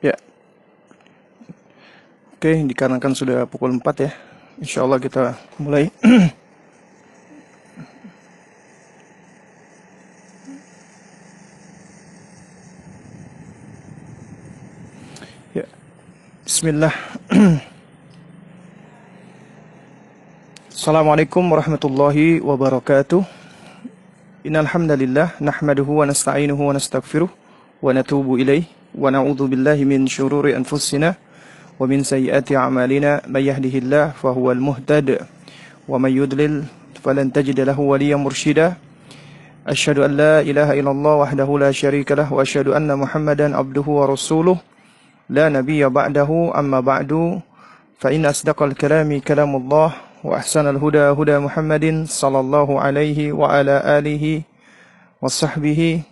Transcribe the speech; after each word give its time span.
Ya. 0.00 0.16
Oke, 2.40 2.56
dikarenakan 2.64 3.12
sudah 3.12 3.44
pukul 3.44 3.76
4 3.76 3.84
ya. 4.00 4.16
Insya 4.56 4.88
Allah 4.88 4.96
kita 4.96 5.36
mulai. 5.60 5.92
ya. 15.60 15.68
Bismillah. 16.48 16.96
Assalamualaikum 20.72 21.44
warahmatullahi 21.44 22.40
wabarakatuh. 22.40 23.20
Innal 24.48 24.64
hamdalillah 24.64 25.36
nahmaduhu 25.44 26.00
wa 26.00 26.08
nasta'inuhu 26.08 26.56
wa 26.56 26.72
nastaghfiruh 26.72 27.28
wa 27.84 27.92
natubu 27.92 28.40
ilaih 28.40 28.79
ونعوذ 29.00 29.48
بالله 29.48 29.80
من 29.88 30.04
شرور 30.04 30.52
أنفسنا 30.52 31.16
ومن 31.80 32.04
سيئات 32.04 32.52
أعمالنا. 32.52 33.32
من 33.32 33.40
يهده 33.40 33.74
الله 33.80 34.06
فهو 34.20 34.52
المهتد 34.52 35.24
ومن 35.88 36.12
يضلل 36.12 36.64
فلن 37.00 37.32
تجد 37.32 37.60
له 37.64 37.80
وليا 37.80 38.20
مرشدا. 38.20 38.76
أشهد 39.64 39.98
أن 40.04 40.12
لا 40.20 40.44
إله 40.44 40.68
إلا 40.76 40.90
الله 40.92 41.14
وحده 41.16 41.48
لا 41.58 41.72
شريك 41.72 42.12
له 42.12 42.28
وأشهد 42.28 42.68
أن 42.76 42.92
محمدا 42.92 43.56
عبده 43.56 43.86
ورسوله. 43.88 44.56
لا 45.32 45.48
نبي 45.48 45.80
بعده 45.88 46.52
أما 46.52 46.80
بعد 46.80 47.40
فإن 47.98 48.26
أصدق 48.26 48.62
الكلام 48.62 49.08
كلام 49.24 49.56
الله 49.56 49.90
وأحسن 50.24 50.76
الهدى 50.76 51.16
هدى 51.16 51.36
محمد 51.38 52.04
صلى 52.04 52.40
الله 52.40 52.68
عليه 52.80 53.32
وعلى 53.32 53.76
آله 53.96 54.24
وصحبه. 55.22 56.02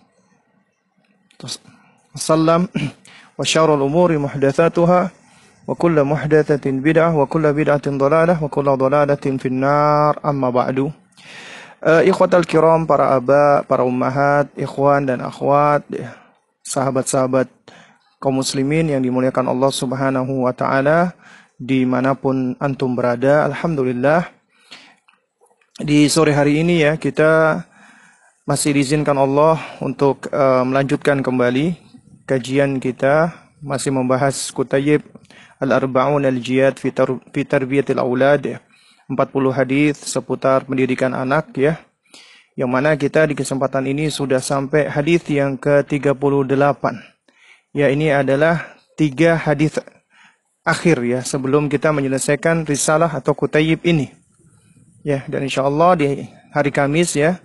wasallam 2.13 2.69
wa 3.37 3.43
syarrul 3.45 3.81
umuri 3.85 4.17
muhdatsatuha 4.19 5.11
wa 5.69 5.73
kullu 5.77 6.01
muhdatsatin 6.01 6.81
bid'ah 6.81 7.13
wa 7.13 7.29
kullu 7.29 7.53
bid'atin 7.53 8.01
dhalalah 8.01 8.41
wa 8.41 8.49
kullu 8.49 8.73
dhalalatin 8.73 9.37
finnar. 9.37 10.17
Amma 10.25 10.49
ba'du. 10.49 10.89
Uh, 11.79 12.03
ikhwatal 12.03 12.43
kiram 12.43 12.83
para 12.83 13.15
aba 13.15 13.63
para 13.63 13.87
ummahat 13.87 14.51
ikhwan 14.59 15.07
dan 15.07 15.23
akhwat 15.23 15.79
sahabat-sahabat 16.67 17.47
kaum 18.19 18.35
muslimin 18.43 18.91
yang 18.91 18.99
dimuliakan 18.99 19.47
Allah 19.47 19.71
Subhanahu 19.71 20.43
wa 20.43 20.51
taala 20.51 21.15
di 21.55 21.87
mana 21.87 22.19
pun 22.19 22.59
antum 22.59 22.99
berada 22.99 23.47
alhamdulillah. 23.47 24.27
Di 25.79 26.11
sore 26.11 26.35
hari 26.35 26.59
ini 26.59 26.83
ya 26.83 26.99
kita 26.99 27.63
masih 28.43 28.75
diizinkan 28.75 29.15
Allah 29.15 29.55
untuk 29.79 30.27
uh, 30.35 30.67
melanjutkan 30.67 31.23
kembali 31.23 31.88
kajian 32.29 32.77
kita 32.77 33.33
masih 33.57 33.89
membahas 33.89 34.53
kutayib 34.53 35.01
al-arba'un 35.57 36.21
al-jiyad 36.21 36.77
fi 36.77 37.41
tarbiyatil 37.41 37.97
aulad 37.97 38.61
40 39.09 39.17
hadis 39.49 39.97
seputar 39.97 40.61
pendidikan 40.69 41.17
anak 41.17 41.49
ya. 41.57 41.81
Yang 42.53 42.69
mana 42.69 42.93
kita 42.93 43.25
di 43.25 43.33
kesempatan 43.33 43.89
ini 43.89 44.13
sudah 44.13 44.37
sampai 44.37 44.85
hadis 44.85 45.25
yang 45.25 45.57
ke-38 45.57 46.83
ya 47.73 47.87
ini 47.89 48.13
adalah 48.13 48.77
tiga 48.93 49.33
hadis 49.33 49.81
akhir 50.61 51.01
ya 51.01 51.19
sebelum 51.25 51.65
kita 51.65 51.89
menyelesaikan 51.89 52.69
risalah 52.69 53.09
atau 53.09 53.33
kutayib 53.33 53.81
ini. 53.81 54.13
Ya, 55.01 55.23
dan 55.31 55.47
insya 55.47 55.63
Allah 55.65 55.95
di 55.95 56.27
hari 56.51 56.69
Kamis 56.69 57.15
ya 57.15 57.39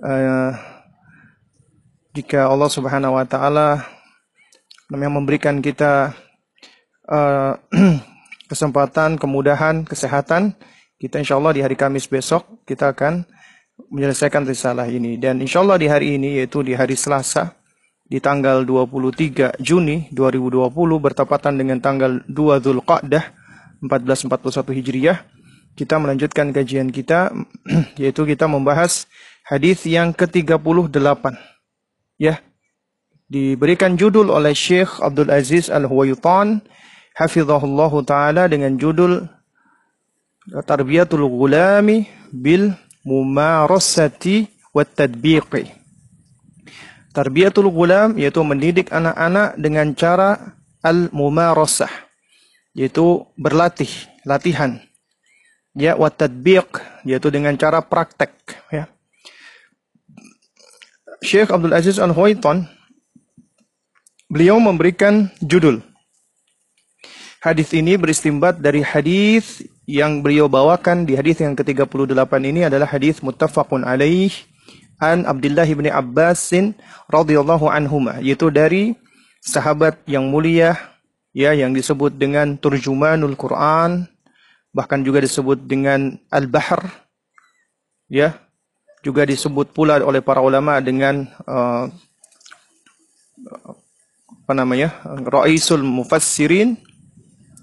uh, 0.00 0.50
jika 2.16 2.48
Allah 2.48 2.70
Subhanahu 2.72 3.20
wa 3.20 3.28
taala 3.28 3.95
yang 4.92 5.14
memberikan 5.14 5.58
kita 5.58 6.14
uh, 7.10 7.58
kesempatan, 8.50 9.18
kemudahan, 9.18 9.82
kesehatan, 9.82 10.54
kita 10.96 11.18
insya 11.18 11.36
Allah 11.36 11.52
di 11.52 11.60
hari 11.60 11.74
Kamis 11.74 12.06
besok 12.06 12.62
kita 12.64 12.94
akan 12.94 13.26
menyelesaikan 13.90 14.46
risalah 14.46 14.86
ini. 14.86 15.18
Dan 15.18 15.42
insya 15.42 15.60
Allah 15.60 15.76
di 15.76 15.90
hari 15.90 16.16
ini 16.16 16.38
yaitu 16.40 16.62
di 16.62 16.72
hari 16.72 16.94
Selasa 16.94 17.58
di 18.06 18.22
tanggal 18.22 18.62
23 18.62 19.58
Juni 19.58 20.06
2020 20.14 20.70
bertepatan 21.02 21.58
dengan 21.58 21.82
tanggal 21.82 22.22
2 22.30 22.62
Zulqa'dah 22.62 23.24
1441 23.82 24.78
Hijriah 24.78 25.18
kita 25.74 25.98
melanjutkan 25.98 26.54
kajian 26.54 26.94
kita 26.94 27.34
yaitu 28.00 28.22
kita 28.22 28.46
membahas 28.46 29.10
hadis 29.42 29.82
yang 29.84 30.14
ke-38 30.14 31.34
ya 32.22 32.45
diberikan 33.26 33.98
judul 33.98 34.30
oleh 34.30 34.54
Syekh 34.54 35.02
Abdul 35.02 35.30
Aziz 35.30 35.70
Al-Huwaitan 35.70 36.62
hafizahullah 37.18 37.92
taala 38.06 38.46
dengan 38.46 38.78
judul 38.78 39.26
Tarbiyatul 40.46 41.26
Gulami 41.26 42.06
bil 42.30 42.70
Mumarasati 43.02 44.46
wat 44.70 44.94
Tadbiqi 44.94 45.86
Tarbiyatul 47.16 47.72
gulam 47.72 48.20
yaitu 48.20 48.44
mendidik 48.44 48.92
anak-anak 48.92 49.56
dengan 49.56 49.96
cara 49.96 50.52
al-mumarasah 50.84 51.88
yaitu 52.76 53.24
berlatih, 53.40 53.88
latihan. 54.28 54.76
Ya, 55.72 55.96
wa 55.96 56.12
tadbiq 56.12 56.68
yaitu 57.08 57.32
dengan 57.32 57.56
cara 57.56 57.80
praktek, 57.80 58.36
ya. 58.68 58.84
Syekh 61.24 61.48
Abdul 61.48 61.72
Aziz 61.72 61.96
Al-Huaitan 61.96 62.68
beliau 64.26 64.58
memberikan 64.58 65.30
judul. 65.38 65.82
Hadis 67.42 67.70
ini 67.74 67.94
beristimbat 67.94 68.58
dari 68.58 68.82
hadis 68.82 69.62
yang 69.86 70.18
beliau 70.18 70.50
bawakan 70.50 71.06
di 71.06 71.14
hadis 71.14 71.38
yang 71.38 71.54
ke-38 71.54 72.32
ini 72.42 72.66
adalah 72.66 72.90
hadis 72.90 73.22
muttafaqun 73.22 73.86
alaih 73.86 74.34
an 74.98 75.22
Abdullah 75.28 75.68
bin 75.68 75.86
Abbasin 75.86 76.74
radhiyallahu 77.06 77.70
anhuma 77.70 78.18
yaitu 78.18 78.50
dari 78.50 78.98
sahabat 79.46 80.02
yang 80.10 80.26
mulia 80.26 80.74
ya 81.30 81.54
yang 81.54 81.70
disebut 81.70 82.18
dengan 82.18 82.58
turjumanul 82.58 83.38
Quran 83.38 84.10
bahkan 84.74 85.06
juga 85.06 85.22
disebut 85.22 85.70
dengan 85.70 86.18
al-bahr 86.34 86.82
ya 88.10 88.34
juga 89.06 89.22
disebut 89.22 89.70
pula 89.70 90.02
oleh 90.02 90.18
para 90.18 90.42
ulama 90.42 90.82
dengan 90.82 91.30
uh, 91.46 91.86
apa 94.46 94.54
namanya 94.54 95.02
raisul 95.26 95.82
mufassirin 95.82 96.78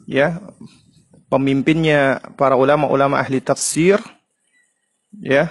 ya 0.03 0.35
pemimpinnya 1.31 2.19
para 2.35 2.59
ulama-ulama 2.59 3.23
ahli 3.23 3.39
tafsir 3.39 4.03
ya 5.23 5.47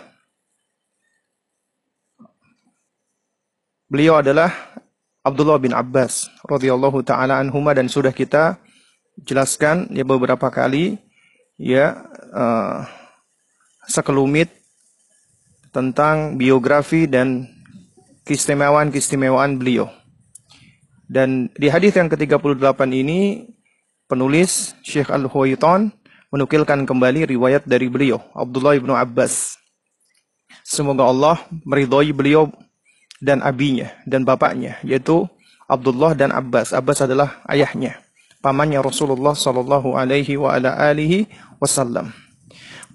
Beliau 3.93 4.17
adalah 4.17 4.49
Abdullah 5.21 5.61
bin 5.61 5.77
Abbas 5.77 6.33
radhiyallahu 6.49 7.05
taala 7.05 7.37
anhuma 7.37 7.77
dan 7.77 7.93
sudah 7.93 8.09
kita 8.09 8.57
jelaskan 9.21 9.85
ya 9.93 10.01
beberapa 10.01 10.49
kali 10.49 10.97
ya 11.61 12.01
uh, 12.33 12.89
sekelumit 13.85 14.49
tentang 15.77 16.41
biografi 16.41 17.05
dan 17.05 17.53
keistimewaan-keistimewaan 18.25 19.61
beliau. 19.61 19.93
Dan 21.13 21.53
di 21.53 21.69
hadis 21.69 21.93
yang 21.93 22.09
ke-38 22.09 22.81
ini 22.89 23.45
penulis 24.09 24.73
Syekh 24.81 25.13
Al-Huwaitan 25.13 25.93
menukilkan 26.33 26.89
kembali 26.89 27.29
riwayat 27.29 27.69
dari 27.69 27.93
beliau 27.93 28.25
Abdullah 28.33 28.81
bin 28.81 28.89
Abbas. 28.97 29.61
Semoga 30.65 31.05
Allah 31.05 31.37
meridhoi 31.69 32.17
beliau 32.17 32.49
dan 33.21 33.45
abinya 33.45 33.93
dan 34.09 34.25
bapaknya 34.25 34.81
yaitu 34.81 35.29
Abdullah 35.69 36.17
dan 36.17 36.33
Abbas. 36.33 36.73
Abbas 36.73 37.05
adalah 37.05 37.45
ayahnya, 37.45 38.01
pamannya 38.41 38.81
Rasulullah 38.81 39.37
sallallahu 39.37 39.93
alaihi 39.93 40.41
wa 40.41 40.57
ala 40.57 40.81
alihi 40.81 41.29
wasallam. 41.61 42.09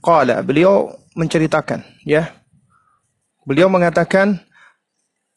Qala 0.01 0.41
beliau 0.41 0.89
menceritakan 1.13 1.85
ya. 2.01 2.33
Beliau 3.45 3.69
mengatakan 3.69 4.41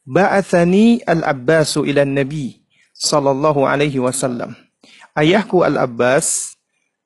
ba'athani 0.09 1.05
al-Abbasu 1.05 1.85
ila 1.85 2.09
Nabi 2.09 2.60
sallallahu 3.01 3.65
alaihi 3.65 3.97
wasallam. 3.97 4.53
Ayahku 5.17 5.65
Al-Abbas 5.65 6.55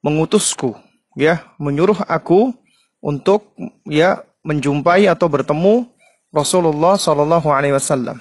mengutusku 0.02 0.74
ya, 1.14 1.46
menyuruh 1.56 2.02
aku 2.10 2.52
untuk 2.98 3.54
ya 3.86 4.26
menjumpai 4.42 5.06
atau 5.06 5.30
bertemu 5.30 5.86
Rasulullah 6.34 6.98
sallallahu 6.98 7.46
alaihi 7.48 7.78
wasallam. 7.78 8.18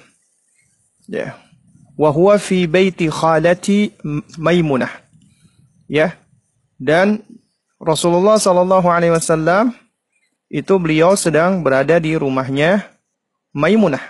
Ya. 1.10 1.34
Wa 1.98 2.14
huwa 2.14 2.38
fi 2.38 2.70
baiti 2.70 3.10
khalati 3.10 3.92
Maimunah. 4.38 4.90
Ya. 5.90 6.14
Dan 6.78 7.26
Rasulullah 7.82 8.38
sallallahu 8.38 8.86
alaihi 8.88 9.12
wasallam 9.12 9.74
itu 10.48 10.78
beliau 10.78 11.18
sedang 11.18 11.60
berada 11.60 11.98
di 11.98 12.14
rumahnya 12.14 12.86
Maimunah. 13.52 14.02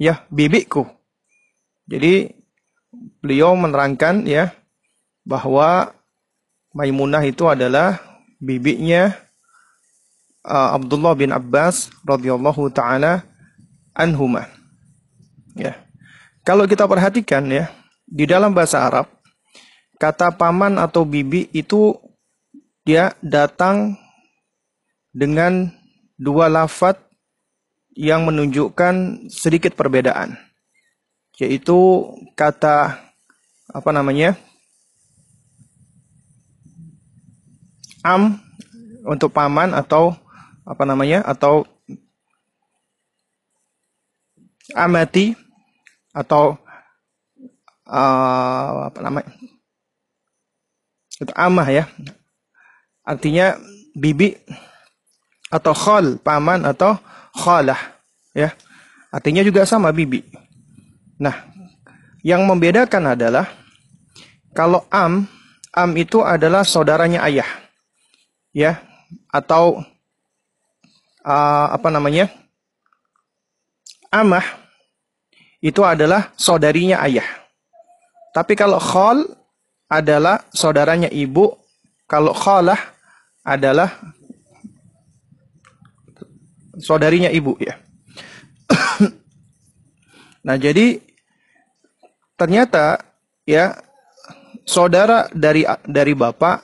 Ya, 0.00 0.24
bibiku. 0.32 0.88
Jadi 1.84 2.39
beliau 3.20 3.52
menerangkan 3.56 4.24
ya 4.24 4.52
bahwa 5.24 5.92
Maimunah 6.70 7.26
itu 7.26 7.50
adalah 7.50 7.98
bibinya 8.38 9.10
uh, 10.46 10.78
Abdullah 10.78 11.18
bin 11.18 11.34
Abbas 11.34 11.90
radhiyallahu 12.06 12.70
taala 12.70 13.26
anhuma. 13.90 14.46
Ya. 15.58 15.76
Kalau 16.46 16.64
kita 16.70 16.86
perhatikan 16.86 17.44
ya, 17.50 17.68
di 18.06 18.24
dalam 18.24 18.54
bahasa 18.54 18.86
Arab 18.86 19.06
kata 20.00 20.32
paman 20.32 20.80
atau 20.80 21.04
bibi 21.04 21.50
itu 21.52 21.98
dia 22.88 23.12
datang 23.20 23.98
dengan 25.12 25.68
dua 26.16 26.48
lafat 26.48 26.96
yang 27.92 28.24
menunjukkan 28.24 29.26
sedikit 29.28 29.76
perbedaan. 29.76 30.38
Yaitu 31.36 32.06
kata 32.36 33.09
apa 33.70 33.90
namanya? 33.94 34.36
am 38.00 38.40
untuk 39.04 39.28
paman 39.30 39.76
atau 39.76 40.16
apa 40.64 40.82
namanya? 40.88 41.22
atau 41.26 41.66
amati 44.74 45.34
atau 46.14 46.58
uh, 47.86 48.90
apa 48.90 48.98
namanya 49.02 49.30
itu 51.20 51.32
amah 51.36 51.68
ya 51.68 51.84
artinya 53.04 53.58
bibi 53.92 54.38
atau 55.50 55.74
khol 55.74 56.16
paman 56.22 56.62
atau 56.64 56.96
khalah 57.34 57.78
ya 58.32 58.54
artinya 59.10 59.42
juga 59.42 59.66
sama 59.66 59.90
bibi 59.90 60.22
nah 61.20 61.34
yang 62.24 62.46
membedakan 62.46 63.18
adalah 63.18 63.59
kalau 64.56 64.86
am 64.90 65.26
am 65.70 65.90
itu 65.94 66.22
adalah 66.22 66.66
saudaranya 66.66 67.22
ayah 67.26 67.46
ya 68.50 68.82
atau 69.30 69.82
uh, 71.22 71.66
apa 71.70 71.88
namanya 71.88 72.26
amah 74.10 74.42
itu 75.60 75.84
adalah 75.84 76.32
saudarinya 76.40 77.04
ayah. 77.04 77.26
Tapi 78.32 78.56
kalau 78.56 78.80
khol 78.80 79.28
adalah 79.90 80.40
saudaranya 80.54 81.12
ibu, 81.12 81.52
kalau 82.08 82.32
khalah 82.32 82.78
adalah 83.44 83.92
saudarinya 86.80 87.28
ibu 87.28 87.60
ya. 87.60 87.76
nah, 90.46 90.56
jadi 90.56 91.02
ternyata 92.40 93.04
ya 93.44 93.76
saudara 94.70 95.26
dari 95.34 95.66
dari 95.82 96.14
bapak 96.14 96.62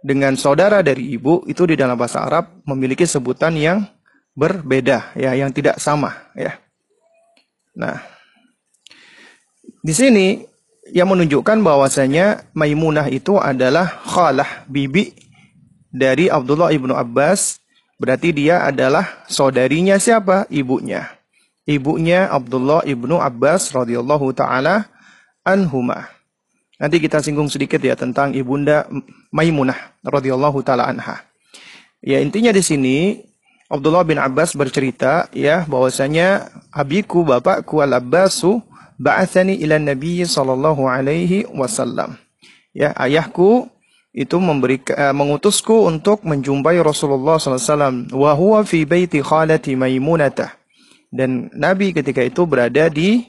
dengan 0.00 0.32
saudara 0.40 0.80
dari 0.80 1.12
ibu 1.12 1.44
itu 1.44 1.68
di 1.68 1.76
dalam 1.76 2.00
bahasa 2.00 2.24
Arab 2.24 2.64
memiliki 2.64 3.04
sebutan 3.04 3.52
yang 3.60 3.84
berbeda 4.32 5.12
ya, 5.12 5.36
yang 5.36 5.52
tidak 5.52 5.76
sama 5.76 6.32
ya. 6.32 6.56
Nah, 7.76 8.00
di 9.84 9.92
sini 9.92 10.40
yang 10.88 11.12
menunjukkan 11.12 11.60
bahwasanya 11.60 12.48
Maimunah 12.56 13.12
itu 13.12 13.36
adalah 13.36 13.88
khalah 14.08 14.64
bibi 14.64 15.12
dari 15.92 16.32
Abdullah 16.32 16.72
ibnu 16.72 16.96
Abbas. 16.96 17.60
Berarti 17.94 18.34
dia 18.34 18.66
adalah 18.66 19.24
saudarinya 19.30 20.00
siapa? 20.02 20.50
Ibunya. 20.50 21.14
Ibunya 21.64 22.26
Abdullah 22.28 22.82
ibnu 22.84 23.16
Abbas 23.16 23.70
radhiyallahu 23.70 24.34
taala 24.36 24.90
anhuma. 25.46 26.13
Nanti 26.78 26.98
kita 26.98 27.22
singgung 27.22 27.46
sedikit 27.46 27.78
ya 27.78 27.94
tentang 27.94 28.34
ibunda 28.34 28.90
Maimunah 29.30 29.94
radhiyallahu 30.02 30.60
taala 30.66 30.90
anha. 30.90 31.22
Ya 32.02 32.18
intinya 32.18 32.50
di 32.50 32.60
sini 32.60 32.96
Abdullah 33.70 34.04
bin 34.04 34.18
Abbas 34.20 34.52
bercerita 34.52 35.30
ya 35.32 35.64
bahwasanya 35.64 36.50
abiku 36.74 37.22
bapakku 37.22 37.80
Al 37.80 37.96
Abbasu 37.96 38.60
ba'athani 38.98 39.58
ila 39.62 39.78
Nabi 39.78 40.22
sallallahu 40.22 40.86
alaihi 40.86 41.46
wasallam. 41.50 42.18
Ya, 42.74 42.90
ayahku 42.98 43.70
itu 44.14 44.36
memberi 44.38 44.82
uh, 44.94 45.14
mengutusku 45.14 45.86
untuk 45.86 46.22
menjumpai 46.26 46.78
Rasulullah 46.82 47.38
SAW. 47.38 48.10
Wa 48.10 48.34
huwa 48.34 48.62
fi 48.66 48.82
baiti 48.86 49.22
khalati 49.22 49.78
Maimunatah. 49.78 50.54
Dan 51.14 51.50
Nabi 51.54 51.94
ketika 51.94 52.22
itu 52.22 52.42
berada 52.42 52.90
di 52.90 53.22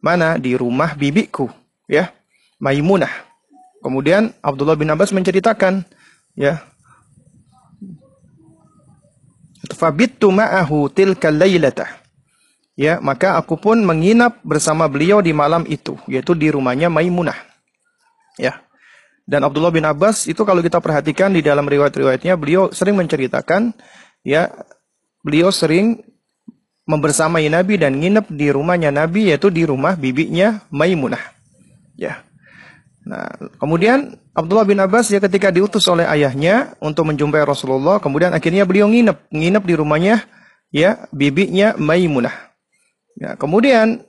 mana? 0.00 0.40
Di 0.40 0.56
rumah 0.56 0.96
bibiku, 0.96 1.52
ya, 1.84 2.08
Maimunah. 2.62 3.10
Kemudian 3.82 4.30
Abdullah 4.38 4.78
bin 4.78 4.86
Abbas 4.94 5.10
menceritakan, 5.10 5.82
ya, 6.38 6.62
Fabittu 9.74 10.30
ma'ahu 10.30 10.86
tilka 10.94 11.30
ya 12.78 12.98
maka 13.02 13.38
aku 13.38 13.58
pun 13.58 13.78
menginap 13.82 14.38
bersama 14.46 14.86
beliau 14.86 15.18
di 15.18 15.34
malam 15.34 15.66
itu 15.66 15.98
yaitu 16.06 16.38
di 16.38 16.50
rumahnya 16.50 16.86
Maimunah. 16.86 17.36
Ya. 18.38 18.62
Dan 19.22 19.46
Abdullah 19.46 19.70
bin 19.70 19.86
Abbas 19.86 20.26
itu 20.26 20.42
kalau 20.42 20.62
kita 20.62 20.82
perhatikan 20.82 21.30
di 21.30 21.46
dalam 21.46 21.66
riwayat-riwayatnya 21.66 22.34
beliau 22.34 22.74
sering 22.74 22.98
menceritakan 22.98 23.70
ya 24.26 24.50
beliau 25.22 25.54
sering 25.54 26.02
membersamai 26.90 27.46
Nabi 27.46 27.78
dan 27.78 28.02
nginep 28.02 28.26
di 28.34 28.50
rumahnya 28.50 28.90
Nabi 28.90 29.30
yaitu 29.30 29.46
di 29.46 29.62
rumah 29.62 29.94
bibinya 29.94 30.62
Maimunah. 30.74 31.22
Ya 31.94 32.26
nah 33.02 33.26
kemudian 33.58 34.14
Abdullah 34.30 34.66
bin 34.66 34.78
Abbas 34.78 35.10
ya 35.10 35.18
ketika 35.18 35.50
diutus 35.50 35.86
oleh 35.90 36.06
ayahnya 36.06 36.78
untuk 36.78 37.10
menjumpai 37.10 37.42
Rasulullah 37.42 37.98
kemudian 37.98 38.30
akhirnya 38.30 38.62
beliau 38.62 38.86
nginep 38.86 39.28
nginep 39.34 39.62
di 39.66 39.74
rumahnya 39.74 40.16
ya 40.70 41.10
bibinya 41.10 41.74
Maimunah 41.74 42.52
Ya, 43.16 43.36
kemudian 43.36 44.04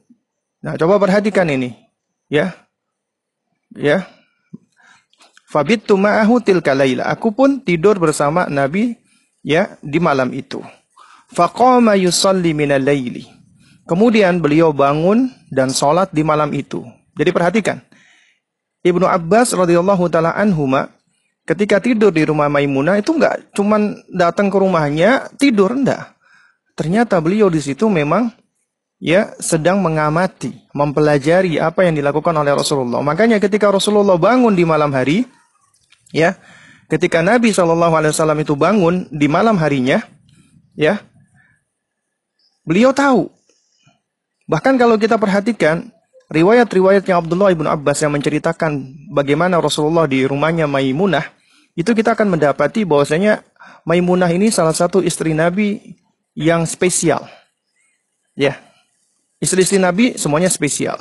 nah 0.64 0.80
coba 0.80 1.00
perhatikan 1.02 1.48
ini. 1.52 1.76
Ya. 2.32 2.56
Ya. 3.76 4.08
Fabittu 5.50 6.00
ma'ahu 6.00 6.42
tilka 6.42 6.74
laila. 6.74 7.06
Aku 7.14 7.30
pun 7.30 7.62
tidur 7.62 8.00
bersama 8.02 8.50
Nabi 8.50 8.98
ya 9.46 9.78
di 9.84 10.02
malam 10.02 10.34
itu. 10.34 10.64
Faqama 11.30 11.94
yusalli 11.98 12.58
minal 12.58 12.82
laili. 12.82 13.28
Kemudian 13.84 14.40
beliau 14.40 14.72
bangun 14.72 15.30
dan 15.52 15.70
sholat 15.70 16.10
di 16.16 16.24
malam 16.24 16.56
itu. 16.56 16.82
Jadi 17.20 17.30
perhatikan. 17.36 17.84
Ibnu 18.84 19.08
Abbas 19.08 19.56
radhiyallahu 19.56 20.12
taala 20.12 20.36
anhuma 20.36 20.92
ketika 21.48 21.80
tidur 21.80 22.12
di 22.12 22.28
rumah 22.28 22.52
Maimunah 22.52 23.00
itu 23.00 23.16
enggak 23.16 23.52
cuman 23.56 23.96
datang 24.12 24.52
ke 24.52 24.58
rumahnya 24.60 25.32
tidur 25.40 25.72
enggak. 25.72 26.14
Ternyata 26.76 27.22
beliau 27.24 27.48
di 27.48 27.64
situ 27.64 27.88
memang 27.88 28.34
ya 29.04 29.36
sedang 29.44 29.84
mengamati, 29.84 30.56
mempelajari 30.72 31.60
apa 31.60 31.84
yang 31.84 32.00
dilakukan 32.00 32.32
oleh 32.32 32.56
Rasulullah. 32.56 33.04
Makanya 33.04 33.44
ketika 33.44 33.68
Rasulullah 33.68 34.16
bangun 34.16 34.56
di 34.56 34.64
malam 34.64 34.96
hari, 34.96 35.28
ya, 36.16 36.40
ketika 36.88 37.20
Nabi 37.20 37.52
Wasallam 37.52 38.40
itu 38.40 38.56
bangun 38.56 39.12
di 39.12 39.28
malam 39.28 39.60
harinya, 39.60 40.00
ya, 40.80 41.04
beliau 42.64 42.96
tahu. 42.96 43.28
Bahkan 44.48 44.80
kalau 44.80 44.96
kita 44.96 45.20
perhatikan 45.20 45.92
riwayat-riwayatnya 46.32 47.20
Abdullah 47.20 47.52
ibnu 47.52 47.68
Abbas 47.68 48.04
yang 48.04 48.14
menceritakan 48.14 48.72
bagaimana 49.12 49.60
Rasulullah 49.60 50.08
di 50.08 50.24
rumahnya 50.24 50.70
Maimunah, 50.70 51.28
itu 51.74 51.92
kita 51.92 52.14
akan 52.14 52.38
mendapati 52.38 52.86
bahwasanya 52.86 53.42
Maimunah 53.84 54.32
ini 54.32 54.48
salah 54.54 54.76
satu 54.76 55.04
istri 55.04 55.36
Nabi 55.36 55.98
yang 56.38 56.64
spesial. 56.64 57.28
Ya, 58.34 58.58
Istri-istri 59.44 59.76
Nabi 59.76 60.16
semuanya 60.16 60.48
spesial. 60.48 60.96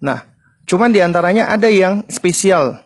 Nah, 0.00 0.24
cuman 0.64 0.88
di 0.88 1.04
antaranya 1.04 1.52
ada 1.52 1.68
yang 1.68 2.00
spesial 2.08 2.80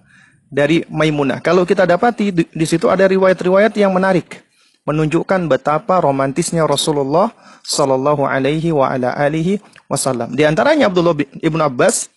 dari 0.50 0.83
Maimunah. 0.90 1.38
Kalau 1.38 1.62
kita 1.62 1.87
dapati 1.87 2.35
di, 2.35 2.43
di 2.43 2.66
situ 2.66 2.90
ada 2.90 3.07
riwayat-riwayat 3.07 3.71
yang 3.78 3.95
menarik, 3.95 4.43
menunjukkan 4.83 5.47
betapa 5.47 6.02
romantisnya 6.02 6.66
Rasulullah 6.66 7.31
Shallallahu 7.62 8.26
Alaihi 8.26 8.75
wa 8.75 8.90
ala 8.90 9.14
alihi 9.14 9.62
Wasallam. 9.87 10.35
Di 10.35 10.43
antaranya 10.43 10.90
Abdullah 10.90 11.14
ibnu 11.40 11.62
Abbas 11.62 12.11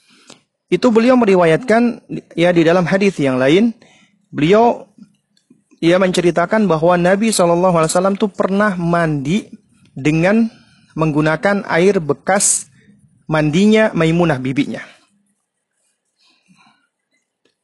itu 0.69 0.87
beliau 0.93 1.17
meriwayatkan 1.17 2.05
ya 2.37 2.53
di 2.53 2.61
dalam 2.61 2.85
hadis 2.85 3.17
yang 3.17 3.41
lain 3.41 3.73
beliau 4.29 4.85
ia 5.79 5.97
menceritakan 5.97 6.67
bahwa 6.67 6.99
Nabi 6.99 7.31
Shallallahu 7.31 7.73
Alaihi 7.73 8.19
itu 8.19 8.27
pernah 8.29 8.75
mandi 8.75 9.47
dengan 9.95 10.51
menggunakan 10.93 11.63
air 11.65 12.03
bekas 12.03 12.67
mandinya 13.25 13.95
Maimunah 13.95 14.37
bibinya. 14.43 14.83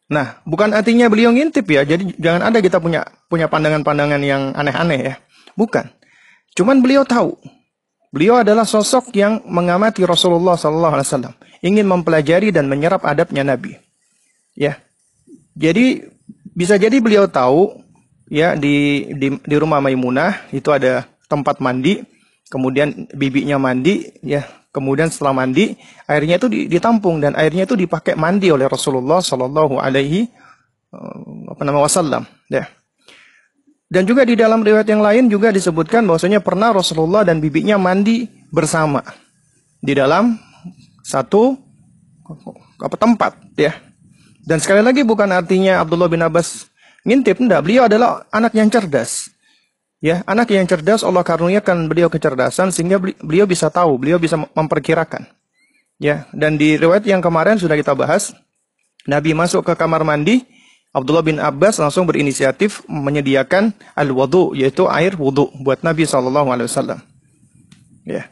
Nah, 0.06 0.38
bukan 0.46 0.72
artinya 0.72 1.10
beliau 1.10 1.34
ngintip 1.34 1.66
ya. 1.66 1.82
Jadi 1.82 2.14
jangan 2.22 2.54
ada 2.54 2.62
kita 2.62 2.78
punya 2.78 3.04
punya 3.26 3.50
pandangan-pandangan 3.50 4.22
yang 4.22 4.54
aneh-aneh 4.54 5.00
ya. 5.02 5.16
Bukan. 5.58 5.90
Cuman 6.54 6.80
beliau 6.80 7.04
tahu 7.04 7.36
Beliau 8.16 8.40
adalah 8.40 8.64
sosok 8.64 9.12
yang 9.12 9.44
mengamati 9.44 10.08
Rasulullah 10.08 10.56
sallallahu 10.56 10.96
alaihi 10.96 11.08
wasallam, 11.12 11.36
ingin 11.60 11.84
mempelajari 11.84 12.48
dan 12.56 12.72
menyerap 12.72 13.04
adabnya 13.04 13.44
Nabi. 13.44 13.76
Ya. 14.56 14.80
Jadi 15.60 16.00
bisa 16.56 16.80
jadi 16.80 16.96
beliau 17.04 17.28
tahu 17.28 17.76
ya 18.32 18.56
di 18.56 19.04
di, 19.20 19.36
di 19.36 19.56
rumah 19.60 19.84
Maimunah 19.84 20.48
itu 20.56 20.72
ada 20.72 21.04
tempat 21.28 21.60
mandi, 21.60 22.08
kemudian 22.48 23.12
bibinya 23.12 23.60
mandi 23.60 24.08
ya, 24.24 24.48
kemudian 24.72 25.12
setelah 25.12 25.36
mandi 25.36 25.76
airnya 26.08 26.40
itu 26.40 26.48
ditampung 26.72 27.20
dan 27.20 27.36
airnya 27.36 27.68
itu 27.68 27.76
dipakai 27.76 28.16
mandi 28.16 28.48
oleh 28.48 28.72
Rasulullah 28.72 29.20
sallallahu 29.20 29.76
alaihi 29.76 30.32
eh, 30.96 31.76
wasallam 31.84 32.24
ya. 32.48 32.64
Dan 33.86 34.10
juga 34.10 34.26
di 34.26 34.34
dalam 34.34 34.66
riwayat 34.66 34.90
yang 34.90 35.02
lain 35.02 35.30
juga 35.30 35.54
disebutkan 35.54 36.10
bahwasanya 36.10 36.42
pernah 36.42 36.74
Rasulullah 36.74 37.22
dan 37.22 37.38
bibinya 37.38 37.78
mandi 37.78 38.26
bersama 38.50 39.06
di 39.78 39.94
dalam 39.94 40.42
satu 41.06 41.54
apa 42.82 42.96
tempat 42.98 43.38
ya. 43.54 43.78
Dan 44.46 44.58
sekali 44.62 44.82
lagi 44.82 45.06
bukan 45.06 45.30
artinya 45.30 45.82
Abdullah 45.82 46.10
bin 46.10 46.22
Abbas 46.22 46.70
ngintip 47.06 47.38
enggak, 47.38 47.62
beliau 47.62 47.86
adalah 47.86 48.26
anak 48.34 48.58
yang 48.58 48.70
cerdas. 48.74 49.30
Ya, 50.02 50.22
anak 50.30 50.54
yang 50.54 50.70
cerdas 50.70 51.02
Allah 51.02 51.26
karuniakan 51.26 51.90
beliau 51.90 52.14
kecerdasan 52.14 52.70
sehingga 52.70 53.02
beliau 53.02 53.50
bisa 53.50 53.74
tahu, 53.74 53.98
beliau 53.98 54.22
bisa 54.22 54.38
memperkirakan. 54.38 55.26
Ya, 55.98 56.30
dan 56.36 56.62
di 56.62 56.78
riwayat 56.78 57.08
yang 57.10 57.26
kemarin 57.26 57.58
sudah 57.58 57.74
kita 57.74 57.98
bahas, 57.98 58.36
Nabi 59.10 59.34
masuk 59.34 59.66
ke 59.66 59.74
kamar 59.74 60.06
mandi, 60.06 60.46
Abdullah 60.96 61.28
bin 61.28 61.44
Abbas 61.44 61.76
langsung 61.76 62.08
berinisiatif 62.08 62.80
menyediakan 62.88 63.76
al-wudu 64.00 64.56
yaitu 64.56 64.88
air 64.88 65.12
wudu 65.20 65.52
buat 65.60 65.84
Nabi 65.84 66.08
wasallam. 66.08 67.04
Ya. 68.08 68.32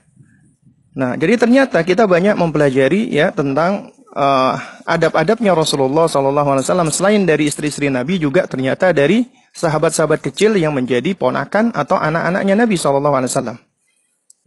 Nah, 0.96 1.20
jadi 1.20 1.36
ternyata 1.36 1.84
kita 1.84 2.08
banyak 2.08 2.40
mempelajari 2.40 3.12
ya 3.12 3.36
tentang 3.36 3.92
uh, 4.16 4.56
adab-adabnya 4.88 5.52
Rasulullah 5.52 6.08
wasallam 6.08 6.88
selain 6.88 7.28
dari 7.28 7.52
istri-istri 7.52 7.92
Nabi 7.92 8.16
juga 8.16 8.48
ternyata 8.48 8.96
dari 8.96 9.28
sahabat-sahabat 9.52 10.24
kecil 10.24 10.56
yang 10.56 10.72
menjadi 10.72 11.12
ponakan 11.20 11.76
atau 11.76 12.00
anak-anaknya 12.00 12.64
Nabi 12.64 12.80
wasallam. 12.80 13.60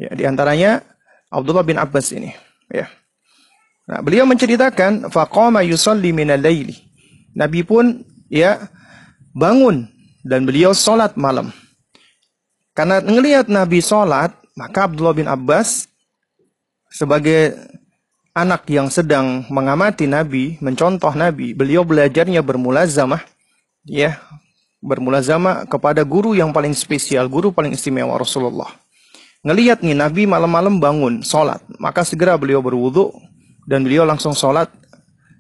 Ya, 0.00 0.08
di 0.16 0.24
antaranya 0.24 0.80
Abdullah 1.28 1.68
bin 1.68 1.76
Abbas 1.76 2.16
ini, 2.16 2.32
ya. 2.72 2.88
Nah, 3.84 4.00
beliau 4.00 4.24
menceritakan 4.24 5.12
faqama 5.12 5.60
yusalli 5.60 6.16
minal 6.16 6.40
laili 6.40 6.85
Nabi 7.36 7.60
pun 7.60 8.00
ya 8.32 8.72
bangun 9.36 9.84
dan 10.24 10.48
beliau 10.48 10.72
sholat 10.72 11.14
malam. 11.20 11.52
Karena 12.72 13.04
melihat 13.04 13.46
Nabi 13.52 13.84
sholat, 13.84 14.32
maka 14.56 14.88
Abdullah 14.88 15.12
bin 15.12 15.28
Abbas 15.28 15.84
sebagai 16.88 17.52
anak 18.36 18.68
yang 18.68 18.88
sedang 18.92 19.44
mengamati 19.48 20.04
Nabi, 20.04 20.60
mencontoh 20.60 21.12
Nabi, 21.16 21.56
beliau 21.56 21.84
belajarnya 21.84 22.44
bermulazamah, 22.44 23.24
ya, 23.88 24.20
bermulazamah 24.84 25.64
kepada 25.68 26.04
guru 26.04 26.36
yang 26.36 26.52
paling 26.52 26.76
spesial, 26.76 27.28
guru 27.32 27.48
paling 27.52 27.72
istimewa 27.72 28.16
Rasulullah. 28.20 28.68
Ngelihat 29.40 29.80
nih 29.80 29.96
Nabi 29.96 30.28
malam-malam 30.28 30.76
bangun, 30.76 31.24
sholat, 31.24 31.64
maka 31.80 32.04
segera 32.04 32.36
beliau 32.36 32.60
berwudu 32.60 33.08
dan 33.64 33.84
beliau 33.88 34.04
langsung 34.04 34.36
sholat, 34.36 34.68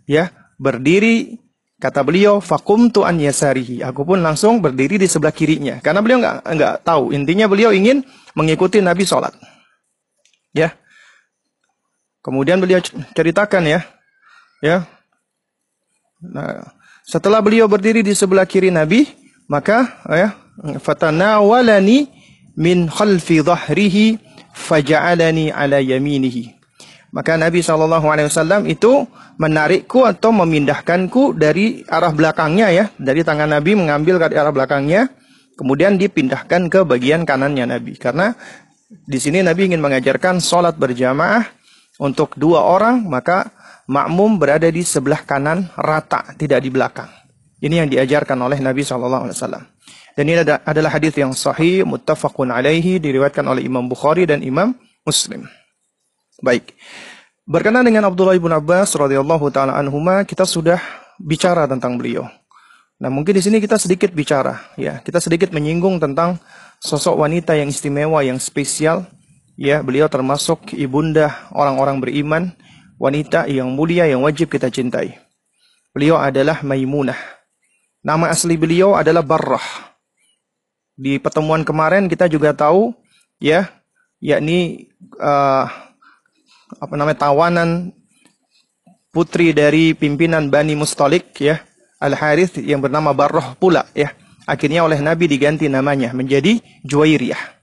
ya, 0.08 0.32
berdiri 0.56 1.36
Kata 1.86 2.02
beliau, 2.02 2.42
fakum 2.42 2.90
tu 2.90 3.06
an 3.06 3.14
yasarihi. 3.14 3.78
Aku 3.86 4.02
pun 4.02 4.18
langsung 4.18 4.58
berdiri 4.58 4.98
di 4.98 5.06
sebelah 5.06 5.30
kirinya. 5.30 5.78
Karena 5.78 6.02
beliau 6.02 6.18
nggak 6.18 6.42
nggak 6.42 6.74
tahu. 6.82 7.14
Intinya 7.14 7.46
beliau 7.46 7.70
ingin 7.70 8.02
mengikuti 8.34 8.82
Nabi 8.82 9.06
sholat. 9.06 9.30
Ya. 10.50 10.74
Kemudian 12.26 12.58
beliau 12.58 12.82
ceritakan 13.14 13.70
ya. 13.70 13.86
Ya. 14.58 14.82
Nah, 16.18 16.74
setelah 17.06 17.38
beliau 17.38 17.70
berdiri 17.70 18.02
di 18.02 18.18
sebelah 18.18 18.50
kiri 18.50 18.74
Nabi, 18.74 19.06
maka 19.46 20.02
ya, 20.10 20.34
fatanawalani 20.82 22.10
min 22.58 22.90
khalfi 22.90 23.46
dhahrihi 23.46 24.18
faja'alani 24.58 25.54
ala 25.54 25.78
yaminihi. 25.78 26.55
Maka 27.16 27.40
Nabi 27.40 27.64
SAW 27.64 28.68
itu 28.68 29.08
menarikku 29.40 30.04
atau 30.04 30.36
memindahkanku 30.36 31.32
dari 31.32 31.80
arah 31.88 32.12
belakangnya 32.12 32.68
ya. 32.68 32.84
Dari 33.00 33.24
tangan 33.24 33.56
Nabi 33.56 33.72
mengambil 33.72 34.20
ke 34.20 34.36
arah 34.36 34.52
belakangnya. 34.52 35.08
Kemudian 35.56 35.96
dipindahkan 35.96 36.68
ke 36.68 36.84
bagian 36.84 37.24
kanannya 37.24 37.64
Nabi. 37.72 37.96
Karena 37.96 38.36
di 38.92 39.16
sini 39.16 39.40
Nabi 39.40 39.72
ingin 39.72 39.80
mengajarkan 39.80 40.44
sholat 40.44 40.76
berjamaah 40.76 41.48
untuk 42.04 42.36
dua 42.36 42.68
orang. 42.68 43.08
Maka 43.08 43.48
makmum 43.88 44.36
berada 44.36 44.68
di 44.68 44.84
sebelah 44.84 45.24
kanan 45.24 45.72
rata, 45.72 46.36
tidak 46.36 46.60
di 46.60 46.68
belakang. 46.68 47.08
Ini 47.64 47.80
yang 47.80 47.88
diajarkan 47.88 48.36
oleh 48.44 48.60
Nabi 48.60 48.84
SAW. 48.84 49.32
Dan 50.12 50.24
ini 50.28 50.44
adalah 50.44 50.92
hadis 50.92 51.16
yang 51.16 51.32
sahih, 51.32 51.88
muttafaqun 51.88 52.52
alaihi, 52.52 53.00
diriwayatkan 53.00 53.48
oleh 53.48 53.64
Imam 53.64 53.88
Bukhari 53.88 54.28
dan 54.28 54.44
Imam 54.44 54.76
Muslim. 55.08 55.48
Baik. 56.44 56.76
Berkenaan 57.46 57.86
dengan 57.86 58.10
Abdullah 58.10 58.34
ibn 58.34 58.50
Abbas 58.50 58.98
radhiyallahu 58.98 59.54
taala 59.54 59.78
anhuma, 59.78 60.26
kita 60.26 60.42
sudah 60.42 60.82
bicara 61.22 61.70
tentang 61.70 61.94
beliau. 61.94 62.26
Nah, 62.98 63.06
mungkin 63.06 63.38
di 63.38 63.42
sini 63.44 63.62
kita 63.62 63.78
sedikit 63.78 64.10
bicara, 64.10 64.74
ya. 64.74 64.98
Kita 64.98 65.22
sedikit 65.22 65.54
menyinggung 65.54 66.02
tentang 66.02 66.42
sosok 66.82 67.22
wanita 67.22 67.54
yang 67.54 67.70
istimewa, 67.70 68.18
yang 68.26 68.42
spesial. 68.42 69.06
Ya, 69.54 69.78
beliau 69.78 70.10
termasuk 70.10 70.74
ibunda 70.74 71.46
orang-orang 71.54 72.02
beriman, 72.02 72.50
wanita 72.98 73.46
yang 73.46 73.70
mulia 73.78 74.10
yang 74.10 74.26
wajib 74.26 74.50
kita 74.50 74.66
cintai. 74.66 75.14
Beliau 75.94 76.18
adalah 76.18 76.66
Maimunah. 76.66 77.16
Nama 78.02 78.26
asli 78.26 78.58
beliau 78.58 78.98
adalah 78.98 79.22
Barrah. 79.22 79.94
Di 80.98 81.22
pertemuan 81.22 81.62
kemarin 81.62 82.10
kita 82.10 82.26
juga 82.26 82.50
tahu, 82.58 82.90
ya, 83.38 83.70
yakni 84.18 84.90
uh, 85.22 85.85
apa 86.82 86.94
namanya 86.98 87.30
tawanan 87.30 87.94
putri 89.14 89.56
dari 89.56 89.96
pimpinan 89.96 90.52
Bani 90.52 90.76
Mustalik 90.76 91.32
ya 91.40 91.62
Al 91.96 92.12
Harith 92.12 92.60
yang 92.60 92.84
bernama 92.84 93.16
Barroh 93.16 93.56
pula 93.56 93.88
ya. 93.96 94.12
Akhirnya 94.46 94.86
oleh 94.86 95.02
Nabi 95.02 95.26
diganti 95.26 95.66
namanya 95.66 96.14
menjadi 96.14 96.62
Juwairiyah. 96.86 97.58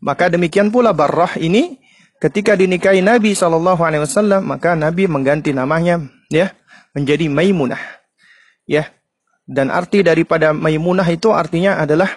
Maka 0.00 0.32
demikian 0.32 0.72
pula 0.72 0.96
Barroh 0.96 1.28
ini 1.36 1.76
ketika 2.22 2.56
dinikahi 2.56 3.04
Nabi 3.04 3.36
Shallallahu 3.36 3.82
Alaihi 3.84 4.06
Wasallam 4.06 4.48
maka 4.48 4.72
Nabi 4.72 5.04
mengganti 5.10 5.52
namanya 5.52 6.00
ya 6.32 6.54
menjadi 6.96 7.28
Maimunah 7.28 7.80
ya. 8.64 8.88
Dan 9.46 9.70
arti 9.70 10.02
daripada 10.02 10.50
Maimunah 10.50 11.06
itu 11.06 11.30
artinya 11.30 11.78
adalah 11.78 12.08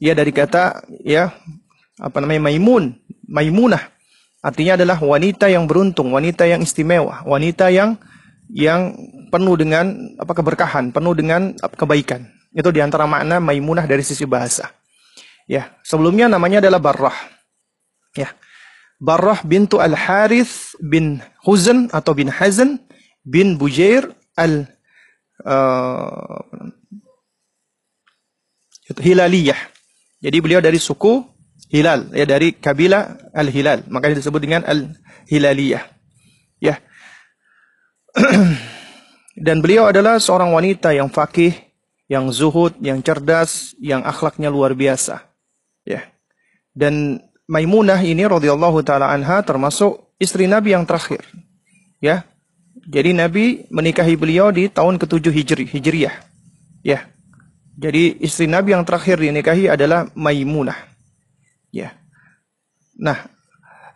ya 0.00 0.16
dari 0.16 0.32
kata 0.32 0.86
ya 1.04 1.32
apa 1.98 2.16
namanya 2.20 2.52
Maimun 2.52 2.96
Maimunah 3.26 3.95
Artinya 4.46 4.78
adalah 4.78 5.02
wanita 5.02 5.50
yang 5.50 5.66
beruntung, 5.66 6.14
wanita 6.14 6.46
yang 6.46 6.62
istimewa, 6.62 7.26
wanita 7.26 7.66
yang 7.74 7.98
yang 8.46 8.94
penuh 9.34 9.58
dengan 9.58 10.14
apa 10.22 10.38
keberkahan, 10.38 10.94
penuh 10.94 11.18
dengan 11.18 11.50
kebaikan. 11.58 12.30
Itu 12.54 12.70
di 12.70 12.78
antara 12.78 13.10
makna 13.10 13.42
Maimunah 13.42 13.90
dari 13.90 14.06
sisi 14.06 14.22
bahasa. 14.22 14.70
Ya, 15.50 15.74
sebelumnya 15.82 16.30
namanya 16.30 16.62
adalah 16.62 16.78
Barrah. 16.78 17.18
Ya. 18.14 18.30
Barrah 19.02 19.42
bintu 19.42 19.82
Al-Harith 19.82 20.78
bin 20.78 21.18
Huzan 21.42 21.90
atau 21.90 22.14
bin 22.14 22.30
Hazan 22.30 22.78
bin 23.26 23.58
Bujair 23.58 24.14
al 24.38 24.70
uh, 25.42 26.38
Hilaliyah. 28.94 29.58
Jadi 30.22 30.38
beliau 30.38 30.62
dari 30.62 30.78
suku 30.78 31.35
Hilal. 31.70 32.14
Ya 32.14 32.26
dari 32.26 32.54
kabilah 32.54 33.34
Al-Hilal. 33.34 33.86
Maka 33.90 34.14
disebut 34.14 34.38
dengan 34.38 34.62
Al-Hilaliyah. 34.62 35.82
Ya. 36.62 36.78
Dan 39.46 39.60
beliau 39.60 39.90
adalah 39.90 40.16
seorang 40.16 40.54
wanita 40.54 40.96
yang 40.96 41.12
fakih 41.12 41.52
yang 42.06 42.30
zuhud 42.30 42.78
yang 42.78 43.02
cerdas 43.02 43.74
yang 43.82 44.06
akhlaknya 44.06 44.48
luar 44.48 44.72
biasa. 44.72 45.26
Ya. 45.82 46.06
Dan 46.72 47.20
Maimunah 47.46 48.02
ini 48.02 48.26
radhiyallahu 48.26 48.82
taala 48.82 49.06
anha 49.14 49.38
termasuk 49.46 50.14
istri 50.18 50.50
Nabi 50.50 50.74
yang 50.74 50.82
terakhir. 50.86 51.22
Ya. 52.02 52.26
Jadi 52.86 53.10
Nabi 53.14 53.66
menikahi 53.70 54.14
beliau 54.14 54.54
di 54.54 54.70
tahun 54.70 54.98
ke-7 55.02 55.34
Hijri 55.34 55.64
Hijriyah. 55.66 56.14
Ya. 56.86 57.10
Jadi 57.76 58.22
istri 58.22 58.46
Nabi 58.46 58.72
yang 58.72 58.86
terakhir 58.86 59.18
dinikahi 59.18 59.66
adalah 59.66 60.06
Maimunah 60.14 60.95
Ya. 61.76 61.92
Nah, 62.96 63.28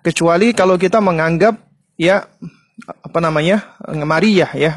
kecuali 0.04 0.52
kalau 0.52 0.76
kita 0.76 1.00
menganggap 1.00 1.56
ya 1.96 2.28
apa 2.84 3.18
namanya? 3.24 3.80
Maria 4.04 4.52
ya. 4.52 4.76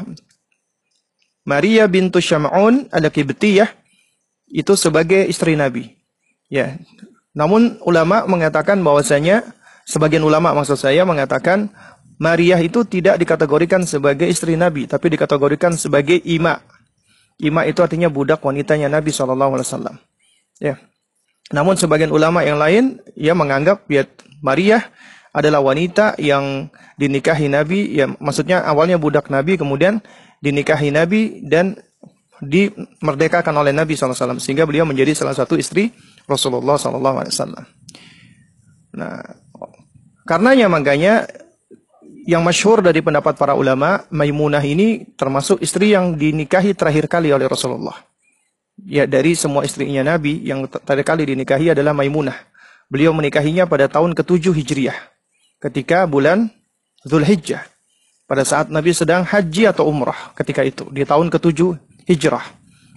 Maria 1.44 1.84
bintu 1.84 2.24
Syam'un 2.24 2.88
al-Qibtiyah 2.88 3.68
itu 4.48 4.72
sebagai 4.80 5.28
istri 5.28 5.60
Nabi. 5.60 5.92
Ya. 6.48 6.80
Namun 7.36 7.76
ulama 7.84 8.24
mengatakan 8.24 8.80
bahwasanya 8.80 9.44
sebagian 9.84 10.24
ulama 10.24 10.56
maksud 10.56 10.80
saya 10.80 11.04
mengatakan 11.04 11.68
Maria 12.16 12.62
itu 12.62 12.86
tidak 12.86 13.18
dikategorikan 13.18 13.82
sebagai 13.84 14.30
istri 14.30 14.54
Nabi, 14.54 14.86
tapi 14.86 15.12
dikategorikan 15.12 15.74
sebagai 15.74 16.22
ima. 16.22 16.62
Ima 17.42 17.66
itu 17.66 17.82
artinya 17.82 18.06
budak 18.06 18.38
wanitanya 18.40 18.86
Nabi 18.86 19.10
Wasallam. 19.10 19.98
Ya. 20.62 20.78
Namun 21.52 21.76
sebagian 21.76 22.08
ulama 22.08 22.40
yang 22.40 22.56
lain 22.56 23.04
ya 23.12 23.36
menganggap 23.36 23.84
ya 23.92 24.08
Maria 24.40 24.80
adalah 25.34 25.60
wanita 25.60 26.14
yang 26.16 26.70
dinikahi 26.94 27.50
Nabi, 27.50 27.90
ya 27.90 28.06
maksudnya 28.22 28.62
awalnya 28.62 28.96
budak 28.96 29.28
Nabi, 29.28 29.58
kemudian 29.58 29.98
dinikahi 30.38 30.94
Nabi 30.94 31.42
dan 31.42 31.74
dimerdekakan 32.38 33.54
oleh 33.56 33.74
Nabi 33.74 33.98
SAW 33.98 34.38
sehingga 34.38 34.62
beliau 34.68 34.86
menjadi 34.86 35.10
salah 35.16 35.34
satu 35.34 35.58
istri 35.58 35.90
Rasulullah 36.30 36.78
SAW. 36.78 37.26
Nah, 38.94 39.18
karenanya 40.22 40.70
makanya 40.70 41.26
yang 42.24 42.46
masyhur 42.46 42.80
dari 42.80 43.02
pendapat 43.02 43.36
para 43.36 43.58
ulama, 43.58 44.06
Maimunah 44.08 44.62
ini 44.62 45.12
termasuk 45.18 45.60
istri 45.60 45.92
yang 45.92 46.14
dinikahi 46.14 46.72
terakhir 46.72 47.10
kali 47.10 47.34
oleh 47.34 47.50
Rasulullah. 47.50 48.13
Ya, 48.74 49.06
dari 49.06 49.38
semua 49.38 49.62
istrinya 49.62 50.02
Nabi 50.02 50.42
yang 50.42 50.66
terakhir 50.66 51.06
kali 51.06 51.22
dinikahi 51.30 51.70
adalah 51.70 51.94
Maimunah. 51.94 52.34
Beliau 52.90 53.14
menikahinya 53.14 53.70
pada 53.70 53.86
tahun 53.86 54.18
ke-7 54.18 54.50
Hijriah. 54.50 54.98
Ketika 55.62 56.04
bulan 56.10 56.50
Zulhijjah. 57.06 57.64
Pada 58.24 58.42
saat 58.42 58.72
Nabi 58.72 58.90
sedang 58.96 59.22
haji 59.22 59.70
atau 59.70 59.86
umrah 59.86 60.34
ketika 60.34 60.66
itu. 60.66 60.90
Di 60.90 61.06
tahun 61.06 61.30
ke-7 61.30 61.60
Hijrah. 62.10 62.44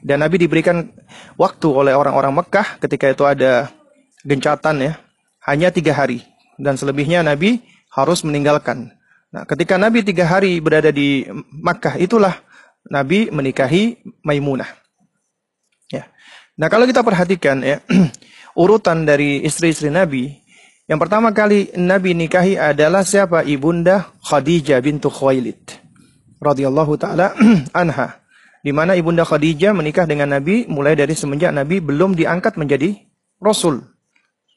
Dan 0.02 0.26
Nabi 0.26 0.42
diberikan 0.42 0.90
waktu 1.38 1.68
oleh 1.70 1.94
orang-orang 1.94 2.34
Mekah 2.34 2.82
ketika 2.82 3.14
itu 3.14 3.24
ada 3.28 3.70
gencatan 4.26 4.82
ya. 4.82 4.94
Hanya 5.46 5.70
tiga 5.70 5.94
hari. 5.94 6.26
Dan 6.58 6.74
selebihnya 6.74 7.22
Nabi 7.22 7.62
harus 7.94 8.26
meninggalkan 8.26 8.98
Nah, 9.28 9.44
ketika 9.44 9.76
Nabi 9.76 10.08
tiga 10.08 10.24
hari 10.24 10.64
berada 10.64 10.88
di 10.88 11.28
Makkah, 11.52 12.00
itulah 12.00 12.40
Nabi 12.88 13.28
menikahi 13.28 14.00
Maimunah. 14.24 14.87
Nah, 16.58 16.68
kalau 16.74 16.90
kita 16.90 17.06
perhatikan 17.06 17.62
ya, 17.62 17.78
urutan 18.62 19.06
dari 19.06 19.46
istri-istri 19.46 19.94
Nabi, 19.94 20.34
yang 20.90 20.98
pertama 20.98 21.30
kali 21.30 21.70
Nabi 21.78 22.18
nikahi 22.18 22.58
adalah 22.58 23.06
siapa? 23.06 23.46
Ibunda 23.46 24.10
Khadijah 24.26 24.82
bintu 24.82 25.14
Khuwailid 25.14 25.60
radhiyallahu 26.42 26.98
taala 26.98 27.38
anha. 27.82 28.24
Di 28.66 28.74
mana 28.74 28.98
Ibunda 28.98 29.22
Khadijah 29.22 29.72
menikah 29.72 30.10
dengan 30.10 30.34
Nabi 30.34 30.66
mulai 30.66 30.98
dari 30.98 31.14
semenjak 31.14 31.54
Nabi 31.54 31.78
belum 31.78 32.18
diangkat 32.18 32.58
menjadi 32.58 32.98
rasul. 33.38 33.86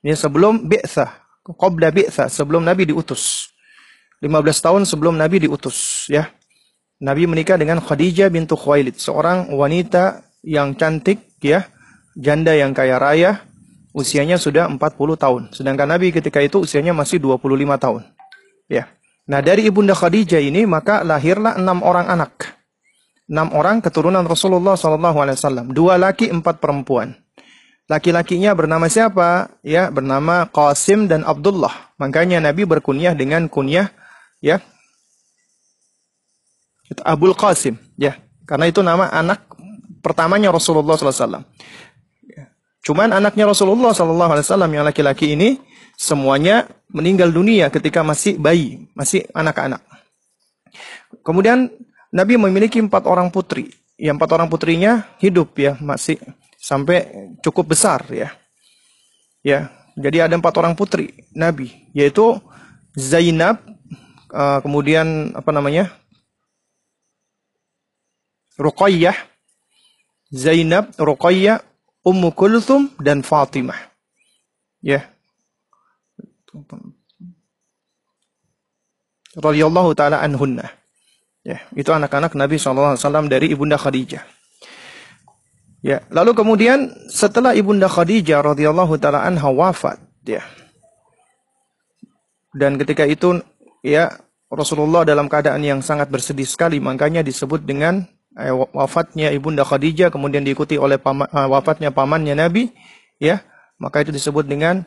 Ini 0.00 0.16
sebelum 0.16 0.66
bi'tsah, 0.66 1.20
qabla 1.44 1.92
bi'tsah, 1.92 2.32
sebelum 2.32 2.64
Nabi 2.64 2.88
diutus. 2.88 3.52
15 4.24 4.32
tahun 4.64 4.82
sebelum 4.88 5.20
Nabi 5.20 5.44
diutus 5.44 6.08
ya. 6.08 6.32
Nabi 7.00 7.28
menikah 7.28 7.60
dengan 7.60 7.80
Khadijah 7.80 8.32
bintu 8.32 8.56
Khuwailid, 8.56 8.96
seorang 8.96 9.52
wanita 9.52 10.24
yang 10.44 10.76
cantik 10.76 11.36
ya, 11.40 11.68
janda 12.20 12.52
yang 12.52 12.76
kaya 12.76 13.00
raya, 13.00 13.40
usianya 13.96 14.36
sudah 14.36 14.68
40 14.68 15.16
tahun. 15.16 15.42
Sedangkan 15.56 15.88
Nabi 15.88 16.12
ketika 16.12 16.44
itu 16.44 16.60
usianya 16.60 16.92
masih 16.92 17.16
25 17.16 17.40
tahun. 17.80 18.04
Ya. 18.68 18.92
Nah, 19.24 19.40
dari 19.40 19.64
Ibunda 19.64 19.96
Khadijah 19.96 20.44
ini 20.44 20.68
maka 20.68 21.00
lahirlah 21.00 21.56
enam 21.56 21.80
orang 21.80 22.12
anak. 22.12 22.60
Enam 23.30 23.56
orang 23.56 23.80
keturunan 23.80 24.26
Rasulullah 24.26 24.76
SAW. 24.76 25.70
Dua 25.70 25.96
laki, 25.96 26.28
empat 26.28 26.60
perempuan. 26.60 27.16
Laki-lakinya 27.88 28.54
bernama 28.54 28.86
siapa? 28.86 29.54
Ya, 29.62 29.88
bernama 29.90 30.46
Qasim 30.50 31.08
dan 31.08 31.24
Abdullah. 31.24 31.94
Makanya 31.98 32.42
Nabi 32.42 32.66
berkunyah 32.68 33.14
dengan 33.14 33.46
kunyah 33.50 33.90
ya 34.40 34.58
Abul 37.06 37.36
Qasim 37.38 37.78
ya 37.94 38.18
karena 38.48 38.66
itu 38.66 38.82
nama 38.82 39.06
anak 39.14 39.46
pertamanya 40.02 40.50
Rasulullah 40.50 40.96
SAW. 40.98 41.44
Cuman 42.80 43.12
anaknya 43.12 43.48
Rasulullah 43.48 43.92
SAW 43.92 44.68
yang 44.70 44.86
laki-laki 44.86 45.36
ini 45.36 45.60
semuanya 46.00 46.64
meninggal 46.88 47.28
dunia 47.28 47.68
ketika 47.68 48.00
masih 48.00 48.40
bayi 48.40 48.88
masih 48.96 49.28
anak-anak. 49.36 49.84
Kemudian 51.20 51.68
Nabi 52.10 52.40
memiliki 52.40 52.80
empat 52.80 53.06
orang 53.06 53.28
putri. 53.28 53.70
Yang 54.00 54.16
empat 54.16 54.30
orang 54.32 54.48
putrinya 54.48 55.12
hidup 55.20 55.52
ya 55.60 55.76
masih 55.76 56.16
sampai 56.56 57.04
cukup 57.44 57.76
besar 57.76 58.00
ya. 58.08 58.32
Ya 59.44 59.68
jadi 60.00 60.24
ada 60.24 60.34
empat 60.40 60.56
orang 60.56 60.72
putri 60.72 61.12
Nabi 61.36 61.68
yaitu 61.92 62.40
Zainab 62.96 63.60
uh, 64.32 64.58
kemudian 64.64 65.36
apa 65.36 65.50
namanya? 65.52 65.92
Ruqayyah, 68.60 69.16
Zainab, 70.28 70.92
Ruqayyah, 71.00 71.64
Ummu 72.00 72.32
Kulthum 72.32 72.92
dan 73.00 73.20
Fatimah. 73.20 73.76
Ya. 74.80 75.04
Radhiyallahu 79.36 79.94
taala 79.94 80.24
anhunna. 80.24 80.66
Ya, 81.40 81.64
itu 81.72 81.88
anak-anak 81.88 82.36
Nabi 82.36 82.60
SAW 82.60 82.96
dari 83.28 83.52
Ibunda 83.52 83.80
Khadijah. 83.80 84.24
Ya, 85.80 86.04
lalu 86.12 86.36
kemudian 86.36 86.92
setelah 87.08 87.56
Ibunda 87.56 87.88
Khadijah 87.88 88.44
radhiyallahu 88.44 89.00
taala 89.00 89.24
anha 89.24 89.48
wafat, 89.48 89.96
ya. 90.28 90.44
Dan 92.52 92.76
ketika 92.76 93.08
itu 93.08 93.40
ya 93.80 94.12
Rasulullah 94.50 95.06
dalam 95.06 95.30
keadaan 95.30 95.62
yang 95.62 95.80
sangat 95.80 96.10
bersedih 96.10 96.44
sekali 96.44 96.82
makanya 96.82 97.22
disebut 97.22 97.62
dengan 97.62 98.04
eh, 98.38 98.54
wafatnya 98.54 99.34
ibunda 99.34 99.66
Khadijah 99.66 100.14
kemudian 100.14 100.46
diikuti 100.46 100.78
oleh 100.78 101.00
pama, 101.00 101.26
uh, 101.30 101.48
wafatnya 101.50 101.90
pamannya 101.90 102.38
Nabi 102.38 102.70
ya. 103.18 103.42
Maka 103.80 104.04
itu 104.04 104.12
disebut 104.12 104.44
dengan 104.44 104.84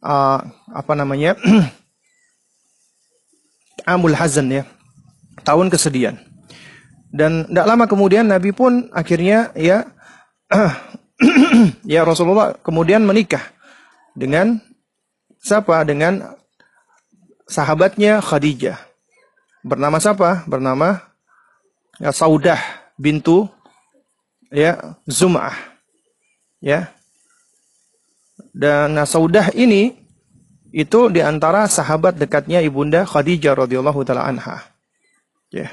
uh, 0.00 0.40
apa 0.72 0.92
namanya 0.96 1.36
amul 3.92 4.16
hazan 4.16 4.50
ya. 4.50 4.64
Tahun 5.44 5.70
kesedihan. 5.70 6.18
Dan 7.10 7.50
tidak 7.50 7.66
lama 7.66 7.84
kemudian 7.90 8.26
Nabi 8.26 8.54
pun 8.54 8.86
akhirnya 8.94 9.50
ya 9.58 9.82
ya 11.94 12.06
Rasulullah 12.06 12.54
kemudian 12.62 13.02
menikah 13.02 13.42
dengan 14.14 14.62
siapa? 15.42 15.82
Dengan 15.84 16.38
sahabatnya 17.50 18.22
Khadijah. 18.22 18.78
Bernama 19.60 20.00
siapa? 20.00 20.48
Bernama 20.48 21.12
ya, 22.00 22.14
Saudah 22.14 22.79
bintu 23.00 23.48
ya 24.52 24.76
Zum'ah. 25.08 25.56
Ya. 26.60 26.92
Dan 28.52 29.00
Saudah 29.08 29.48
ini 29.56 29.96
itu 30.70 31.08
di 31.08 31.24
antara 31.24 31.64
sahabat 31.64 32.20
dekatnya 32.20 32.60
ibunda 32.60 33.08
Khadijah 33.08 33.56
radhiyallahu 33.56 34.04
taala 34.04 34.28
anha. 34.28 34.68
Ya. 35.48 35.72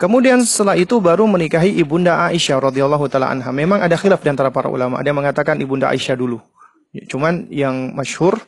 Kemudian 0.00 0.40
setelah 0.44 0.76
itu 0.76 0.96
baru 1.00 1.28
menikahi 1.28 1.76
ibunda 1.76 2.26
Aisyah 2.32 2.72
radhiyallahu 2.72 3.06
taala 3.12 3.28
anha. 3.28 3.52
Memang 3.52 3.84
ada 3.84 3.94
khilaf 3.94 4.24
di 4.24 4.32
antara 4.32 4.48
para 4.48 4.72
ulama. 4.72 4.96
Ada 4.98 5.12
yang 5.12 5.18
mengatakan 5.20 5.60
ibunda 5.60 5.92
Aisyah 5.92 6.16
dulu. 6.16 6.40
Ya, 6.96 7.04
cuman 7.04 7.44
yang 7.52 7.92
masyhur 7.92 8.40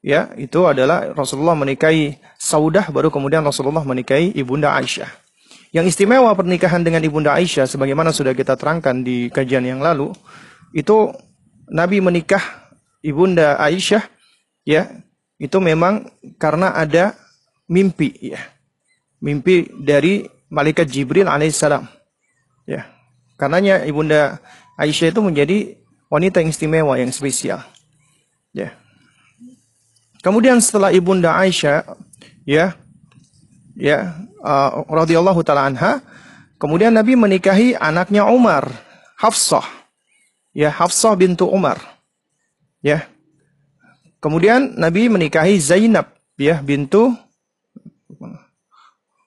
ya 0.00 0.32
itu 0.40 0.64
adalah 0.64 1.12
Rasulullah 1.12 1.52
menikahi 1.52 2.16
Saudah 2.40 2.88
baru 2.88 3.12
kemudian 3.12 3.44
Rasulullah 3.44 3.84
menikahi 3.84 4.32
ibunda 4.32 4.72
Aisyah. 4.72 5.08
Yang 5.70 5.94
istimewa 5.94 6.34
pernikahan 6.34 6.82
dengan 6.82 6.98
ibunda 7.06 7.34
Aisyah 7.34 7.70
sebagaimana 7.70 8.10
sudah 8.10 8.34
kita 8.34 8.58
terangkan 8.58 9.06
di 9.06 9.30
kajian 9.30 9.62
yang 9.62 9.78
lalu 9.78 10.10
itu 10.74 11.14
Nabi 11.70 12.02
menikah 12.02 12.42
ibunda 13.06 13.54
Aisyah 13.58 14.02
ya. 14.66 14.90
Itu 15.40 15.62
memang 15.62 16.10
karena 16.36 16.74
ada 16.74 17.16
mimpi 17.70 18.12
ya. 18.18 18.42
Mimpi 19.22 19.70
dari 19.78 20.26
malaikat 20.50 20.90
Jibril 20.90 21.30
alaihissalam 21.30 21.86
ya. 22.66 22.90
Karenanya 23.38 23.86
ibunda 23.86 24.42
Aisyah 24.74 25.14
itu 25.14 25.22
menjadi 25.22 25.78
wanita 26.10 26.42
yang 26.42 26.50
istimewa 26.50 26.98
yang 26.98 27.14
spesial 27.14 27.62
ya. 28.50 28.74
Kemudian 30.20 30.60
setelah 30.60 30.92
ibunda 30.92 31.32
Aisyah, 31.32 31.96
ya, 32.44 32.76
ya, 33.80 34.12
uh, 34.44 34.84
radhiyallahu 34.84 35.40
taala 35.40 35.72
anha, 35.72 36.04
kemudian 36.60 36.92
Nabi 36.92 37.16
menikahi 37.16 37.72
anaknya 37.80 38.28
Umar, 38.28 38.68
Hafsah, 39.16 39.64
ya, 40.52 40.68
Hafsah 40.68 41.16
bintu 41.16 41.48
Umar, 41.48 41.80
ya. 42.84 43.08
Kemudian 44.20 44.76
Nabi 44.76 45.08
menikahi 45.08 45.56
Zainab, 45.56 46.12
ya, 46.36 46.60
bintu 46.60 47.16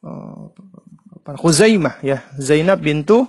uh, 0.05 0.53
Khuzaimah, 1.25 1.97
ya, 2.05 2.21
Zainab 2.37 2.77
bintu 2.77 3.25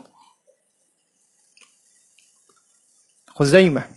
Khuzaimah. 3.34 3.88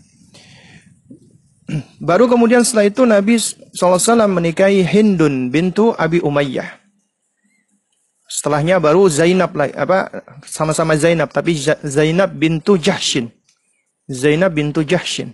baru 1.99 2.31
kemudian 2.31 2.63
setelah 2.63 2.87
itu 2.87 3.03
Nabi 3.03 3.35
SAW 3.37 4.23
menikahi 4.31 4.87
Hindun 4.87 5.51
bintu 5.51 5.91
Abi 5.99 6.23
Umayyah. 6.23 6.86
Setelahnya 8.27 8.75
baru 8.83 9.07
Zainab 9.07 9.55
apa 9.55 10.27
sama-sama 10.43 10.99
Zainab 10.99 11.31
tapi 11.31 11.55
Zainab 11.83 12.35
bintu 12.35 12.75
Jahshin. 12.75 13.31
Zainab 14.07 14.51
bintu 14.51 14.83
Jahshin. 14.83 15.31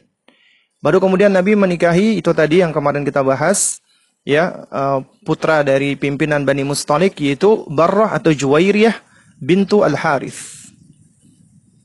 Baru 0.78 1.02
kemudian 1.02 1.34
Nabi 1.34 1.58
menikahi 1.58 2.22
itu 2.22 2.30
tadi 2.38 2.62
yang 2.62 2.70
kemarin 2.70 3.02
kita 3.02 3.26
bahas 3.26 3.82
ya 4.22 4.68
uh, 4.70 5.02
putra 5.26 5.66
dari 5.66 5.98
pimpinan 5.98 6.46
Bani 6.46 6.62
Mustalik 6.62 7.18
yaitu 7.18 7.66
Barrah 7.72 8.14
atau 8.14 8.30
Juwairiyah 8.30 8.94
bintu 9.42 9.82
Al 9.82 9.98
Harith. 9.98 10.70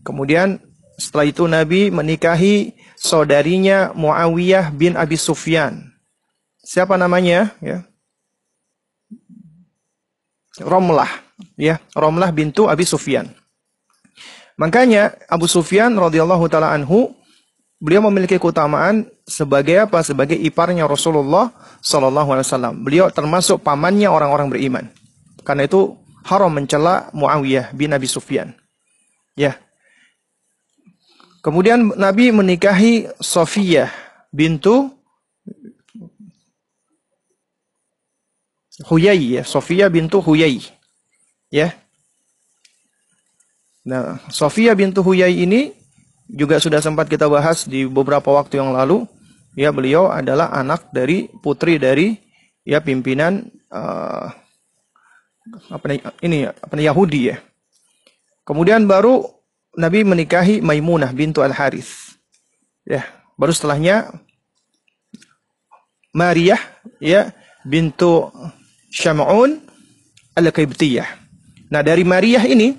Kemudian 0.04 0.60
setelah 0.98 1.26
itu 1.30 1.46
Nabi 1.46 1.94
menikahi 1.94 2.74
saudarinya 2.98 3.94
Muawiyah 3.94 4.74
bin 4.74 4.98
Abi 4.98 5.14
Sufyan. 5.14 5.88
Siapa 6.66 6.98
namanya? 6.98 7.54
Ya. 7.62 7.86
Romlah, 10.60 11.08
ya, 11.54 11.78
Romlah 11.94 12.30
bintu 12.34 12.66
Abi 12.66 12.82
Sufyan. 12.86 13.30
Makanya 14.58 15.14
Abu 15.30 15.46
Sufyan 15.46 15.94
radhiyallahu 15.94 16.50
taala 16.50 16.74
anhu 16.74 17.14
beliau 17.78 18.02
memiliki 18.10 18.42
keutamaan 18.42 19.06
sebagai 19.22 19.86
apa? 19.86 20.02
Sebagai 20.02 20.34
iparnya 20.34 20.90
Rasulullah 20.90 21.54
sallallahu 21.78 22.34
alaihi 22.34 22.46
wasallam. 22.50 22.74
Beliau 22.82 23.06
termasuk 23.14 23.62
pamannya 23.62 24.10
orang-orang 24.10 24.50
beriman. 24.50 24.84
Karena 25.46 25.70
itu 25.70 25.94
haram 26.26 26.50
mencela 26.50 27.06
Muawiyah 27.14 27.70
bin 27.70 27.94
Abi 27.94 28.10
Sufyan. 28.10 28.50
Ya. 29.38 29.54
Kemudian 31.38 31.94
Nabi 31.94 32.34
menikahi 32.34 33.06
Sofiyah 33.22 33.94
bintu 34.34 34.97
Huyai 38.86 39.40
ya, 39.40 39.42
Sofia 39.42 39.90
bintu 39.90 40.22
Huyai. 40.22 40.62
Ya. 41.50 41.74
Nah, 43.82 44.22
Sofia 44.30 44.76
bintu 44.78 45.02
Huyai 45.02 45.42
ini 45.42 45.74
juga 46.30 46.62
sudah 46.62 46.78
sempat 46.78 47.10
kita 47.10 47.26
bahas 47.26 47.66
di 47.66 47.88
beberapa 47.88 48.30
waktu 48.30 48.62
yang 48.62 48.70
lalu. 48.70 49.08
Ya, 49.58 49.74
beliau 49.74 50.06
adalah 50.06 50.54
anak 50.54 50.94
dari 50.94 51.26
putri 51.42 51.82
dari 51.82 52.14
ya 52.62 52.78
pimpinan 52.78 53.50
uh, 53.74 54.30
apa 55.72 55.98
ini 56.22 56.46
apa 56.46 56.78
Yahudi 56.78 57.34
ya. 57.34 57.42
Kemudian 58.46 58.86
baru 58.86 59.26
Nabi 59.74 60.06
menikahi 60.06 60.62
Maimunah 60.62 61.10
bintu 61.10 61.42
Al 61.42 61.50
Harith. 61.50 62.14
Ya, 62.86 63.02
baru 63.34 63.50
setelahnya 63.50 64.14
Maria 66.14 66.56
ya 67.02 67.34
bintu 67.66 68.30
Syam'un 68.88 69.60
Al-Qibtiyah. 70.36 71.08
Nah, 71.68 71.84
dari 71.84 72.02
Maria 72.02 72.44
ini 72.48 72.72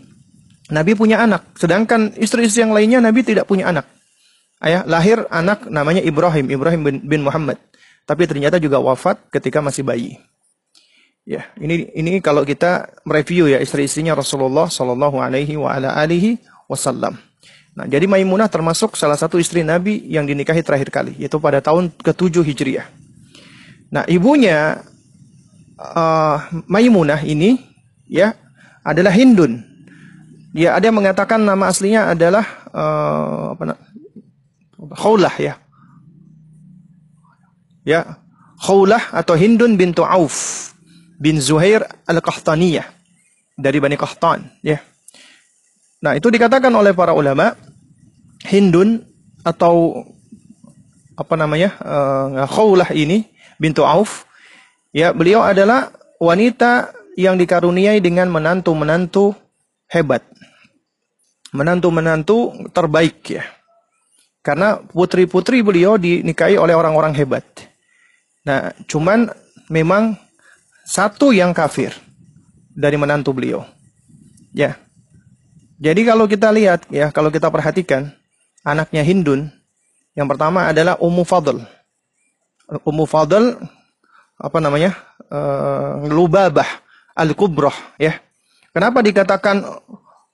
Nabi 0.70 0.94
punya 0.94 1.22
anak, 1.22 1.58
sedangkan 1.58 2.14
istri-istri 2.18 2.62
yang 2.62 2.74
lainnya 2.74 3.02
Nabi 3.02 3.26
tidak 3.26 3.50
punya 3.50 3.70
anak. 3.70 3.86
Ayah 4.60 4.84
lahir 4.86 5.24
anak 5.32 5.66
namanya 5.72 6.04
Ibrahim, 6.04 6.52
Ibrahim 6.52 6.82
bin, 6.84 6.96
bin 7.06 7.22
Muhammad. 7.24 7.58
Tapi 8.06 8.26
ternyata 8.26 8.58
juga 8.58 8.82
wafat 8.82 9.30
ketika 9.30 9.62
masih 9.62 9.86
bayi. 9.86 10.18
Ya, 11.30 11.46
ini 11.62 11.94
ini 11.94 12.18
kalau 12.26 12.42
kita 12.42 12.90
mereview 13.06 13.46
ya 13.46 13.62
istri-istrinya 13.62 14.18
Rasulullah 14.18 14.66
Shallallahu 14.66 15.22
alaihi 15.22 15.62
wa 15.62 15.70
ala 15.70 15.94
alihi 15.94 16.42
wasallam. 16.66 17.22
Nah, 17.78 17.86
jadi 17.86 18.10
Maimunah 18.10 18.50
termasuk 18.50 18.98
salah 18.98 19.16
satu 19.16 19.38
istri 19.38 19.62
Nabi 19.62 20.02
yang 20.10 20.26
dinikahi 20.26 20.66
terakhir 20.66 20.90
kali, 20.90 21.14
yaitu 21.22 21.38
pada 21.38 21.62
tahun 21.62 21.94
ke-7 22.02 22.42
Hijriah. 22.42 22.88
Nah, 23.94 24.04
ibunya 24.10 24.82
uh, 25.80 26.38
Maimunah 26.68 27.24
ini 27.24 27.56
ya 28.06 28.36
adalah 28.84 29.16
Hindun. 29.16 29.64
Ya 30.52 30.76
ada 30.76 30.90
yang 30.90 30.98
mengatakan 30.98 31.40
nama 31.46 31.70
aslinya 31.70 32.12
adalah 32.12 32.46
uh, 32.74 33.56
apa 33.56 33.80
Khawlah 34.80 35.36
ya. 35.40 35.56
Ya, 37.88 38.20
Khawlah 38.60 39.16
atau 39.16 39.34
Hindun 39.40 39.80
bintu 39.80 40.04
Auf 40.04 40.70
bin 41.20 41.40
Zuhair 41.40 41.86
al-Qahtaniyah 42.06 42.86
dari 43.60 43.78
Bani 43.82 43.98
Qahtan 44.00 44.52
ya. 44.64 44.80
Nah, 46.00 46.16
itu 46.16 46.32
dikatakan 46.32 46.72
oleh 46.72 46.96
para 46.96 47.12
ulama 47.12 47.60
Hindun 48.48 49.04
atau 49.44 50.06
apa 51.20 51.36
namanya? 51.36 51.76
Uh, 51.84 52.48
Khawlah 52.48 52.90
ini 52.96 53.28
bintu 53.60 53.84
Auf 53.84 54.29
Ya, 54.90 55.14
beliau 55.14 55.46
adalah 55.46 55.94
wanita 56.18 56.94
yang 57.14 57.38
dikaruniai 57.38 58.02
dengan 58.02 58.32
menantu-menantu 58.34 59.38
hebat. 59.90 60.26
Menantu-menantu 61.54 62.70
terbaik 62.74 63.22
ya. 63.30 63.46
Karena 64.40 64.80
putri-putri 64.80 65.62
beliau 65.62 66.00
dinikahi 66.00 66.56
oleh 66.58 66.74
orang-orang 66.74 67.14
hebat. 67.14 67.46
Nah, 68.48 68.74
cuman 68.90 69.30
memang 69.70 70.18
satu 70.88 71.30
yang 71.36 71.54
kafir 71.54 71.94
dari 72.74 72.98
menantu 72.98 73.36
beliau. 73.36 73.62
Ya. 74.56 74.80
Jadi 75.78 76.02
kalau 76.08 76.26
kita 76.26 76.50
lihat 76.50 76.90
ya, 76.90 77.14
kalau 77.14 77.30
kita 77.30 77.48
perhatikan 77.54 78.10
anaknya 78.66 79.06
Hindun 79.06 79.54
yang 80.18 80.28
pertama 80.28 80.68
adalah 80.68 80.98
Ummu 81.00 81.24
Fadl. 81.24 81.62
Ummu 82.84 83.06
Fadl 83.06 83.56
apa 84.40 84.58
namanya 84.64 84.96
uh, 85.28 86.08
lubabah 86.08 86.68
al 87.14 87.36
kubroh 87.36 87.76
ya. 88.00 88.16
Kenapa 88.72 89.04
dikatakan 89.04 89.60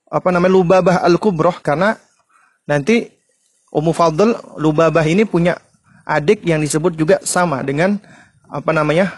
apa 0.06 0.30
namanya 0.30 0.54
lubabah 0.54 0.96
al 1.02 1.18
kubroh? 1.18 1.58
Karena 1.66 1.98
nanti 2.70 3.10
Ummu 3.76 3.92
Fadl 3.92 4.38
lubabah 4.56 5.04
ini 5.04 5.28
punya 5.28 5.58
adik 6.06 6.46
yang 6.46 6.62
disebut 6.62 6.94
juga 6.96 7.18
sama 7.26 7.66
dengan 7.66 7.98
apa 8.46 8.72
namanya 8.72 9.10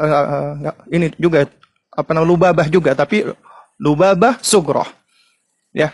uh, 0.00 0.72
ini 0.88 1.12
juga 1.20 1.46
apa 1.92 2.10
namanya 2.16 2.30
lubabah 2.32 2.66
juga 2.72 2.96
tapi 2.96 3.28
lubabah 3.76 4.40
sugroh 4.40 4.88
ya 5.70 5.92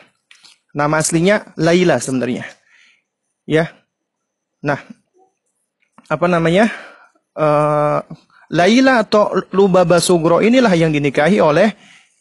nama 0.70 1.02
aslinya 1.02 1.50
Laila 1.58 1.98
sebenarnya 1.98 2.46
ya 3.44 3.68
nah 4.62 4.78
apa 6.06 6.26
namanya 6.30 6.70
uh, 7.34 8.00
Laila 8.50 9.02
atau 9.02 9.34
Lubaba 9.50 9.98
Sugro 9.98 10.38
inilah 10.38 10.70
yang 10.78 10.94
dinikahi 10.94 11.42
oleh 11.42 11.74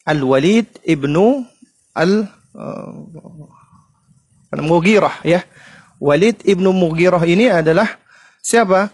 Al-Walid 0.05 0.81
ibnu 0.85 1.45
Al 1.93 2.25
uh, 2.53 2.89
Mughirah 4.55 5.21
ya. 5.21 5.45
Walid 5.99 6.43
ibnu 6.43 6.75
Mughirah 6.75 7.23
ini 7.23 7.51
adalah 7.51 7.87
siapa? 8.43 8.91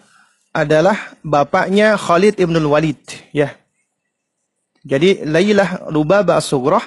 Adalah 0.51 1.15
bapaknya 1.23 1.95
Khalid 1.95 2.37
ibnu 2.37 2.59
Walid 2.67 2.99
ya. 3.31 3.55
Jadi 4.81 5.21
Lailah 5.23 5.87
Lubaba 5.93 6.41
Sugrah 6.41 6.81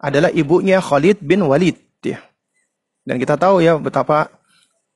adalah 0.00 0.32
ibunya 0.32 0.80
Khalid 0.80 1.20
bin 1.20 1.44
Walid 1.44 1.76
ya. 2.02 2.20
Dan 3.04 3.20
kita 3.20 3.36
tahu 3.36 3.60
ya 3.60 3.76
betapa 3.76 4.32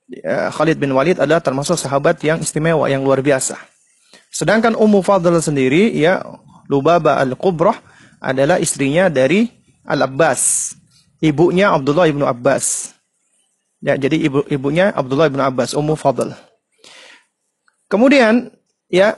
ya, 0.09 0.49
Khalid 0.49 0.81
bin 0.81 0.91
Walid 0.93 1.21
adalah 1.21 1.41
termasuk 1.41 1.77
sahabat 1.77 2.17
yang 2.25 2.41
istimewa 2.41 2.89
yang 2.89 3.05
luar 3.05 3.21
biasa. 3.21 3.57
Sedangkan 4.29 4.77
Ummu 4.77 5.01
Fadl 5.01 5.33
sendiri 5.41 5.89
ya 5.97 6.21
Lubaba 6.69 7.17
Al-Qubrah 7.17 7.81
adalah 8.21 8.61
istrinya 8.61 9.09
dari 9.09 9.49
Al-Abbas, 9.89 10.73
ibunya 11.17 11.73
Abdullah 11.73 12.05
ibnu 12.05 12.21
Abbas. 12.29 12.93
Ya, 13.81 13.97
jadi 13.97 14.19
ibu 14.21 14.45
ibunya 14.51 14.93
Abdullah 14.93 15.31
ibnu 15.31 15.41
Abbas, 15.41 15.73
Ummu 15.73 15.97
Fadl. 15.97 16.29
Kemudian 17.89 18.53
ya 18.85 19.17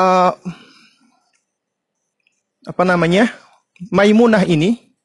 uh, 0.00 0.32
apa 2.64 2.82
namanya? 2.88 3.28
Maimunah 3.92 4.44
ini 4.44 4.96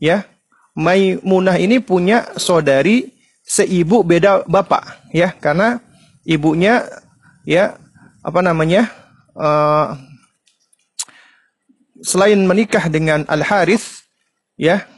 ya, 0.00 0.24
Maimunah 0.72 1.60
ini 1.60 1.76
punya 1.80 2.28
saudari 2.40 3.12
seibu 3.44 4.00
beda 4.00 4.44
bapak 4.48 5.12
ya, 5.12 5.32
karena 5.32 5.80
ibunya 6.24 6.88
ya 7.44 7.76
apa 8.24 8.40
namanya 8.40 8.88
uh, 9.36 10.00
selain 12.00 12.40
menikah 12.48 12.88
dengan 12.88 13.28
Al 13.28 13.44
Harith 13.44 14.08
ya 14.56 14.88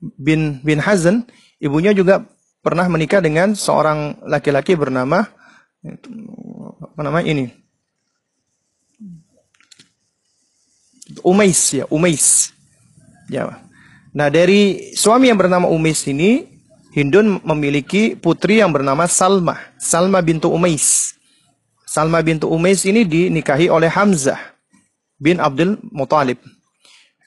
bin 0.00 0.64
bin 0.64 0.80
Hazan 0.80 1.28
ibunya 1.60 1.92
juga 1.92 2.24
pernah 2.64 2.88
menikah 2.88 3.20
dengan 3.20 3.52
seorang 3.52 4.16
laki-laki 4.24 4.72
bernama 4.72 5.28
apa 6.80 7.00
namanya 7.04 7.28
ini? 7.28 7.46
Umais 11.20 11.60
ya 11.76 11.84
Umais. 11.92 12.56
Ya. 13.28 13.60
Nah 14.16 14.32
dari 14.32 14.92
suami 14.96 15.28
yang 15.28 15.36
bernama 15.36 15.68
Umais 15.68 16.00
ini 16.08 16.48
Hindun 16.94 17.42
memiliki 17.42 18.14
putri 18.14 18.62
yang 18.62 18.70
bernama 18.70 19.10
Salma 19.10 19.58
Salma 19.76 20.22
bintu 20.22 20.46
Umais 20.48 21.13
Salma 21.94 22.18
bintu 22.26 22.50
Umais 22.50 22.82
ini 22.90 23.06
dinikahi 23.06 23.70
oleh 23.70 23.86
Hamzah 23.86 24.34
bin 25.14 25.38
Abdul 25.38 25.78
Muthalib. 25.94 26.42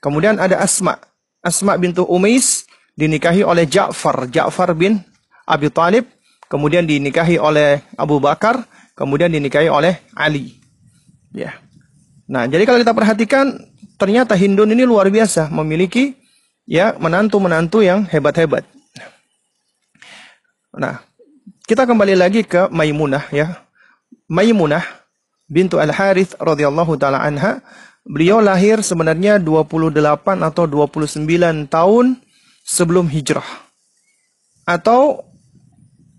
Kemudian 0.03 0.35
ada 0.43 0.59
Asma. 0.59 0.99
Asma 1.39 1.79
bintu 1.79 2.03
Umais 2.03 2.67
dinikahi 2.99 3.47
oleh 3.47 3.63
Ja'far. 3.63 4.27
Ja'far 4.27 4.75
bin 4.75 4.99
Abi 5.47 5.71
Talib. 5.71 6.03
Kemudian 6.51 6.83
dinikahi 6.83 7.39
oleh 7.39 7.79
Abu 7.95 8.19
Bakar. 8.19 8.67
Kemudian 8.91 9.31
dinikahi 9.31 9.71
oleh 9.71 10.03
Ali. 10.11 10.59
Ya. 11.31 11.55
Nah, 12.27 12.43
jadi 12.43 12.67
kalau 12.67 12.83
kita 12.83 12.91
perhatikan 12.91 13.55
ternyata 13.95 14.35
Hindun 14.35 14.75
ini 14.75 14.83
luar 14.83 15.07
biasa 15.07 15.47
memiliki 15.47 16.11
ya 16.67 16.91
menantu-menantu 16.99 17.87
yang 17.87 18.03
hebat-hebat. 18.03 18.67
Nah, 20.75 20.99
kita 21.63 21.87
kembali 21.87 22.19
lagi 22.19 22.43
ke 22.43 22.67
Maimunah 22.67 23.31
ya. 23.31 23.66
Maimunah 24.27 24.83
bintu 25.47 25.79
Al-Harith 25.79 26.35
radhiyallahu 26.37 26.99
taala 26.99 27.23
anha, 27.23 27.63
beliau 28.03 28.43
lahir 28.43 28.83
sebenarnya 28.83 29.39
28 29.39 30.43
atau 30.43 30.63
29 30.67 31.71
tahun 31.71 32.05
sebelum 32.67 33.07
hijrah. 33.07 33.47
Atau 34.67 35.23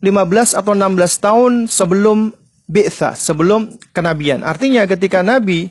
15 0.00 0.56
atau 0.56 0.72
16 0.72 1.20
tahun 1.20 1.52
sebelum 1.68 2.32
bi'tha, 2.68 3.12
sebelum 3.12 3.76
kenabian. 3.92 4.40
Artinya 4.40 4.88
ketika 4.88 5.20
Nabi 5.20 5.68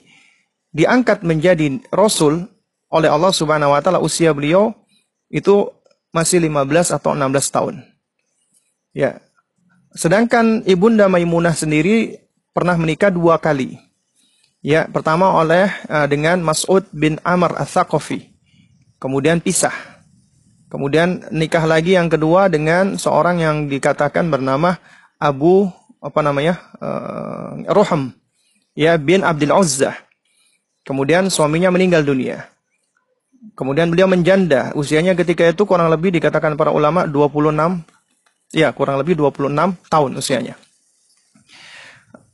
diangkat 0.70 1.26
menjadi 1.26 1.82
rasul 1.90 2.46
oleh 2.94 3.10
Allah 3.10 3.34
Subhanahu 3.34 3.74
wa 3.74 3.82
taala 3.82 3.98
usia 3.98 4.30
beliau 4.32 4.78
itu 5.34 5.74
masih 6.14 6.38
15 6.40 6.94
atau 6.94 7.18
16 7.18 7.56
tahun. 7.56 7.76
Ya. 8.94 9.22
Sedangkan 9.98 10.62
Ibunda 10.70 11.10
Maimunah 11.10 11.58
sendiri 11.58 12.27
pernah 12.58 12.74
menikah 12.74 13.14
dua 13.14 13.38
kali. 13.38 13.78
Ya, 14.66 14.90
pertama 14.90 15.30
oleh 15.30 15.70
uh, 15.86 16.10
dengan 16.10 16.42
Mas'ud 16.42 16.82
bin 16.90 17.22
Amr 17.22 17.54
Ats-Tsaqafi. 17.54 18.34
Kemudian 18.98 19.38
pisah. 19.38 20.02
Kemudian 20.66 21.22
nikah 21.30 21.62
lagi 21.70 21.94
yang 21.94 22.10
kedua 22.10 22.50
dengan 22.50 22.98
seorang 22.98 23.38
yang 23.38 23.70
dikatakan 23.70 24.34
bernama 24.34 24.82
Abu 25.22 25.70
apa 26.02 26.26
namanya? 26.26 26.58
Uh, 26.82 27.62
Ruham. 27.70 28.18
Ya, 28.74 28.98
bin 28.98 29.22
Abdul 29.22 29.54
Uzzah. 29.54 29.94
Kemudian 30.82 31.30
suaminya 31.30 31.70
meninggal 31.70 32.02
dunia. 32.02 32.50
Kemudian 33.54 33.94
beliau 33.94 34.10
menjanda. 34.10 34.74
Usianya 34.74 35.14
ketika 35.14 35.46
itu 35.46 35.62
kurang 35.70 35.94
lebih 35.94 36.10
dikatakan 36.10 36.58
para 36.58 36.74
ulama 36.74 37.06
26 37.06 37.86
ya, 38.58 38.74
kurang 38.74 38.98
lebih 38.98 39.14
26 39.14 39.78
tahun 39.94 40.12
usianya. 40.18 40.58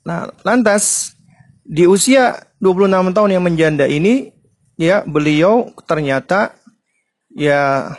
Nah, 0.03 0.27
lantas 0.43 1.15
di 1.63 1.87
usia 1.87 2.35
26 2.59 3.15
tahun 3.15 3.31
yang 3.31 3.43
menjanda 3.43 3.87
ini 3.87 4.35
ya 4.75 5.07
beliau 5.07 5.71
ternyata 5.87 6.55
ya 7.31 7.95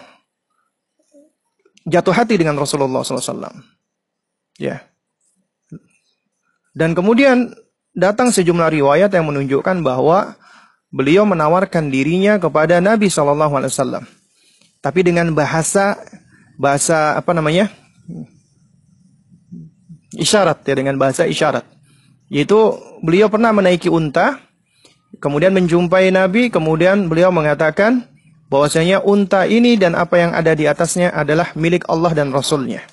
jatuh 1.88 2.12
hati 2.12 2.36
dengan 2.36 2.56
Rasulullah 2.56 3.04
SAW. 3.04 3.52
Ya. 4.60 4.84
Dan 6.74 6.92
kemudian 6.92 7.54
datang 7.94 8.34
sejumlah 8.34 8.68
riwayat 8.72 9.12
yang 9.14 9.30
menunjukkan 9.30 9.80
bahwa 9.80 10.34
beliau 10.90 11.24
menawarkan 11.24 11.88
dirinya 11.88 12.36
kepada 12.36 12.82
Nabi 12.82 13.08
SAW. 13.08 14.04
Tapi 14.82 15.00
dengan 15.00 15.32
bahasa 15.32 15.96
bahasa 16.60 17.16
apa 17.16 17.32
namanya? 17.32 17.72
isyarat 20.14 20.62
ya 20.62 20.74
dengan 20.78 20.94
bahasa 20.94 21.26
isyarat. 21.26 21.73
Yaitu 22.32 22.80
beliau 23.04 23.28
pernah 23.28 23.52
menaiki 23.52 23.92
unta, 23.92 24.40
kemudian 25.20 25.52
menjumpai 25.52 26.08
Nabi, 26.10 26.48
kemudian 26.48 27.06
beliau 27.08 27.28
mengatakan 27.28 28.08
bahwasanya 28.48 29.04
unta 29.04 29.44
ini 29.44 29.76
dan 29.76 29.98
apa 29.98 30.20
yang 30.20 30.32
ada 30.32 30.52
di 30.56 30.64
atasnya 30.64 31.12
adalah 31.12 31.52
milik 31.58 31.84
Allah 31.90 32.12
dan 32.16 32.32
Rasulnya. 32.32 32.84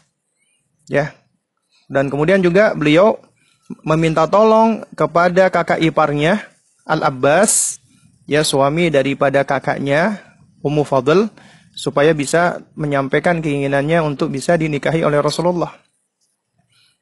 Ya. 0.90 1.16
Dan 1.92 2.08
kemudian 2.08 2.40
juga 2.40 2.72
beliau 2.72 3.20
meminta 3.84 4.28
tolong 4.28 4.84
kepada 4.96 5.52
kakak 5.52 5.80
iparnya 5.84 6.44
Al-Abbas, 6.88 7.80
ya 8.28 8.44
suami 8.44 8.92
daripada 8.92 9.44
kakaknya 9.44 10.20
Ummu 10.64 10.84
Fadl 10.88 11.28
supaya 11.76 12.12
bisa 12.12 12.64
menyampaikan 12.76 13.40
keinginannya 13.40 14.04
untuk 14.04 14.32
bisa 14.32 14.60
dinikahi 14.60 15.04
oleh 15.08 15.24
Rasulullah 15.24 15.72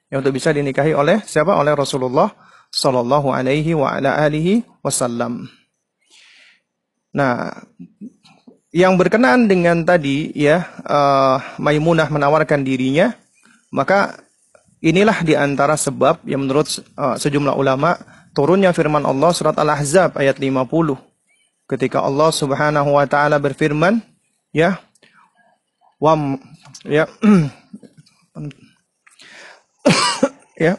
yang 0.09 0.25
untuk 0.25 0.33
bisa 0.33 0.49
dinikahi 0.49 0.93
oleh 0.97 1.21
siapa? 1.25 1.53
Oleh 1.53 1.73
Rasulullah 1.77 2.33
Sallallahu 2.69 3.29
Alaihi 3.29 3.77
wa 3.77 3.93
ala 3.93 4.17
alihi 4.21 4.65
Wasallam. 4.81 5.45
Nah, 7.13 7.49
yang 8.69 8.97
berkenaan 8.97 9.49
dengan 9.49 9.81
tadi 9.81 10.29
ya 10.37 10.65
uh, 10.85 11.41
Maimunah 11.57 12.09
menawarkan 12.09 12.61
dirinya, 12.61 13.13
maka 13.73 14.21
inilah 14.81 15.21
di 15.25 15.33
antara 15.33 15.77
sebab 15.77 16.21
yang 16.25 16.45
menurut 16.45 16.69
uh, 16.97 17.17
sejumlah 17.17 17.57
ulama 17.57 17.97
turunnya 18.33 18.73
firman 18.73 19.05
Allah 19.05 19.33
surat 19.33 19.57
Al-Ahzab 19.57 20.17
ayat 20.17 20.37
50 20.37 20.65
ketika 21.69 22.01
Allah 22.01 22.29
Subhanahu 22.33 22.97
wa 22.97 23.05
taala 23.05 23.37
berfirman 23.37 24.01
ya 24.55 24.81
wam 26.01 26.39
ya 26.87 27.05
ya. 30.69 30.78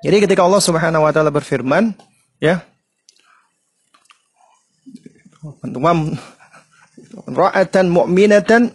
Jadi 0.00 0.16
ketika 0.24 0.44
Allah 0.46 0.62
Subhanahu 0.64 1.04
wa 1.04 1.12
taala 1.12 1.28
berfirman, 1.28 1.92
ya. 2.40 2.64
Ra'atan 7.28 7.86
mu'minatan 7.88 8.72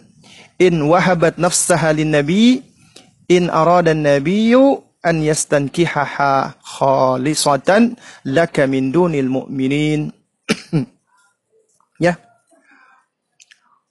in 0.58 0.74
wahabat 0.86 1.38
nafsaha 1.38 1.94
lin 1.94 2.14
nabi 2.14 2.62
in 3.30 3.50
arada 3.50 3.94
an-nabiyyu 3.94 4.82
an 5.02 5.22
yastankihaha 5.22 6.58
khalisatan 6.62 7.94
laka 8.26 8.66
min 8.66 8.90
dunil 8.90 9.30
mu'minin. 9.30 10.10
ya. 12.06 12.18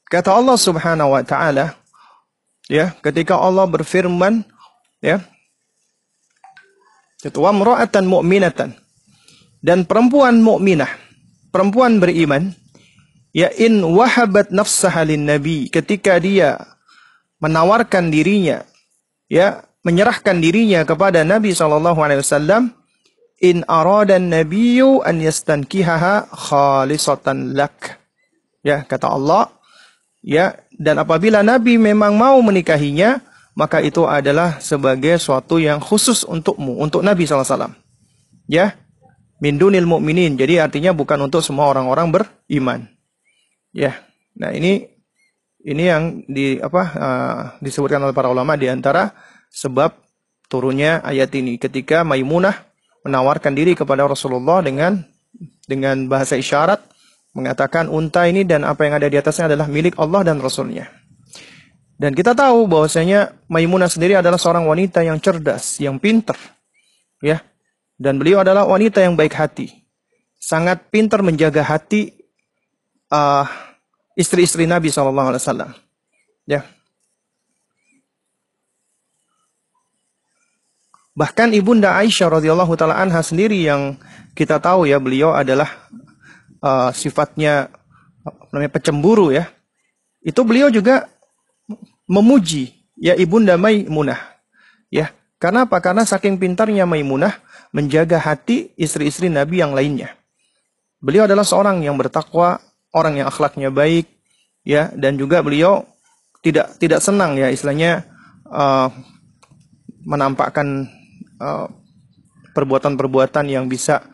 Kata 0.08 0.36
Allah 0.36 0.56
Subhanahu 0.56 1.12
wa 1.16 1.24
taala, 1.26 1.76
ya, 2.72 2.96
ketika 3.04 3.36
Allah 3.36 3.68
berfirman, 3.68 4.48
ya, 5.02 5.24
itu 7.26 7.40
wamra'atan 7.42 8.06
mu'minatan. 8.06 8.78
Dan 9.66 9.90
perempuan 9.90 10.46
mukminah, 10.46 10.92
perempuan 11.50 11.98
beriman, 11.98 12.54
ya 13.34 13.50
in 13.58 13.82
wahabat 13.82 14.54
nafsaha 14.54 15.02
nabi. 15.04 15.74
Ketika 15.74 16.22
dia 16.22 16.62
menawarkan 17.42 18.14
dirinya 18.14 18.62
ya 19.26 19.66
menyerahkan 19.82 20.38
dirinya 20.38 20.86
kepada 20.86 21.26
Nabi 21.26 21.54
sallallahu 21.54 22.00
alaihi 22.00 22.22
wasallam 22.22 22.74
in 23.42 23.66
arada 23.66 24.22
nabiyyu 24.22 25.02
an 25.02 25.18
yastankihaha 25.18 26.30
khalisatan 26.30 27.58
lak. 27.58 28.00
Ya 28.66 28.82
kata 28.82 29.14
Allah 29.14 29.50
ya 30.22 30.58
dan 30.78 31.02
apabila 31.02 31.42
Nabi 31.42 31.78
memang 31.78 32.18
mau 32.18 32.38
menikahinya 32.42 33.22
maka 33.56 33.80
itu 33.80 34.04
adalah 34.04 34.60
sebagai 34.60 35.16
suatu 35.16 35.58
yang 35.58 35.80
khusus 35.80 36.28
untukmu, 36.28 36.76
untuk 36.78 37.02
Nabi 37.02 37.24
SAW. 37.24 37.72
Ya, 38.52 38.76
min 39.40 39.56
dunil 39.56 39.88
mu'minin. 39.88 40.36
Jadi 40.36 40.60
artinya 40.60 40.92
bukan 40.92 41.24
untuk 41.24 41.40
semua 41.40 41.72
orang-orang 41.72 42.12
beriman. 42.12 42.92
Ya, 43.72 44.04
nah 44.36 44.52
ini 44.52 44.92
ini 45.66 45.84
yang 45.88 46.22
di 46.30 46.62
apa 46.62 46.84
uh, 46.94 47.42
disebutkan 47.64 48.04
oleh 48.04 48.14
para 48.14 48.30
ulama 48.30 48.54
di 48.54 48.70
antara 48.70 49.16
sebab 49.50 49.98
turunnya 50.46 51.02
ayat 51.02 51.34
ini 51.34 51.58
ketika 51.58 52.06
Maimunah 52.06 52.54
menawarkan 53.02 53.58
diri 53.58 53.74
kepada 53.74 54.06
Rasulullah 54.06 54.62
dengan 54.62 55.02
dengan 55.66 56.06
bahasa 56.06 56.38
isyarat 56.38 56.86
mengatakan 57.36 57.92
unta 57.92 58.30
ini 58.30 58.46
dan 58.48 58.64
apa 58.64 58.88
yang 58.88 58.96
ada 58.96 59.08
di 59.10 59.18
atasnya 59.20 59.52
adalah 59.52 59.68
milik 59.68 59.98
Allah 60.00 60.22
dan 60.24 60.40
Rasulnya. 60.40 60.88
Dan 61.96 62.12
kita 62.12 62.36
tahu 62.36 62.68
bahwasanya 62.68 63.40
Maimunah 63.48 63.88
sendiri 63.88 64.20
adalah 64.20 64.36
seorang 64.36 64.68
wanita 64.68 65.00
yang 65.00 65.16
cerdas, 65.20 65.80
yang 65.80 65.96
pintar. 65.96 66.36
Ya. 67.24 67.40
Dan 67.96 68.20
beliau 68.20 68.44
adalah 68.44 68.68
wanita 68.68 69.00
yang 69.00 69.16
baik 69.16 69.32
hati. 69.32 69.72
Sangat 70.36 70.92
pintar 70.92 71.24
menjaga 71.24 71.64
hati 71.64 72.12
uh, 73.08 73.48
istri-istri 74.20 74.68
Nabi 74.68 74.92
SAW. 74.92 75.40
Ya. 76.44 76.68
Bahkan 81.16 81.56
ibunda 81.56 81.96
Aisyah 81.96 82.28
radhiyallahu 82.28 82.76
taala 82.76 83.00
anha 83.00 83.24
sendiri 83.24 83.64
yang 83.64 83.96
kita 84.36 84.60
tahu 84.60 84.84
ya 84.84 85.00
beliau 85.00 85.32
adalah 85.32 85.88
uh, 86.60 86.92
sifatnya 86.92 87.72
namanya 88.52 88.68
pecemburu 88.76 89.32
ya. 89.32 89.48
Itu 90.20 90.44
beliau 90.44 90.68
juga 90.68 91.08
memuji 92.10 92.74
ya 92.98 93.14
ibunda 93.18 93.60
Maimunah. 93.60 94.18
Ya, 94.90 95.12
karena 95.42 95.68
apa? 95.68 95.82
Karena 95.84 96.08
saking 96.08 96.40
pintarnya 96.40 96.88
Maimunah, 96.88 97.42
menjaga 97.76 98.22
hati 98.22 98.72
istri-istri 98.80 99.28
Nabi 99.28 99.60
yang 99.60 99.76
lainnya. 99.76 100.16
Beliau 101.04 101.28
adalah 101.28 101.44
seorang 101.44 101.84
yang 101.84 102.00
bertakwa, 102.00 102.64
orang 102.96 103.20
yang 103.20 103.28
akhlaknya 103.28 103.70
baik, 103.70 104.08
ya, 104.64 104.90
dan 104.96 105.20
juga 105.20 105.44
beliau 105.44 105.84
tidak 106.46 106.78
tidak 106.78 107.02
senang 107.02 107.36
ya 107.42 107.50
istilahnya 107.50 108.06
uh, 108.46 108.88
menampakkan 110.06 110.86
uh, 111.42 111.66
perbuatan-perbuatan 112.54 113.50
yang 113.50 113.66
bisa 113.66 114.06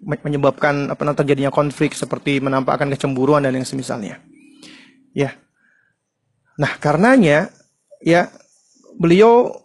menyebabkan 0.00 0.88
apa 0.88 1.12
terjadinya 1.12 1.52
konflik 1.52 1.92
seperti 1.92 2.40
menampakkan 2.40 2.88
kecemburuan 2.88 3.44
dan 3.44 3.52
yang 3.52 3.68
semisalnya. 3.68 4.22
Ya. 5.12 5.36
Nah, 6.60 6.76
karenanya 6.76 7.48
ya 8.04 8.28
beliau 9.00 9.56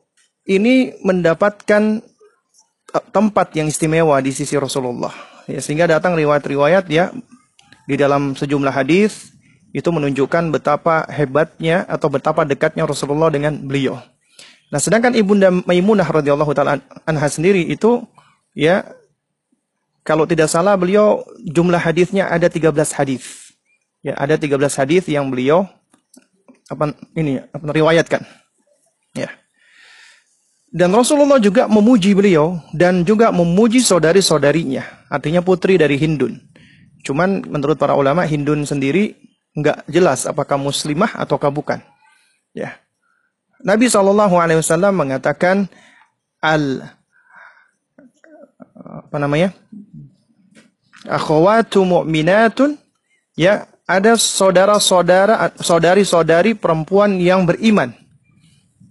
ini 0.47 0.95
mendapatkan 1.03 1.99
eh, 2.95 3.05
tempat 3.11 3.51
yang 3.59 3.67
istimewa 3.67 4.15
di 4.23 4.31
sisi 4.31 4.55
Rasulullah. 4.55 5.11
Ya, 5.51 5.59
sehingga 5.59 5.91
datang 5.91 6.15
riwayat-riwayat 6.15 6.87
ya 6.87 7.11
di 7.85 7.99
dalam 7.99 8.33
sejumlah 8.33 8.71
hadis 8.71 9.35
itu 9.75 9.91
menunjukkan 9.91 10.55
betapa 10.55 11.03
hebatnya 11.11 11.83
atau 11.85 12.07
betapa 12.07 12.47
dekatnya 12.47 12.87
Rasulullah 12.87 13.27
dengan 13.27 13.59
beliau. 13.59 13.99
Nah, 14.71 14.79
sedangkan 14.79 15.13
Ibunda 15.19 15.51
Maimunah 15.51 16.07
radhiyallahu 16.07 16.55
taala 16.55 16.79
anha 17.03 17.27
sendiri 17.27 17.61
itu 17.67 18.07
ya 18.55 18.87
kalau 20.07 20.23
tidak 20.23 20.47
salah 20.47 20.79
beliau 20.79 21.27
jumlah 21.43 21.77
hadisnya 21.77 22.31
ada 22.31 22.47
13 22.47 22.71
hadis. 22.95 23.51
Ya, 23.99 24.15
ada 24.15 24.39
13 24.39 24.57
hadis 24.79 25.03
yang 25.11 25.27
beliau 25.27 25.67
apa 26.69 26.93
ini 27.17 27.41
apa 27.41 27.65
riwayatkan. 27.71 28.21
Ya. 29.15 29.29
Dan 30.75 30.91
Rasulullah 30.91 31.39
juga 31.39 31.71
memuji 31.71 32.11
beliau 32.11 32.59
dan 32.75 33.07
juga 33.07 33.31
memuji 33.31 33.79
saudari-saudarinya, 33.79 35.07
artinya 35.07 35.39
putri 35.39 35.79
dari 35.79 35.95
Hindun. 35.95 36.35
Cuman 37.05 37.47
menurut 37.47 37.79
para 37.79 37.95
ulama 37.95 38.27
Hindun 38.27 38.67
sendiri 38.67 39.15
nggak 39.55 39.87
jelas 39.87 40.27
apakah 40.27 40.59
muslimah 40.59 41.15
ataukah 41.15 41.47
bukan. 41.47 41.79
Ya. 42.51 42.75
Nabi 43.63 43.87
saw 43.87 44.03
mengatakan 44.91 45.71
al 46.43 46.91
apa 48.75 49.15
namanya? 49.15 49.55
Akhwatu 51.05 51.85
mu'minatun 51.85 52.75
ya 53.37 53.69
ada 53.85 54.17
saudara-saudara 54.17 55.53
saudari-saudari 55.61 56.57
perempuan 56.57 57.21
yang 57.21 57.45
beriman. 57.45 57.93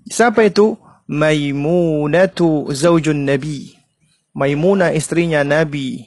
Siapa 0.07 0.47
itu? 0.47 0.79
Maimunatu 1.11 2.71
zaujun 2.73 3.27
Nabi. 3.27 3.75
Maimunah 4.33 4.95
istrinya 4.95 5.43
Nabi. 5.43 6.07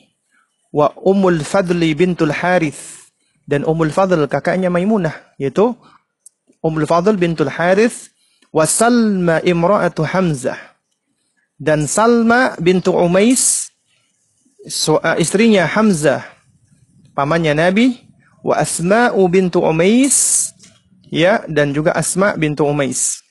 Wa 0.73 0.91
Ummul 0.97 1.43
Fadli 1.43 1.93
bintul 1.93 2.34
Harith. 2.34 3.12
Dan 3.47 3.63
Ummul 3.63 3.93
Fadl 3.93 4.26
kakaknya 4.26 4.71
Maimunah. 4.71 5.13
Yaitu 5.38 5.76
Ummul 6.63 6.89
Fadl 6.89 7.15
bintul 7.19 7.52
Harith. 7.52 8.10
Wa 8.50 8.65
Salma 8.65 9.43
imra'atu 9.43 10.08
Hamzah. 10.08 10.58
Dan 11.58 11.89
Salma 11.89 12.54
bintu 12.62 12.93
Umais 12.93 13.73
so, 14.69 15.00
uh, 15.02 15.17
istrinya 15.17 15.65
Hamzah, 15.65 16.21
pamannya 17.17 17.56
Nabi, 17.56 18.07
wa 18.43 18.56
Asma'u 18.58 19.21
bintu 19.30 19.62
Umais, 19.63 20.52
ya, 21.10 21.43
dan 21.47 21.71
juga 21.71 21.95
Asma 21.95 22.36
bintu 22.36 22.67
Umais. 22.67 23.23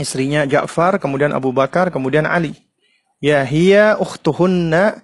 Istrinya 0.00 0.48
Ja'far, 0.48 0.96
kemudian 0.96 1.34
Abu 1.36 1.52
Bakar, 1.52 1.92
kemudian 1.92 2.24
Ali. 2.24 2.56
Ya 3.22 3.44
hiya 3.46 4.00
ukhtuhunna 4.00 4.98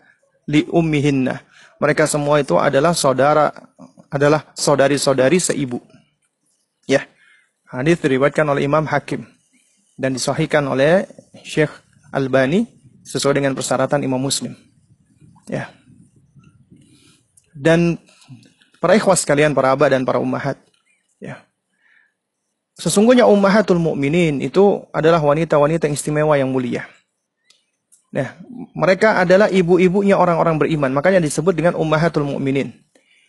li 0.49 0.67
ummihinna. 0.67 1.45
Mereka 1.79 2.11
semua 2.11 2.43
itu 2.43 2.59
adalah 2.59 2.91
saudara 2.97 3.55
adalah 4.11 4.43
saudari-saudari 4.57 5.39
seibu. 5.39 5.79
Ya. 6.89 7.07
Hadis 7.69 8.01
diriwayatkan 8.01 8.49
oleh 8.49 8.65
Imam 8.65 8.89
Hakim 8.89 9.29
dan 10.01 10.17
disahihkan 10.17 10.65
oleh 10.65 11.05
Syekh 11.45 11.71
Albani 12.11 12.65
sesuai 13.05 13.39
dengan 13.39 13.53
persyaratan 13.53 14.01
Imam 14.03 14.19
Muslim. 14.19 14.57
Ya. 15.47 15.69
Dan 17.53 18.01
para 18.79 18.99
ikhwas 18.99 19.23
kalian, 19.27 19.55
para 19.55 19.75
abah 19.75 19.91
dan 19.91 20.03
para 20.03 20.19
ummahat. 20.19 20.59
Ya. 21.19 21.43
Sesungguhnya 22.79 23.27
ummahatul 23.27 23.83
mukminin 23.83 24.39
itu 24.39 24.87
adalah 24.95 25.19
wanita-wanita 25.19 25.91
yang 25.91 25.97
istimewa 25.99 26.35
yang 26.39 26.51
mulia. 26.51 26.87
Nah, 28.09 28.39
mereka 28.73 29.21
adalah 29.21 29.53
ibu-ibunya 29.53 30.17
orang-orang 30.17 30.57
beriman, 30.57 30.89
makanya 30.95 31.21
disebut 31.21 31.53
dengan 31.53 31.77
ummahatul 31.77 32.25
mukminin. 32.25 32.73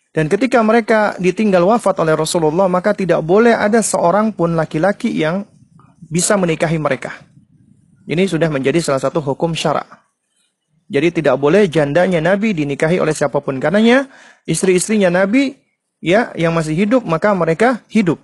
Dan 0.09 0.25
ketika 0.25 0.63
mereka 0.65 1.13
ditinggal 1.21 1.65
wafat 1.67 1.99
oleh 2.01 2.15
Rasulullah, 2.17 2.65
maka 2.65 2.95
tidak 2.97 3.21
boleh 3.21 3.53
ada 3.53 3.83
seorang 3.83 4.33
pun 4.33 4.57
laki-laki 4.57 5.11
yang 5.13 5.45
bisa 6.09 6.33
menikahi 6.39 6.81
mereka. 6.81 7.13
Ini 8.09 8.25
sudah 8.25 8.49
menjadi 8.49 8.81
salah 8.81 8.97
satu 8.97 9.21
hukum 9.21 9.53
syarak. 9.53 9.85
Jadi 10.89 11.21
tidak 11.21 11.37
boleh 11.37 11.69
jandanya 11.69 12.17
Nabi 12.17 12.57
dinikahi 12.57 12.97
oleh 12.97 13.13
siapa 13.13 13.37
pun. 13.39 13.61
Karenanya 13.61 14.09
istri-istrinya 14.49 15.13
Nabi 15.13 15.53
ya 16.01 16.33
yang 16.33 16.57
masih 16.57 16.73
hidup 16.73 17.05
maka 17.05 17.29
mereka 17.37 17.85
hidup. 17.93 18.17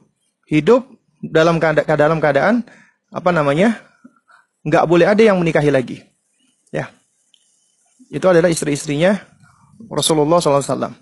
Hidup 0.49 0.89
dalam 1.21 1.61
keadaan, 1.61 1.97
dalam 1.97 2.17
keadaan 2.17 2.55
apa 3.13 3.29
namanya? 3.29 3.85
nggak 4.65 4.85
boleh 4.89 5.05
ada 5.05 5.21
yang 5.21 5.37
menikahi 5.37 5.69
lagi. 5.69 6.01
Ya. 6.73 6.89
Itu 8.09 8.25
adalah 8.25 8.49
istri-istrinya 8.49 9.21
Rasulullah 9.85 10.41
SAW. 10.41 10.97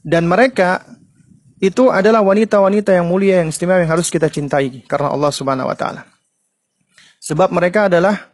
Dan 0.00 0.24
mereka 0.24 0.84
itu 1.60 1.92
adalah 1.92 2.24
wanita-wanita 2.24 2.96
yang 2.96 3.08
mulia 3.08 3.44
yang 3.44 3.52
istimewa 3.52 3.80
yang 3.80 3.92
harus 3.92 4.08
kita 4.08 4.32
cintai 4.32 4.84
karena 4.88 5.12
Allah 5.12 5.32
Subhanahu 5.32 5.68
wa 5.68 5.76
taala. 5.76 6.08
Sebab 7.24 7.52
mereka 7.52 7.88
adalah 7.88 8.32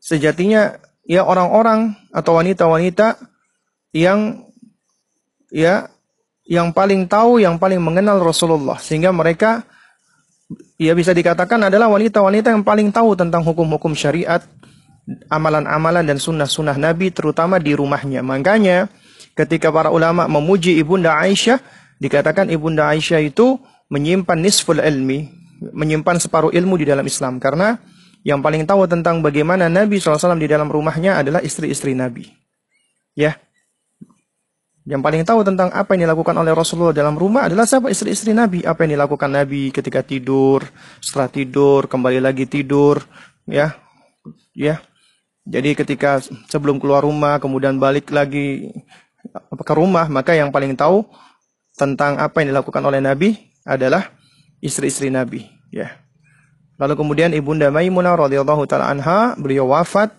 sejatinya 0.00 0.80
ya 1.10 1.26
orang-orang 1.26 1.98
atau 2.14 2.38
wanita-wanita 2.38 3.18
yang 3.90 4.46
ya 5.50 5.90
yang 6.46 6.70
paling 6.70 7.10
tahu, 7.10 7.42
yang 7.42 7.58
paling 7.58 7.82
mengenal 7.82 8.22
Rasulullah 8.22 8.78
sehingga 8.78 9.10
mereka 9.10 9.66
ya 10.78 10.94
bisa 10.94 11.10
dikatakan 11.10 11.66
adalah 11.66 11.90
wanita-wanita 11.90 12.54
yang 12.54 12.62
paling 12.62 12.94
tahu 12.94 13.18
tentang 13.18 13.42
hukum-hukum 13.42 13.90
syariat, 13.98 14.38
amalan-amalan 15.26 16.06
dan 16.06 16.22
sunnah-sunnah 16.22 16.78
Nabi 16.78 17.10
terutama 17.10 17.58
di 17.58 17.74
rumahnya. 17.74 18.22
Makanya 18.22 18.86
ketika 19.34 19.74
para 19.74 19.90
ulama 19.90 20.30
memuji 20.30 20.78
Ibunda 20.78 21.18
Aisyah, 21.18 21.58
dikatakan 21.98 22.50
Ibunda 22.54 22.86
Aisyah 22.86 23.18
itu 23.18 23.58
menyimpan 23.90 24.38
nisful 24.38 24.78
ilmi, 24.78 25.26
menyimpan 25.74 26.22
separuh 26.22 26.54
ilmu 26.54 26.78
di 26.78 26.86
dalam 26.86 27.02
Islam 27.02 27.42
karena 27.42 27.82
yang 28.20 28.44
paling 28.44 28.68
tahu 28.68 28.84
tentang 28.84 29.24
bagaimana 29.24 29.72
Nabi 29.72 29.96
SAW 29.96 30.36
di 30.36 30.48
dalam 30.48 30.68
rumahnya 30.68 31.24
adalah 31.24 31.40
istri-istri 31.40 31.96
Nabi. 31.96 32.28
Ya. 33.16 33.40
Yang 34.84 35.02
paling 35.04 35.22
tahu 35.24 35.40
tentang 35.44 35.68
apa 35.72 35.92
yang 35.96 36.08
dilakukan 36.08 36.34
oleh 36.36 36.52
Rasulullah 36.56 36.96
dalam 36.96 37.16
rumah 37.16 37.48
adalah 37.48 37.64
siapa 37.64 37.88
istri-istri 37.88 38.36
Nabi. 38.36 38.64
Apa 38.64 38.84
yang 38.84 39.00
dilakukan 39.00 39.28
Nabi 39.28 39.72
ketika 39.72 40.04
tidur, 40.04 40.64
setelah 41.00 41.28
tidur, 41.32 41.88
kembali 41.88 42.20
lagi 42.20 42.44
tidur. 42.44 43.00
Ya. 43.48 43.76
Ya. 44.52 44.84
Jadi 45.48 45.72
ketika 45.72 46.20
sebelum 46.52 46.76
keluar 46.76 47.04
rumah, 47.04 47.40
kemudian 47.40 47.80
balik 47.80 48.12
lagi 48.12 48.72
ke 49.64 49.72
rumah, 49.72 50.08
maka 50.12 50.36
yang 50.36 50.52
paling 50.52 50.76
tahu 50.76 51.08
tentang 51.76 52.20
apa 52.20 52.44
yang 52.44 52.52
dilakukan 52.52 52.84
oleh 52.84 53.00
Nabi 53.00 53.36
adalah 53.64 54.12
istri-istri 54.60 55.08
Nabi. 55.08 55.48
Ya. 55.72 56.09
Lalu 56.80 56.94
kemudian 56.96 57.30
Ibunda 57.36 57.68
Maimunah 57.68 58.16
radhiyallahu 58.16 58.64
taala 58.64 58.88
anha 58.88 59.36
beliau 59.36 59.68
wafat 59.68 60.16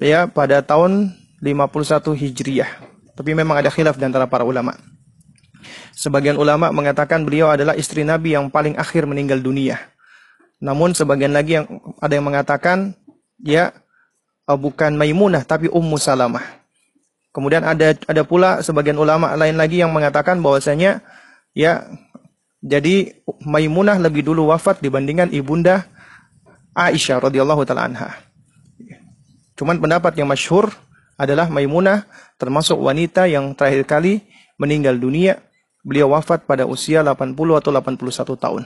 ya 0.00 0.24
pada 0.24 0.64
tahun 0.64 1.12
51 1.44 2.16
Hijriah. 2.16 2.70
Tapi 3.12 3.36
memang 3.36 3.60
ada 3.60 3.68
khilaf 3.68 4.00
di 4.00 4.08
antara 4.08 4.24
para 4.24 4.40
ulama. 4.48 4.72
Sebagian 5.92 6.40
ulama 6.40 6.72
mengatakan 6.72 7.24
beliau 7.28 7.52
adalah 7.52 7.76
istri 7.76 8.08
Nabi 8.08 8.32
yang 8.32 8.48
paling 8.48 8.76
akhir 8.80 9.04
meninggal 9.04 9.40
dunia. 9.40 9.76
Namun 10.64 10.96
sebagian 10.96 11.36
lagi 11.36 11.60
yang 11.60 11.68
ada 12.00 12.12
yang 12.16 12.24
mengatakan 12.24 12.96
ya 13.44 13.76
uh, 14.48 14.56
bukan 14.56 14.96
Maimunah 14.96 15.44
tapi 15.44 15.68
Ummu 15.68 16.00
Salamah. 16.00 16.44
Kemudian 17.36 17.68
ada 17.68 17.92
ada 17.92 18.22
pula 18.24 18.64
sebagian 18.64 18.96
ulama 18.96 19.36
lain 19.36 19.60
lagi 19.60 19.84
yang 19.84 19.92
mengatakan 19.92 20.40
bahwasanya 20.40 21.04
ya 21.52 21.84
jadi 22.64 23.12
Maimunah 23.44 24.00
lebih 24.00 24.24
dulu 24.24 24.48
wafat 24.48 24.80
dibandingkan 24.80 25.28
ibunda 25.30 25.84
Aisyah 26.76 27.24
radhiyallahu 27.28 27.64
taala 27.68 27.88
anha. 27.88 28.10
Cuman 29.56 29.80
pendapat 29.80 30.12
yang 30.20 30.28
masyhur 30.28 30.68
adalah 31.16 31.48
Maimunah 31.48 32.04
termasuk 32.36 32.76
wanita 32.76 33.24
yang 33.24 33.56
terakhir 33.56 33.88
kali 33.88 34.24
meninggal 34.60 34.96
dunia. 34.96 35.40
Beliau 35.86 36.12
wafat 36.12 36.44
pada 36.44 36.66
usia 36.66 37.00
80 37.00 37.32
atau 37.32 37.70
81 37.70 38.36
tahun. 38.36 38.62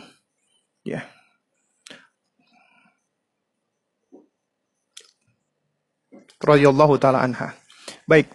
Ya. 0.83 1.05
Radhiyallahu 6.41 6.97
taala 6.97 7.21
anha. 7.21 7.53
Baik. 8.09 8.33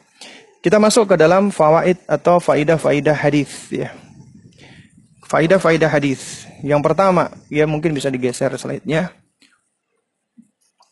Kita 0.61 0.77
masuk 0.77 1.13
ke 1.13 1.15
dalam 1.17 1.49
fawaid 1.49 1.97
atau 2.05 2.37
faidah-faidah 2.37 3.17
hadis 3.17 3.49
ya. 3.73 4.04
Faidah-faidah 5.25 5.89
hadis. 5.89 6.45
Yang 6.61 6.85
pertama, 6.85 7.33
ya 7.49 7.65
mungkin 7.65 7.97
bisa 7.97 8.13
digeser 8.13 8.53
slide-nya. 8.57 9.09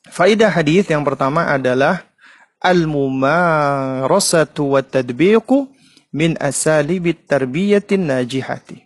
Faidah 0.10 0.50
hadis 0.50 0.90
yang 0.90 1.06
pertama 1.06 1.46
adalah 1.50 2.02
al-mumarasatu 2.62 4.70
wa 4.74 4.82
tadbiqu 4.82 5.68
min 6.14 6.38
asalibit 6.42 7.28
tarbiyatin 7.30 8.06
najihati. 8.10 8.82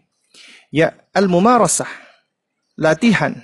Ya, 0.72 0.96
al-mumarasah, 1.16 1.88
latihan, 2.76 3.44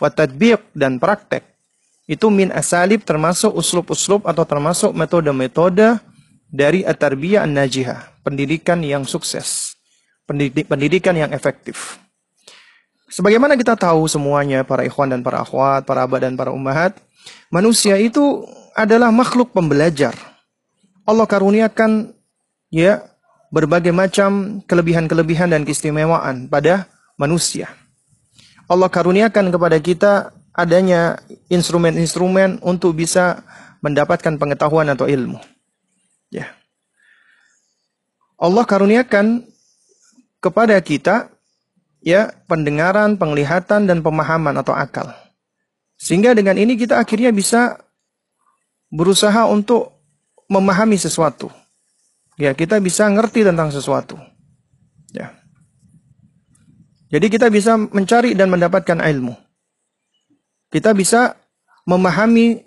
wa 0.00 0.10
tadbiq 0.12 0.60
dan 0.76 1.00
praktek. 1.00 1.44
Itu 2.04 2.28
min 2.28 2.52
asalib 2.52 3.00
termasuk 3.00 3.56
uslub-uslub 3.56 4.28
atau 4.28 4.44
termasuk 4.44 4.92
metode-metode 4.92 5.96
dari 6.52 6.84
at-tarbiyah 6.84 7.48
an-najihah, 7.48 8.20
pendidikan 8.20 8.84
yang 8.84 9.08
sukses, 9.08 9.73
pendidik, 10.28 10.68
pendidikan 10.68 11.16
yang 11.16 11.30
efektif. 11.32 12.00
Sebagaimana 13.08 13.54
kita 13.54 13.78
tahu 13.78 14.10
semuanya, 14.10 14.66
para 14.66 14.82
ikhwan 14.82 15.12
dan 15.12 15.22
para 15.22 15.44
akhwat, 15.44 15.86
para 15.86 16.02
abad 16.02 16.26
dan 16.26 16.34
para 16.34 16.50
ummahat, 16.50 16.98
manusia 17.52 17.94
itu 18.00 18.42
adalah 18.74 19.14
makhluk 19.14 19.54
pembelajar. 19.54 20.16
Allah 21.06 21.28
karuniakan 21.28 22.10
ya 22.74 23.06
berbagai 23.54 23.94
macam 23.94 24.58
kelebihan-kelebihan 24.66 25.54
dan 25.54 25.62
keistimewaan 25.62 26.50
pada 26.50 26.90
manusia. 27.14 27.70
Allah 28.66 28.90
karuniakan 28.90 29.54
kepada 29.54 29.78
kita 29.78 30.12
adanya 30.50 31.22
instrumen-instrumen 31.52 32.58
untuk 32.66 32.98
bisa 32.98 33.46
mendapatkan 33.78 34.34
pengetahuan 34.40 34.90
atau 34.90 35.06
ilmu. 35.06 35.38
Ya. 36.34 36.50
Allah 38.40 38.64
karuniakan 38.66 39.46
kepada 40.44 40.76
kita 40.84 41.32
ya 42.04 42.28
pendengaran, 42.44 43.16
penglihatan 43.16 43.88
dan 43.88 44.04
pemahaman 44.04 44.52
atau 44.60 44.76
akal. 44.76 45.08
Sehingga 45.96 46.36
dengan 46.36 46.60
ini 46.60 46.76
kita 46.76 47.00
akhirnya 47.00 47.32
bisa 47.32 47.80
berusaha 48.92 49.48
untuk 49.48 49.96
memahami 50.52 51.00
sesuatu. 51.00 51.48
Ya, 52.36 52.52
kita 52.52 52.76
bisa 52.76 53.08
ngerti 53.08 53.40
tentang 53.46 53.72
sesuatu. 53.72 54.20
Ya. 55.16 55.32
Jadi 57.08 57.26
kita 57.32 57.48
bisa 57.48 57.78
mencari 57.78 58.36
dan 58.36 58.52
mendapatkan 58.52 59.00
ilmu. 59.00 59.32
Kita 60.68 60.90
bisa 60.92 61.38
memahami 61.86 62.58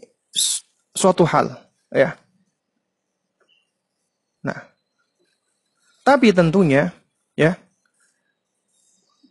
suatu 0.95 1.27
hal, 1.27 1.51
ya. 1.91 2.15
Nah, 4.39 4.71
tapi 6.07 6.31
tentunya, 6.31 6.95
ya, 7.35 7.59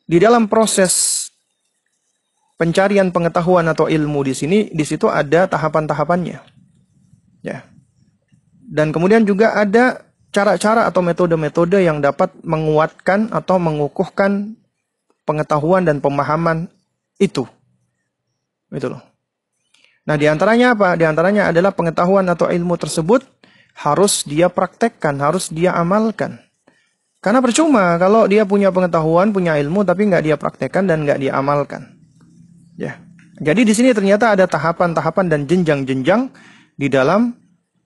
di 0.06 0.22
dalam 0.22 0.46
proses 0.46 1.26
pencarian 2.56 3.12
pengetahuan 3.12 3.66
atau 3.68 3.90
ilmu 3.90 4.22
di 4.22 4.32
sini, 4.32 4.58
di 4.72 4.84
situ 4.86 5.10
ada 5.10 5.50
tahapan-tahapannya. 5.50 6.38
Ya. 7.42 7.66
Dan 8.66 8.90
kemudian 8.90 9.26
juga 9.26 9.54
ada 9.54 10.06
cara-cara 10.30 10.86
atau 10.86 11.02
metode-metode 11.02 11.82
yang 11.82 11.98
dapat 11.98 12.32
menguatkan 12.42 13.30
atau 13.34 13.58
mengukuhkan 13.58 14.56
pengetahuan 15.26 15.82
dan 15.82 15.98
pemahaman 15.98 16.70
itu. 17.18 17.44
Itu 18.70 18.94
loh. 18.94 19.02
Nah, 20.06 20.14
di 20.14 20.30
antaranya 20.30 20.78
apa? 20.78 20.94
Di 20.94 21.02
antaranya 21.02 21.50
adalah 21.50 21.74
pengetahuan 21.74 22.30
atau 22.30 22.46
ilmu 22.46 22.78
tersebut 22.78 23.26
harus 23.74 24.22
dia 24.22 24.46
praktekkan, 24.46 25.18
harus 25.18 25.50
dia 25.50 25.74
amalkan. 25.74 26.45
Karena 27.26 27.42
percuma 27.42 27.98
kalau 27.98 28.30
dia 28.30 28.46
punya 28.46 28.70
pengetahuan, 28.70 29.34
punya 29.34 29.58
ilmu, 29.58 29.82
tapi 29.82 30.06
nggak 30.06 30.22
dia 30.30 30.38
praktekkan 30.38 30.86
dan 30.86 31.02
nggak 31.02 31.18
dia 31.18 31.34
amalkan. 31.34 31.90
Ya. 32.78 33.02
Jadi 33.42 33.66
di 33.66 33.74
sini 33.74 33.90
ternyata 33.90 34.38
ada 34.38 34.46
tahapan-tahapan 34.46 35.26
dan 35.26 35.42
jenjang-jenjang 35.42 36.30
di 36.78 36.86
dalam 36.86 37.34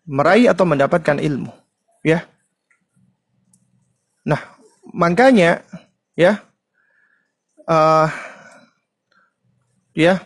meraih 0.04 0.52
atau 0.52 0.68
mendapatkan 0.68 1.16
ilmu. 1.16 1.48
Ya. 2.04 2.28
Nah, 4.28 4.44
makanya 4.92 5.64
ya 6.12 6.44
uh, 7.64 8.12
ya 9.96 10.20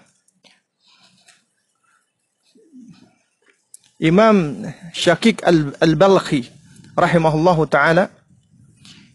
Imam 4.02 4.66
Syakik 4.90 5.38
Al-Balkhi 5.78 6.50
rahimahullahu 6.98 7.62
taala 7.70 8.10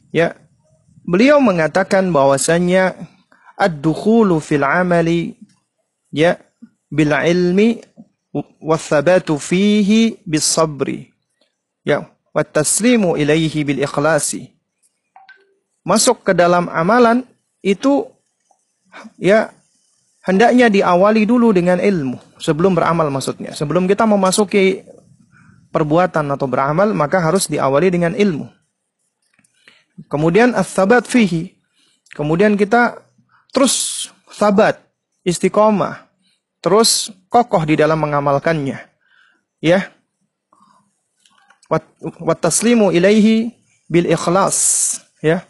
Ya, 0.10 0.34
beliau 1.05 1.38
mengatakan 1.38 2.10
bahwasannya 2.10 2.97
ad-dukhulu 3.60 4.41
fil 4.41 4.66
amali 4.66 5.38
ya 6.10 6.39
bil 6.89 7.14
ilmi 7.14 7.84
wasabatu 8.62 9.38
fihi 9.38 10.22
bis 10.26 10.45
sabri 10.45 11.12
ya 11.86 12.10
wa 12.34 12.41
taslimu 12.41 13.20
ilaihi 13.20 13.62
bil 13.62 13.82
ikhlasi. 13.86 14.49
Masuk 15.86 16.26
ke 16.26 16.34
dalam 16.34 16.70
amalan 16.70 17.26
itu 17.62 18.10
ya 19.22 19.53
hendaknya 20.26 20.70
diawali 20.70 21.26
dulu 21.26 21.53
dengan 21.53 21.78
ilmu 21.78 22.18
sebelum 22.41 22.74
beramal 22.74 23.14
maksudnya. 23.14 23.53
Sebelum 23.53 23.86
kita 23.86 24.10
memasuki 24.10 24.82
perbuatan 25.70 26.34
atau 26.34 26.49
beramal 26.49 26.97
maka 26.97 27.22
harus 27.22 27.45
diawali 27.45 27.93
dengan 27.93 28.18
ilmu 28.18 28.59
Kemudian 30.08 30.56
as-sabat 30.56 31.04
fihi. 31.04 31.60
Kemudian 32.16 32.56
kita 32.56 33.04
terus 33.52 34.08
sabat, 34.32 34.80
istiqomah, 35.28 36.08
terus 36.64 37.12
kokoh 37.28 37.66
di 37.68 37.76
dalam 37.76 38.00
mengamalkannya. 38.00 38.80
Ya. 39.60 39.91
Wat 41.70 42.39
taslimu 42.39 42.89
ilaihi 42.89 43.54
bil 43.91 44.10
ikhlas, 44.10 44.58
ya. 45.22 45.45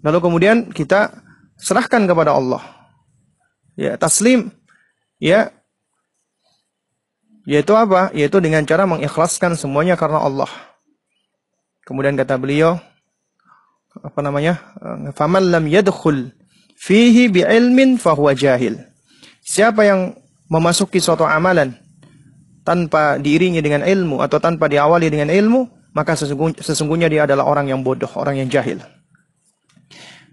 Lalu 0.00 0.18
kemudian 0.18 0.56
kita 0.72 1.12
serahkan 1.60 2.08
kepada 2.08 2.32
Allah. 2.32 2.64
Ya, 3.76 3.94
taslim 4.00 4.50
ya 5.20 5.52
yaitu 7.44 7.72
apa? 7.76 8.12
Yaitu 8.16 8.40
dengan 8.40 8.64
cara 8.64 8.88
mengikhlaskan 8.88 9.56
semuanya 9.56 9.94
karena 9.94 10.20
Allah. 10.24 10.48
Kemudian 11.90 12.14
kata 12.14 12.38
beliau 12.38 12.78
apa 13.98 14.22
namanya? 14.22 14.62
Faman 15.18 15.50
lam 15.50 15.66
yadkhul 15.66 16.30
fihi 16.78 17.26
bi'ilmin 17.26 17.98
fahuwa 17.98 18.30
jahil. 18.30 18.78
Siapa 19.42 19.82
yang 19.82 20.14
memasuki 20.46 21.02
suatu 21.02 21.26
amalan 21.26 21.74
tanpa 22.62 23.18
diiringi 23.18 23.58
dengan 23.58 23.82
ilmu 23.82 24.22
atau 24.22 24.38
tanpa 24.38 24.70
diawali 24.70 25.10
dengan 25.10 25.34
ilmu, 25.34 25.66
maka 25.90 26.14
sesungguhnya, 26.14 26.62
sesungguhnya 26.62 27.08
dia 27.10 27.26
adalah 27.26 27.50
orang 27.50 27.66
yang 27.66 27.82
bodoh, 27.82 28.10
orang 28.14 28.38
yang 28.38 28.46
jahil. 28.46 28.78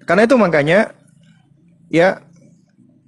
Karena 0.05 0.29
itu 0.29 0.37
makanya 0.37 0.93
ya 1.89 2.21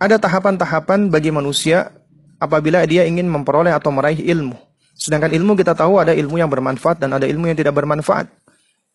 ada 0.01 0.17
tahapan-tahapan 0.17 1.13
bagi 1.13 1.29
manusia 1.29 1.93
apabila 2.41 2.81
dia 2.89 3.05
ingin 3.05 3.29
memperoleh 3.29 3.69
atau 3.69 3.93
meraih 3.93 4.17
ilmu. 4.17 4.57
Sedangkan 4.99 5.31
ilmu 5.31 5.55
kita 5.55 5.75
tahu 5.75 5.95
ada 5.95 6.11
ilmu 6.11 6.35
yang 6.35 6.51
bermanfaat 6.51 6.99
dan 6.99 7.15
ada 7.15 7.23
ilmu 7.23 7.47
yang 7.47 7.55
tidak 7.55 7.71
bermanfaat. 7.71 8.27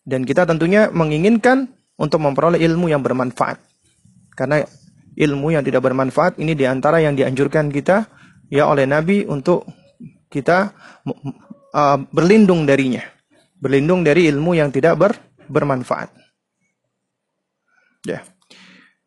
Dan 0.05 0.21
kita 0.21 0.45
tentunya 0.45 0.93
menginginkan 0.93 1.65
untuk 1.97 2.21
memperoleh 2.21 2.61
ilmu 2.61 2.93
yang 2.93 3.01
bermanfaat. 3.01 3.57
Karena 4.37 4.61
ilmu 5.17 5.49
yang 5.49 5.65
tidak 5.65 5.81
bermanfaat 5.81 6.37
ini 6.37 6.53
di 6.53 6.69
antara 6.69 7.01
yang 7.01 7.17
dianjurkan 7.17 7.73
kita 7.73 8.05
ya 8.53 8.69
oleh 8.69 8.85
Nabi 8.85 9.25
untuk 9.25 9.65
kita 10.29 10.75
uh, 11.73 11.97
berlindung 12.13 12.69
darinya. 12.69 13.01
Berlindung 13.57 14.05
dari 14.05 14.29
ilmu 14.29 14.53
yang 14.53 14.69
tidak 14.69 14.93
ber, 14.99 15.11
bermanfaat. 15.49 16.11
Ya. 18.05 18.21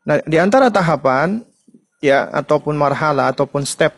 Nah, 0.02 0.18
di 0.24 0.40
antara 0.40 0.72
tahapan 0.72 1.44
ya 2.02 2.26
ataupun 2.32 2.74
marhala 2.74 3.30
ataupun 3.30 3.62
step 3.62 3.94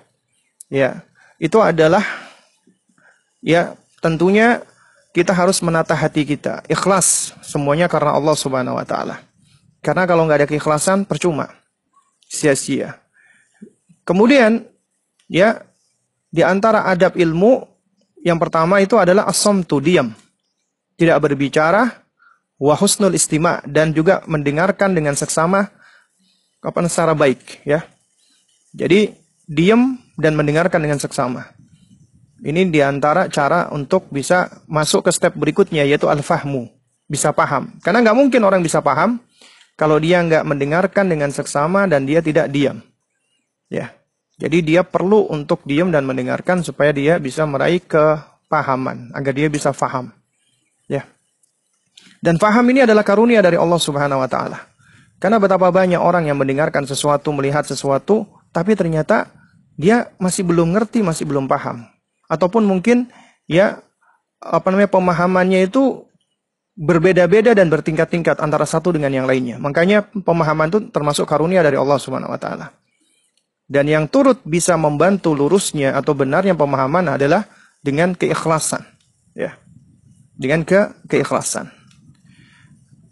ya, 0.68 1.00
itu 1.40 1.56
adalah 1.62 2.02
ya 3.40 3.78
tentunya 4.04 4.60
kita 5.10 5.34
harus 5.34 5.58
menata 5.60 5.94
hati 5.94 6.22
kita, 6.22 6.62
ikhlas 6.70 7.34
semuanya 7.42 7.90
karena 7.90 8.14
Allah 8.14 8.36
Subhanahu 8.38 8.78
wa 8.78 8.86
taala. 8.86 9.22
Karena 9.82 10.04
kalau 10.06 10.28
nggak 10.28 10.44
ada 10.44 10.48
keikhlasan 10.48 11.08
percuma. 11.08 11.50
Sia-sia. 12.30 13.00
Kemudian 14.06 14.68
ya 15.26 15.66
di 16.30 16.46
antara 16.46 16.86
adab 16.86 17.18
ilmu 17.18 17.66
yang 18.22 18.38
pertama 18.38 18.78
itu 18.78 18.94
adalah 19.00 19.26
tu 19.66 19.82
diam. 19.82 20.14
Tidak 20.94 21.16
berbicara, 21.16 21.88
wa 22.60 22.74
husnul 22.76 23.16
istima 23.16 23.64
dan 23.64 23.96
juga 23.96 24.20
mendengarkan 24.28 24.92
dengan 24.92 25.16
seksama 25.16 25.72
kapan 26.60 26.86
secara 26.92 27.16
baik 27.16 27.64
ya. 27.64 27.82
Jadi 28.76 29.16
diam 29.48 29.96
dan 30.20 30.36
mendengarkan 30.36 30.84
dengan 30.84 31.00
seksama. 31.00 31.48
Ini 32.40 32.72
di 32.72 32.80
antara 32.80 33.28
cara 33.28 33.68
untuk 33.68 34.08
bisa 34.08 34.64
masuk 34.64 35.08
ke 35.08 35.10
step 35.12 35.36
berikutnya 35.36 35.84
yaitu 35.84 36.08
al-fahmu. 36.08 36.72
Bisa 37.04 37.36
paham. 37.36 37.76
Karena 37.84 38.00
nggak 38.00 38.16
mungkin 38.16 38.40
orang 38.48 38.64
bisa 38.64 38.80
paham 38.80 39.20
kalau 39.76 40.00
dia 40.00 40.24
nggak 40.24 40.48
mendengarkan 40.48 41.04
dengan 41.12 41.28
seksama 41.28 41.84
dan 41.84 42.08
dia 42.08 42.24
tidak 42.24 42.48
diam. 42.48 42.80
Ya. 43.68 43.92
Jadi 44.40 44.64
dia 44.64 44.80
perlu 44.80 45.28
untuk 45.28 45.60
diam 45.68 45.92
dan 45.92 46.08
mendengarkan 46.08 46.64
supaya 46.64 46.96
dia 46.96 47.20
bisa 47.20 47.44
meraih 47.44 47.84
kepahaman. 47.84 49.12
Agar 49.12 49.36
dia 49.36 49.52
bisa 49.52 49.76
faham. 49.76 50.08
Ya. 50.88 51.04
Dan 52.24 52.40
faham 52.40 52.64
ini 52.72 52.88
adalah 52.88 53.04
karunia 53.04 53.44
dari 53.44 53.60
Allah 53.60 53.76
Subhanahu 53.76 54.24
wa 54.24 54.30
taala. 54.32 54.64
Karena 55.20 55.36
betapa 55.36 55.68
banyak 55.68 56.00
orang 56.00 56.24
yang 56.24 56.40
mendengarkan 56.40 56.88
sesuatu, 56.88 57.28
melihat 57.36 57.68
sesuatu, 57.68 58.24
tapi 58.48 58.72
ternyata 58.72 59.28
dia 59.76 60.08
masih 60.16 60.48
belum 60.48 60.72
ngerti, 60.72 61.04
masih 61.04 61.28
belum 61.28 61.44
paham 61.44 61.89
ataupun 62.30 62.62
mungkin 62.62 63.10
ya 63.50 63.82
apa 64.38 64.70
namanya 64.70 64.88
pemahamannya 64.94 65.66
itu 65.66 66.06
berbeda-beda 66.80 67.52
dan 67.52 67.68
bertingkat-tingkat 67.68 68.40
antara 68.40 68.64
satu 68.64 68.94
dengan 68.94 69.12
yang 69.12 69.26
lainnya. 69.28 69.58
Makanya 69.60 70.06
pemahaman 70.06 70.72
itu 70.72 70.78
termasuk 70.88 71.28
karunia 71.28 71.60
dari 71.60 71.76
Allah 71.76 71.98
Subhanahu 71.98 72.32
wa 72.32 72.40
taala. 72.40 72.72
Dan 73.70 73.86
yang 73.86 74.08
turut 74.10 74.40
bisa 74.42 74.74
membantu 74.74 75.36
lurusnya 75.36 75.94
atau 75.94 76.16
benarnya 76.16 76.56
pemahaman 76.58 77.14
adalah 77.14 77.46
dengan 77.84 78.16
keikhlasan, 78.18 78.82
ya. 79.36 79.54
Dengan 80.34 80.64
ke 80.64 80.90
keikhlasan. 81.06 81.70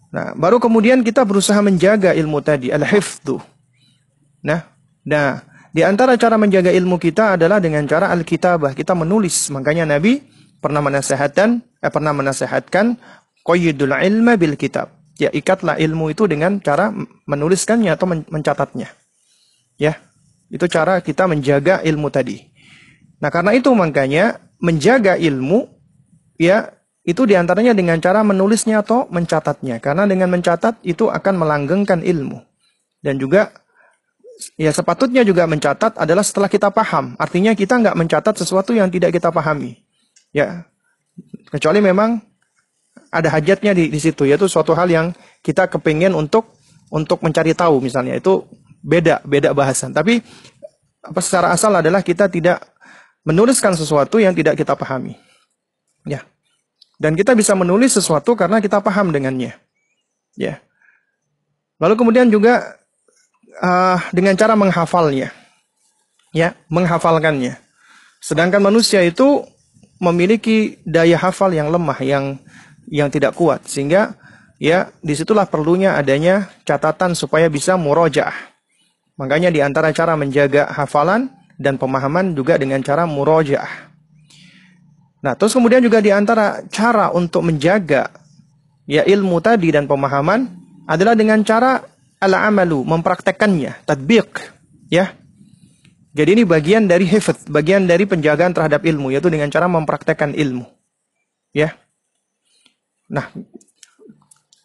Nah, 0.08 0.32
baru 0.32 0.56
kemudian 0.58 1.04
kita 1.04 1.22
berusaha 1.22 1.60
menjaga 1.60 2.16
ilmu 2.16 2.40
tadi, 2.40 2.72
al-hifdzu. 2.72 3.38
Nah, 4.42 4.64
nah, 5.04 5.44
di 5.68 5.84
antara 5.84 6.16
cara 6.16 6.40
menjaga 6.40 6.72
ilmu 6.72 6.96
kita 6.96 7.36
adalah 7.36 7.60
dengan 7.60 7.84
cara 7.84 8.08
al-kitabah. 8.12 8.72
Kita 8.72 8.96
menulis. 8.96 9.52
Makanya 9.52 9.84
Nabi 9.84 10.24
pernah 10.58 10.80
menasehatkan, 10.80 11.60
eh, 11.84 11.92
pernah 11.92 12.16
menasehatkan 12.16 12.96
qayyidul 13.44 13.92
ilma 13.92 14.40
bil 14.40 14.56
kitab. 14.56 14.96
Ya, 15.18 15.34
ikatlah 15.34 15.76
ilmu 15.82 16.14
itu 16.14 16.30
dengan 16.30 16.62
cara 16.62 16.94
menuliskannya 17.26 17.90
atau 17.90 18.06
mencatatnya. 18.06 18.94
Ya, 19.74 19.98
itu 20.46 20.64
cara 20.70 21.02
kita 21.02 21.26
menjaga 21.26 21.82
ilmu 21.82 22.08
tadi. 22.08 22.38
Nah, 23.18 23.28
karena 23.34 23.50
itu 23.50 23.74
makanya 23.74 24.38
menjaga 24.62 25.18
ilmu 25.18 25.66
ya 26.38 26.70
itu 27.02 27.26
di 27.26 27.34
antaranya 27.34 27.74
dengan 27.74 27.98
cara 27.98 28.22
menulisnya 28.22 28.86
atau 28.86 29.10
mencatatnya. 29.10 29.82
Karena 29.82 30.06
dengan 30.06 30.30
mencatat 30.30 30.84
itu 30.86 31.10
akan 31.10 31.34
melanggengkan 31.34 32.04
ilmu. 32.04 32.38
Dan 33.02 33.18
juga 33.18 33.50
ya 34.55 34.70
sepatutnya 34.70 35.26
juga 35.26 35.45
mencatat 35.51 35.99
adalah 35.99 36.22
setelah 36.22 36.47
kita 36.51 36.70
paham. 36.70 37.18
Artinya 37.18 37.55
kita 37.55 37.78
nggak 37.78 37.97
mencatat 37.99 38.34
sesuatu 38.39 38.74
yang 38.74 38.89
tidak 38.89 39.14
kita 39.14 39.34
pahami. 39.34 39.78
Ya, 40.30 40.68
kecuali 41.51 41.82
memang 41.82 42.22
ada 43.09 43.28
hajatnya 43.32 43.72
di, 43.72 43.89
di 43.89 44.01
situ, 44.01 44.28
yaitu 44.28 44.47
suatu 44.47 44.76
hal 44.76 44.89
yang 44.89 45.07
kita 45.41 45.66
kepingin 45.66 46.12
untuk 46.12 46.55
untuk 46.89 47.20
mencari 47.20 47.53
tahu 47.53 47.84
misalnya 47.84 48.16
itu 48.16 48.45
beda 48.80 49.24
beda 49.24 49.53
bahasan. 49.53 49.93
Tapi 49.93 50.20
apa 51.03 51.20
secara 51.22 51.53
asal 51.53 51.72
adalah 51.74 52.05
kita 52.05 52.28
tidak 52.28 52.62
menuliskan 53.26 53.74
sesuatu 53.74 54.20
yang 54.20 54.32
tidak 54.32 54.57
kita 54.57 54.72
pahami. 54.78 55.16
Ya. 56.07 56.24
Dan 56.99 57.14
kita 57.14 57.36
bisa 57.39 57.55
menulis 57.55 57.95
sesuatu 57.95 58.34
karena 58.34 58.59
kita 58.59 58.82
paham 58.82 59.14
dengannya. 59.14 59.55
Ya. 60.34 60.59
Lalu 61.78 61.95
kemudian 61.95 62.26
juga 62.26 62.78
uh, 63.62 63.98
dengan 64.14 64.34
cara 64.34 64.54
menghafalnya. 64.54 65.30
Ya, 66.34 66.54
menghafalkannya. 66.68 67.56
Sedangkan 68.20 68.61
manusia 68.61 69.00
itu 69.02 69.46
memiliki 69.98 70.78
daya 70.86 71.18
hafal 71.18 71.50
yang 71.54 71.72
lemah, 71.72 71.98
yang 72.02 72.38
yang 72.88 73.09
tidak 73.09 73.36
kuat, 73.36 73.64
sehingga 73.68 74.16
ya 74.61 74.90
di 75.02 75.14
situlah 75.14 75.46
perlunya 75.46 75.96
adanya 75.96 76.50
catatan 76.64 77.14
supaya 77.14 77.46
bisa 77.48 77.78
murojaah. 77.78 78.34
Makanya 79.18 79.50
di 79.50 79.59
antara 79.59 79.90
cara 79.90 80.14
menjaga 80.14 80.70
hafalan 80.70 81.30
dan 81.59 81.74
pemahaman 81.74 82.38
juga 82.38 82.54
dengan 82.54 82.78
cara 82.86 83.02
murojaah. 83.04 83.90
Nah, 85.18 85.34
terus 85.34 85.50
kemudian 85.50 85.82
juga 85.82 85.98
di 85.98 86.14
antara 86.14 86.62
cara 86.70 87.11
untuk 87.11 87.42
menjaga 87.42 88.14
ya 88.86 89.02
ilmu 89.02 89.42
tadi 89.42 89.74
dan 89.74 89.90
pemahaman 89.90 90.46
adalah 90.86 91.18
dengan 91.18 91.42
cara 91.42 91.82
al-amalu, 92.18 92.82
mempraktekkannya, 92.82 93.86
tadbiq, 93.86 94.28
ya. 94.90 95.14
Jadi 96.14 96.40
ini 96.40 96.44
bagian 96.44 96.90
dari 96.90 97.06
hifz, 97.06 97.46
bagian 97.46 97.86
dari 97.86 98.02
penjagaan 98.02 98.50
terhadap 98.50 98.82
ilmu, 98.82 99.14
yaitu 99.14 99.30
dengan 99.30 99.46
cara 99.50 99.70
mempraktekkan 99.70 100.34
ilmu. 100.34 100.66
Ya. 101.54 101.78
Nah, 103.06 103.30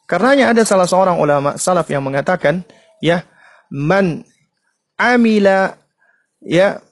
karenanya 0.09 0.51
ada 0.51 0.65
salah 0.65 0.89
seorang 0.89 1.21
ulama 1.21 1.55
salaf 1.55 1.87
yang 1.93 2.01
mengatakan, 2.01 2.65
ya, 2.99 3.23
man 3.69 4.25
amila 4.97 5.77
ya 6.43 6.83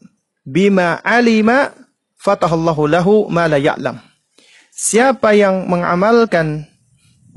bima 0.48 0.98
alima 1.04 1.76
fatahallahu 2.18 2.88
lahu 2.88 3.14
ma 3.28 3.46
la 3.46 3.62
ya'lam. 3.62 4.00
Siapa 4.72 5.38
yang 5.38 5.70
mengamalkan 5.70 6.66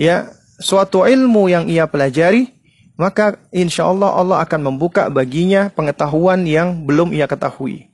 ya 0.00 0.32
suatu 0.62 1.04
ilmu 1.04 1.50
yang 1.50 1.68
ia 1.68 1.84
pelajari, 1.84 2.53
maka 2.94 3.42
insya 3.50 3.90
Allah 3.90 4.14
Allah 4.14 4.38
akan 4.46 4.70
membuka 4.70 5.10
baginya 5.10 5.70
pengetahuan 5.70 6.46
yang 6.46 6.86
belum 6.86 7.10
ia 7.10 7.26
ketahui. 7.26 7.90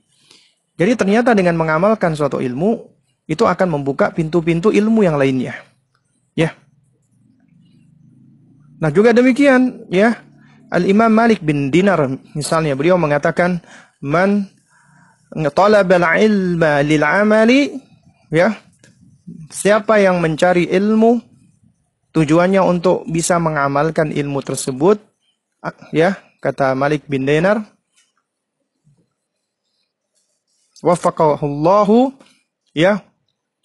Jadi 0.77 0.93
ternyata 0.97 1.33
dengan 1.33 1.57
mengamalkan 1.57 2.13
suatu 2.13 2.41
ilmu 2.41 2.89
itu 3.25 3.45
akan 3.45 3.81
membuka 3.81 4.13
pintu-pintu 4.13 4.73
ilmu 4.73 5.05
yang 5.05 5.17
lainnya. 5.17 5.57
Ya. 6.37 6.53
Nah 8.81 8.89
juga 8.89 9.13
demikian 9.13 9.89
ya 9.93 10.17
Al 10.71 10.87
Imam 10.89 11.11
Malik 11.11 11.43
bin 11.43 11.69
Dinar 11.69 12.01
misalnya 12.33 12.73
beliau 12.73 12.97
mengatakan 12.97 13.61
man 14.01 14.49
talabal 15.53 16.03
ilma 16.17 16.81
lil 16.81 17.03
amali 17.05 17.77
ya 18.33 18.57
siapa 19.53 20.01
yang 20.01 20.19
mencari 20.19 20.65
ilmu 20.71 21.30
Tujuannya 22.11 22.59
untuk 22.59 23.07
bisa 23.07 23.39
mengamalkan 23.39 24.11
ilmu 24.11 24.43
tersebut 24.43 24.99
ya, 25.95 26.19
kata 26.43 26.75
Malik 26.75 27.07
bin 27.07 27.23
Dinar. 27.23 27.63
Waffaqahullahu 30.83 32.11
ya, 32.75 32.99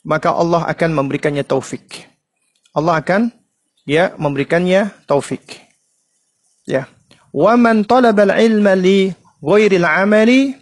maka 0.06 0.30
Allah 0.30 0.62
akan 0.70 0.90
memberikannya 0.94 1.42
taufik. 1.42 2.06
Allah 2.76 3.02
akan 3.02 3.34
ya 3.88 4.12
memberikannya 4.14 4.94
taufik. 5.08 5.58
Ya. 6.68 6.86
Wa 7.34 7.58
man 7.58 7.82
talaba 7.82 8.22
al-ilma 8.28 8.76
li 8.76 9.10
ghairil 9.40 9.86
amali 9.86 10.54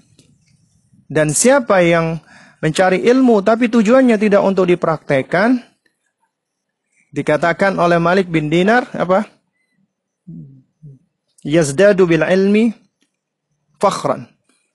dan 1.10 1.34
siapa 1.34 1.84
yang 1.84 2.22
mencari 2.64 3.04
ilmu 3.04 3.44
tapi 3.44 3.68
tujuannya 3.68 4.16
tidak 4.16 4.40
untuk 4.40 4.64
dipraktekkan 4.70 5.60
dikatakan 7.14 7.78
oleh 7.78 8.02
Malik 8.02 8.26
bin 8.26 8.50
Dinar 8.50 8.90
apa? 8.90 9.30
Yazdadu 11.46 12.10
bil 12.10 12.26
ilmi 12.26 12.74
fakhran. 13.78 14.26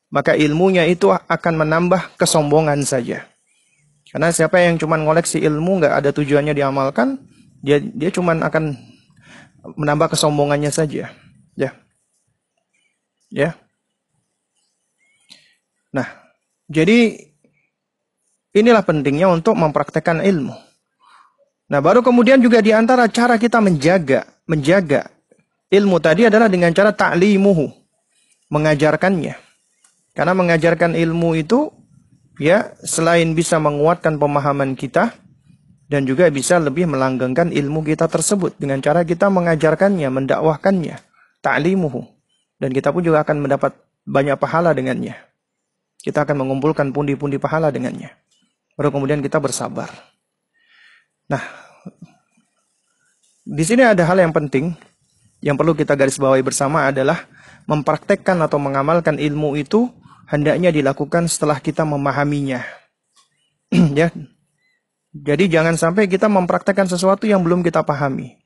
Maka 0.10 0.34
ilmunya 0.34 0.88
itu 0.90 1.12
akan 1.12 1.54
menambah 1.54 2.18
kesombongan 2.18 2.82
saja. 2.88 3.30
Karena 4.10 4.34
siapa 4.34 4.58
yang 4.58 4.82
cuma 4.82 4.98
ngoleksi 4.98 5.38
ilmu 5.38 5.84
nggak 5.84 5.94
ada 6.02 6.10
tujuannya 6.10 6.58
diamalkan, 6.58 7.22
dia 7.62 7.78
dia 7.78 8.10
cuma 8.10 8.34
akan 8.34 8.74
menambah 9.78 10.18
kesombongannya 10.18 10.74
saja. 10.74 11.14
Ya. 11.54 11.78
Ya. 13.30 13.54
Nah, 15.94 16.10
jadi 16.66 17.30
inilah 18.58 18.82
pentingnya 18.82 19.30
untuk 19.30 19.54
mempraktekkan 19.54 20.26
ilmu. 20.26 20.69
Nah, 21.70 21.80
baru 21.86 22.02
kemudian 22.02 22.42
juga 22.42 22.66
di 22.66 22.74
antara 22.74 23.06
cara 23.06 23.38
kita 23.38 23.62
menjaga, 23.62 24.26
menjaga 24.50 25.14
ilmu 25.70 26.02
tadi 26.02 26.26
adalah 26.26 26.50
dengan 26.50 26.74
cara 26.74 26.90
ta'limuhu, 26.90 27.70
mengajarkannya. 28.50 29.38
Karena 30.18 30.34
mengajarkan 30.34 30.98
ilmu 30.98 31.38
itu 31.38 31.70
ya 32.42 32.74
selain 32.82 33.38
bisa 33.38 33.62
menguatkan 33.62 34.18
pemahaman 34.18 34.74
kita 34.74 35.14
dan 35.86 36.10
juga 36.10 36.26
bisa 36.34 36.58
lebih 36.58 36.90
melanggengkan 36.90 37.54
ilmu 37.54 37.86
kita 37.86 38.10
tersebut 38.10 38.58
dengan 38.58 38.82
cara 38.82 39.06
kita 39.06 39.30
mengajarkannya, 39.30 40.10
mendakwahkannya, 40.10 40.98
ta'limuhu. 41.46 42.02
Dan 42.58 42.74
kita 42.74 42.90
pun 42.90 43.06
juga 43.06 43.22
akan 43.22 43.46
mendapat 43.46 43.78
banyak 44.10 44.36
pahala 44.42 44.74
dengannya. 44.74 45.16
Kita 46.02 46.26
akan 46.26 46.44
mengumpulkan 46.44 46.90
pundi-pundi 46.90 47.38
pahala 47.38 47.70
dengannya. 47.70 48.10
Baru 48.74 48.90
kemudian 48.90 49.22
kita 49.22 49.38
bersabar. 49.38 49.92
Nah, 51.30 51.44
di 53.46 53.64
sini 53.66 53.86
ada 53.86 54.02
hal 54.06 54.18
yang 54.18 54.34
penting 54.34 54.74
yang 55.40 55.56
perlu 55.56 55.78
kita 55.78 55.96
garis 55.96 56.20
bawahi 56.20 56.44
bersama 56.44 56.90
adalah 56.90 57.30
mempraktekkan 57.70 58.42
atau 58.44 58.60
mengamalkan 58.60 59.16
ilmu 59.16 59.56
itu 59.56 59.88
hendaknya 60.28 60.74
dilakukan 60.74 61.30
setelah 61.30 61.62
kita 61.62 61.86
memahaminya. 61.88 62.66
ya. 64.00 64.10
Jadi 65.10 65.50
jangan 65.50 65.74
sampai 65.74 66.06
kita 66.06 66.30
mempraktekkan 66.30 66.86
sesuatu 66.86 67.26
yang 67.26 67.42
belum 67.42 67.66
kita 67.66 67.82
pahami. 67.82 68.38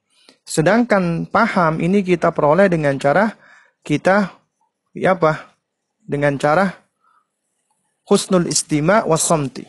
Sedangkan 0.43 1.27
paham 1.27 1.79
ini 1.83 2.03
kita 2.03 2.31
peroleh 2.31 2.71
dengan 2.71 2.95
cara 2.95 3.35
kita 3.83 4.31
ya 4.95 5.15
apa? 5.15 5.55
Dengan 6.03 6.39
cara 6.39 6.71
husnul 8.07 8.47
istima 8.47 9.03
wasamti. 9.03 9.67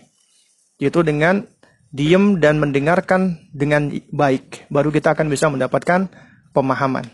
Yaitu 0.78 1.02
dengan 1.06 1.46
diem 1.94 2.42
dan 2.42 2.58
mendengarkan 2.58 3.38
dengan 3.54 3.94
baik. 4.10 4.66
Baru 4.66 4.90
kita 4.90 5.14
akan 5.14 5.30
bisa 5.30 5.46
mendapatkan 5.46 6.10
pemahaman. 6.50 7.06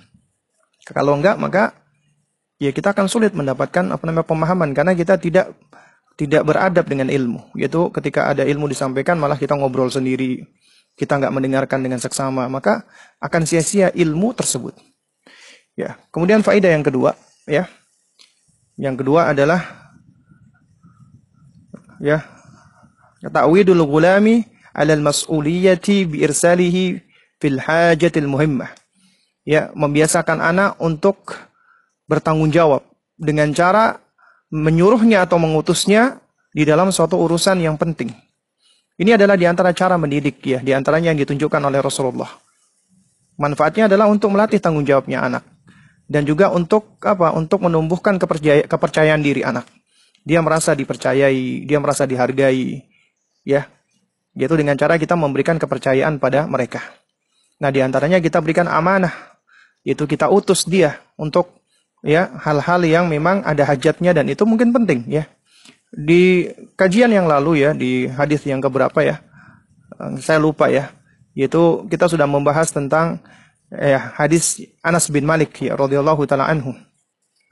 Kalau 0.88 1.20
enggak 1.20 1.36
maka 1.36 1.76
ya 2.56 2.72
kita 2.72 2.96
akan 2.96 3.04
sulit 3.04 3.36
mendapatkan 3.36 3.92
apa 3.92 4.00
namanya 4.08 4.24
pemahaman 4.24 4.72
karena 4.72 4.96
kita 4.96 5.20
tidak 5.20 5.52
tidak 6.16 6.48
beradab 6.48 6.88
dengan 6.88 7.12
ilmu. 7.12 7.52
Yaitu 7.52 7.92
ketika 7.92 8.32
ada 8.32 8.48
ilmu 8.48 8.72
disampaikan 8.72 9.20
malah 9.20 9.36
kita 9.36 9.52
ngobrol 9.52 9.92
sendiri. 9.92 10.48
Kita 10.96 11.20
nggak 11.20 11.32
mendengarkan 11.32 11.84
dengan 11.84 12.00
seksama. 12.00 12.48
Maka 12.48 12.88
akan 13.20 13.44
sia-sia 13.44 13.92
ilmu 13.92 14.32
tersebut. 14.32 14.80
Ya. 15.76 16.00
Kemudian 16.08 16.40
faedah 16.40 16.72
yang 16.72 16.84
kedua. 16.84 17.16
ya 17.44 17.68
Yang 18.80 19.04
kedua 19.04 19.28
adalah 19.28 19.60
ya 22.00 22.24
ta'widul 23.28 23.84
gulami 23.84 24.49
alal 24.76 25.02
mas'uliyati 25.02 26.06
bi 26.06 26.22
irsalihi 26.24 27.00
fil 27.40 27.58
hajatil 27.58 28.28
muhimmah. 28.28 28.70
Ya, 29.42 29.72
membiasakan 29.72 30.38
anak 30.38 30.76
untuk 30.78 31.34
bertanggung 32.06 32.52
jawab 32.52 32.84
dengan 33.16 33.50
cara 33.56 33.98
menyuruhnya 34.52 35.24
atau 35.24 35.40
mengutusnya 35.40 36.20
di 36.50 36.66
dalam 36.66 36.90
suatu 36.90 37.16
urusan 37.16 37.62
yang 37.62 37.78
penting. 37.78 38.12
Ini 39.00 39.16
adalah 39.16 39.38
di 39.40 39.48
antara 39.48 39.72
cara 39.72 39.96
mendidik 39.96 40.44
ya, 40.44 40.60
di 40.60 40.76
antaranya 40.76 41.14
yang 41.14 41.20
ditunjukkan 41.24 41.62
oleh 41.64 41.80
Rasulullah. 41.80 42.28
Manfaatnya 43.40 43.88
adalah 43.88 44.12
untuk 44.12 44.28
melatih 44.36 44.60
tanggung 44.60 44.84
jawabnya 44.84 45.24
anak 45.24 45.44
dan 46.10 46.26
juga 46.26 46.50
untuk 46.50 46.98
apa? 47.06 47.30
Untuk 47.32 47.62
menumbuhkan 47.62 48.18
kepercayaan, 48.18 48.66
kepercayaan 48.66 49.22
diri 49.22 49.46
anak. 49.46 49.64
Dia 50.26 50.42
merasa 50.44 50.76
dipercayai, 50.76 51.64
dia 51.64 51.78
merasa 51.80 52.04
dihargai, 52.04 52.84
ya. 53.46 53.70
Yaitu 54.34 54.54
dengan 54.54 54.78
cara 54.78 54.94
kita 54.96 55.18
memberikan 55.18 55.58
kepercayaan 55.58 56.22
pada 56.22 56.46
mereka. 56.46 56.82
Nah, 57.60 57.68
di 57.68 57.84
antaranya 57.84 58.22
kita 58.22 58.40
berikan 58.40 58.70
amanah, 58.70 59.12
yaitu 59.84 60.08
kita 60.08 60.32
utus 60.32 60.64
dia 60.64 61.00
untuk 61.20 61.60
ya 62.00 62.32
hal-hal 62.40 62.80
yang 62.84 63.04
memang 63.08 63.44
ada 63.44 63.64
hajatnya 63.68 64.16
dan 64.16 64.28
itu 64.28 64.44
mungkin 64.48 64.72
penting 64.72 65.04
ya. 65.08 65.28
Di 65.90 66.48
kajian 66.78 67.10
yang 67.10 67.26
lalu 67.26 67.66
ya 67.66 67.74
di 67.74 68.06
hadis 68.06 68.46
yang 68.46 68.62
keberapa 68.62 68.96
ya? 69.02 69.20
Eh, 69.98 70.16
saya 70.22 70.40
lupa 70.40 70.70
ya. 70.72 70.88
Yaitu 71.36 71.86
kita 71.90 72.08
sudah 72.10 72.26
membahas 72.26 72.72
tentang 72.72 73.22
ya, 73.70 74.14
hadis 74.18 74.62
Anas 74.82 75.10
bin 75.12 75.28
Malik 75.28 75.54
ya 75.60 75.76
radhiyallahu 75.76 76.24
taala 76.24 76.48
anhu. 76.48 76.74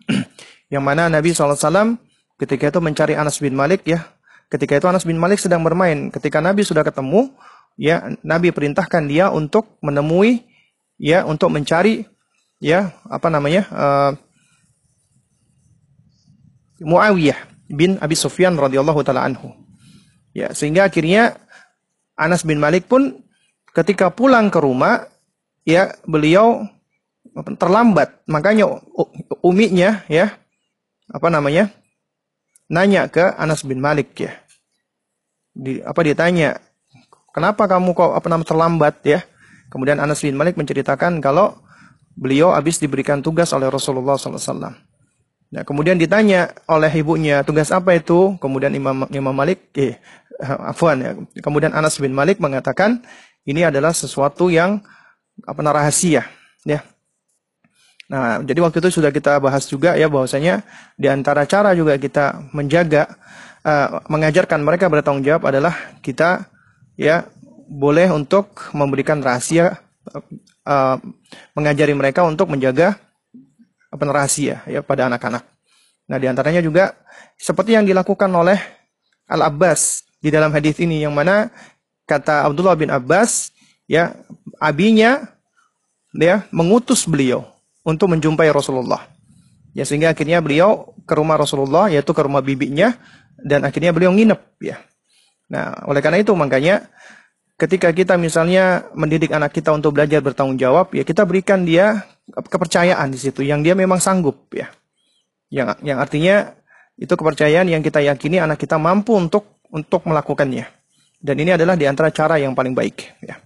yang 0.72 0.85
mana 0.85 1.12
Nabi 1.12 1.37
SAW 1.37 2.01
ketika 2.41 2.72
itu 2.72 2.81
mencari 2.81 3.14
Anas 3.18 3.43
bin 3.43 3.53
Malik 3.53 3.85
ya. 3.85 4.09
Ketika 4.49 4.80
itu 4.80 4.86
Anas 4.88 5.05
bin 5.05 5.20
Malik 5.20 5.40
sedang 5.40 5.61
bermain. 5.61 6.09
Ketika 6.09 6.40
Nabi 6.40 6.64
sudah 6.64 6.80
ketemu, 6.80 7.32
ya 7.76 8.16
Nabi 8.24 8.49
perintahkan 8.49 9.05
dia 9.05 9.28
untuk 9.28 9.76
menemui 9.84 10.49
ya 10.96 11.28
untuk 11.28 11.53
mencari 11.53 12.09
ya 12.59 12.90
apa 13.07 13.28
namanya 13.30 13.62
uh, 13.70 14.12
Muawiyah 16.82 17.38
bin 17.68 17.99
Abi 18.01 18.14
Sufyan 18.16 18.57
radhiyallahu 18.57 19.03
taala 19.03 19.26
anhu. 19.26 19.53
Ya, 20.32 20.55
sehingga 20.55 20.86
akhirnya 20.86 21.36
Anas 22.14 22.46
bin 22.46 22.62
Malik 22.62 22.86
pun 22.86 23.26
ketika 23.74 24.11
pulang 24.14 24.51
ke 24.51 24.59
rumah 24.62 25.11
ya 25.66 25.94
beliau 26.07 26.66
terlambat. 27.59 28.22
Makanya 28.30 28.66
uminya 29.42 30.03
ya 30.07 30.38
apa 31.11 31.28
namanya? 31.28 31.74
Nanya 32.69 33.09
ke 33.09 33.25
Anas 33.37 33.64
bin 33.64 33.81
Malik 33.81 34.14
ya. 34.16 34.33
Di, 35.57 35.83
apa 35.83 36.01
ditanya, 36.05 36.61
"Kenapa 37.35 37.66
kamu 37.66 37.97
kok 37.97 38.12
apa 38.14 38.27
namanya 38.31 38.49
terlambat 38.49 38.97
ya?" 39.03 39.21
Kemudian 39.69 40.01
Anas 40.01 40.25
bin 40.25 40.37
Malik 40.37 40.57
menceritakan 40.57 41.21
kalau 41.21 41.61
beliau 42.16 42.53
habis 42.57 42.81
diberikan 42.81 43.21
tugas 43.21 43.53
oleh 43.53 43.69
Rasulullah 43.69 44.16
SAW. 44.16 44.73
Nah, 45.49 45.64
kemudian 45.64 45.97
ditanya 45.97 46.53
oleh 46.69 46.93
ibunya, 46.93 47.41
tugas 47.41 47.73
apa 47.73 47.97
itu? 47.97 48.37
Kemudian 48.37 48.73
Imam 48.77 49.09
Imam 49.09 49.33
Malik, 49.33 49.73
eh, 49.77 49.97
afwan 50.45 50.97
ya. 51.01 51.11
Kemudian 51.41 51.73
Anas 51.73 51.97
bin 51.97 52.12
Malik 52.12 52.37
mengatakan, 52.37 53.01
ini 53.49 53.64
adalah 53.64 53.97
sesuatu 53.97 54.53
yang 54.53 54.85
apa 55.49 55.61
rahasia, 55.73 56.29
ya. 56.69 56.85
Nah, 58.09 58.41
jadi 58.41 58.65
waktu 58.65 58.81
itu 58.81 59.01
sudah 59.01 59.13
kita 59.13 59.37
bahas 59.37 59.69
juga 59.69 59.93
ya 59.93 60.09
bahwasanya 60.09 60.65
di 60.97 61.13
antara 61.13 61.45
cara 61.45 61.77
juga 61.77 62.01
kita 62.01 62.41
menjaga 62.57 63.05
uh, 63.61 64.01
mengajarkan 64.09 64.65
mereka 64.65 64.89
bertanggung 64.89 65.21
jawab 65.21 65.45
adalah 65.45 65.77
kita 66.01 66.49
ya 66.97 67.29
boleh 67.69 68.09
untuk 68.09 68.73
memberikan 68.73 69.21
rahasia 69.21 69.77
uh, 70.65 70.97
mengajari 71.53 71.93
mereka 71.93 72.25
untuk 72.25 72.49
menjaga 72.49 72.97
rahasia 73.93 74.65
ya 74.65 74.81
pada 74.81 75.13
anak-anak. 75.13 75.45
Nah, 76.09 76.17
di 76.17 76.33
antaranya 76.33 76.65
juga 76.65 76.97
seperti 77.37 77.77
yang 77.77 77.85
dilakukan 77.85 78.33
oleh 78.33 78.57
Al 79.29 79.45
Abbas 79.45 80.09
di 80.25 80.33
dalam 80.33 80.49
hadis 80.57 80.81
ini 80.81 81.05
yang 81.05 81.13
mana 81.13 81.53
kata 82.09 82.49
Abdullah 82.49 82.73
bin 82.73 82.89
Abbas 82.89 83.53
ya 83.85 84.17
abinya 84.57 85.29
ya 86.17 86.49
mengutus 86.49 87.05
beliau 87.05 87.58
untuk 87.89 88.12
menjumpai 88.12 88.53
Rasulullah. 88.53 89.09
Ya 89.72 89.89
sehingga 89.89 90.12
akhirnya 90.12 90.45
beliau 90.45 90.93
ke 91.09 91.16
rumah 91.16 91.41
Rasulullah 91.41 91.89
yaitu 91.89 92.12
ke 92.12 92.20
rumah 92.20 92.45
bibinya 92.45 92.93
dan 93.41 93.64
akhirnya 93.64 93.97
beliau 93.97 94.12
nginep 94.12 94.41
ya. 94.61 94.76
Nah, 95.49 95.89
oleh 95.89 96.05
karena 96.05 96.20
itu 96.20 96.36
makanya 96.36 96.93
ketika 97.57 97.89
kita 97.97 98.20
misalnya 98.20 98.84
mendidik 98.93 99.32
anak 99.32 99.57
kita 99.57 99.72
untuk 99.72 99.97
belajar 99.97 100.20
bertanggung 100.20 100.61
jawab 100.61 100.93
ya 100.93 101.03
kita 101.03 101.24
berikan 101.24 101.64
dia 101.64 102.05
kepercayaan 102.28 103.09
di 103.09 103.18
situ 103.18 103.41
yang 103.41 103.64
dia 103.64 103.72
memang 103.72 103.97
sanggup 103.97 104.53
ya. 104.53 104.68
Yang 105.49 105.80
yang 105.80 105.97
artinya 105.97 106.53
itu 107.01 107.14
kepercayaan 107.14 107.72
yang 107.72 107.80
kita 107.80 108.05
yakini 108.05 108.36
anak 108.36 108.61
kita 108.61 108.76
mampu 108.76 109.16
untuk 109.16 109.64
untuk 109.72 110.05
melakukannya. 110.05 110.68
Dan 111.18 111.34
ini 111.41 111.57
adalah 111.57 111.74
di 111.74 111.89
antara 111.89 112.12
cara 112.12 112.36
yang 112.36 112.53
paling 112.53 112.76
baik 112.76 113.24
ya. 113.24 113.41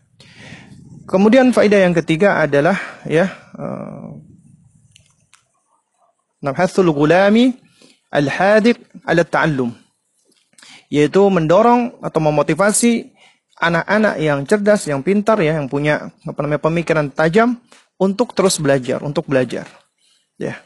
Kemudian 1.07 1.53
faedah 1.53 1.87
yang 1.87 1.95
ketiga 1.95 2.43
adalah 2.43 2.79
ya 3.07 3.29
nabhasul 6.43 6.91
gulami 6.91 7.55
al-hadiq 8.13 8.77
ala 9.07 9.23
ta'allum 9.25 9.73
yaitu 10.93 11.25
mendorong 11.33 11.97
atau 12.05 12.21
memotivasi 12.21 13.17
anak-anak 13.57 14.15
yang 14.21 14.45
cerdas, 14.45 14.85
yang 14.91 15.01
pintar 15.01 15.41
ya, 15.41 15.57
yang 15.57 15.71
punya 15.71 16.13
apa 16.27 16.39
namanya 16.45 16.61
pemikiran 16.61 17.07
tajam 17.09 17.57
untuk 17.97 18.37
terus 18.37 18.61
belajar, 18.61 19.01
untuk 19.01 19.25
belajar. 19.25 19.65
Ya. 20.37 20.61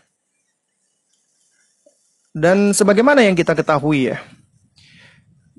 Dan 2.35 2.75
sebagaimana 2.75 3.23
yang 3.23 3.37
kita 3.37 3.55
ketahui 3.55 4.11
ya, 4.11 4.19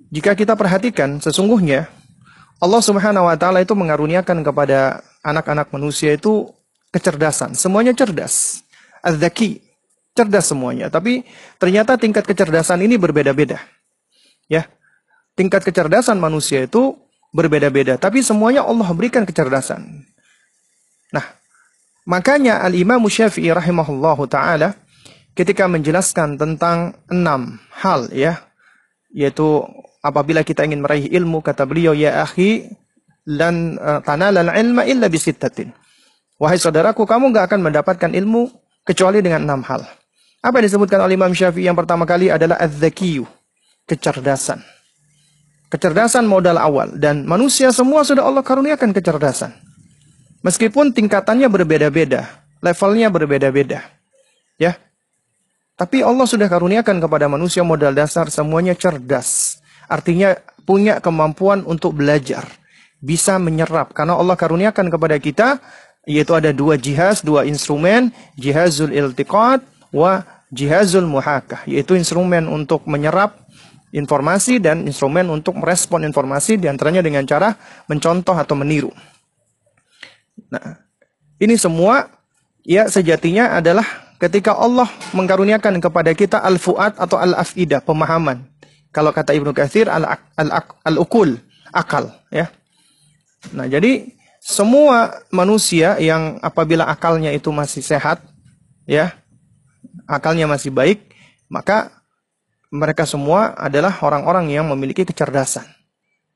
jika 0.10 0.34
kita 0.34 0.58
perhatikan 0.58 1.22
sesungguhnya 1.24 1.88
Allah 2.58 2.82
Subhanahu 2.82 3.30
wa 3.30 3.38
taala 3.38 3.62
itu 3.62 3.78
mengaruniakan 3.78 4.42
kepada 4.42 5.06
anak-anak 5.22 5.70
manusia 5.70 6.18
itu 6.18 6.50
kecerdasan. 6.90 7.54
Semuanya 7.54 7.94
cerdas. 7.94 8.66
Az-zaki, 9.06 9.62
cerdas 10.18 10.50
semuanya. 10.50 10.90
Tapi 10.90 11.22
ternyata 11.62 11.94
tingkat 12.02 12.26
kecerdasan 12.26 12.82
ini 12.82 12.98
berbeda-beda. 12.98 13.62
Ya. 14.50 14.66
Tingkat 15.38 15.62
kecerdasan 15.62 16.18
manusia 16.18 16.66
itu 16.66 16.98
berbeda-beda, 17.30 18.02
tapi 18.02 18.26
semuanya 18.26 18.66
Allah 18.66 18.90
berikan 18.98 19.22
kecerdasan. 19.22 20.02
Nah, 21.14 21.38
Makanya 22.08 22.64
Al-Imam 22.64 23.04
Syafi'i 23.04 23.52
rahimahullahu 23.52 24.32
taala 24.32 24.80
ketika 25.36 25.68
menjelaskan 25.68 26.40
tentang 26.40 26.96
enam 27.12 27.60
hal 27.76 28.08
ya, 28.16 28.48
yaitu 29.12 29.68
apabila 30.00 30.40
kita 30.48 30.64
ingin 30.64 30.80
meraih 30.80 31.12
ilmu 31.12 31.44
kata 31.44 31.68
beliau 31.68 31.92
ya 31.92 32.24
akhi 32.24 32.72
lan 33.28 33.76
uh, 33.76 34.00
tanalal 34.08 34.48
ilma 34.56 34.88
illa 34.88 35.12
bisittatin. 35.12 35.76
Wahai 36.40 36.56
saudaraku, 36.56 37.04
kamu 37.04 37.36
nggak 37.36 37.52
akan 37.52 37.60
mendapatkan 37.60 38.12
ilmu 38.16 38.56
kecuali 38.88 39.20
dengan 39.20 39.44
enam 39.44 39.62
hal. 39.68 39.84
Apa 40.42 40.62
yang 40.62 40.70
disebutkan 40.70 41.02
oleh 41.02 41.18
Imam 41.18 41.34
Syafi'i 41.34 41.66
yang 41.66 41.78
pertama 41.78 42.06
kali 42.06 42.30
adalah 42.30 42.62
az-zakiyu, 42.62 43.26
kecerdasan. 43.90 44.62
Kecerdasan 45.68 46.24
modal 46.24 46.56
awal 46.62 46.96
dan 46.96 47.28
manusia 47.28 47.74
semua 47.76 48.06
sudah 48.06 48.24
Allah 48.24 48.46
karuniakan 48.46 48.96
kecerdasan. 48.96 49.52
Meskipun 50.46 50.96
tingkatannya 50.96 51.50
berbeda-beda, 51.52 52.30
levelnya 52.64 53.12
berbeda-beda. 53.12 53.84
Ya. 54.56 54.80
Tapi 55.76 56.02
Allah 56.06 56.24
sudah 56.24 56.48
karuniakan 56.48 57.04
kepada 57.04 57.28
manusia 57.28 57.62
modal 57.68 57.92
dasar 57.92 58.32
semuanya 58.32 58.78
cerdas. 58.78 59.60
Artinya 59.92 60.40
punya 60.64 61.04
kemampuan 61.04 61.68
untuk 61.68 62.00
belajar, 62.00 62.48
bisa 63.04 63.36
menyerap 63.42 63.92
karena 63.92 64.16
Allah 64.16 64.36
karuniakan 64.36 64.88
kepada 64.88 65.18
kita 65.22 65.60
yaitu 66.08 66.32
ada 66.32 66.56
dua 66.56 66.80
jihaz, 66.80 67.20
dua 67.20 67.44
instrumen, 67.44 68.16
jihazul 68.40 68.96
iltiqat 68.96 69.60
wa 69.92 70.24
jihazul 70.52 71.08
muhakah, 71.08 71.64
yaitu 71.68 71.96
instrumen 72.00 72.48
untuk 72.48 72.88
menyerap 72.88 73.36
informasi 73.92 74.60
dan 74.60 74.84
instrumen 74.84 75.28
untuk 75.32 75.56
merespon 75.56 76.04
informasi 76.04 76.60
di 76.60 76.68
antaranya 76.68 77.00
dengan 77.04 77.24
cara 77.24 77.56
mencontoh 77.88 78.36
atau 78.36 78.56
meniru. 78.56 78.92
Nah, 80.52 80.80
ini 81.40 81.56
semua 81.56 82.12
ya 82.68 82.88
sejatinya 82.92 83.56
adalah 83.58 83.86
ketika 84.20 84.54
Allah 84.58 84.90
mengkaruniakan 85.16 85.80
kepada 85.80 86.12
kita 86.14 86.42
al-fuad 86.42 86.98
atau 87.00 87.18
al-afidah, 87.18 87.82
pemahaman. 87.82 88.44
Kalau 88.92 89.14
kata 89.14 89.36
Ibnu 89.36 89.54
Katsir 89.54 89.88
al-ukul, 89.88 91.38
akal, 91.70 92.12
ya. 92.34 92.50
Nah, 93.54 93.70
jadi 93.70 94.10
semua 94.42 95.22
manusia 95.30 96.00
yang 96.02 96.42
apabila 96.42 96.88
akalnya 96.88 97.30
itu 97.30 97.54
masih 97.54 97.84
sehat, 97.86 98.24
ya, 98.90 99.14
akalnya 100.08 100.48
masih 100.48 100.72
baik, 100.72 101.12
maka 101.52 101.92
mereka 102.72 103.08
semua 103.08 103.56
adalah 103.56 103.96
orang-orang 104.04 104.52
yang 104.52 104.68
memiliki 104.68 105.08
kecerdasan. 105.08 105.64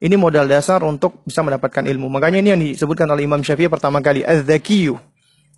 Ini 0.01 0.17
modal 0.17 0.49
dasar 0.49 0.81
untuk 0.81 1.21
bisa 1.29 1.45
mendapatkan 1.45 1.85
ilmu. 1.85 2.09
Makanya 2.09 2.41
ini 2.41 2.49
yang 2.49 2.61
disebutkan 2.61 3.05
oleh 3.05 3.29
Imam 3.29 3.45
Syafi'i 3.45 3.69
pertama 3.69 4.01
kali, 4.01 4.25
az-zakiyu. 4.25 4.97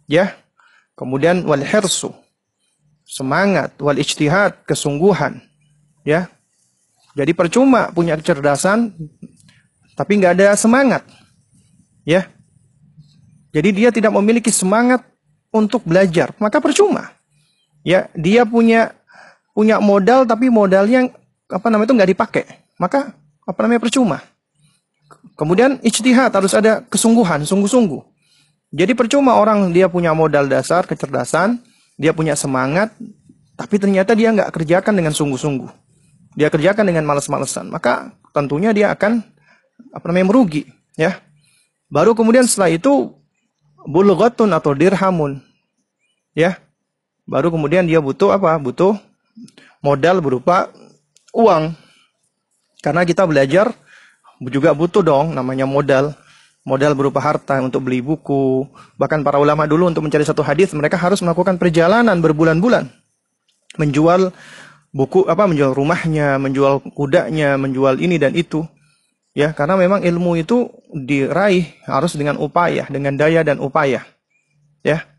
Ya. 0.03 0.35
Kemudian 0.99 1.47
wal 1.47 1.63
hirsu. 1.63 2.11
Semangat, 3.07 3.71
wal 3.79 3.95
ijtihad, 3.95 4.67
kesungguhan. 4.67 5.39
Ya. 6.03 6.27
Jadi 7.15 7.31
percuma 7.31 7.93
punya 7.95 8.19
kecerdasan 8.19 8.91
tapi 9.95 10.19
nggak 10.19 10.33
ada 10.41 10.47
semangat. 10.59 11.07
Ya. 12.03 12.27
Jadi 13.53 13.69
dia 13.71 13.89
tidak 13.93 14.11
memiliki 14.11 14.49
semangat 14.49 15.05
untuk 15.53 15.85
belajar, 15.85 16.33
maka 16.41 16.57
percuma. 16.57 17.13
Ya, 17.83 18.07
dia 18.15 18.47
punya 18.47 18.95
punya 19.53 19.77
modal 19.77 20.25
tapi 20.25 20.49
modalnya 20.49 21.13
apa 21.51 21.67
namanya 21.69 21.91
itu 21.91 21.95
nggak 21.99 22.11
dipakai. 22.15 22.45
Maka 22.79 23.13
apa 23.43 23.59
namanya 23.63 23.83
percuma. 23.83 24.23
Kemudian 25.35 25.81
ijtihad 25.83 26.31
harus 26.33 26.53
ada 26.55 26.81
kesungguhan, 26.87 27.43
sungguh-sungguh. 27.43 28.01
Jadi 28.73 28.97
percuma 28.97 29.37
orang 29.37 29.69
dia 29.69 29.85
punya 29.85 30.15
modal 30.17 30.49
dasar, 30.49 30.89
kecerdasan, 30.89 31.61
dia 31.97 32.09
punya 32.09 32.33
semangat, 32.33 32.89
tapi 33.53 33.77
ternyata 33.77 34.17
dia 34.17 34.33
nggak 34.33 34.49
kerjakan 34.49 34.93
dengan 34.97 35.13
sungguh-sungguh. 35.13 35.69
Dia 36.33 36.49
kerjakan 36.49 36.89
dengan 36.89 37.05
males-malesan. 37.05 37.69
Maka 37.69 38.13
tentunya 38.33 38.73
dia 38.73 38.89
akan 38.89 39.21
apa 39.93 40.05
namanya 40.09 40.33
merugi, 40.33 40.65
ya. 40.97 41.21
Baru 41.93 42.17
kemudian 42.17 42.49
setelah 42.49 42.73
itu 42.73 43.13
bulghatun 43.85 44.49
atau 44.49 44.73
dirhamun. 44.73 45.37
Ya. 46.33 46.57
Baru 47.23 47.51
kemudian 47.51 47.87
dia 47.87 48.03
butuh 48.03 48.35
apa? 48.35 48.55
Butuh 48.59 48.99
modal 49.79 50.19
berupa 50.19 50.71
uang. 51.31 51.75
Karena 52.83 53.07
kita 53.07 53.23
belajar 53.23 53.71
juga 54.43 54.75
butuh 54.75 55.03
dong 55.03 55.31
namanya 55.31 55.63
modal. 55.63 56.11
Modal 56.63 56.95
berupa 56.95 57.19
harta 57.19 57.59
untuk 57.59 57.83
beli 57.83 57.99
buku. 57.99 58.67
Bahkan 58.95 59.23
para 59.23 59.35
ulama 59.39 59.67
dulu 59.67 59.91
untuk 59.91 60.03
mencari 60.03 60.23
satu 60.23 60.39
hadis 60.43 60.71
mereka 60.71 60.95
harus 60.95 61.19
melakukan 61.19 61.59
perjalanan 61.59 62.15
berbulan-bulan. 62.23 62.87
Menjual 63.75 64.31
buku 64.95 65.27
apa 65.27 65.43
menjual 65.43 65.75
rumahnya, 65.75 66.39
menjual 66.39 66.79
kudanya, 66.95 67.59
menjual 67.59 67.99
ini 67.99 68.15
dan 68.15 68.31
itu. 68.31 68.63
Ya, 69.33 69.49
karena 69.49 69.73
memang 69.75 70.05
ilmu 70.05 70.37
itu 70.37 70.69
diraih 70.93 71.65
harus 71.89 72.13
dengan 72.13 72.37
upaya, 72.37 72.85
dengan 72.87 73.17
daya 73.17 73.41
dan 73.41 73.57
upaya. 73.57 74.05
Ya. 74.85 75.12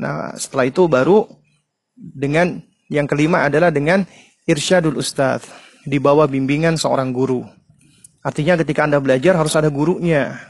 Nah, 0.00 0.34
setelah 0.34 0.66
itu 0.66 0.90
baru 0.90 1.26
dengan 1.94 2.58
yang 2.90 3.06
kelima 3.06 3.46
adalah 3.46 3.70
dengan 3.70 4.02
irsyadul 4.44 4.98
ustadz, 4.98 5.46
di 5.84 6.00
bawah 6.00 6.24
bimbingan 6.24 6.80
seorang 6.80 7.12
guru. 7.12 7.44
Artinya 8.24 8.56
ketika 8.56 8.88
Anda 8.88 8.98
belajar 8.98 9.36
harus 9.36 9.52
ada 9.54 9.68
gurunya. 9.68 10.40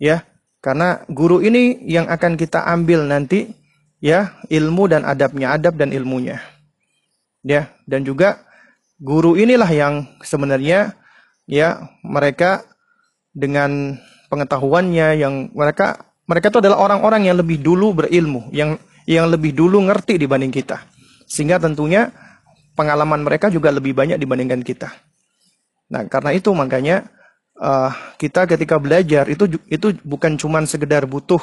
Ya, 0.00 0.24
karena 0.64 1.04
guru 1.12 1.44
ini 1.44 1.84
yang 1.84 2.08
akan 2.08 2.40
kita 2.40 2.64
ambil 2.64 3.04
nanti 3.04 3.52
ya, 4.00 4.40
ilmu 4.48 4.88
dan 4.88 5.04
adabnya, 5.04 5.52
adab 5.52 5.76
dan 5.76 5.92
ilmunya. 5.92 6.40
Ya, 7.44 7.70
dan 7.84 8.02
juga 8.08 8.42
guru 8.98 9.36
inilah 9.38 9.68
yang 9.70 9.94
sebenarnya 10.24 10.96
ya 11.46 11.86
mereka 12.02 12.66
dengan 13.36 14.00
pengetahuannya 14.28 15.08
yang 15.20 15.34
mereka 15.54 16.07
mereka 16.28 16.52
itu 16.52 16.60
adalah 16.60 16.76
orang-orang 16.76 17.32
yang 17.32 17.40
lebih 17.40 17.58
dulu 17.64 18.04
berilmu, 18.04 18.52
yang 18.52 18.76
yang 19.08 19.32
lebih 19.32 19.56
dulu 19.56 19.80
ngerti 19.88 20.20
dibanding 20.20 20.52
kita. 20.52 20.84
Sehingga 21.24 21.56
tentunya 21.56 22.12
pengalaman 22.76 23.24
mereka 23.24 23.48
juga 23.48 23.72
lebih 23.72 23.96
banyak 23.96 24.20
dibandingkan 24.20 24.60
kita. 24.60 24.92
Nah, 25.88 26.04
karena 26.04 26.36
itu 26.36 26.52
makanya 26.52 27.08
uh, 27.56 27.90
kita 28.20 28.44
ketika 28.44 28.76
belajar 28.76 29.24
itu 29.32 29.56
itu 29.72 29.96
bukan 30.04 30.36
cuma 30.36 30.60
sekedar 30.68 31.08
butuh 31.08 31.40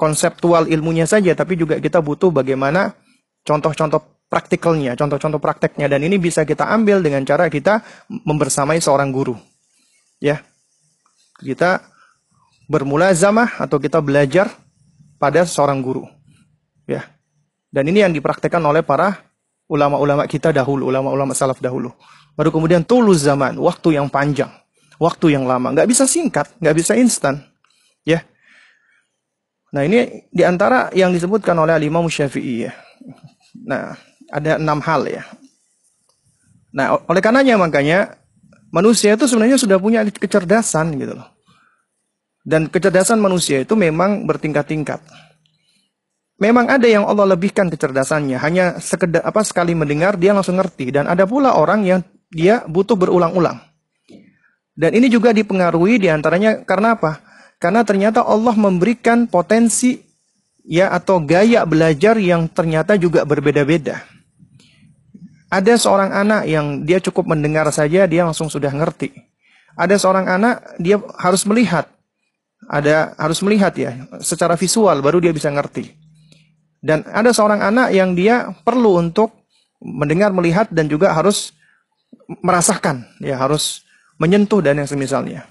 konseptual 0.00 0.64
ilmunya 0.72 1.04
saja, 1.04 1.36
tapi 1.36 1.60
juga 1.60 1.76
kita 1.76 2.00
butuh 2.00 2.32
bagaimana 2.32 2.96
contoh-contoh 3.44 4.24
praktikalnya, 4.32 4.96
contoh-contoh 4.96 5.40
prakteknya 5.40 5.84
dan 5.84 6.00
ini 6.00 6.16
bisa 6.16 6.48
kita 6.48 6.64
ambil 6.64 7.04
dengan 7.04 7.28
cara 7.28 7.52
kita 7.52 7.84
membersamai 8.08 8.80
seorang 8.80 9.12
guru. 9.12 9.36
Ya. 10.16 10.40
Kita 11.38 11.84
bermula 12.68 13.10
zamah 13.16 13.56
atau 13.56 13.80
kita 13.80 13.98
belajar 14.04 14.52
pada 15.16 15.42
seorang 15.48 15.80
guru. 15.80 16.04
Ya. 16.84 17.08
Dan 17.72 17.88
ini 17.88 18.04
yang 18.04 18.12
dipraktekkan 18.12 18.60
oleh 18.60 18.84
para 18.84 19.24
ulama-ulama 19.68 20.28
kita 20.28 20.52
dahulu, 20.52 20.88
ulama-ulama 20.88 21.32
salaf 21.32 21.58
dahulu. 21.60 21.92
Baru 22.36 22.52
kemudian 22.54 22.84
tulus 22.84 23.24
zaman, 23.24 23.58
waktu 23.58 23.98
yang 23.98 24.06
panjang, 24.06 24.52
waktu 25.00 25.34
yang 25.34 25.48
lama. 25.48 25.74
Nggak 25.74 25.88
bisa 25.90 26.04
singkat, 26.06 26.48
nggak 26.60 26.76
bisa 26.76 26.94
instan. 26.94 27.42
Ya. 28.06 28.24
Nah 29.68 29.84
ini 29.84 30.28
di 30.32 30.44
antara 30.44 30.88
yang 30.96 31.12
disebutkan 31.12 31.56
oleh 31.58 31.76
Imam 31.82 32.08
Syafi'i 32.08 32.68
ya. 32.68 32.72
Nah 33.68 33.96
ada 34.32 34.56
enam 34.56 34.80
hal 34.80 35.04
ya. 35.08 35.24
Nah 36.72 37.00
oleh 37.04 37.20
karenanya 37.20 37.60
makanya 37.60 38.16
manusia 38.72 39.12
itu 39.12 39.28
sebenarnya 39.28 39.60
sudah 39.60 39.76
punya 39.76 40.04
kecerdasan 40.08 40.96
gitu 40.96 41.16
loh. 41.20 41.28
Dan 42.48 42.72
kecerdasan 42.72 43.20
manusia 43.20 43.60
itu 43.60 43.76
memang 43.76 44.24
bertingkat-tingkat. 44.24 45.04
Memang 46.40 46.64
ada 46.72 46.88
yang 46.88 47.04
Allah 47.04 47.36
lebihkan 47.36 47.68
kecerdasannya, 47.68 48.40
hanya 48.40 48.80
sekedar 48.80 49.20
apa 49.20 49.44
sekali 49.44 49.76
mendengar 49.76 50.16
dia 50.16 50.32
langsung 50.32 50.56
ngerti 50.56 50.88
dan 50.88 51.04
ada 51.04 51.28
pula 51.28 51.52
orang 51.60 51.84
yang 51.84 52.00
dia 52.32 52.64
butuh 52.64 52.96
berulang-ulang. 52.96 53.60
Dan 54.72 54.96
ini 54.96 55.12
juga 55.12 55.34
dipengaruhi 55.36 56.00
di 56.00 56.08
antaranya 56.08 56.62
karena 56.64 56.96
apa? 56.96 57.20
Karena 57.58 57.82
ternyata 57.82 58.22
Allah 58.22 58.54
memberikan 58.54 59.26
potensi 59.26 59.98
ya 60.62 60.94
atau 60.94 61.18
gaya 61.18 61.66
belajar 61.66 62.14
yang 62.16 62.46
ternyata 62.48 62.94
juga 62.94 63.26
berbeda-beda. 63.26 64.06
Ada 65.50 65.74
seorang 65.74 66.14
anak 66.14 66.42
yang 66.46 66.86
dia 66.86 67.02
cukup 67.02 67.28
mendengar 67.28 67.66
saja 67.74 68.06
dia 68.06 68.22
langsung 68.22 68.46
sudah 68.46 68.70
ngerti. 68.70 69.10
Ada 69.74 69.98
seorang 69.98 70.30
anak 70.30 70.78
dia 70.78 71.02
harus 71.18 71.42
melihat. 71.44 71.97
Ada 72.66 73.14
harus 73.14 73.38
melihat 73.46 73.70
ya 73.78 73.94
secara 74.18 74.58
visual 74.58 74.98
baru 74.98 75.22
dia 75.22 75.30
bisa 75.30 75.46
ngerti. 75.48 75.94
Dan 76.78 77.06
ada 77.10 77.30
seorang 77.30 77.62
anak 77.62 77.94
yang 77.94 78.18
dia 78.18 78.50
perlu 78.66 78.98
untuk 78.98 79.46
mendengar, 79.78 80.34
melihat 80.34 80.70
dan 80.70 80.90
juga 80.90 81.14
harus 81.14 81.54
merasakan, 82.42 83.06
ya 83.22 83.38
harus 83.38 83.86
menyentuh 84.18 84.62
dan 84.62 84.78
yang 84.78 84.90
semisalnya. 84.90 85.46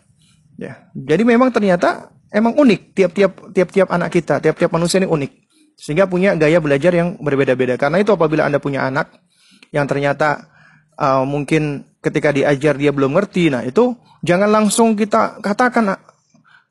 Ya. 0.60 0.88
Jadi 0.96 1.24
memang 1.24 1.52
ternyata 1.52 2.12
emang 2.32 2.56
unik 2.56 2.82
tiap-tiap 2.96 3.32
tiap-tiap 3.56 3.88
anak 3.92 4.10
kita, 4.14 4.40
tiap-tiap 4.44 4.72
manusia 4.72 5.00
ini 5.04 5.08
unik. 5.08 5.32
Sehingga 5.78 6.10
punya 6.10 6.34
gaya 6.34 6.58
belajar 6.58 6.90
yang 6.92 7.22
berbeda-beda. 7.22 7.78
Karena 7.78 8.02
itu 8.02 8.10
apabila 8.10 8.50
Anda 8.50 8.58
punya 8.58 8.90
anak 8.90 9.14
yang 9.70 9.86
ternyata 9.86 10.50
uh, 10.98 11.22
mungkin 11.22 11.86
ketika 12.02 12.34
diajar 12.34 12.74
dia 12.80 12.90
belum 12.90 13.14
ngerti, 13.14 13.54
nah 13.54 13.62
itu 13.62 13.94
jangan 14.26 14.50
langsung 14.50 14.98
kita 14.98 15.38
katakan 15.44 15.94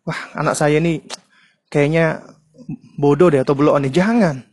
wah 0.06 0.20
anak 0.38 0.54
saya 0.54 0.78
ini 0.78 1.02
kayaknya 1.68 2.22
bodoh 2.96 3.28
deh 3.28 3.42
atau 3.42 3.52
belum 3.52 3.82
nih. 3.84 3.92
Jangan. 3.92 4.46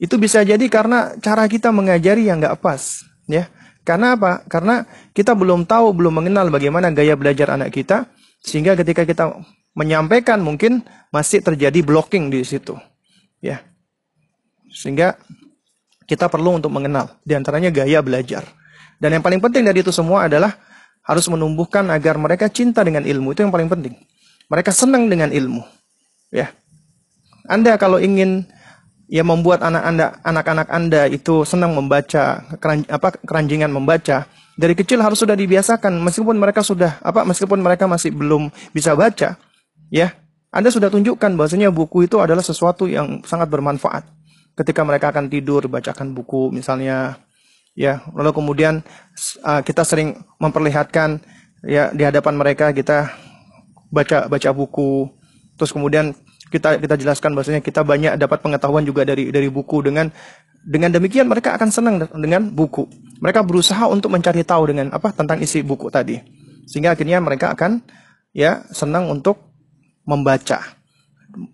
Itu 0.00 0.16
bisa 0.16 0.40
jadi 0.40 0.62
karena 0.72 1.12
cara 1.20 1.44
kita 1.44 1.68
mengajari 1.68 2.24
yang 2.24 2.40
nggak 2.40 2.56
pas, 2.64 3.04
ya. 3.28 3.52
Karena 3.84 4.16
apa? 4.16 4.40
Karena 4.48 4.88
kita 5.12 5.36
belum 5.36 5.68
tahu, 5.68 5.92
belum 5.92 6.24
mengenal 6.24 6.48
bagaimana 6.48 6.88
gaya 6.88 7.20
belajar 7.20 7.52
anak 7.52 7.68
kita, 7.68 8.08
sehingga 8.40 8.72
ketika 8.80 9.04
kita 9.04 9.36
menyampaikan 9.76 10.40
mungkin 10.40 10.80
masih 11.12 11.44
terjadi 11.44 11.84
blocking 11.84 12.32
di 12.32 12.40
situ. 12.48 12.80
Ya. 13.44 13.60
Sehingga 14.72 15.20
kita 16.08 16.32
perlu 16.32 16.56
untuk 16.56 16.72
mengenal 16.72 17.20
di 17.20 17.36
antaranya 17.36 17.68
gaya 17.68 18.00
belajar. 18.00 18.48
Dan 18.96 19.16
yang 19.16 19.24
paling 19.24 19.40
penting 19.40 19.68
dari 19.68 19.84
itu 19.84 19.92
semua 19.92 20.28
adalah 20.28 20.56
harus 21.04 21.26
menumbuhkan 21.28 21.88
agar 21.92 22.16
mereka 22.20 22.48
cinta 22.52 22.84
dengan 22.84 23.04
ilmu 23.04 23.32
itu 23.32 23.44
yang 23.44 23.52
paling 23.52 23.68
penting. 23.68 23.94
Mereka 24.50 24.74
senang 24.74 25.06
dengan 25.06 25.30
ilmu. 25.30 25.62
Ya. 26.34 26.50
Anda 27.46 27.78
kalau 27.78 28.02
ingin 28.02 28.50
ya 29.06 29.22
membuat 29.22 29.62
anak 29.62 29.82
Anda 29.86 30.06
anak-anak 30.26 30.68
Anda 30.70 31.02
itu 31.06 31.46
senang 31.46 31.74
membaca, 31.78 32.42
keran, 32.58 32.82
apa 32.90 33.14
keranjingan 33.14 33.70
membaca, 33.70 34.26
dari 34.58 34.74
kecil 34.74 34.98
harus 35.02 35.22
sudah 35.22 35.38
dibiasakan 35.38 36.02
meskipun 36.02 36.34
mereka 36.34 36.66
sudah 36.66 36.98
apa 37.02 37.22
meskipun 37.22 37.62
mereka 37.62 37.86
masih 37.86 38.10
belum 38.10 38.50
bisa 38.74 38.98
baca, 38.98 39.38
ya. 39.88 40.14
Anda 40.50 40.74
sudah 40.74 40.90
tunjukkan 40.90 41.38
bahwasanya 41.38 41.70
buku 41.70 42.10
itu 42.10 42.18
adalah 42.18 42.42
sesuatu 42.42 42.90
yang 42.90 43.22
sangat 43.22 43.46
bermanfaat. 43.46 44.02
Ketika 44.58 44.82
mereka 44.82 45.14
akan 45.14 45.30
tidur 45.30 45.70
bacakan 45.70 46.10
buku 46.10 46.50
misalnya 46.50 47.22
ya 47.78 48.02
lalu 48.18 48.34
kemudian 48.34 48.82
uh, 49.46 49.62
kita 49.62 49.86
sering 49.86 50.18
memperlihatkan 50.42 51.22
ya 51.62 51.94
di 51.94 52.02
hadapan 52.02 52.34
mereka 52.34 52.74
kita 52.74 53.14
baca 53.90 54.30
baca 54.30 54.50
buku. 54.54 55.10
Terus 55.58 55.70
kemudian 55.74 56.16
kita 56.48 56.80
kita 56.80 56.94
jelaskan 56.96 57.36
bahwasanya 57.36 57.60
kita 57.60 57.84
banyak 57.84 58.16
dapat 58.16 58.40
pengetahuan 58.40 58.86
juga 58.86 59.04
dari 59.04 59.28
dari 59.28 59.50
buku. 59.50 59.84
Dengan 59.84 60.08
dengan 60.64 60.90
demikian 60.94 61.28
mereka 61.28 61.54
akan 61.58 61.68
senang 61.68 61.94
dengan 62.16 62.48
buku. 62.48 62.88
Mereka 63.20 63.44
berusaha 63.44 63.84
untuk 63.90 64.14
mencari 64.14 64.46
tahu 64.46 64.72
dengan 64.72 64.94
apa 64.94 65.12
tentang 65.12 65.42
isi 65.42 65.60
buku 65.60 65.92
tadi. 65.92 66.16
Sehingga 66.64 66.96
akhirnya 66.96 67.20
mereka 67.20 67.52
akan 67.52 67.84
ya 68.32 68.64
senang 68.72 69.10
untuk 69.10 69.36
membaca. 70.06 70.64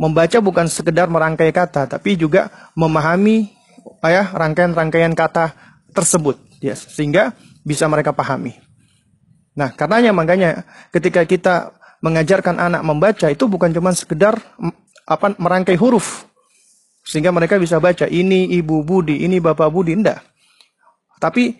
Membaca 0.00 0.38
bukan 0.40 0.72
sekedar 0.72 1.10
merangkai 1.10 1.52
kata 1.52 1.84
tapi 1.84 2.16
juga 2.16 2.48
memahami 2.72 3.52
ya 4.00 4.32
rangkaian-rangkaian 4.32 5.12
kata 5.12 5.52
tersebut. 5.92 6.40
Ya 6.64 6.72
sehingga 6.72 7.36
bisa 7.66 7.84
mereka 7.90 8.16
pahami. 8.16 8.56
Nah, 9.56 9.72
karenanya 9.72 10.12
makanya 10.12 10.50
ketika 10.92 11.24
kita 11.24 11.75
mengajarkan 12.04 12.60
anak 12.60 12.82
membaca 12.84 13.26
itu 13.30 13.44
bukan 13.48 13.72
cuma 13.72 13.92
sekedar 13.92 14.36
apa 15.06 15.36
merangkai 15.38 15.78
huruf 15.78 16.26
sehingga 17.06 17.30
mereka 17.30 17.54
bisa 17.62 17.78
baca 17.78 18.10
ini 18.10 18.50
ibu 18.58 18.82
Budi, 18.82 19.22
ini 19.22 19.38
bapak 19.38 19.70
Budi, 19.70 19.94
enggak. 19.94 20.26
Tapi 21.22 21.54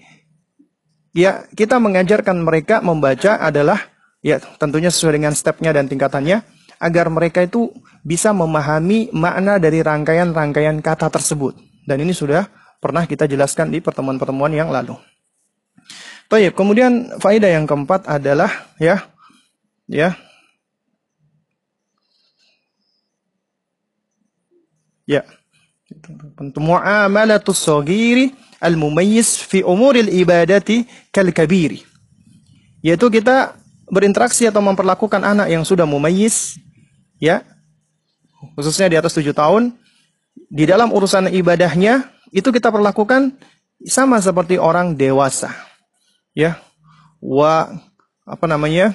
ya 1.14 1.46
kita 1.54 1.78
mengajarkan 1.78 2.42
mereka 2.42 2.82
membaca 2.82 3.38
adalah 3.38 3.78
ya 4.26 4.42
tentunya 4.58 4.90
sesuai 4.90 5.22
dengan 5.22 5.32
stepnya 5.38 5.70
dan 5.70 5.86
tingkatannya 5.86 6.42
agar 6.82 7.06
mereka 7.08 7.46
itu 7.46 7.70
bisa 8.02 8.34
memahami 8.34 9.14
makna 9.14 9.62
dari 9.62 9.80
rangkaian-rangkaian 9.86 10.82
kata 10.82 11.08
tersebut. 11.14 11.54
Dan 11.86 12.02
ini 12.02 12.10
sudah 12.10 12.50
pernah 12.82 13.06
kita 13.06 13.30
jelaskan 13.30 13.70
di 13.70 13.78
pertemuan-pertemuan 13.78 14.50
yang 14.50 14.74
lalu. 14.74 14.98
Baik, 16.26 16.58
kemudian 16.58 17.22
faedah 17.22 17.54
yang 17.54 17.70
keempat 17.70 18.10
adalah 18.10 18.50
ya 18.82 19.06
ya 19.86 20.18
ya 25.06 25.22
muamalatus 26.58 27.62
sagiri 27.62 28.34
al-mumayyiz 28.58 29.38
fi 29.38 29.62
umuril 29.62 30.10
ibadati 30.10 30.84
kal 31.14 31.30
kabiri 31.30 31.86
yaitu 32.82 33.06
kita 33.08 33.54
berinteraksi 33.86 34.50
atau 34.50 34.58
memperlakukan 34.58 35.22
anak 35.22 35.46
yang 35.46 35.62
sudah 35.62 35.86
mumayyiz 35.86 36.58
ya 37.22 37.46
khususnya 38.58 38.90
di 38.90 38.96
atas 38.98 39.14
tujuh 39.14 39.32
tahun 39.32 39.72
di 40.50 40.68
dalam 40.68 40.92
urusan 40.92 41.32
ibadahnya 41.32 42.12
itu 42.34 42.52
kita 42.52 42.68
perlakukan 42.68 43.34
sama 43.84 44.20
seperti 44.22 44.56
orang 44.56 44.96
dewasa. 44.96 45.52
Ya. 46.36 46.60
Wa 47.20 47.80
apa 48.24 48.44
namanya? 48.48 48.94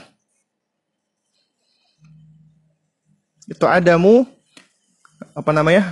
Itu 3.50 3.68
adamu 3.68 4.30
apa 5.38 5.52
namanya? 5.54 5.84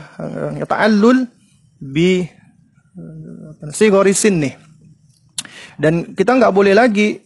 Ta'allul 0.65 1.27
bi 1.79 2.25
sigorisin 3.71 4.43
nih. 4.43 4.53
Dan 5.79 6.11
kita 6.11 6.35
nggak 6.35 6.51
boleh 6.51 6.75
lagi 6.75 7.23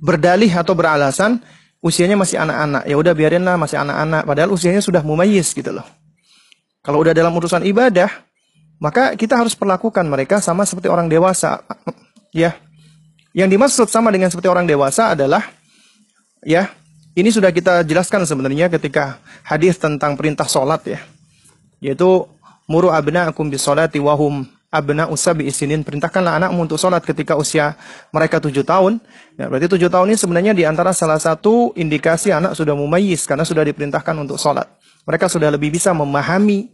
berdalih 0.00 0.50
atau 0.50 0.74
beralasan 0.74 1.38
usianya 1.78 2.18
masih 2.18 2.40
anak-anak. 2.42 2.82
Ya 2.88 2.96
udah 2.98 3.12
biarinlah 3.14 3.56
masih 3.56 3.78
anak-anak 3.78 4.22
padahal 4.26 4.50
usianya 4.50 4.82
sudah 4.82 5.04
mumayyiz 5.04 5.54
gitu 5.54 5.70
loh. 5.70 5.86
Kalau 6.80 7.04
udah 7.04 7.12
dalam 7.12 7.30
urusan 7.36 7.62
ibadah, 7.68 8.08
maka 8.80 9.12
kita 9.14 9.36
harus 9.36 9.52
perlakukan 9.52 10.08
mereka 10.08 10.40
sama 10.40 10.64
seperti 10.64 10.88
orang 10.88 11.06
dewasa. 11.12 11.60
Ya. 12.32 12.56
Yang 13.36 13.48
dimaksud 13.54 13.86
sama 13.92 14.10
dengan 14.10 14.32
seperti 14.32 14.50
orang 14.50 14.66
dewasa 14.66 15.14
adalah 15.14 15.44
ya, 16.42 16.72
ini 17.20 17.30
sudah 17.30 17.52
kita 17.52 17.84
jelaskan 17.84 18.24
sebenarnya 18.24 18.72
ketika 18.72 19.20
hadis 19.44 19.76
tentang 19.76 20.16
perintah 20.16 20.48
sholat 20.48 20.80
ya. 20.88 21.00
Yaitu 21.80 22.24
muru 22.64 22.88
akum 22.92 23.48
bis 23.48 23.64
sholati 23.64 24.00
wahum 24.00 24.48
abna 24.70 25.10
usabi 25.10 25.50
isinin 25.50 25.82
perintahkanlah 25.82 26.38
anakmu 26.38 26.70
untuk 26.70 26.78
sholat 26.78 27.02
ketika 27.02 27.34
usia 27.34 27.74
mereka 28.14 28.38
tujuh 28.38 28.62
tahun. 28.62 29.02
Ya, 29.34 29.50
berarti 29.50 29.66
tujuh 29.76 29.90
tahun 29.90 30.14
ini 30.14 30.18
sebenarnya 30.18 30.52
di 30.54 30.64
antara 30.64 30.94
salah 30.94 31.18
satu 31.18 31.74
indikasi 31.74 32.30
anak 32.30 32.54
sudah 32.54 32.72
mumayyiz 32.78 33.26
karena 33.26 33.42
sudah 33.42 33.66
diperintahkan 33.66 34.14
untuk 34.16 34.38
sholat. 34.38 34.70
Mereka 35.04 35.26
sudah 35.26 35.50
lebih 35.50 35.74
bisa 35.74 35.90
memahami 35.90 36.70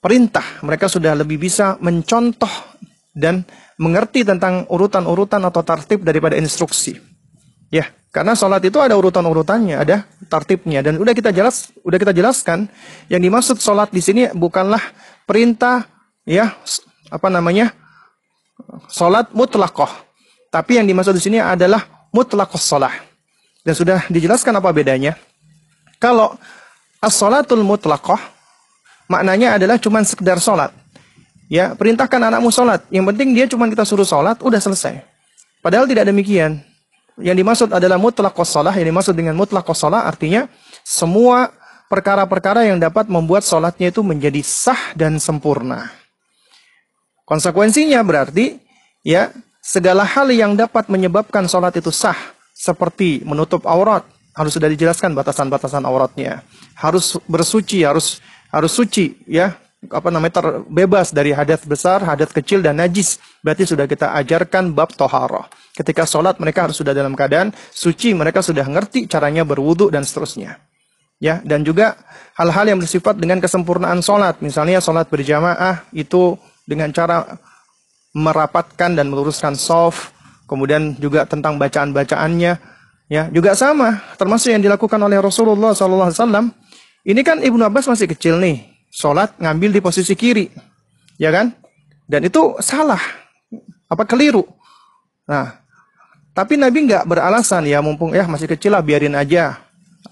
perintah, 0.00 0.44
mereka 0.64 0.88
sudah 0.88 1.12
lebih 1.12 1.36
bisa 1.36 1.76
mencontoh 1.82 2.50
dan 3.12 3.44
mengerti 3.76 4.24
tentang 4.24 4.64
urutan-urutan 4.72 5.44
atau 5.44 5.60
tartib 5.60 6.00
daripada 6.00 6.40
instruksi. 6.40 6.96
Ya, 7.68 7.90
karena 8.16 8.32
sholat 8.32 8.64
itu 8.64 8.80
ada 8.80 8.96
urutan-urutannya, 8.96 9.76
ada 9.76 10.08
tartibnya 10.32 10.80
dan 10.80 10.96
udah 10.96 11.12
kita 11.12 11.36
jelas, 11.36 11.68
udah 11.84 12.00
kita 12.00 12.16
jelaskan 12.16 12.64
yang 13.12 13.20
dimaksud 13.20 13.60
sholat 13.60 13.92
di 13.92 14.00
sini 14.00 14.32
bukanlah 14.32 14.80
perintah 15.28 15.84
ya 16.24 16.56
apa 17.12 17.28
namanya 17.28 17.76
sholat 18.88 19.36
mutlakoh, 19.36 19.92
tapi 20.48 20.80
yang 20.80 20.88
dimaksud 20.88 21.12
di 21.12 21.20
sini 21.20 21.44
adalah 21.44 22.08
mutlakoh 22.08 22.56
sholat 22.56 23.04
dan 23.60 23.76
sudah 23.76 24.08
dijelaskan 24.08 24.56
apa 24.56 24.72
bedanya. 24.72 25.12
Kalau 26.00 26.40
as-sholatul 27.04 27.60
mutlakoh 27.68 28.16
maknanya 29.12 29.60
adalah 29.60 29.76
cuma 29.76 30.00
sekedar 30.08 30.40
sholat. 30.40 30.72
Ya, 31.52 31.78
perintahkan 31.78 32.18
anakmu 32.32 32.48
sholat. 32.50 32.82
Yang 32.90 33.12
penting 33.12 33.28
dia 33.36 33.46
cuma 33.46 33.70
kita 33.70 33.86
suruh 33.86 34.08
sholat, 34.08 34.40
udah 34.42 34.58
selesai. 34.58 35.04
Padahal 35.62 35.86
tidak 35.86 36.10
demikian. 36.10 36.65
Yang 37.16 37.36
dimaksud 37.40 37.68
adalah 37.72 37.96
mutlak 37.96 38.36
sholat. 38.44 38.76
Yang 38.76 38.88
dimaksud 38.92 39.14
dengan 39.16 39.34
mutlak 39.36 39.68
sholat 39.72 40.04
artinya 40.04 40.48
semua 40.84 41.52
perkara-perkara 41.88 42.66
yang 42.68 42.76
dapat 42.76 43.08
membuat 43.08 43.46
sholatnya 43.46 43.88
itu 43.88 44.04
menjadi 44.04 44.42
sah 44.44 44.92
dan 44.92 45.16
sempurna. 45.16 45.88
Konsekuensinya 47.26 48.02
berarti 48.06 48.60
ya 49.02 49.34
segala 49.58 50.06
hal 50.06 50.30
yang 50.30 50.54
dapat 50.54 50.86
menyebabkan 50.86 51.50
sholat 51.50 51.74
itu 51.74 51.90
sah 51.90 52.16
seperti 52.54 53.26
menutup 53.26 53.66
aurat 53.66 54.06
harus 54.36 54.54
sudah 54.54 54.70
dijelaskan 54.70 55.16
batasan-batasan 55.16 55.82
auratnya 55.82 56.46
harus 56.78 57.18
bersuci 57.26 57.82
harus 57.82 58.22
harus 58.54 58.72
suci 58.72 59.18
ya 59.26 59.58
apa 59.90 60.08
namanya 60.10 60.42
terbebas 60.42 61.10
dari 61.10 61.30
hadas 61.30 61.64
besar, 61.66 62.02
hadas 62.02 62.30
kecil 62.30 62.62
dan 62.62 62.78
najis. 62.78 63.18
Berarti 63.40 63.66
sudah 63.66 63.86
kita 63.86 64.12
ajarkan 64.18 64.74
bab 64.74 64.94
toharoh. 64.94 65.46
Ketika 65.76 66.08
sholat 66.08 66.38
mereka 66.42 66.66
harus 66.68 66.78
sudah 66.78 66.96
dalam 66.96 67.14
keadaan 67.14 67.54
suci, 67.70 68.12
mereka 68.12 68.40
sudah 68.40 68.64
ngerti 68.64 69.06
caranya 69.06 69.42
berwudu 69.46 69.88
dan 69.92 70.02
seterusnya. 70.02 70.58
Ya, 71.16 71.40
dan 71.44 71.64
juga 71.64 71.96
hal-hal 72.36 72.76
yang 72.76 72.78
bersifat 72.80 73.16
dengan 73.16 73.40
kesempurnaan 73.40 74.04
sholat. 74.04 74.38
Misalnya 74.44 74.84
sholat 74.84 75.08
berjamaah 75.08 75.88
itu 75.96 76.36
dengan 76.68 76.92
cara 76.92 77.40
merapatkan 78.12 78.92
dan 78.92 79.08
meluruskan 79.08 79.56
soft, 79.56 80.12
kemudian 80.44 80.96
juga 81.00 81.24
tentang 81.24 81.56
bacaan-bacaannya, 81.56 82.52
ya 83.08 83.22
juga 83.32 83.56
sama, 83.56 84.00
termasuk 84.20 84.52
yang 84.52 84.64
dilakukan 84.64 85.00
oleh 85.00 85.20
Rasulullah 85.20 85.72
SAW 85.76 86.52
ini 87.06 87.22
kan 87.22 87.38
Ibnu 87.38 87.62
Abbas 87.62 87.86
masih 87.86 88.10
kecil 88.10 88.42
nih. 88.42 88.75
Sholat 88.96 89.36
ngambil 89.36 89.76
di 89.76 89.80
posisi 89.84 90.16
kiri. 90.16 90.48
Ya 91.20 91.28
kan? 91.28 91.52
Dan 92.08 92.24
itu 92.24 92.56
salah. 92.64 93.00
Apa 93.92 94.08
keliru. 94.08 94.48
Nah, 95.28 95.60
tapi 96.32 96.56
Nabi 96.56 96.88
nggak 96.88 97.04
beralasan 97.04 97.68
ya 97.68 97.84
mumpung 97.84 98.16
ya 98.16 98.24
masih 98.24 98.48
kecil 98.48 98.72
lah 98.72 98.80
biarin 98.80 99.12
aja. 99.12 99.60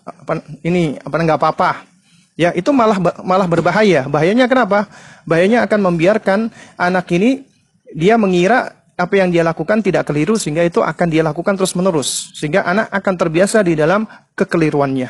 Apa, 0.05 0.45
ini 0.61 1.01
apa 1.01 1.16
nggak 1.16 1.41
apa-apa. 1.41 1.89
Ya 2.37 2.53
itu 2.53 2.76
malah 2.76 3.01
malah 3.24 3.49
berbahaya. 3.49 4.05
Bahayanya 4.05 4.45
kenapa? 4.53 4.85
Bahayanya 5.24 5.64
akan 5.64 5.80
membiarkan 5.80 6.53
anak 6.76 7.09
ini 7.16 7.49
dia 7.97 8.20
mengira 8.20 8.85
apa 9.01 9.16
yang 9.16 9.32
dia 9.32 9.43
lakukan 9.43 9.80
tidak 9.80 10.07
keliru 10.12 10.37
sehingga 10.37 10.61
itu 10.61 10.85
akan 10.85 11.07
dia 11.09 11.24
lakukan 11.24 11.57
terus 11.57 11.72
menerus 11.72 12.37
sehingga 12.37 12.62
anak 12.68 12.93
akan 12.93 13.14
terbiasa 13.16 13.64
di 13.64 13.78
dalam 13.80 14.05
kekeliruannya. 14.37 15.09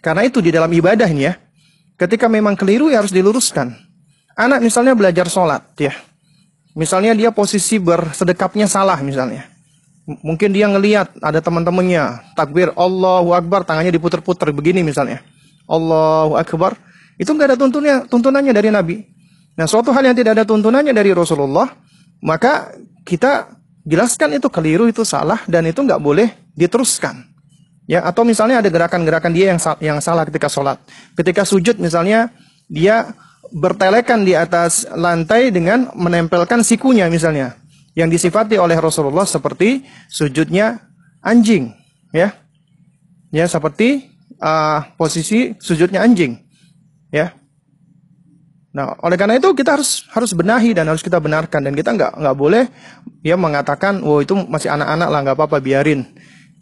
Karena 0.00 0.22
itu 0.24 0.40
di 0.40 0.48
dalam 0.52 0.68
ibadah 0.68 1.08
ini 1.08 1.28
ya, 1.28 1.34
ketika 1.98 2.26
memang 2.30 2.54
keliru 2.58 2.90
ya 2.90 3.02
harus 3.02 3.14
diluruskan. 3.14 3.74
Anak 4.34 4.62
misalnya 4.66 4.98
belajar 4.98 5.30
sholat 5.30 5.62
ya, 5.78 5.94
misalnya 6.74 7.14
dia 7.14 7.30
posisi 7.30 7.78
bersedekapnya 7.78 8.66
salah 8.66 8.98
misalnya. 8.98 9.46
Mungkin 10.04 10.52
dia 10.52 10.68
ngelihat 10.68 11.16
ada 11.24 11.40
teman-temannya 11.40 12.34
takbir 12.36 12.74
Allahu 12.76 13.32
Akbar 13.32 13.64
tangannya 13.64 13.94
diputer-puter 13.94 14.52
begini 14.52 14.84
misalnya. 14.84 15.24
Allahu 15.64 16.36
Akbar. 16.36 16.76
Itu 17.14 17.30
nggak 17.32 17.54
ada 17.54 17.56
tuntunnya, 17.56 17.96
tuntunannya 18.10 18.52
dari 18.52 18.68
Nabi. 18.74 18.96
Nah, 19.54 19.70
suatu 19.70 19.94
hal 19.94 20.02
yang 20.02 20.18
tidak 20.18 20.34
ada 20.34 20.44
tuntunannya 20.44 20.90
dari 20.90 21.14
Rasulullah, 21.14 21.70
maka 22.18 22.74
kita 23.06 23.54
jelaskan 23.86 24.42
itu 24.42 24.50
keliru, 24.50 24.90
itu 24.90 25.06
salah, 25.06 25.38
dan 25.46 25.62
itu 25.70 25.78
nggak 25.78 26.02
boleh 26.02 26.34
diteruskan. 26.58 27.33
Ya, 27.84 28.00
atau 28.00 28.24
misalnya 28.24 28.64
ada 28.64 28.68
gerakan-gerakan 28.72 29.32
dia 29.36 29.52
yang 29.52 29.60
yang 29.84 29.98
salah 30.00 30.24
ketika 30.24 30.48
sholat. 30.48 30.80
Ketika 31.12 31.44
sujud 31.44 31.76
misalnya 31.76 32.32
dia 32.64 33.12
bertelekan 33.52 34.24
di 34.24 34.32
atas 34.32 34.88
lantai 34.88 35.52
dengan 35.52 35.92
menempelkan 35.92 36.64
sikunya 36.64 37.12
misalnya 37.12 37.60
yang 37.92 38.08
disifati 38.08 38.56
oleh 38.56 38.74
Rasulullah 38.80 39.28
seperti 39.28 39.84
sujudnya 40.08 40.80
anjing, 41.20 41.76
ya. 42.10 42.32
Ya, 43.34 43.44
seperti 43.50 44.14
uh, 44.40 44.94
posisi 44.96 45.52
sujudnya 45.60 46.00
anjing. 46.02 46.40
Ya. 47.10 47.34
Nah, 48.74 48.98
oleh 49.06 49.14
karena 49.14 49.38
itu 49.38 49.54
kita 49.54 49.78
harus 49.78 50.02
harus 50.10 50.34
benahi 50.34 50.74
dan 50.74 50.90
harus 50.90 51.02
kita 51.02 51.22
benarkan 51.22 51.62
dan 51.62 51.74
kita 51.78 51.94
nggak 51.94 52.12
nggak 52.18 52.36
boleh 52.38 52.66
ya 53.22 53.38
mengatakan, 53.38 54.02
"Oh, 54.02 54.18
itu 54.18 54.34
masih 54.34 54.72
anak-anak 54.74 55.08
lah, 55.12 55.20
nggak 55.22 55.36
apa-apa, 55.38 55.58
biarin." 55.62 56.02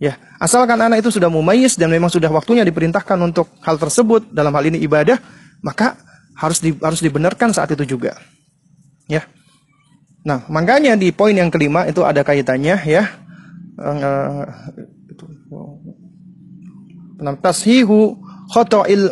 Ya, 0.02 0.18
asalkan 0.42 0.82
anak 0.82 1.06
itu 1.06 1.14
sudah 1.14 1.30
mumayyiz 1.30 1.78
dan 1.78 1.86
memang 1.86 2.10
sudah 2.10 2.26
waktunya 2.26 2.66
diperintahkan 2.66 3.14
untuk 3.22 3.46
hal 3.62 3.78
tersebut 3.78 4.34
dalam 4.34 4.50
hal 4.50 4.66
ini 4.66 4.82
ibadah, 4.82 5.14
maka 5.62 5.94
harus 6.34 6.58
di, 6.58 6.74
harus 6.82 6.98
dibenarkan 6.98 7.54
saat 7.54 7.70
itu 7.70 7.86
juga. 7.94 8.18
Ya. 9.06 9.22
Nah, 10.26 10.42
makanya 10.50 10.98
di 10.98 11.14
poin 11.14 11.38
yang 11.38 11.54
kelima 11.54 11.86
itu 11.86 12.02
ada 12.02 12.26
kaitannya 12.26 12.82
ya. 12.82 13.14
Uh, 13.78 14.42
tashihu 17.38 18.18
khata'il 18.50 19.06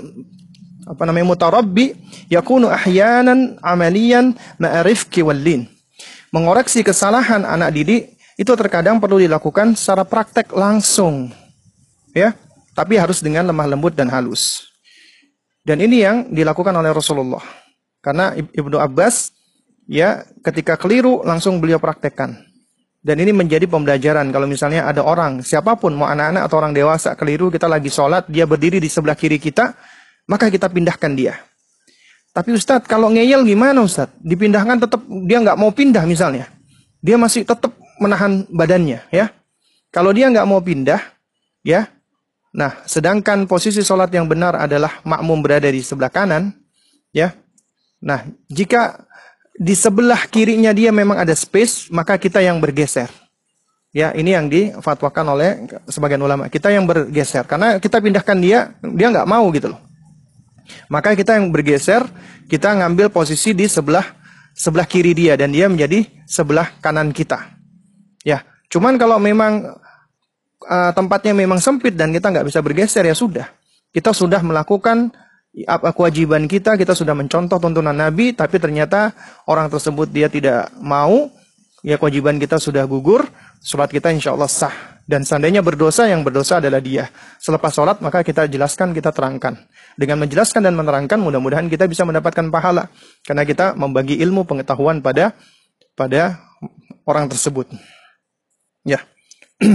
apa 0.90 1.02
namanya 1.06 1.26
mutarabbi 1.30 1.94
yakunu 2.26 2.66
ahyanan 2.66 3.62
amalian 3.62 4.34
ma'rifki 4.58 5.22
wallin. 5.22 5.70
Mengoreksi 6.34 6.82
kesalahan 6.82 7.46
anak 7.46 7.78
didik 7.78 8.18
itu 8.40 8.52
terkadang 8.56 8.96
perlu 8.96 9.20
dilakukan 9.20 9.76
secara 9.76 10.08
praktek 10.08 10.56
langsung. 10.56 11.28
Ya, 12.16 12.32
tapi 12.72 12.96
harus 12.96 13.20
dengan 13.20 13.44
lemah 13.52 13.68
lembut 13.68 13.92
dan 13.92 14.08
halus. 14.08 14.64
Dan 15.60 15.84
ini 15.84 16.00
yang 16.00 16.32
dilakukan 16.32 16.72
oleh 16.72 16.88
Rasulullah. 16.88 17.44
Karena 18.00 18.32
Ibnu 18.32 18.80
Abbas 18.80 19.36
ya 19.84 20.24
ketika 20.40 20.80
keliru 20.80 21.20
langsung 21.20 21.60
beliau 21.60 21.76
praktekkan. 21.76 22.48
Dan 23.00 23.20
ini 23.20 23.32
menjadi 23.32 23.64
pembelajaran 23.68 24.28
kalau 24.32 24.48
misalnya 24.48 24.88
ada 24.88 25.04
orang 25.04 25.40
siapa 25.40 25.76
pun 25.76 25.96
mau 25.96 26.08
anak-anak 26.08 26.42
atau 26.44 26.56
orang 26.60 26.72
dewasa 26.76 27.16
keliru 27.16 27.48
kita 27.48 27.64
lagi 27.64 27.88
sholat 27.88 28.28
dia 28.28 28.44
berdiri 28.44 28.76
di 28.76 28.92
sebelah 28.92 29.16
kiri 29.16 29.40
kita 29.40 29.72
maka 30.28 30.52
kita 30.52 30.68
pindahkan 30.68 31.12
dia. 31.16 31.36
Tapi 32.32 32.56
Ustadz 32.56 32.88
kalau 32.88 33.08
ngeyel 33.08 33.44
gimana 33.44 33.80
Ustadz? 33.84 34.16
Dipindahkan 34.20 34.84
tetap 34.84 35.00
dia 35.28 35.40
nggak 35.40 35.56
mau 35.56 35.72
pindah 35.72 36.04
misalnya. 36.04 36.48
Dia 37.00 37.16
masih 37.16 37.48
tetap 37.48 37.72
menahan 38.00 38.48
badannya 38.48 39.04
ya. 39.12 39.30
Kalau 39.92 40.10
dia 40.10 40.32
nggak 40.32 40.48
mau 40.48 40.58
pindah 40.58 40.98
ya. 41.62 41.86
Nah 42.50 42.82
sedangkan 42.88 43.46
posisi 43.46 43.84
sholat 43.84 44.10
yang 44.10 44.26
benar 44.26 44.56
adalah 44.58 44.98
makmum 45.06 45.38
berada 45.44 45.68
di 45.68 45.84
sebelah 45.84 46.10
kanan 46.10 46.56
ya. 47.12 47.36
Nah 48.00 48.26
jika 48.48 49.06
di 49.60 49.76
sebelah 49.76 50.24
kirinya 50.24 50.72
dia 50.72 50.88
memang 50.88 51.20
ada 51.20 51.36
space, 51.36 51.92
maka 51.92 52.16
kita 52.16 52.40
yang 52.40 52.56
bergeser. 52.64 53.12
Ya, 53.90 54.14
ini 54.14 54.32
yang 54.32 54.46
difatwakan 54.46 55.34
oleh 55.34 55.50
sebagian 55.90 56.22
ulama. 56.22 56.46
Kita 56.46 56.70
yang 56.70 56.86
bergeser 56.86 57.44
karena 57.44 57.76
kita 57.82 57.98
pindahkan 57.98 58.38
dia, 58.38 58.72
dia 58.80 59.10
nggak 59.10 59.28
mau 59.28 59.44
gitu 59.52 59.74
loh. 59.74 59.82
Maka 60.86 61.12
kita 61.18 61.36
yang 61.36 61.50
bergeser, 61.50 62.06
kita 62.46 62.72
ngambil 62.72 63.10
posisi 63.10 63.50
di 63.52 63.66
sebelah 63.66 64.06
sebelah 64.54 64.86
kiri 64.86 65.12
dia 65.12 65.34
dan 65.34 65.50
dia 65.50 65.66
menjadi 65.66 66.06
sebelah 66.24 66.70
kanan 66.80 67.10
kita. 67.10 67.59
Ya, 68.20 68.44
cuman 68.68 69.00
kalau 69.00 69.16
memang 69.16 69.80
uh, 70.66 70.92
tempatnya 70.92 71.32
memang 71.32 71.62
sempit 71.62 71.96
dan 71.96 72.12
kita 72.12 72.28
nggak 72.28 72.46
bisa 72.46 72.60
bergeser 72.60 73.04
ya 73.08 73.16
sudah. 73.16 73.48
Kita 73.90 74.12
sudah 74.12 74.44
melakukan 74.44 75.10
apa 75.66 75.90
kewajiban 75.90 76.46
kita 76.46 76.78
kita 76.78 76.94
sudah 76.94 77.10
mencontoh 77.10 77.58
tuntunan 77.58 77.90
Nabi 77.90 78.30
tapi 78.38 78.62
ternyata 78.62 79.10
orang 79.50 79.66
tersebut 79.66 80.06
dia 80.06 80.30
tidak 80.30 80.70
mau 80.78 81.26
ya 81.82 81.98
kewajiban 81.98 82.38
kita 82.38 82.62
sudah 82.62 82.86
gugur 82.86 83.26
sholat 83.58 83.90
kita 83.90 84.12
insya 84.12 84.36
Allah 84.36 84.50
sah. 84.50 84.74
Dan 85.10 85.26
seandainya 85.26 85.58
berdosa 85.58 86.06
yang 86.06 86.22
berdosa 86.22 86.62
adalah 86.62 86.78
dia. 86.78 87.10
Selepas 87.42 87.74
sholat 87.74 87.98
maka 87.98 88.22
kita 88.22 88.46
jelaskan 88.46 88.94
kita 88.94 89.10
terangkan. 89.10 89.58
Dengan 89.98 90.22
menjelaskan 90.22 90.62
dan 90.62 90.78
menerangkan 90.78 91.18
mudah-mudahan 91.18 91.66
kita 91.66 91.90
bisa 91.90 92.06
mendapatkan 92.06 92.46
pahala. 92.46 92.86
Karena 93.26 93.42
kita 93.42 93.74
membagi 93.74 94.22
ilmu 94.22 94.46
pengetahuan 94.46 95.02
pada 95.02 95.34
pada 95.98 96.38
orang 97.10 97.26
tersebut 97.26 97.66
ya 98.86 99.00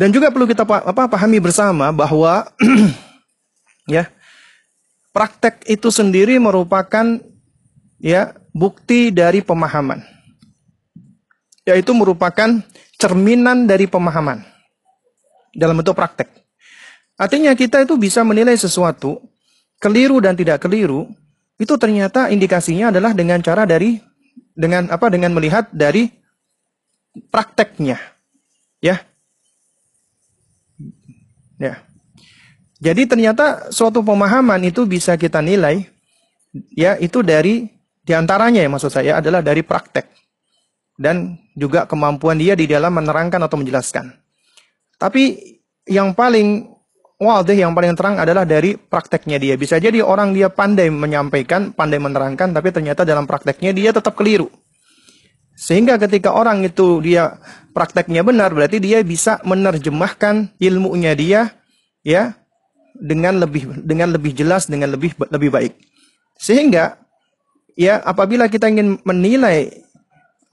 dan 0.00 0.08
juga 0.10 0.30
perlu 0.30 0.48
kita 0.48 0.62
apa 0.64 1.06
pahami 1.10 1.38
bersama 1.38 1.90
bahwa 1.94 2.48
ya 3.94 4.08
praktek 5.10 5.66
itu 5.66 5.90
sendiri 5.90 6.38
merupakan 6.38 7.18
ya 8.00 8.34
bukti 8.54 9.10
dari 9.14 9.42
pemahaman. 9.42 10.02
Yaitu 11.66 11.92
merupakan 11.94 12.64
cerminan 12.96 13.68
dari 13.68 13.86
pemahaman 13.86 14.42
dalam 15.54 15.76
bentuk 15.78 15.94
praktek. 15.94 16.26
Artinya 17.20 17.52
kita 17.52 17.84
itu 17.84 18.00
bisa 18.00 18.24
menilai 18.24 18.56
sesuatu 18.56 19.20
keliru 19.76 20.18
dan 20.24 20.32
tidak 20.34 20.64
keliru 20.64 21.04
itu 21.60 21.76
ternyata 21.76 22.32
indikasinya 22.32 22.88
adalah 22.88 23.12
dengan 23.12 23.44
cara 23.44 23.68
dari 23.68 24.00
dengan 24.56 24.88
apa 24.88 25.12
dengan 25.12 25.36
melihat 25.36 25.68
dari 25.68 26.08
prakteknya. 27.30 27.98
Ya. 28.80 29.02
Ya. 31.60 31.84
Jadi 32.80 33.04
ternyata 33.04 33.68
suatu 33.68 34.00
pemahaman 34.00 34.64
itu 34.64 34.88
bisa 34.88 35.12
kita 35.20 35.44
nilai 35.44 35.84
ya 36.72 36.96
itu 36.96 37.20
dari 37.20 37.68
di 38.00 38.12
antaranya 38.16 38.64
ya 38.64 38.70
maksud 38.72 38.88
saya 38.88 39.20
adalah 39.20 39.44
dari 39.44 39.60
praktek 39.60 40.08
dan 40.96 41.36
juga 41.52 41.84
kemampuan 41.84 42.40
dia 42.40 42.56
di 42.56 42.64
dalam 42.64 42.96
menerangkan 42.96 43.40
atau 43.44 43.60
menjelaskan. 43.60 44.16
Tapi 44.96 45.36
yang 45.88 46.12
paling 46.12 46.68
wadih, 47.20 47.64
yang 47.64 47.72
paling 47.72 47.92
terang 47.96 48.16
adalah 48.16 48.48
dari 48.48 48.76
prakteknya 48.76 49.36
dia. 49.36 49.56
Bisa 49.56 49.76
jadi 49.76 50.00
orang 50.00 50.32
dia 50.32 50.48
pandai 50.48 50.92
menyampaikan, 50.92 51.72
pandai 51.72 52.00
menerangkan, 52.00 52.52
tapi 52.52 52.68
ternyata 52.72 53.04
dalam 53.04 53.24
prakteknya 53.24 53.72
dia 53.72 53.92
tetap 53.92 54.12
keliru. 54.16 54.48
Sehingga 55.60 56.00
ketika 56.00 56.32
orang 56.32 56.64
itu 56.64 57.04
dia 57.04 57.36
prakteknya 57.76 58.24
benar, 58.24 58.56
berarti 58.56 58.80
dia 58.80 59.04
bisa 59.04 59.44
menerjemahkan 59.44 60.56
ilmunya 60.56 61.12
dia 61.12 61.52
ya 62.00 62.32
dengan 62.96 63.44
lebih 63.44 63.84
dengan 63.84 64.16
lebih 64.16 64.32
jelas 64.32 64.72
dengan 64.72 64.96
lebih 64.96 65.12
lebih 65.28 65.52
baik. 65.52 65.76
Sehingga 66.40 66.96
ya 67.76 68.00
apabila 68.00 68.48
kita 68.48 68.72
ingin 68.72 69.04
menilai 69.04 69.84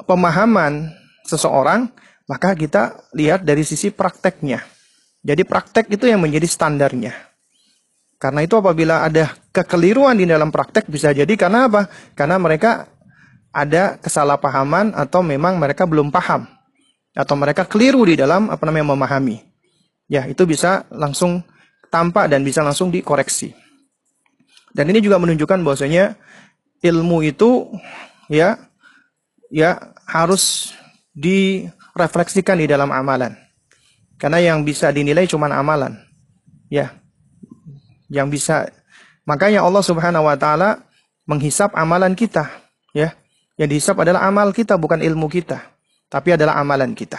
pemahaman 0.04 0.92
seseorang, 1.24 1.88
maka 2.28 2.52
kita 2.52 3.08
lihat 3.16 3.48
dari 3.48 3.64
sisi 3.64 3.96
prakteknya. 3.96 4.60
Jadi 5.24 5.48
praktek 5.48 5.88
itu 5.88 6.04
yang 6.12 6.20
menjadi 6.20 6.52
standarnya. 6.52 7.16
Karena 8.20 8.44
itu 8.44 8.60
apabila 8.60 9.08
ada 9.08 9.32
kekeliruan 9.56 10.20
di 10.20 10.28
dalam 10.28 10.52
praktek 10.52 10.92
bisa 10.92 11.16
jadi 11.16 11.30
karena 11.40 11.72
apa? 11.72 11.88
Karena 12.12 12.36
mereka 12.36 12.97
ada 13.58 13.98
kesalahpahaman 13.98 14.94
atau 14.94 15.26
memang 15.26 15.58
mereka 15.58 15.90
belum 15.90 16.14
paham 16.14 16.46
atau 17.18 17.34
mereka 17.34 17.66
keliru 17.66 18.06
di 18.06 18.14
dalam 18.14 18.54
apa 18.54 18.62
namanya 18.70 18.94
memahami. 18.94 19.42
Ya, 20.06 20.30
itu 20.30 20.46
bisa 20.46 20.86
langsung 20.94 21.42
tampak 21.90 22.30
dan 22.30 22.46
bisa 22.46 22.62
langsung 22.62 22.94
dikoreksi. 22.94 23.58
Dan 24.78 24.94
ini 24.94 25.02
juga 25.02 25.18
menunjukkan 25.18 25.66
bahwasanya 25.66 26.14
ilmu 26.86 27.26
itu 27.26 27.66
ya 28.30 28.62
ya 29.50 29.98
harus 30.06 30.70
direfleksikan 31.18 32.62
di 32.62 32.70
dalam 32.70 32.94
amalan. 32.94 33.34
Karena 34.22 34.38
yang 34.38 34.62
bisa 34.62 34.94
dinilai 34.94 35.26
cuma 35.26 35.50
amalan. 35.50 35.98
Ya. 36.70 36.94
Yang 38.06 38.28
bisa 38.38 38.56
makanya 39.26 39.66
Allah 39.66 39.82
Subhanahu 39.82 40.30
wa 40.30 40.38
taala 40.38 40.86
menghisap 41.26 41.74
amalan 41.76 42.16
kita, 42.16 42.48
ya. 42.96 43.12
Yang 43.58 43.70
dihisap 43.74 43.98
adalah 44.06 44.30
amal 44.30 44.54
kita 44.54 44.78
bukan 44.78 45.02
ilmu 45.02 45.26
kita, 45.28 45.58
tapi 46.14 46.38
adalah 46.38 46.62
amalan 46.62 46.94
kita. 46.94 47.18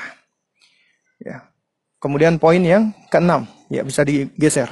Ya. 1.18 1.50
Kemudian 1.98 2.38
poin 2.38 2.62
yang 2.62 2.94
keenam, 3.10 3.50
ya 3.66 3.82
bisa 3.82 4.06
digeser. 4.06 4.70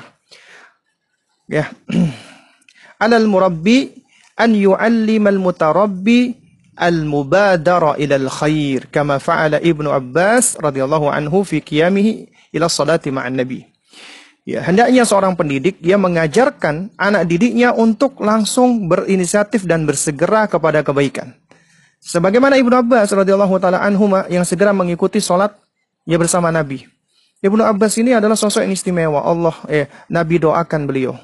Ya. 1.50 1.74
Alal 3.02 3.26
murabbi 3.26 3.92
an 4.38 4.54
yu'allimal 4.54 5.42
mutarabbi 5.42 6.38
al-mubadara 6.78 7.98
ila 7.98 8.14
al-khair 8.14 8.86
kama 8.92 9.18
fa'ala 9.18 9.58
Ibnu 9.58 9.90
Abbas 9.90 10.60
radhiyallahu 10.60 11.08
anhu 11.08 11.42
fi 11.42 11.64
qiyamihi 11.64 12.30
ila 12.54 12.70
salati 12.70 13.10
ma'an 13.10 13.34
nabi. 13.34 13.66
Ya, 14.46 14.62
hendaknya 14.62 15.02
seorang 15.02 15.34
pendidik 15.34 15.82
dia 15.82 15.98
mengajarkan 15.98 16.94
anak 16.94 17.26
didiknya 17.26 17.74
untuk 17.74 18.22
langsung 18.22 18.86
berinisiatif 18.86 19.66
dan 19.66 19.82
bersegera 19.90 20.46
kepada 20.46 20.86
kebaikan. 20.86 21.34
Sebagaimana 22.06 22.54
Ibnu 22.54 22.70
Abbas 22.70 23.10
radhiyallahu 23.10 23.58
taala 23.58 23.82
anhu 23.82 24.06
yang 24.30 24.46
segera 24.46 24.70
mengikuti 24.70 25.18
salat 25.18 25.50
ya 26.06 26.14
bersama 26.14 26.54
Nabi. 26.54 26.86
Ibnu 27.42 27.66
Abbas 27.66 27.98
ini 27.98 28.14
adalah 28.14 28.38
sosok 28.38 28.62
yang 28.62 28.70
istimewa. 28.70 29.26
Allah 29.26 29.56
eh 29.66 29.90
Nabi 30.06 30.38
doakan 30.38 30.86
beliau. 30.86 31.18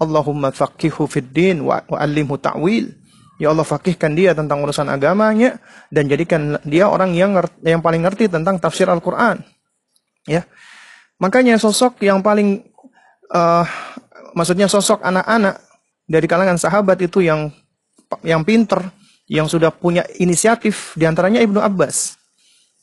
Allahumma 0.00 0.50
faqihu 0.50 1.04
fid 1.04 1.30
din 1.30 1.62
wa, 1.62 1.84
wa 1.84 2.00
ta'wil. 2.40 2.90
Ya 3.36 3.50
Allah 3.50 3.66
fakihkan 3.66 4.14
dia 4.16 4.32
tentang 4.32 4.62
urusan 4.62 4.86
agamanya 4.86 5.58
dan 5.90 6.06
jadikan 6.06 6.62
dia 6.62 6.86
orang 6.86 7.12
yang 7.12 7.36
yang 7.60 7.82
paling 7.82 8.00
ngerti 8.06 8.30
tentang 8.30 8.56
tafsir 8.56 8.86
Al-Qur'an. 8.86 9.42
Ya. 10.24 10.46
Makanya 11.18 11.58
sosok 11.58 12.02
yang 12.02 12.22
paling 12.22 12.62
uh, 13.34 13.66
maksudnya 14.34 14.70
sosok 14.70 15.02
anak-anak 15.02 15.58
dari 16.06 16.26
kalangan 16.30 16.58
sahabat 16.58 16.98
itu 17.02 17.22
yang 17.22 17.50
yang 18.22 18.46
pinter, 18.46 18.78
yang 19.30 19.46
sudah 19.46 19.70
punya 19.70 20.06
inisiatif 20.18 20.94
di 20.98 21.06
antaranya 21.06 21.42
Ibnu 21.42 21.58
Abbas. 21.58 22.18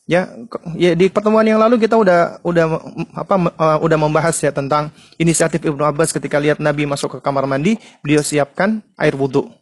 Ya, 0.10 0.26
ya 0.74 0.98
di 0.98 1.06
pertemuan 1.06 1.46
yang 1.46 1.62
lalu 1.62 1.78
kita 1.78 1.94
udah 1.94 2.42
udah 2.42 2.66
apa 3.14 3.36
uh, 3.54 3.78
udah 3.78 3.98
membahas 4.02 4.34
ya 4.42 4.50
tentang 4.50 4.90
inisiatif 5.22 5.62
Ibnu 5.62 5.86
Abbas 5.86 6.10
ketika 6.10 6.42
lihat 6.42 6.58
Nabi 6.58 6.90
masuk 6.90 7.18
ke 7.18 7.20
kamar 7.22 7.46
mandi, 7.46 7.78
beliau 8.02 8.26
siapkan 8.26 8.82
air 8.98 9.14
wudhu. 9.14 9.54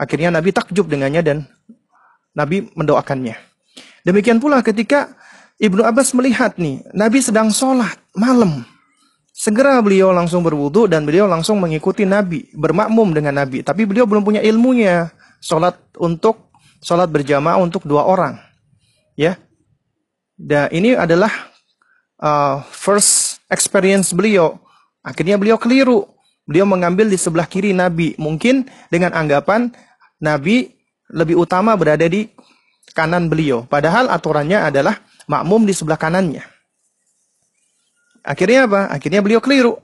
Akhirnya 0.00 0.32
Nabi 0.32 0.48
takjub 0.56 0.88
dengannya 0.88 1.20
dan 1.20 1.38
Nabi 2.32 2.72
mendoakannya. 2.72 3.36
Demikian 4.02 4.40
pula 4.40 4.64
ketika 4.64 5.12
Ibnu 5.60 5.84
Abbas 5.84 6.10
melihat 6.16 6.56
nih, 6.58 6.82
Nabi 6.96 7.22
sedang 7.22 7.52
sholat 7.52 7.94
malam. 8.16 8.64
Segera 9.32 9.78
beliau 9.78 10.10
langsung 10.12 10.42
berwudu 10.42 10.90
dan 10.90 11.06
beliau 11.06 11.30
langsung 11.30 11.60
mengikuti 11.60 12.02
Nabi, 12.08 12.50
bermakmum 12.56 13.14
dengan 13.14 13.44
Nabi. 13.44 13.62
Tapi 13.62 13.86
beliau 13.86 14.08
belum 14.08 14.26
punya 14.26 14.40
ilmunya. 14.42 15.12
Sholat 15.42 15.74
untuk 15.98 16.54
sholat 16.78 17.10
berjamaah 17.10 17.58
untuk 17.58 17.82
dua 17.82 18.06
orang, 18.06 18.38
ya. 19.18 19.34
Dan 20.38 20.70
ini 20.70 20.94
adalah 20.94 21.30
uh, 22.22 22.62
first 22.70 23.42
experience 23.50 24.14
beliau. 24.14 24.58
Akhirnya 25.02 25.34
beliau 25.34 25.58
keliru. 25.58 26.06
Beliau 26.46 26.66
mengambil 26.66 27.06
di 27.06 27.18
sebelah 27.18 27.46
kiri 27.46 27.74
Nabi. 27.74 28.14
Mungkin 28.18 28.66
dengan 28.90 29.14
anggapan 29.14 29.70
Nabi 30.18 30.74
lebih 31.10 31.38
utama 31.38 31.74
berada 31.78 32.06
di 32.06 32.30
kanan 32.94 33.30
beliau. 33.30 33.62
Padahal 33.66 34.10
aturannya 34.10 34.58
adalah 34.70 34.98
makmum 35.30 35.66
di 35.66 35.74
sebelah 35.74 35.98
kanannya. 35.98 36.42
Akhirnya 38.22 38.70
apa? 38.70 38.80
Akhirnya 38.90 39.22
beliau 39.22 39.42
keliru. 39.42 39.78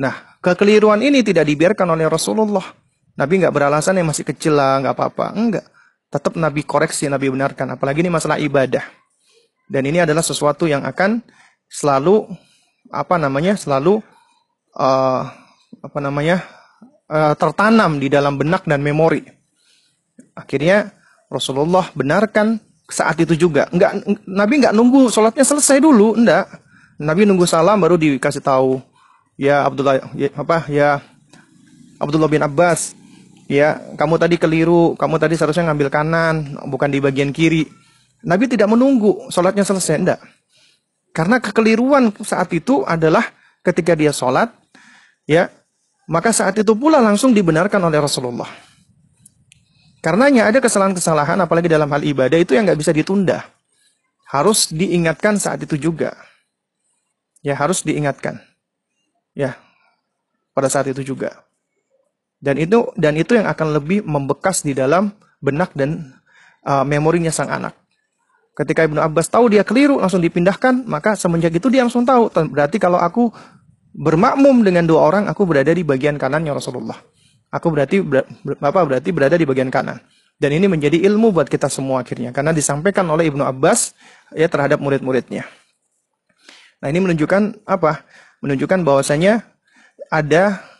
Nah, 0.00 0.40
kekeliruan 0.40 1.00
ini 1.04 1.20
tidak 1.20 1.48
dibiarkan 1.48 1.88
oleh 1.92 2.08
Rasulullah. 2.08 2.64
Nabi 3.14 3.42
nggak 3.42 3.54
beralasan 3.54 3.98
yang 3.98 4.10
masih 4.10 4.26
kecil 4.26 4.58
lah, 4.58 4.82
nggak 4.82 4.94
apa-apa. 4.94 5.26
Enggak. 5.34 5.66
Tetap 6.10 6.34
Nabi 6.34 6.66
koreksi, 6.66 7.06
Nabi 7.06 7.30
benarkan. 7.30 7.74
Apalagi 7.74 8.02
ini 8.02 8.10
masalah 8.10 8.38
ibadah. 8.42 8.82
Dan 9.70 9.86
ini 9.86 10.02
adalah 10.02 10.20
sesuatu 10.20 10.66
yang 10.66 10.82
akan 10.82 11.22
selalu 11.70 12.28
apa 12.92 13.16
namanya 13.16 13.56
selalu 13.56 13.98
uh, 14.76 15.22
apa 15.80 15.98
namanya 15.98 16.44
uh, 17.08 17.32
tertanam 17.34 17.96
di 17.98 18.12
dalam 18.12 18.36
benak 18.36 18.66
dan 18.68 18.84
memori. 18.84 19.24
Akhirnya 20.34 20.94
Rasulullah 21.30 21.90
benarkan 21.94 22.60
saat 22.90 23.18
itu 23.18 23.34
juga. 23.34 23.70
Enggak, 23.72 24.04
Nabi 24.28 24.62
nggak 24.62 24.74
nunggu 24.76 25.08
sholatnya 25.08 25.46
selesai 25.46 25.80
dulu, 25.80 26.14
enggak. 26.14 26.46
Nabi 27.00 27.26
nunggu 27.26 27.46
salam 27.48 27.80
baru 27.82 27.98
dikasih 27.98 28.44
tahu. 28.44 28.78
Ya 29.34 29.66
Abdullah, 29.66 29.98
ya, 30.14 30.30
apa 30.30 30.62
ya 30.70 31.02
Abdullah 31.98 32.30
bin 32.30 32.38
Abbas, 32.38 32.94
ya 33.50 33.80
kamu 33.96 34.16
tadi 34.16 34.36
keliru, 34.40 34.96
kamu 34.96 35.16
tadi 35.20 35.34
seharusnya 35.36 35.70
ngambil 35.72 35.88
kanan, 35.92 36.56
bukan 36.68 36.88
di 36.88 36.98
bagian 37.00 37.30
kiri. 37.30 37.68
Nabi 38.24 38.48
tidak 38.48 38.72
menunggu 38.72 39.28
sholatnya 39.28 39.62
selesai, 39.68 40.00
enggak. 40.00 40.20
Karena 41.14 41.38
kekeliruan 41.38 42.10
saat 42.24 42.50
itu 42.56 42.82
adalah 42.82 43.22
ketika 43.62 43.94
dia 43.94 44.10
sholat, 44.10 44.50
ya 45.28 45.52
maka 46.08 46.32
saat 46.32 46.56
itu 46.56 46.72
pula 46.76 47.00
langsung 47.00 47.32
dibenarkan 47.36 47.80
oleh 47.84 48.00
Rasulullah. 48.00 48.48
Karenanya 50.04 50.52
ada 50.52 50.60
kesalahan-kesalahan 50.60 51.40
apalagi 51.40 51.64
dalam 51.64 51.88
hal 51.88 52.04
ibadah 52.04 52.36
itu 52.36 52.52
yang 52.52 52.68
nggak 52.68 52.76
bisa 52.76 52.92
ditunda. 52.92 53.40
Harus 54.28 54.68
diingatkan 54.68 55.40
saat 55.40 55.64
itu 55.64 55.80
juga. 55.80 56.12
Ya 57.40 57.56
harus 57.56 57.80
diingatkan. 57.84 58.40
Ya 59.32 59.56
pada 60.52 60.68
saat 60.68 60.88
itu 60.88 61.00
juga. 61.04 61.43
Dan 62.44 62.60
itu 62.60 62.92
dan 63.00 63.16
itu 63.16 63.40
yang 63.40 63.48
akan 63.48 63.80
lebih 63.80 64.04
membekas 64.04 64.60
di 64.60 64.76
dalam 64.76 65.16
benak 65.40 65.72
dan 65.72 66.12
uh, 66.68 66.84
memorinya 66.84 67.32
sang 67.32 67.48
anak. 67.48 67.72
Ketika 68.52 68.84
Ibnu 68.84 69.00
Abbas 69.00 69.32
tahu 69.32 69.48
dia 69.48 69.64
keliru 69.64 69.96
langsung 69.96 70.20
dipindahkan, 70.20 70.84
maka 70.84 71.16
semenjak 71.16 71.56
itu 71.56 71.72
dia 71.72 71.88
langsung 71.88 72.04
tahu 72.04 72.28
berarti 72.52 72.76
kalau 72.76 73.00
aku 73.00 73.32
bermakmum 73.96 74.60
dengan 74.60 74.84
dua 74.84 75.08
orang, 75.08 75.24
aku 75.26 75.48
berada 75.48 75.72
di 75.72 75.80
bagian 75.80 76.20
kanannya 76.20 76.52
Rasulullah. 76.52 77.00
Aku 77.48 77.72
berarti 77.72 78.04
ber, 78.04 78.28
apa 78.60 78.80
berarti 78.84 79.08
berada 79.10 79.40
di 79.40 79.48
bagian 79.48 79.72
kanan. 79.72 79.98
Dan 80.36 80.50
ini 80.52 80.66
menjadi 80.68 81.00
ilmu 81.00 81.30
buat 81.32 81.46
kita 81.46 81.70
semua 81.70 82.02
akhirnya 82.04 82.34
karena 82.34 82.50
disampaikan 82.50 83.06
oleh 83.08 83.30
Ibnu 83.30 83.40
Abbas 83.40 83.96
ya 84.36 84.50
terhadap 84.50 84.82
murid-muridnya. 84.82 85.46
Nah, 86.82 86.92
ini 86.92 87.00
menunjukkan 87.00 87.64
apa? 87.64 88.04
Menunjukkan 88.44 88.84
bahwasanya 88.84 89.46
ada 90.12 90.73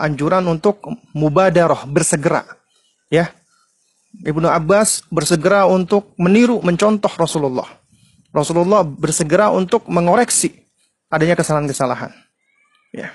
anjuran 0.00 0.44
untuk 0.48 0.80
mubadarah, 1.12 1.84
bersegera. 1.84 2.44
Ya. 3.12 3.30
Ibnu 4.10 4.50
Abbas 4.50 5.06
bersegera 5.06 5.70
untuk 5.70 6.16
meniru, 6.18 6.58
mencontoh 6.64 7.10
Rasulullah. 7.14 7.68
Rasulullah 8.34 8.82
bersegera 8.82 9.50
untuk 9.54 9.86
mengoreksi 9.86 10.54
adanya 11.10 11.38
kesalahan-kesalahan. 11.38 12.10
Ya. 12.94 13.14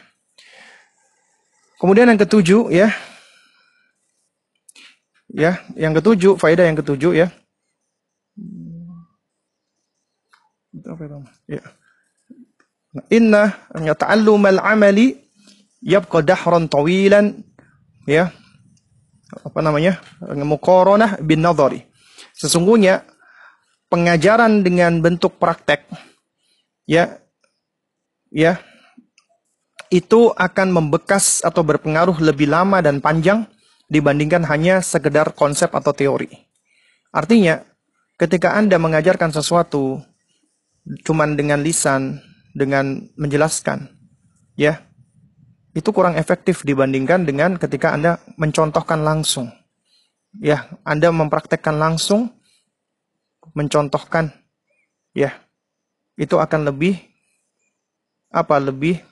Kemudian 1.79 2.07
yang 2.07 2.19
ketujuh 2.19 2.71
ya. 2.71 2.91
Ya, 5.35 5.59
yang 5.75 5.91
ketujuh, 5.91 6.39
faedah 6.39 6.63
yang 6.63 6.79
ketujuh 6.79 7.11
ya. 7.11 7.27
Ya. 11.49 11.63
Inna 13.11 13.51
ta'allumal 13.99 14.63
amali 14.63 15.24
yabqa 15.85 16.25
dahran 16.25 16.65
tawilan 16.65 17.45
ya. 18.09 18.33
Apa 19.45 19.61
namanya? 19.61 20.01
Muqaranah 20.25 21.21
bin 21.21 21.45
nadhari. 21.45 21.85
Sesungguhnya 22.33 23.05
pengajaran 23.93 24.65
dengan 24.65 24.99
bentuk 24.99 25.37
praktek 25.37 25.85
ya 26.89 27.21
ya 28.33 28.59
itu 29.93 30.33
akan 30.33 30.73
membekas 30.73 31.45
atau 31.45 31.61
berpengaruh 31.61 32.17
lebih 32.19 32.49
lama 32.49 32.81
dan 32.81 32.99
panjang 32.99 33.45
dibandingkan 33.87 34.43
hanya 34.49 34.81
sekedar 34.81 35.31
konsep 35.37 35.69
atau 35.71 35.93
teori. 35.93 36.27
Artinya, 37.13 37.61
ketika 38.17 38.57
Anda 38.57 38.81
mengajarkan 38.81 39.31
sesuatu 39.31 40.01
cuman 41.05 41.37
dengan 41.37 41.61
lisan, 41.61 42.19
dengan 42.51 43.07
menjelaskan, 43.15 43.87
ya, 44.57 44.83
itu 45.75 45.91
kurang 45.91 46.15
efektif 46.15 46.63
dibandingkan 46.63 47.27
dengan 47.27 47.59
ketika 47.59 47.91
Anda 47.91 48.23
mencontohkan 48.39 49.03
langsung. 49.03 49.51
Ya, 50.39 50.71
Anda 50.87 51.11
mempraktekkan 51.11 51.75
langsung, 51.75 52.31
mencontohkan, 53.51 54.31
ya, 55.11 55.35
itu 56.15 56.39
akan 56.39 56.71
lebih 56.71 56.95
apa 58.31 58.55
lebih 58.59 59.03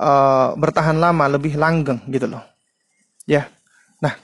uh, 0.00 0.56
bertahan 0.56 0.96
lama, 0.96 1.28
lebih 1.28 1.56
langgeng 1.60 2.00
gitu 2.08 2.28
loh. 2.28 2.44
Ya. 3.28 3.48
Nah, 4.00 4.16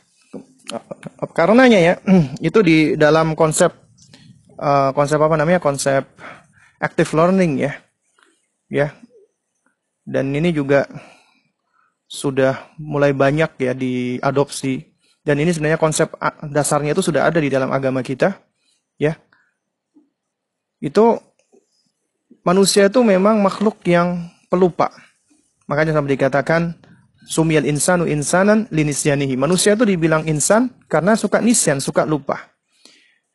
karenanya 1.37 1.81
ya, 1.81 1.95
itu 2.49 2.65
di 2.65 2.97
dalam 2.97 3.37
konsep 3.37 3.73
uh, 4.57 4.93
konsep 4.97 5.21
apa 5.21 5.37
namanya? 5.37 5.61
konsep 5.61 6.05
active 6.81 7.13
learning 7.13 7.61
ya. 7.61 7.73
Ya. 8.73 8.89
Dan 10.05 10.33
ini 10.33 10.53
juga 10.53 10.87
sudah 12.07 12.71
mulai 12.79 13.11
banyak 13.11 13.51
ya 13.59 13.73
diadopsi 13.75 14.95
dan 15.27 15.43
ini 15.43 15.51
sebenarnya 15.51 15.79
konsep 15.79 16.15
dasarnya 16.55 16.95
itu 16.95 17.03
sudah 17.03 17.27
ada 17.27 17.43
di 17.43 17.51
dalam 17.51 17.75
agama 17.75 18.03
kita 18.03 18.39
ya 18.95 19.19
itu 20.79 21.19
manusia 22.47 22.87
itu 22.87 23.03
memang 23.03 23.43
makhluk 23.43 23.83
yang 23.91 24.31
pelupa 24.47 24.95
Makanya 25.67 25.99
sampai 25.99 26.15
dikatakan 26.15 26.63
Sumiyal 27.27 27.67
insanu 27.67 28.07
insanan 28.07 28.71
linisyanihi. 28.71 29.35
Manusia 29.35 29.75
itu 29.75 29.83
dibilang 29.83 30.23
insan 30.31 30.71
karena 30.87 31.19
suka 31.19 31.43
nisyan, 31.43 31.83
suka 31.83 32.07
lupa. 32.07 32.55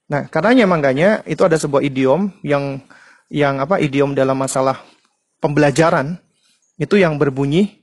Nah, 0.08 0.32
karenanya 0.32 0.64
makanya 0.64 1.10
itu 1.28 1.44
ada 1.44 1.60
sebuah 1.60 1.84
idiom 1.84 2.32
yang 2.40 2.80
yang 3.28 3.60
apa 3.60 3.84
idiom 3.84 4.16
dalam 4.16 4.40
masalah 4.40 4.80
pembelajaran 5.44 6.16
itu 6.80 6.96
yang 6.96 7.20
berbunyi 7.20 7.81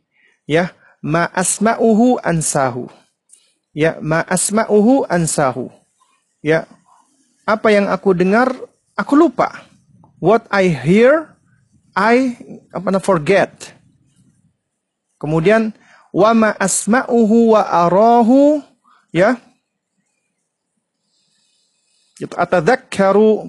ya 0.49 0.73
ma 1.05 1.29
asma'uhu 1.31 2.19
ansahu. 2.25 2.89
Ya, 3.77 4.01
ma 4.03 4.25
asma'uhu 4.27 5.07
ansahu. 5.07 5.71
Ya, 6.43 6.67
apa 7.47 7.71
yang 7.71 7.87
aku 7.87 8.17
dengar 8.17 8.51
aku 8.99 9.15
lupa. 9.15 9.63
What 10.19 10.51
I 10.51 10.73
hear 10.73 11.39
I 11.95 12.35
apa 12.75 12.99
forget. 12.99 13.55
Kemudian 15.19 15.75
wa 16.11 16.31
ma 16.35 16.51
asma'uhu 16.59 17.55
wa 17.55 17.63
arahu 17.63 18.63
ya 19.15 19.39
atadzakkaru 22.19 23.47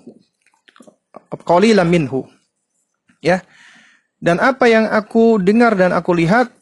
qalilan 1.41 1.89
minhu 1.89 2.29
ya 3.17 3.41
dan 4.21 4.37
apa 4.37 4.69
yang 4.69 4.85
aku 4.85 5.41
dengar 5.41 5.73
dan 5.73 5.89
aku 5.89 6.13
lihat 6.13 6.58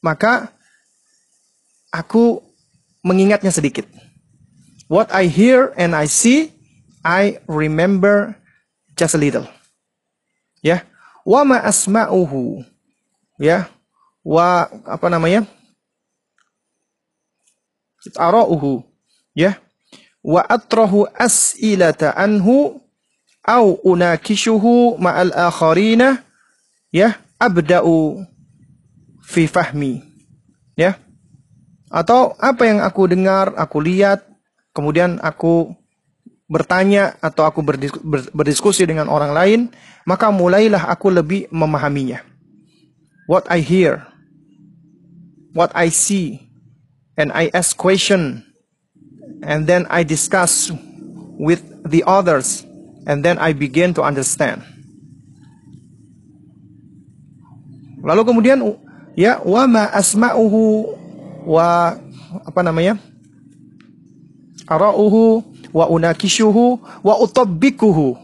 maka 0.00 0.52
aku 1.92 2.40
mengingatnya 3.04 3.52
sedikit. 3.52 3.88
What 4.90 5.14
i 5.14 5.30
hear 5.30 5.70
and 5.78 5.94
i 5.94 6.10
see 6.10 6.50
i 7.06 7.38
remember 7.46 8.36
just 8.96 9.16
a 9.16 9.20
little. 9.20 9.46
Ya. 10.60 10.84
Wa 11.24 11.44
ma 11.44 11.60
asma'uhu. 11.64 12.64
Ya. 13.40 13.68
Wa 14.20 14.68
apa 14.84 15.06
namanya? 15.08 15.48
Arauhu. 18.16 18.84
Ya. 19.32 19.56
Wa 20.20 20.44
atrahu 20.44 21.08
as'ilata 21.16 22.12
anhu 22.12 22.80
au 23.40 23.80
unakishuhu 23.80 25.00
ma'al 25.00 25.32
akharina. 25.32 26.20
Ya. 26.92 27.16
Abda'u 27.40 28.20
fi 29.30 29.46
fahmi. 29.46 30.02
Ya. 30.74 30.98
Atau 31.86 32.34
apa 32.42 32.66
yang 32.66 32.82
aku 32.82 33.06
dengar 33.06 33.54
aku 33.54 33.78
lihat 33.78 34.26
kemudian 34.74 35.22
aku 35.22 35.74
bertanya 36.50 37.14
atau 37.22 37.46
aku 37.46 37.62
berdiskusi 38.34 38.82
dengan 38.82 39.06
orang 39.06 39.30
lain 39.30 39.60
maka 40.02 40.34
mulailah 40.34 40.90
aku 40.90 41.14
lebih 41.14 41.46
memahaminya. 41.54 42.26
What 43.30 43.46
I 43.46 43.62
hear 43.62 44.10
what 45.54 45.74
I 45.74 45.90
see 45.90 46.50
and 47.18 47.34
I 47.34 47.50
ask 47.54 47.74
question 47.74 48.46
and 49.42 49.66
then 49.66 49.86
I 49.90 50.06
discuss 50.06 50.70
with 51.38 51.62
the 51.86 52.06
others 52.06 52.66
and 53.06 53.24
then 53.24 53.38
I 53.38 53.52
begin 53.52 53.94
to 53.98 54.02
understand. 54.02 54.62
Lalu 58.00 58.22
kemudian 58.24 58.64
ya 59.20 59.44
wa 59.44 59.68
ma 59.68 59.84
asma'uhu 59.92 60.96
wa 61.44 61.92
apa 62.48 62.60
namanya? 62.64 62.96
arauhu 64.64 65.44
wa 65.76 65.84
unakishuhu 65.90 66.80
wa 67.04 67.14
utabbikuhu 67.20 68.16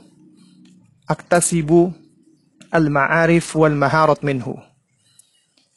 aktasibu 1.05 1.93
al-ma'arif 2.73 3.53
wal 3.59 3.75
maharat 3.75 4.23
minhu 4.23 4.57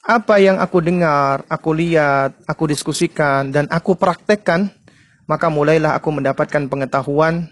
apa 0.10 0.42
yang 0.42 0.58
aku 0.58 0.82
dengar, 0.82 1.46
aku 1.46 1.70
lihat, 1.70 2.34
aku 2.50 2.66
diskusikan, 2.66 3.54
dan 3.54 3.70
aku 3.70 3.94
praktekkan, 3.94 4.74
maka 5.30 5.54
mulailah 5.54 5.94
aku 5.94 6.10
mendapatkan 6.10 6.66
pengetahuan 6.66 7.46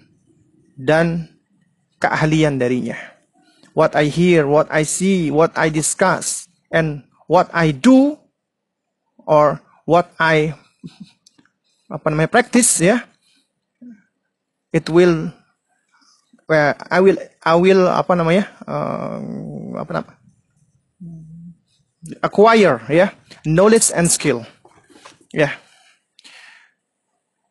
dan 0.73 1.29
keahlian 2.01 2.57
darinya. 2.57 2.97
What 3.77 3.93
I 3.93 4.09
hear, 4.09 4.49
what 4.49 4.73
I 4.73 4.89
see, 4.89 5.29
what 5.29 5.53
I 5.53 5.69
discuss, 5.69 6.49
and 6.73 7.05
what 7.27 7.51
I 7.53 7.75
do, 7.75 8.15
or 9.27 9.59
what 9.85 10.09
I 10.19 10.55
apa 11.93 12.07
namanya 12.11 12.31
practice 12.31 12.79
ya, 12.79 13.03
it 14.73 14.87
will, 14.89 15.31
well, 16.47 16.73
I 16.91 16.99
will, 16.99 17.19
I 17.43 17.55
will 17.55 17.83
apa 17.87 18.11
namanya, 18.15 18.47
uh, 18.67 19.19
apa 19.79 19.91
namanya, 19.91 20.17
acquire 22.23 22.79
ya 22.87 23.11
knowledge 23.43 23.91
and 23.91 24.07
skill 24.07 24.43
ya. 25.35 25.51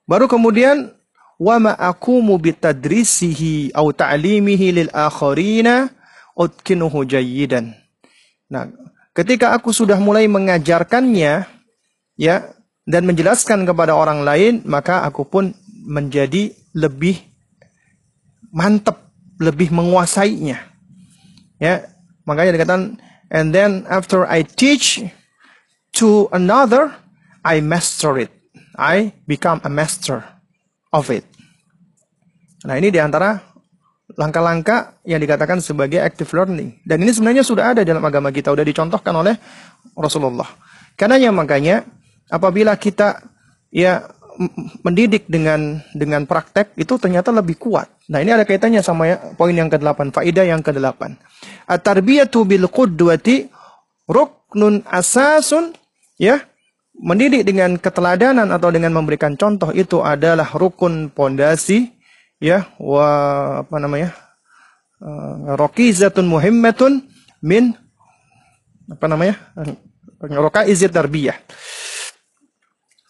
Baru 0.07 0.31
kemudian 0.31 0.95
wa 1.37 1.57
ma 1.59 1.73
aqumu 1.75 2.39
bitadrisihi 2.39 3.75
au 3.75 3.91
ta'limihi 3.91 4.73
lil 4.73 4.91
akharina 4.95 5.91
utkinuhu 6.39 7.05
jayyidan. 7.05 7.75
Nah 8.47 8.71
ketika 9.17 9.57
aku 9.57 9.73
sudah 9.73 9.97
mulai 9.97 10.29
mengajarkannya 10.29 11.49
ya 12.21 12.37
dan 12.85 13.03
menjelaskan 13.09 13.65
kepada 13.65 13.97
orang 13.97 14.21
lain 14.21 14.61
maka 14.69 15.03
aku 15.09 15.25
pun 15.25 15.57
menjadi 15.89 16.53
lebih 16.77 17.17
mantap 18.53 19.09
lebih 19.41 19.73
menguasainya 19.73 20.61
ya 21.57 21.89
makanya 22.29 22.61
dikatakan 22.61 23.01
And 23.31 23.51
then 23.51 23.87
after 23.91 24.23
I 24.23 24.47
teach 24.47 25.03
to 25.99 26.31
another, 26.31 26.95
I 27.43 27.59
master 27.59 28.19
it. 28.19 28.31
I 28.77 29.17
become 29.27 29.65
a 29.65 29.73
master 29.73 30.23
of 30.93 31.11
it. 31.11 31.27
Nah 32.63 32.79
ini 32.79 32.93
di 32.93 33.01
antara 33.03 33.41
langkah-langkah 34.17 34.97
yang 35.05 35.21
dikatakan 35.21 35.61
sebagai 35.61 36.01
active 36.01 36.33
learning. 36.33 36.81
Dan 36.83 37.05
ini 37.05 37.13
sebenarnya 37.13 37.45
sudah 37.45 37.77
ada 37.77 37.85
dalam 37.85 38.03
agama 38.03 38.33
kita, 38.33 38.51
sudah 38.51 38.65
dicontohkan 38.65 39.13
oleh 39.13 39.37
Rasulullah. 39.93 40.49
Karena 40.97 41.21
yang 41.21 41.37
makanya 41.37 41.85
apabila 42.33 42.75
kita 42.81 43.21
ya 43.69 44.09
mendidik 44.85 45.29
dengan 45.29 45.81
dengan 45.93 46.25
praktek 46.29 46.77
itu 46.77 46.97
ternyata 47.01 47.33
lebih 47.33 47.57
kuat. 47.57 47.89
Nah, 48.09 48.21
ini 48.21 48.33
ada 48.33 48.45
kaitannya 48.45 48.85
sama 48.85 49.09
ya, 49.09 49.17
poin 49.35 49.57
yang 49.57 49.73
ke-8, 49.73 50.13
faedah 50.13 50.45
yang 50.45 50.61
ke-8. 50.61 51.17
At-tarbiyatu 51.69 52.45
bil 52.45 52.69
qudwati 52.69 53.49
ruknun 54.09 54.85
asasun 54.89 55.77
ya. 56.21 56.41
Mendidik 56.97 57.45
dengan 57.45 57.77
keteladanan 57.77 58.49
atau 58.49 58.73
dengan 58.73 58.89
memberikan 58.97 59.37
contoh 59.37 59.69
itu 59.77 60.01
adalah 60.01 60.49
rukun 60.57 61.13
pondasi 61.13 61.93
ya 62.43 62.69
wa 62.81 63.09
apa 63.65 63.77
namanya? 63.81 64.11
Uh, 64.97 65.55
rokizatun 65.61 66.25
muhimmatun 66.25 67.05
min 67.45 67.77
apa 68.89 69.07
namanya? 69.11 69.37
Rokaizat 70.21 70.95
tarbiyah. 70.95 71.37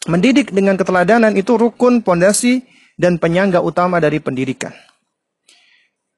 Mendidik 0.06 0.54
dengan 0.54 0.78
keteladanan 0.78 1.34
itu 1.34 1.58
rukun 1.58 2.02
pondasi 2.02 2.62
dan 2.94 3.18
penyangga 3.18 3.58
utama 3.62 3.98
dari 3.98 4.22
pendidikan. 4.22 4.70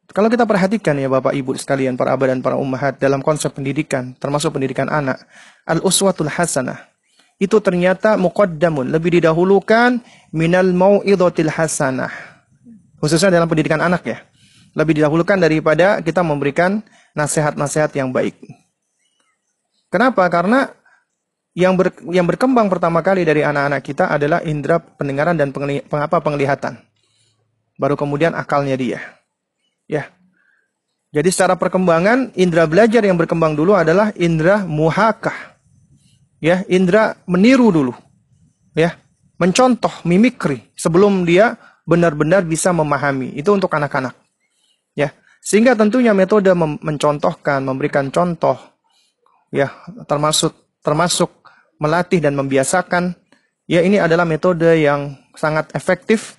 Kalau 0.09 0.32
kita 0.32 0.48
perhatikan 0.48 0.97
ya 0.97 1.09
Bapak 1.12 1.36
Ibu 1.36 1.52
sekalian, 1.60 1.93
para 2.01 2.16
abah 2.16 2.32
dan 2.32 2.40
para 2.40 2.56
ummahat 2.56 2.97
dalam 2.97 3.20
konsep 3.20 3.52
pendidikan, 3.52 4.16
termasuk 4.16 4.56
pendidikan 4.56 4.89
anak, 4.89 5.20
al-uswatul 5.68 6.32
hasanah. 6.32 6.89
Itu 7.36 7.60
ternyata 7.60 8.16
muqaddamun, 8.16 8.89
lebih 8.89 9.20
didahulukan 9.20 10.01
minal 10.32 10.72
mau'idotil 10.72 11.52
hasanah. 11.52 12.38
Khususnya 12.99 13.31
dalam 13.31 13.47
pendidikan 13.47 13.79
anak 13.79 14.03
ya. 14.07 14.19
Lebih 14.75 15.03
didahulukan 15.03 15.39
daripada 15.39 16.03
kita 16.03 16.23
memberikan 16.23 16.83
nasihat-nasihat 17.16 17.91
yang 17.99 18.15
baik. 18.15 18.37
Kenapa? 19.89 20.29
Karena 20.29 20.69
yang 21.57 21.75
ber, 21.75 21.91
yang 22.12 22.29
berkembang 22.29 22.70
pertama 22.70 23.03
kali 23.03 23.27
dari 23.27 23.43
anak-anak 23.43 23.83
kita 23.83 24.07
adalah 24.12 24.45
indera 24.45 24.79
pendengaran 24.79 25.35
dan 25.35 25.51
pengli, 25.51 25.83
pengapa 25.83 26.23
penglihatan. 26.23 26.79
Baru 27.75 27.99
kemudian 27.99 28.35
akalnya 28.37 28.79
dia. 28.79 29.01
Ya. 29.91 30.12
Jadi 31.09 31.33
secara 31.33 31.57
perkembangan 31.57 32.37
indera 32.37 32.69
belajar 32.69 33.01
yang 33.01 33.16
berkembang 33.16 33.57
dulu 33.57 33.73
adalah 33.73 34.12
indera 34.15 34.62
muhakah. 34.62 35.57
Ya, 36.39 36.62
indera 36.70 37.19
meniru 37.27 37.73
dulu. 37.73 37.95
Ya, 38.77 38.95
mencontoh 39.41 39.91
mimikri 40.07 40.62
sebelum 40.79 41.27
dia 41.27 41.59
benar-benar 41.89 42.44
bisa 42.44 42.69
memahami. 42.77 43.32
Itu 43.32 43.56
untuk 43.56 43.73
anak-anak. 43.73 44.12
Ya. 44.93 45.16
Sehingga 45.40 45.73
tentunya 45.73 46.12
metode 46.12 46.52
mencontohkan, 46.52 47.65
memberikan 47.65 48.12
contoh 48.12 48.60
ya, 49.48 49.73
termasuk 50.05 50.52
termasuk 50.85 51.32
melatih 51.81 52.20
dan 52.20 52.36
membiasakan 52.36 53.16
ya 53.65 53.81
ini 53.81 53.97
adalah 53.97 54.28
metode 54.28 54.69
yang 54.77 55.16
sangat 55.32 55.73
efektif 55.73 56.36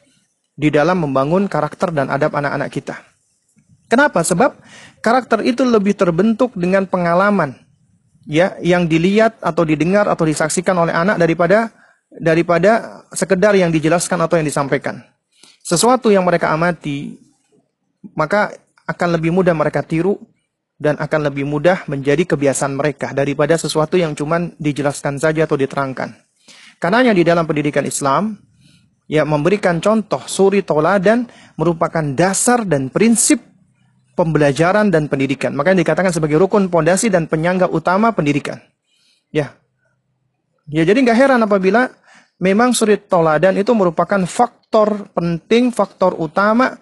di 0.54 0.70
dalam 0.70 1.02
membangun 1.02 1.48
karakter 1.48 1.90
dan 1.96 2.12
adab 2.12 2.36
anak-anak 2.36 2.70
kita. 2.70 3.00
Kenapa? 3.90 4.22
Sebab 4.22 4.54
karakter 5.02 5.42
itu 5.42 5.66
lebih 5.66 5.98
terbentuk 5.98 6.54
dengan 6.54 6.86
pengalaman. 6.86 7.58
ya 8.30 8.54
yang 8.62 8.86
dilihat 8.86 9.42
atau 9.42 9.66
didengar 9.66 10.06
atau 10.06 10.22
disaksikan 10.22 10.78
oleh 10.78 10.94
anak 10.94 11.18
daripada 11.18 11.74
daripada 12.14 13.02
sekedar 13.10 13.58
yang 13.58 13.74
dijelaskan 13.74 14.22
atau 14.22 14.38
yang 14.38 14.46
disampaikan. 14.46 15.02
Sesuatu 15.64 16.10
yang 16.10 16.26
mereka 16.26 16.50
amati 16.50 17.20
maka 18.16 18.56
akan 18.88 19.20
lebih 19.20 19.30
mudah 19.36 19.54
mereka 19.54 19.84
tiru 19.84 20.18
dan 20.80 20.96
akan 20.96 21.30
lebih 21.30 21.44
mudah 21.44 21.84
menjadi 21.92 22.24
kebiasaan 22.24 22.80
mereka 22.80 23.12
daripada 23.12 23.60
sesuatu 23.60 24.00
yang 24.00 24.16
cuma 24.16 24.48
dijelaskan 24.56 25.20
saja 25.20 25.44
atau 25.44 25.60
diterangkan. 25.60 26.16
Karena 26.80 27.12
di 27.12 27.28
dalam 27.28 27.44
pendidikan 27.44 27.84
Islam, 27.84 28.40
ya 29.12 29.28
memberikan 29.28 29.84
contoh 29.84 30.24
suri 30.24 30.64
tauladan 30.64 31.28
merupakan 31.60 32.02
dasar 32.16 32.64
dan 32.64 32.88
prinsip 32.88 33.44
pembelajaran 34.16 34.88
dan 34.88 35.12
pendidikan. 35.12 35.52
Makanya 35.52 35.84
dikatakan 35.84 36.16
sebagai 36.16 36.40
rukun 36.40 36.72
pondasi 36.72 37.12
dan 37.12 37.28
penyangga 37.28 37.68
utama 37.68 38.16
pendidikan. 38.16 38.64
Ya. 39.36 39.60
Ya 40.72 40.88
jadi 40.88 41.04
nggak 41.04 41.18
heran 41.18 41.42
apabila 41.44 41.92
memang 42.40 42.72
suri 42.72 42.98
tauladan 42.98 43.56
itu 43.60 43.72
merupakan 43.76 44.20
faktor 44.26 45.12
penting, 45.12 45.70
faktor 45.76 46.16
utama 46.18 46.80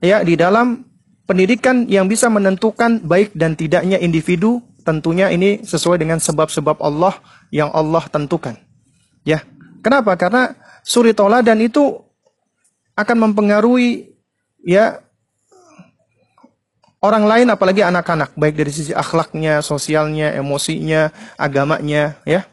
ya 0.00 0.24
di 0.24 0.34
dalam 0.34 0.84
pendidikan 1.28 1.86
yang 1.86 2.10
bisa 2.10 2.26
menentukan 2.26 3.04
baik 3.04 3.36
dan 3.36 3.54
tidaknya 3.54 4.00
individu. 4.00 4.64
Tentunya 4.80 5.28
ini 5.28 5.60
sesuai 5.60 6.00
dengan 6.00 6.16
sebab-sebab 6.16 6.80
Allah 6.80 7.12
yang 7.52 7.68
Allah 7.68 8.00
tentukan. 8.08 8.56
Ya. 9.28 9.44
Kenapa? 9.84 10.16
Karena 10.16 10.56
suri 10.80 11.12
toladan 11.12 11.60
itu 11.60 12.00
akan 12.96 13.28
mempengaruhi 13.28 14.08
ya 14.64 15.04
orang 17.00 17.24
lain 17.28 17.48
apalagi 17.52 17.84
anak-anak 17.84 18.32
baik 18.36 18.56
dari 18.56 18.72
sisi 18.72 18.92
akhlaknya, 18.96 19.60
sosialnya, 19.60 20.32
emosinya, 20.36 21.12
agamanya 21.36 22.16
ya. 22.24 22.48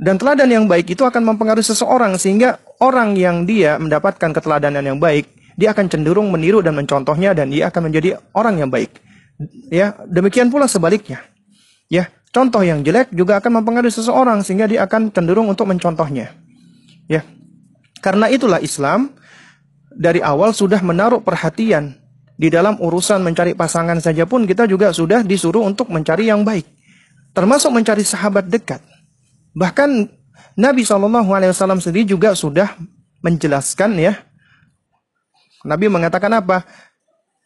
Dan 0.00 0.16
teladan 0.16 0.48
yang 0.48 0.64
baik 0.64 0.96
itu 0.96 1.04
akan 1.04 1.20
mempengaruhi 1.28 1.64
seseorang 1.64 2.16
sehingga 2.16 2.56
orang 2.80 3.12
yang 3.20 3.44
dia 3.44 3.76
mendapatkan 3.76 4.32
keteladanan 4.32 4.80
yang 4.80 4.96
baik, 4.96 5.28
dia 5.60 5.76
akan 5.76 5.92
cenderung 5.92 6.32
meniru 6.32 6.64
dan 6.64 6.72
mencontohnya 6.72 7.36
dan 7.36 7.52
dia 7.52 7.68
akan 7.68 7.92
menjadi 7.92 8.16
orang 8.32 8.56
yang 8.64 8.72
baik. 8.72 8.96
Ya, 9.68 9.92
demikian 10.08 10.48
pula 10.48 10.64
sebaliknya. 10.64 11.20
Ya, 11.92 12.08
Contoh 12.30 12.62
yang 12.62 12.86
jelek 12.86 13.10
juga 13.10 13.42
akan 13.42 13.60
mempengaruhi 13.60 13.90
seseorang 13.90 14.46
sehingga 14.46 14.70
dia 14.70 14.86
akan 14.86 15.10
cenderung 15.10 15.50
untuk 15.50 15.66
mencontohnya. 15.66 16.30
Ya. 17.10 17.26
Karena 17.98 18.30
itulah 18.30 18.62
Islam 18.62 19.10
dari 19.90 20.22
awal 20.22 20.54
sudah 20.54 20.78
menaruh 20.78 21.26
perhatian 21.26 21.98
di 22.38 22.46
dalam 22.46 22.78
urusan 22.78 23.20
mencari 23.20 23.58
pasangan 23.58 23.98
saja 23.98 24.30
pun 24.30 24.46
kita 24.46 24.70
juga 24.70 24.94
sudah 24.94 25.26
disuruh 25.26 25.66
untuk 25.66 25.90
mencari 25.90 26.30
yang 26.30 26.46
baik. 26.46 26.64
Termasuk 27.34 27.74
mencari 27.74 28.06
sahabat 28.06 28.46
dekat. 28.46 28.78
Bahkan 29.54 30.08
Nabi 30.58 30.82
SAW 30.86 31.80
sendiri 31.80 32.06
juga 32.06 32.34
sudah 32.34 32.74
menjelaskan 33.24 33.96
ya. 34.00 34.14
Nabi 35.64 35.92
mengatakan 35.92 36.32
apa? 36.36 36.64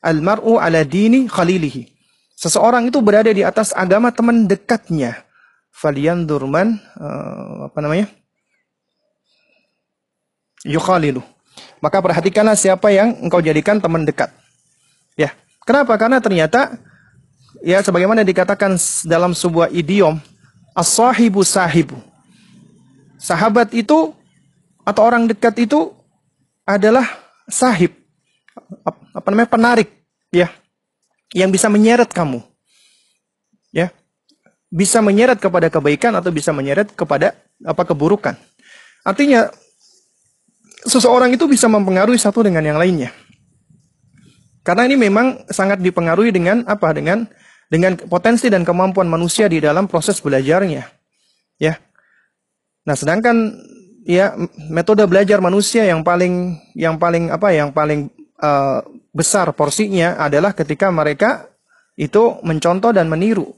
Al-mar'u 0.05 0.60
ala 0.60 0.85
dini 0.85 1.26
khalilihi. 1.26 1.90
Seseorang 2.35 2.90
itu 2.90 3.01
berada 3.01 3.31
di 3.31 3.40
atas 3.40 3.72
agama 3.72 4.12
teman 4.12 4.44
dekatnya. 4.44 5.24
Falian 5.74 6.28
durman, 6.28 6.78
uh, 7.01 7.66
apa 7.66 7.78
namanya? 7.82 8.06
Yukhalilu. 10.62 11.22
Maka 11.82 12.01
perhatikanlah 12.01 12.56
siapa 12.56 12.89
yang 12.94 13.16
engkau 13.20 13.43
jadikan 13.43 13.78
teman 13.82 14.06
dekat. 14.06 14.31
Ya. 15.18 15.35
Kenapa? 15.66 15.97
Karena 15.98 16.18
ternyata 16.20 16.78
ya 17.64 17.81
sebagaimana 17.81 18.22
dikatakan 18.22 18.76
dalam 19.09 19.32
sebuah 19.32 19.72
idiom, 19.72 20.20
as-sahibu 20.74 21.40
sahibu. 21.46 21.96
Sahabat 23.16 23.72
itu 23.72 24.12
atau 24.84 25.02
orang 25.06 25.24
dekat 25.30 25.56
itu 25.62 25.94
adalah 26.68 27.09
sahib. 27.48 27.96
Apa 29.14 29.32
namanya? 29.32 29.48
penarik, 29.48 29.88
ya 30.28 30.52
yang 31.34 31.51
bisa 31.51 31.66
menyeret 31.66 32.14
kamu. 32.14 32.40
Ya. 33.74 33.90
Bisa 34.70 35.02
menyeret 35.02 35.42
kepada 35.42 35.66
kebaikan 35.66 36.14
atau 36.14 36.30
bisa 36.30 36.55
menyeret 36.55 36.94
kepada 36.94 37.34
apa 37.66 37.82
keburukan. 37.82 38.38
Artinya 39.02 39.51
seseorang 40.86 41.34
itu 41.34 41.44
bisa 41.51 41.66
mempengaruhi 41.66 42.16
satu 42.16 42.46
dengan 42.46 42.62
yang 42.62 42.78
lainnya. 42.78 43.10
Karena 44.64 44.88
ini 44.88 44.96
memang 44.96 45.44
sangat 45.52 45.82
dipengaruhi 45.82 46.32
dengan 46.32 46.64
apa? 46.64 46.94
Dengan 46.96 47.28
dengan 47.68 47.96
potensi 47.96 48.52
dan 48.52 48.62
kemampuan 48.62 49.08
manusia 49.08 49.48
di 49.48 49.60
dalam 49.60 49.88
proses 49.88 50.20
belajarnya. 50.20 50.84
Ya. 51.58 51.80
Nah, 52.84 52.94
sedangkan 52.96 53.56
ya 54.04 54.36
metode 54.68 55.04
belajar 55.08 55.40
manusia 55.40 55.88
yang 55.88 56.04
paling 56.04 56.60
yang 56.76 57.00
paling 57.00 57.32
apa? 57.32 57.48
Yang 57.50 57.70
paling 57.72 58.00
uh, 58.40 58.84
besar 59.14 59.48
porsinya 59.56 60.20
adalah 60.20 60.52
ketika 60.52 60.92
mereka 60.92 61.48
itu 61.96 62.38
mencontoh 62.42 62.90
dan 62.90 63.08
meniru. 63.08 63.54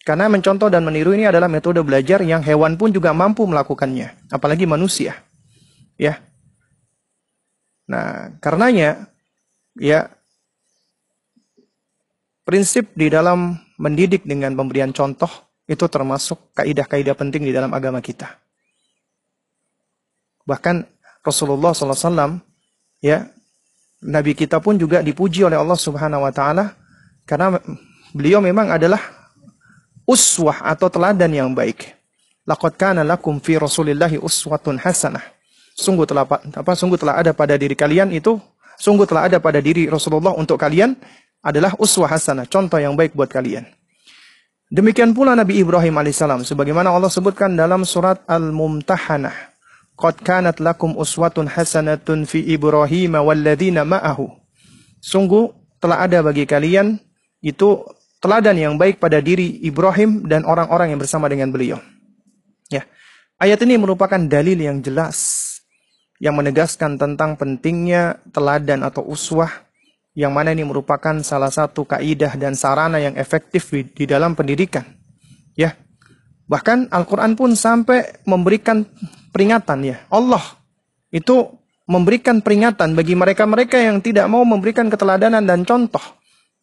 Karena 0.00 0.32
mencontoh 0.32 0.72
dan 0.72 0.80
meniru 0.80 1.12
ini 1.12 1.28
adalah 1.28 1.44
metode 1.44 1.84
belajar 1.84 2.24
yang 2.24 2.40
hewan 2.40 2.80
pun 2.80 2.88
juga 2.88 3.12
mampu 3.12 3.44
melakukannya, 3.44 4.32
apalagi 4.32 4.64
manusia. 4.64 5.12
Ya. 6.00 6.24
Nah, 7.84 8.32
karenanya 8.40 9.12
ya 9.76 10.08
prinsip 12.50 12.90
di 12.98 13.06
dalam 13.06 13.54
mendidik 13.78 14.26
dengan 14.26 14.50
pemberian 14.58 14.90
contoh 14.90 15.30
itu 15.70 15.86
termasuk 15.86 16.50
kaidah-kaidah 16.58 17.14
penting 17.14 17.46
di 17.46 17.54
dalam 17.54 17.70
agama 17.70 18.02
kita. 18.02 18.26
Bahkan 20.42 20.82
Rasulullah 21.22 21.70
SAW 21.70 22.42
ya 22.98 23.30
Nabi 24.02 24.34
kita 24.34 24.58
pun 24.58 24.74
juga 24.74 24.98
dipuji 24.98 25.46
oleh 25.46 25.54
Allah 25.54 25.78
Subhanahu 25.78 26.26
wa 26.26 26.34
taala 26.34 26.74
karena 27.22 27.54
beliau 28.10 28.42
memang 28.42 28.74
adalah 28.74 28.98
uswah 30.02 30.58
atau 30.66 30.90
teladan 30.90 31.30
yang 31.30 31.54
baik. 31.54 31.94
Laqad 32.50 32.74
kana 32.74 33.06
lakum 33.06 33.38
fi 33.38 33.62
Rasulillahi 33.62 34.18
uswatun 34.18 34.82
hasanah. 34.82 35.22
Sungguh 35.78 36.02
telah 36.02 36.26
apa 36.26 36.72
sungguh 36.74 36.98
telah 36.98 37.22
ada 37.22 37.30
pada 37.30 37.54
diri 37.54 37.78
kalian 37.78 38.10
itu 38.10 38.42
sungguh 38.74 39.06
telah 39.06 39.30
ada 39.30 39.38
pada 39.38 39.62
diri 39.62 39.86
Rasulullah 39.86 40.34
untuk 40.34 40.58
kalian 40.58 40.98
adalah 41.40 41.72
uswah 41.80 42.08
hasanah, 42.08 42.44
contoh 42.48 42.76
yang 42.76 42.96
baik 42.96 43.16
buat 43.16 43.28
kalian. 43.28 43.64
Demikian 44.70 45.10
pula 45.16 45.34
Nabi 45.34 45.58
Ibrahim 45.58 45.98
alaihissalam 45.98 46.46
sebagaimana 46.46 46.94
Allah 46.94 47.10
sebutkan 47.10 47.58
dalam 47.58 47.82
surat 47.82 48.22
Al-Mumtahanah 48.30 49.50
Qad 50.00 50.24
kanat 50.24 50.64
lakum 50.64 50.96
uswatun 50.96 51.44
hasanatun 51.44 52.24
fi 52.24 52.40
Ibrahim 52.48 53.20
walladzina 53.20 53.84
ma'ahu. 53.84 54.32
Sungguh 55.04 55.52
telah 55.76 56.08
ada 56.08 56.24
bagi 56.24 56.48
kalian 56.48 56.96
itu 57.44 57.84
teladan 58.24 58.56
yang 58.56 58.74
baik 58.80 58.96
pada 58.96 59.20
diri 59.20 59.60
Ibrahim 59.60 60.24
dan 60.24 60.48
orang-orang 60.48 60.96
yang 60.96 61.00
bersama 61.00 61.28
dengan 61.28 61.52
beliau. 61.52 61.76
Ya. 62.72 62.88
Ayat 63.36 63.60
ini 63.60 63.76
merupakan 63.76 64.16
dalil 64.16 64.56
yang 64.56 64.80
jelas 64.80 65.48
yang 66.16 66.32
menegaskan 66.36 66.96
tentang 66.96 67.36
pentingnya 67.36 68.24
teladan 68.32 68.80
atau 68.80 69.04
uswah 69.04 69.52
yang 70.14 70.34
mana 70.34 70.50
ini 70.50 70.66
merupakan 70.66 71.14
salah 71.22 71.50
satu 71.50 71.86
kaidah 71.86 72.34
dan 72.34 72.58
sarana 72.58 72.98
yang 72.98 73.14
efektif 73.14 73.70
di, 73.70 74.04
dalam 74.06 74.34
pendidikan. 74.34 74.82
Ya. 75.54 75.78
Bahkan 76.50 76.90
Al-Qur'an 76.90 77.38
pun 77.38 77.54
sampai 77.54 78.22
memberikan 78.26 78.82
peringatan 79.30 79.86
ya. 79.86 79.96
Allah 80.10 80.42
itu 81.14 81.46
memberikan 81.86 82.42
peringatan 82.42 82.98
bagi 82.98 83.14
mereka-mereka 83.14 83.78
yang 83.78 84.02
tidak 84.02 84.26
mau 84.26 84.42
memberikan 84.42 84.90
keteladanan 84.90 85.42
dan 85.46 85.62
contoh 85.62 86.02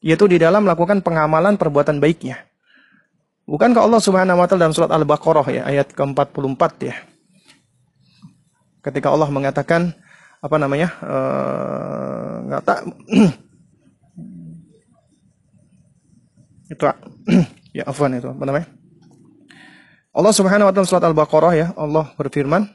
yaitu 0.03 0.29
di 0.29 0.37
dalam 0.37 0.63
melakukan 0.67 1.01
pengamalan 1.01 1.55
perbuatan 1.55 1.97
baiknya. 1.99 2.47
Bukankah 3.47 3.79
Allah 3.79 4.03
Subhanahu 4.03 4.43
wa 4.43 4.47
taala 4.47 4.67
dalam 4.67 4.75
surat 4.75 4.91
Al-Baqarah 4.91 5.47
ya 5.47 5.61
ayat 5.63 5.95
ke-44 5.95 6.71
ya. 6.83 6.95
Ketika 8.83 9.07
Allah 9.07 9.31
mengatakan 9.31 9.95
apa 10.37 10.55
namanya? 10.61 10.89
enggak 12.45 12.61
uh, 12.61 12.65
tak 12.65 12.79
itu 16.73 16.83
ya 17.77 17.83
afwan 17.89 18.17
itu 18.17 18.29
apa 18.29 18.43
namanya? 18.45 18.67
Allah 20.17 20.33
Subhanahu 20.33 20.67
wa 20.69 20.73
taala 20.73 20.89
surat 20.89 21.05
Al-Baqarah 21.05 21.53
ya, 21.53 21.67
Allah 21.77 22.09
berfirman 22.17 22.65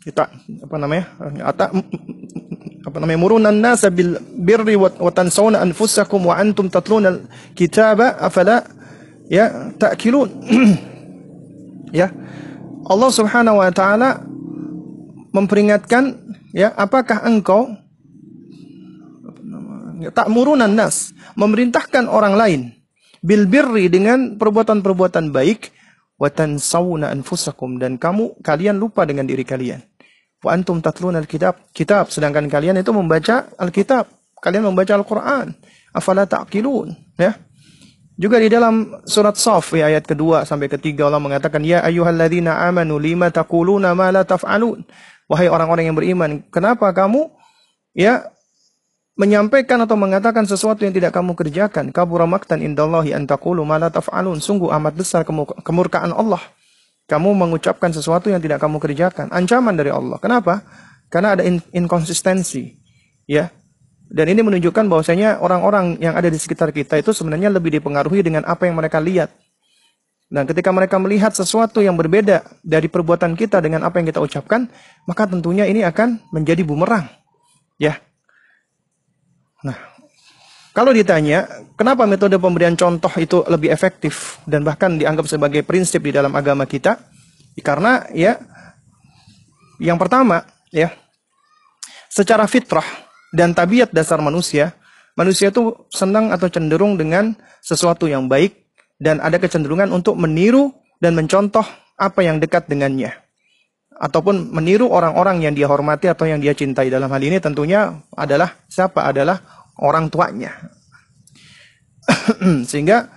kita 0.00 0.32
apa 0.64 0.76
namanya? 0.80 1.04
Ata 1.44 1.68
apa 2.88 2.96
namanya? 2.96 3.18
Murunan 3.20 3.56
nasa 3.56 3.92
bil 3.92 4.16
birri 4.20 4.76
wa 4.76 4.88
tansawna 5.12 5.60
anfusakum 5.60 6.24
wa 6.24 6.40
antum 6.40 6.72
tatluna 6.72 7.20
kitaba 7.52 8.16
afala 8.16 8.64
ya 9.28 9.72
ta'kilun. 9.76 10.28
ya. 11.92 12.08
Allah 12.86 13.10
Subhanahu 13.12 13.60
wa 13.60 13.70
taala 13.72 14.24
memperingatkan 15.30 16.16
ya, 16.56 16.72
apakah 16.74 17.22
engkau 17.28 17.76
ta'murunan 20.08 20.72
nas, 20.72 21.12
memerintahkan 21.36 22.08
orang 22.08 22.34
lain 22.40 22.60
bil 23.20 23.44
birri 23.44 23.92
dengan 23.92 24.40
perbuatan-perbuatan 24.40 25.28
baik 25.28 25.76
wa 26.16 26.28
tansawna 26.32 27.12
anfusakum 27.12 27.76
dan 27.76 28.00
kamu 28.00 28.40
kalian 28.40 28.80
lupa 28.80 29.04
dengan 29.04 29.28
diri 29.28 29.44
kalian. 29.44 29.84
Wa 30.40 30.56
antum 30.56 30.80
tatluna 30.80 31.20
alkitab, 31.20 31.68
kitab 31.76 32.08
sedangkan 32.08 32.48
kalian 32.48 32.80
itu 32.80 32.96
membaca 32.96 33.52
alkitab, 33.60 34.08
kalian 34.40 34.72
membaca 34.72 34.96
Al-Qur'an. 34.96 35.52
Afala 35.92 36.24
ta'qilun, 36.24 36.96
ya. 37.20 37.36
Juga 38.20 38.36
di 38.36 38.52
dalam 38.52 39.00
surat 39.08 39.32
Saf 39.40 39.72
ya, 39.72 39.88
ayat 39.88 40.04
kedua 40.04 40.44
sampai 40.44 40.68
ketiga 40.68 41.08
Allah 41.08 41.24
mengatakan 41.24 41.64
ya 41.64 41.80
ayyuhalladzina 41.80 42.68
amanu 42.68 43.00
lima 43.00 43.32
taquluna 43.32 43.96
ma 43.96 44.12
la 44.12 44.28
taf'alun. 44.28 44.84
Wahai 45.24 45.48
orang-orang 45.48 45.88
yang 45.88 45.96
beriman, 45.96 46.44
kenapa 46.52 46.92
kamu 46.92 47.32
ya 47.96 48.28
menyampaikan 49.16 49.80
atau 49.88 49.96
mengatakan 49.96 50.44
sesuatu 50.44 50.84
yang 50.84 50.92
tidak 50.92 51.16
kamu 51.16 51.32
kerjakan? 51.32 51.96
Kabura 51.96 52.28
maktan 52.28 52.60
indallahi 52.60 53.16
an 53.16 53.24
taqulu 53.24 53.64
ma 53.64 53.80
la 53.80 53.88
taf'alun. 53.88 54.36
Sungguh 54.36 54.68
amat 54.68 55.00
besar 55.00 55.24
kemurkaan 55.64 56.12
Allah. 56.12 56.44
Kamu 57.08 57.32
mengucapkan 57.32 57.88
sesuatu 57.88 58.28
yang 58.28 58.44
tidak 58.44 58.60
kamu 58.60 58.84
kerjakan. 58.84 59.32
Ancaman 59.32 59.80
dari 59.80 59.88
Allah. 59.88 60.20
Kenapa? 60.20 60.60
Karena 61.08 61.40
ada 61.40 61.42
inkonsistensi. 61.72 62.76
Ya, 63.24 63.48
dan 64.10 64.26
ini 64.26 64.42
menunjukkan 64.42 64.90
bahwasanya 64.90 65.38
orang-orang 65.38 65.94
yang 66.02 66.18
ada 66.18 66.26
di 66.26 66.34
sekitar 66.34 66.74
kita 66.74 66.98
itu 66.98 67.14
sebenarnya 67.14 67.46
lebih 67.46 67.78
dipengaruhi 67.78 68.26
dengan 68.26 68.42
apa 68.42 68.66
yang 68.66 68.74
mereka 68.74 68.98
lihat. 68.98 69.30
Dan 70.26 70.50
ketika 70.50 70.74
mereka 70.74 70.98
melihat 70.98 71.30
sesuatu 71.30 71.78
yang 71.78 71.94
berbeda 71.94 72.42
dari 72.62 72.90
perbuatan 72.90 73.38
kita 73.38 73.62
dengan 73.62 73.86
apa 73.86 74.02
yang 74.02 74.10
kita 74.10 74.18
ucapkan, 74.18 74.66
maka 75.06 75.30
tentunya 75.30 75.66
ini 75.66 75.86
akan 75.86 76.22
menjadi 76.34 76.62
bumerang. 76.66 77.06
Ya. 77.78 78.02
Nah, 79.62 79.78
kalau 80.74 80.90
ditanya, 80.90 81.46
kenapa 81.78 82.02
metode 82.06 82.34
pemberian 82.38 82.74
contoh 82.74 83.10
itu 83.14 83.46
lebih 83.46 83.70
efektif 83.70 84.42
dan 84.46 84.66
bahkan 84.66 84.98
dianggap 84.98 85.26
sebagai 85.30 85.62
prinsip 85.62 86.02
di 86.02 86.14
dalam 86.14 86.34
agama 86.34 86.66
kita? 86.66 86.98
Karena 87.62 88.06
ya 88.14 88.38
yang 89.82 89.98
pertama, 89.98 90.46
ya, 90.70 90.94
secara 92.10 92.46
fitrah 92.46 93.09
dan 93.30 93.54
tabiat 93.54 93.94
dasar 93.94 94.18
manusia, 94.18 94.74
manusia 95.14 95.54
itu 95.54 95.86
senang 95.90 96.34
atau 96.34 96.50
cenderung 96.50 96.98
dengan 96.98 97.34
sesuatu 97.62 98.10
yang 98.10 98.26
baik 98.26 98.70
dan 99.00 99.22
ada 99.22 99.40
kecenderungan 99.40 99.90
untuk 99.94 100.18
meniru 100.18 100.74
dan 101.00 101.16
mencontoh 101.16 101.64
apa 101.96 102.20
yang 102.20 102.42
dekat 102.42 102.68
dengannya. 102.68 103.16
Ataupun 104.00 104.48
meniru 104.52 104.88
orang-orang 104.88 105.44
yang 105.44 105.52
dia 105.52 105.68
hormati 105.68 106.08
atau 106.08 106.24
yang 106.24 106.40
dia 106.40 106.56
cintai. 106.56 106.88
Dalam 106.88 107.12
hal 107.12 107.20
ini 107.20 107.36
tentunya 107.36 108.00
adalah 108.16 108.64
siapa? 108.64 109.04
Adalah 109.04 109.44
orang 109.76 110.08
tuanya. 110.08 110.56
Sehingga 112.70 113.12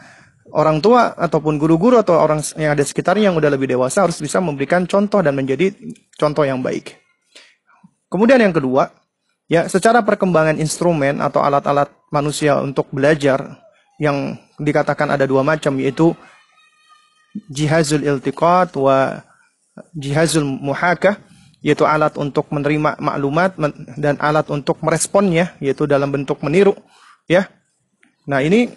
orang 0.52 0.84
tua 0.84 1.16
ataupun 1.16 1.56
guru-guru 1.56 2.04
atau 2.04 2.20
orang 2.20 2.44
yang 2.60 2.76
ada 2.76 2.84
sekitarnya 2.84 3.32
yang 3.32 3.38
udah 3.40 3.48
lebih 3.48 3.72
dewasa 3.72 4.04
harus 4.04 4.20
bisa 4.20 4.44
memberikan 4.44 4.84
contoh 4.84 5.24
dan 5.24 5.32
menjadi 5.40 5.72
contoh 6.20 6.44
yang 6.44 6.60
baik. 6.60 7.00
Kemudian 8.12 8.44
yang 8.44 8.52
kedua, 8.52 8.92
Ya, 9.54 9.70
secara 9.70 10.02
perkembangan 10.02 10.58
instrumen 10.58 11.22
atau 11.22 11.38
alat-alat 11.46 11.86
manusia 12.10 12.58
untuk 12.58 12.90
belajar 12.90 13.62
yang 14.02 14.34
dikatakan 14.58 15.14
ada 15.14 15.30
dua 15.30 15.46
macam 15.46 15.78
yaitu 15.78 16.18
jihazul 17.54 18.02
iltiqat 18.02 18.74
wa 18.74 19.22
jihazul 19.94 20.42
muhakah 20.42 21.22
yaitu 21.62 21.86
alat 21.86 22.18
untuk 22.18 22.50
menerima 22.50 22.98
maklumat 22.98 23.54
dan 23.94 24.18
alat 24.18 24.50
untuk 24.50 24.82
meresponnya 24.82 25.54
yaitu 25.62 25.86
dalam 25.86 26.10
bentuk 26.10 26.42
meniru 26.42 26.74
ya. 27.30 27.46
Nah, 28.26 28.42
ini 28.42 28.74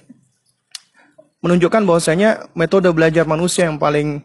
menunjukkan 1.40 1.88
bahwasanya 1.88 2.52
metode 2.52 2.92
belajar 2.92 3.24
manusia 3.24 3.64
yang 3.64 3.80
paling 3.80 4.20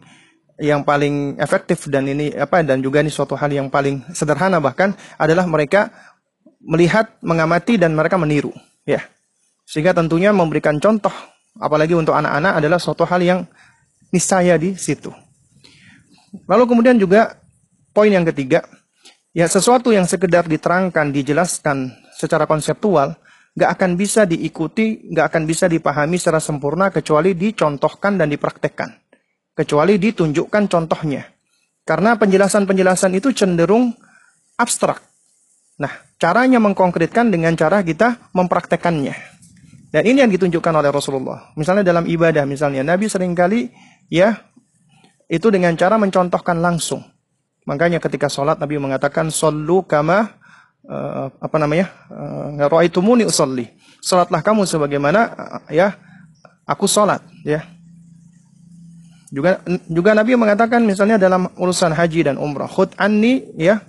yang 0.61 0.86
paling 0.86 1.41
efektif 1.41 1.90
dan 1.90 2.06
ini 2.06 2.38
apa 2.38 2.61
dan 2.61 2.84
juga 2.86 3.02
ini 3.02 3.10
suatu 3.10 3.34
hal 3.34 3.49
yang 3.49 3.72
paling 3.72 4.06
sederhana 4.14 4.61
bahkan 4.61 4.94
adalah 5.18 5.49
mereka 5.49 5.90
melihat, 6.62 7.18
mengamati 7.26 7.78
dan 7.78 7.98
mereka 7.98 8.16
meniru, 8.18 8.54
ya. 8.86 9.02
Sehingga 9.66 9.96
tentunya 9.96 10.30
memberikan 10.36 10.78
contoh 10.78 11.14
apalagi 11.60 11.98
untuk 11.98 12.16
anak-anak 12.16 12.64
adalah 12.64 12.80
suatu 12.80 13.04
hal 13.04 13.20
yang 13.20 13.40
niscaya 14.14 14.56
di 14.56 14.78
situ. 14.78 15.12
Lalu 16.48 16.64
kemudian 16.64 16.96
juga 16.96 17.36
poin 17.92 18.08
yang 18.08 18.24
ketiga, 18.24 18.64
ya 19.36 19.48
sesuatu 19.52 19.92
yang 19.92 20.08
sekedar 20.08 20.48
diterangkan, 20.48 21.12
dijelaskan 21.12 21.92
secara 22.16 22.48
konseptual, 22.48 23.20
gak 23.58 23.80
akan 23.80 24.00
bisa 24.00 24.24
diikuti, 24.24 25.12
gak 25.12 25.34
akan 25.34 25.44
bisa 25.44 25.68
dipahami 25.68 26.16
secara 26.16 26.40
sempurna 26.40 26.88
kecuali 26.88 27.36
dicontohkan 27.36 28.16
dan 28.16 28.32
dipraktekkan. 28.32 28.96
Kecuali 29.52 30.00
ditunjukkan 30.00 30.64
contohnya. 30.72 31.28
Karena 31.84 32.16
penjelasan-penjelasan 32.16 33.12
itu 33.20 33.36
cenderung 33.36 33.92
abstrak. 34.56 35.11
Nah, 35.80 35.91
caranya 36.19 36.60
mengkonkretkan 36.60 37.31
dengan 37.31 37.56
cara 37.56 37.85
kita 37.85 38.31
mempraktekannya. 38.35 39.15
Dan 39.91 40.03
ini 40.07 40.23
yang 40.23 40.31
ditunjukkan 40.31 40.72
oleh 40.72 40.88
Rasulullah. 40.88 41.52
Misalnya 41.60 41.84
dalam 41.84 42.07
ibadah, 42.07 42.48
misalnya 42.48 42.80
Nabi 42.80 43.11
sering 43.11 43.35
kali 43.35 43.68
ya 44.07 44.39
itu 45.27 45.52
dengan 45.52 45.76
cara 45.76 45.99
mencontohkan 45.99 46.64
langsung. 46.64 47.03
Makanya 47.68 47.99
ketika 47.99 48.31
sholat 48.31 48.56
Nabi 48.57 48.80
mengatakan 48.80 49.27
solu 49.30 49.84
kama 49.84 50.31
uh, 50.88 51.27
apa 51.27 51.57
namanya 51.60 51.91
uh, 52.07 53.02
muni 53.03 53.27
usolli. 53.27 53.68
Sholatlah 53.99 54.39
kamu 54.39 54.64
sebagaimana 54.64 55.19
uh, 55.35 55.61
ya 55.68 55.99
aku 56.64 56.88
sholat 56.88 57.19
ya. 57.43 57.68
Juga 59.31 59.64
juga 59.88 60.11
Nabi 60.15 60.35
mengatakan 60.35 60.84
misalnya 60.84 61.15
dalam 61.19 61.52
urusan 61.56 61.95
haji 61.95 62.31
dan 62.31 62.35
umrah, 62.35 62.68
khud 62.68 62.95
anni 62.99 63.48
ya 63.56 63.80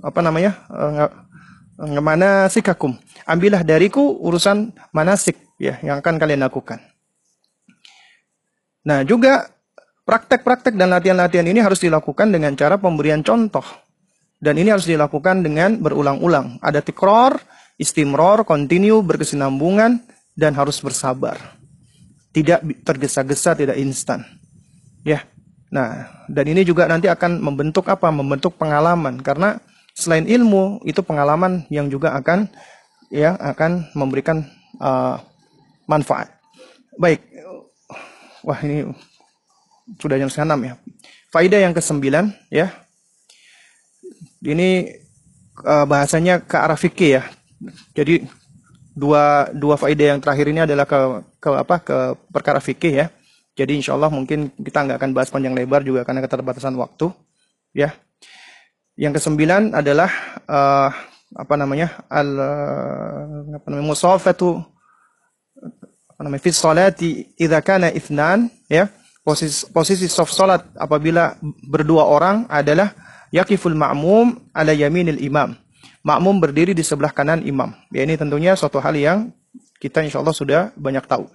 apa 0.00 0.20
namanya 0.24 0.64
uh, 0.70 1.08
mana 2.00 2.48
sikakum. 2.48 2.96
Ambillah 3.26 3.66
dariku 3.66 4.00
urusan 4.22 4.72
manasik 4.94 5.36
ya 5.60 5.76
yang 5.84 6.00
akan 6.00 6.16
kalian 6.16 6.40
lakukan. 6.40 6.80
Nah, 8.86 9.02
juga 9.02 9.50
praktek-praktek 10.06 10.78
dan 10.78 10.94
latihan-latihan 10.94 11.44
ini 11.50 11.58
harus 11.58 11.82
dilakukan 11.82 12.30
dengan 12.30 12.54
cara 12.54 12.78
pemberian 12.78 13.20
contoh. 13.26 13.66
Dan 14.38 14.62
ini 14.62 14.70
harus 14.70 14.86
dilakukan 14.86 15.42
dengan 15.42 15.80
berulang-ulang. 15.82 16.62
Ada 16.62 16.84
tikror, 16.84 17.40
istimror, 17.82 18.46
continue, 18.46 19.02
berkesinambungan, 19.02 19.98
dan 20.38 20.52
harus 20.54 20.78
bersabar. 20.78 21.58
Tidak 22.30 22.84
tergesa-gesa, 22.86 23.58
tidak 23.58 23.80
instan. 23.80 24.22
Ya. 25.02 25.24
Nah, 25.72 26.06
dan 26.30 26.44
ini 26.46 26.62
juga 26.62 26.86
nanti 26.86 27.10
akan 27.10 27.42
membentuk 27.42 27.90
apa? 27.90 28.08
Membentuk 28.14 28.54
pengalaman. 28.54 29.18
Karena 29.22 29.58
selain 29.96 30.28
ilmu 30.28 30.84
itu 30.86 31.02
pengalaman 31.02 31.66
yang 31.72 31.90
juga 31.90 32.14
akan 32.14 32.46
ya 33.10 33.34
akan 33.38 33.90
memberikan 33.94 34.46
uh, 34.78 35.18
manfaat. 35.86 36.30
Baik. 36.98 37.22
Wah, 38.46 38.58
ini 38.62 38.86
sudah 39.98 40.18
setengah 40.30 40.54
enam 40.54 40.60
ya. 40.62 40.74
Faidah 41.34 41.60
yang 41.62 41.74
kesembilan 41.74 42.30
ya. 42.50 42.70
Ini 44.42 45.02
uh, 45.66 45.86
bahasanya 45.86 46.42
ke 46.42 46.56
arah 46.58 46.78
fikih 46.78 47.18
ya. 47.18 47.22
Jadi 47.96 48.22
dua 48.96 49.50
dua 49.52 49.74
faidah 49.76 50.16
yang 50.16 50.20
terakhir 50.22 50.46
ini 50.48 50.60
adalah 50.62 50.86
ke 50.86 50.98
ke 51.42 51.48
apa 51.52 51.76
ke 51.82 51.96
perkara 52.30 52.62
fikih 52.62 52.94
ya. 52.94 53.06
Jadi 53.56 53.80
insya 53.80 53.96
Allah 53.96 54.12
mungkin 54.12 54.52
kita 54.52 54.84
nggak 54.84 55.00
akan 55.00 55.10
bahas 55.16 55.32
panjang 55.32 55.56
lebar 55.56 55.80
juga 55.80 56.04
karena 56.04 56.20
keterbatasan 56.20 56.76
waktu 56.76 57.08
ya. 57.72 57.96
Yang 59.00 59.20
kesembilan 59.20 59.72
adalah 59.72 60.12
uh, 60.44 60.92
apa 61.36 61.54
namanya 61.56 62.04
al 62.12 62.28
apa 63.56 63.66
namanya 63.72 63.88
musafatu 63.92 64.60
apa 66.12 66.20
namanya 66.20 66.42
fi 66.44 66.52
salati 66.52 67.10
idza 67.40 67.64
kana 67.64 67.88
ithnan 67.96 68.52
ya. 68.68 68.92
Posisi 69.24 69.66
posisi 69.72 70.06
soft 70.06 70.36
salat 70.36 70.62
apabila 70.78 71.34
berdua 71.66 72.06
orang 72.06 72.46
adalah 72.46 72.94
yakiful 73.34 73.74
ma'mum 73.74 74.52
ala 74.54 74.70
yaminil 74.70 75.18
imam. 75.18 75.56
Makmum 76.06 76.38
berdiri 76.38 76.70
di 76.70 76.86
sebelah 76.86 77.10
kanan 77.10 77.42
imam. 77.42 77.74
Ya 77.90 78.06
ini 78.06 78.14
tentunya 78.14 78.54
suatu 78.54 78.78
hal 78.78 78.94
yang 78.94 79.34
kita 79.82 80.06
insya 80.06 80.22
Allah 80.22 80.36
sudah 80.36 80.70
banyak 80.78 81.02
tahu 81.10 81.26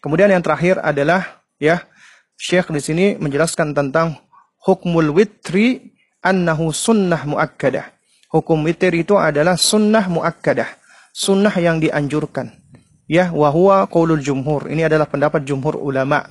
kemudian 0.00 0.30
yang 0.30 0.42
terakhir 0.44 0.78
adalah 0.80 1.42
ya 1.58 1.84
Syekh 2.38 2.70
di 2.70 2.78
sini 2.78 3.06
menjelaskan 3.18 3.74
tentang 3.74 4.14
hukmul 4.62 5.10
witri 5.10 5.94
annahu 6.22 6.70
sunnah 6.70 7.26
muakkadah. 7.26 7.98
Hukum 8.28 8.60
witir 8.68 8.92
itu 8.92 9.16
adalah 9.16 9.56
sunnah 9.56 10.04
muakkadah. 10.06 10.68
Sunnah 11.16 11.54
yang 11.56 11.80
dianjurkan. 11.80 12.52
Ya, 13.08 13.32
wahwa 13.32 13.88
qaulul 13.88 14.20
jumhur. 14.20 14.68
Ini 14.68 14.86
adalah 14.86 15.08
pendapat 15.08 15.48
jumhur 15.48 15.80
ulama. 15.80 16.28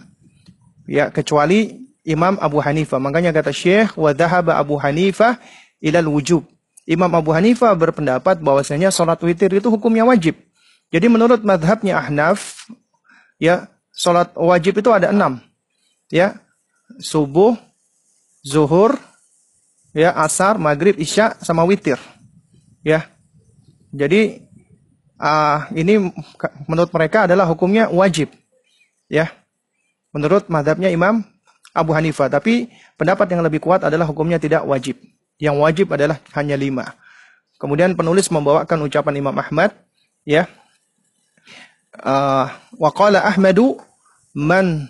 Ya, 0.86 1.10
kecuali 1.10 1.90
Imam 2.06 2.38
Abu 2.38 2.62
Hanifah. 2.62 3.02
Makanya 3.02 3.34
kata 3.34 3.50
Syekh, 3.50 3.98
wa 3.98 4.14
dhahaba 4.14 4.62
Abu 4.62 4.78
Hanifah 4.78 5.42
ilal 5.82 6.06
wujub. 6.08 6.46
Imam 6.86 7.10
Abu 7.18 7.34
Hanifah 7.34 7.74
berpendapat 7.74 8.40
bahwasanya 8.40 8.94
sholat 8.94 9.20
witir 9.26 9.52
itu 9.52 9.68
hukumnya 9.68 10.06
wajib. 10.06 10.38
Jadi 10.94 11.12
menurut 11.12 11.44
madhabnya 11.44 12.00
Ahnaf, 12.00 12.70
ya 13.38 13.70
sholat 13.94 14.34
wajib 14.38 14.78
itu 14.78 14.90
ada 14.94 15.10
enam, 15.10 15.42
ya 16.10 16.38
subuh, 17.02 17.58
zuhur, 18.46 18.98
ya 19.92 20.14
asar, 20.14 20.62
maghrib, 20.62 20.98
isya, 20.98 21.38
sama 21.42 21.66
witir, 21.66 21.98
ya. 22.86 23.10
Jadi 23.94 24.44
uh, 25.18 25.60
ini 25.74 26.12
menurut 26.70 26.92
mereka 26.92 27.26
adalah 27.26 27.50
hukumnya 27.50 27.90
wajib, 27.90 28.30
ya. 29.10 29.32
Menurut 30.16 30.50
madhabnya 30.50 30.90
Imam 30.90 31.22
Abu 31.76 31.94
Hanifah, 31.94 32.32
tapi 32.32 32.72
pendapat 32.98 33.30
yang 33.30 33.46
lebih 33.46 33.62
kuat 33.62 33.86
adalah 33.86 34.08
hukumnya 34.10 34.42
tidak 34.42 34.66
wajib. 34.66 34.98
Yang 35.38 35.56
wajib 35.62 35.88
adalah 35.94 36.18
hanya 36.34 36.58
lima. 36.58 36.98
Kemudian 37.62 37.94
penulis 37.94 38.30
membawakan 38.34 38.86
ucapan 38.86 39.14
Imam 39.22 39.36
Ahmad, 39.38 39.74
ya. 40.26 40.50
Uh, 41.96 42.52
waqala 42.78 43.24
Ahmadu 43.26 43.80
man 44.36 44.86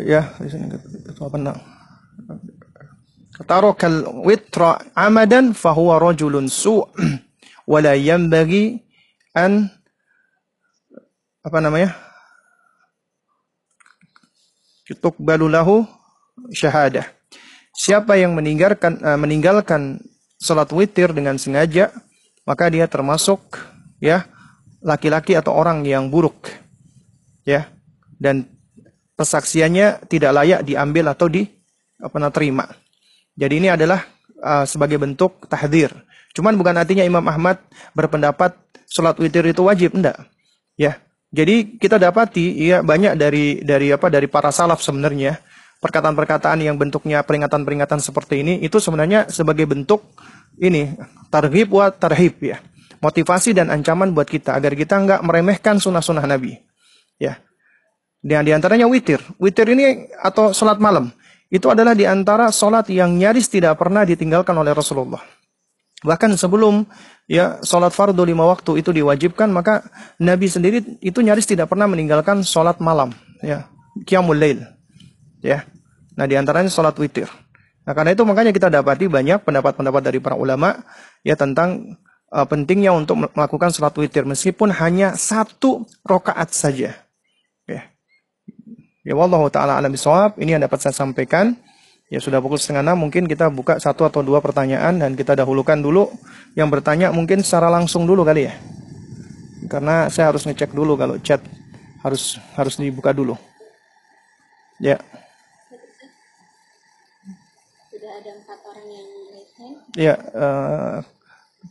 ya 0.00 0.32
apa 1.18 1.36
nak 1.38 1.60
tarakal 3.46 4.24
witra 4.26 4.82
amadan 4.96 5.54
fahuwa 5.54 6.02
rajulun 6.02 6.50
su' 6.50 6.82
wala 7.70 7.94
yanbaghi 7.94 8.82
an 9.36 9.70
apa 11.46 11.58
namanya 11.62 11.94
tuqbalu 14.96 15.52
lahu 15.52 15.84
syahadah. 16.48 17.04
Siapa 17.76 18.16
yang 18.16 18.32
meninggalkan 18.32 18.98
uh, 19.04 19.18
meninggalkan 19.20 20.00
salat 20.40 20.72
witir 20.72 21.12
dengan 21.12 21.36
sengaja, 21.36 21.92
maka 22.48 22.72
dia 22.72 22.88
termasuk 22.88 23.38
ya 24.00 24.24
laki-laki 24.82 25.34
atau 25.34 25.54
orang 25.54 25.82
yang 25.86 26.10
buruk. 26.10 26.50
Ya. 27.46 27.70
Dan 28.18 28.50
persaksiannya 29.18 30.06
tidak 30.06 30.30
layak 30.34 30.60
diambil 30.66 31.10
atau 31.10 31.26
di 31.26 31.46
apa 31.98 32.30
terima. 32.30 32.66
Jadi 33.38 33.54
ini 33.62 33.68
adalah 33.70 34.06
uh, 34.42 34.66
sebagai 34.66 34.98
bentuk 34.98 35.46
tahdir. 35.50 35.90
Cuman 36.34 36.54
bukan 36.54 36.74
artinya 36.78 37.02
Imam 37.02 37.22
Ahmad 37.26 37.58
berpendapat 37.94 38.54
salat 38.86 39.18
witir 39.18 39.42
itu 39.46 39.62
wajib, 39.66 39.94
enggak. 39.94 40.18
Ya. 40.78 41.02
Jadi 41.28 41.76
kita 41.76 42.00
dapati 42.00 42.56
ya 42.56 42.80
banyak 42.80 43.12
dari 43.20 43.60
dari 43.60 43.92
apa 43.92 44.08
dari 44.08 44.24
para 44.24 44.48
salaf 44.48 44.80
sebenarnya 44.80 45.36
perkataan-perkataan 45.84 46.64
yang 46.64 46.80
bentuknya 46.80 47.20
peringatan-peringatan 47.20 48.00
seperti 48.00 48.40
ini 48.40 48.64
itu 48.64 48.80
sebenarnya 48.80 49.28
sebagai 49.28 49.68
bentuk 49.68 50.08
ini 50.56 50.96
targhib 51.28 51.68
wa 51.68 51.92
tarhib 51.92 52.34
ya. 52.40 52.64
Motivasi 52.98 53.54
dan 53.54 53.70
ancaman 53.70 54.10
buat 54.10 54.26
kita 54.26 54.58
agar 54.58 54.74
kita 54.74 54.98
nggak 54.98 55.20
meremehkan 55.22 55.78
sunnah-sunnah 55.78 56.26
Nabi. 56.26 56.58
Ya. 57.18 57.38
Dan 58.18 58.42
di 58.42 58.50
antaranya 58.50 58.90
witir. 58.90 59.22
Witir 59.38 59.70
ini 59.70 60.10
atau 60.18 60.50
sholat 60.50 60.82
malam. 60.82 61.14
Itu 61.48 61.70
adalah 61.70 61.94
di 61.94 62.04
antara 62.04 62.50
sholat 62.50 62.90
yang 62.90 63.14
nyaris 63.16 63.48
tidak 63.48 63.78
pernah 63.78 64.02
ditinggalkan 64.02 64.52
oleh 64.52 64.74
Rasulullah. 64.74 65.22
Bahkan 65.98 66.38
sebelum 66.38 66.86
ya 67.26 67.58
sholat 67.62 67.90
fardu 67.90 68.22
lima 68.22 68.46
waktu 68.46 68.82
itu 68.82 68.94
diwajibkan, 68.94 69.50
maka 69.50 69.82
Nabi 70.22 70.46
sendiri 70.46 70.78
itu 71.02 71.18
nyaris 71.22 71.46
tidak 71.46 71.70
pernah 71.70 71.90
meninggalkan 71.90 72.46
sholat 72.46 72.78
malam. 72.78 73.14
Ya, 73.42 73.70
Qiyamul 74.06 74.38
Lail. 74.38 74.60
Ya. 75.42 75.66
Nah, 76.18 76.26
di 76.26 76.34
antaranya 76.34 76.70
sholat 76.70 76.98
witir. 76.98 77.30
Nah, 77.86 77.96
karena 77.96 78.12
itu 78.12 78.22
makanya 78.26 78.52
kita 78.52 78.68
dapati 78.68 79.08
banyak 79.08 79.42
pendapat-pendapat 79.48 80.02
dari 80.04 80.18
para 80.20 80.36
ulama 80.36 80.84
ya 81.24 81.38
tentang 81.38 81.96
uh, 82.32 82.46
pentingnya 82.48 82.92
untuk 82.92 83.28
melakukan 83.32 83.72
sholat 83.72 83.94
witir 83.96 84.24
meskipun 84.24 84.72
hanya 84.72 85.16
satu 85.16 85.84
rokaat 86.04 86.52
saja. 86.52 86.96
Ya. 87.64 87.82
Ya 89.04 89.14
Allah 89.16 89.42
taala 89.48 89.72
alam 89.80 89.92
bisawab. 89.92 90.36
Ini 90.36 90.58
yang 90.58 90.62
dapat 90.64 90.78
saya 90.84 90.94
sampaikan. 90.94 91.56
Ya 92.08 92.24
sudah 92.24 92.40
pukul 92.40 92.56
setengah 92.56 92.80
enam, 92.80 93.04
mungkin 93.04 93.28
kita 93.28 93.52
buka 93.52 93.76
satu 93.76 94.08
atau 94.08 94.24
dua 94.24 94.40
pertanyaan 94.40 94.96
dan 94.96 95.12
kita 95.12 95.36
dahulukan 95.36 95.76
dulu 95.76 96.08
yang 96.56 96.72
bertanya 96.72 97.12
mungkin 97.12 97.44
secara 97.44 97.68
langsung 97.68 98.08
dulu 98.08 98.24
kali 98.24 98.48
ya. 98.48 98.56
Karena 99.68 100.08
saya 100.08 100.32
harus 100.32 100.48
ngecek 100.48 100.72
dulu 100.72 100.96
kalau 100.96 101.20
chat 101.20 101.44
harus 102.00 102.40
harus 102.56 102.80
dibuka 102.80 103.12
dulu. 103.12 103.36
Ya. 104.80 104.96
Ya, 109.98 110.14
uh, 110.32 111.02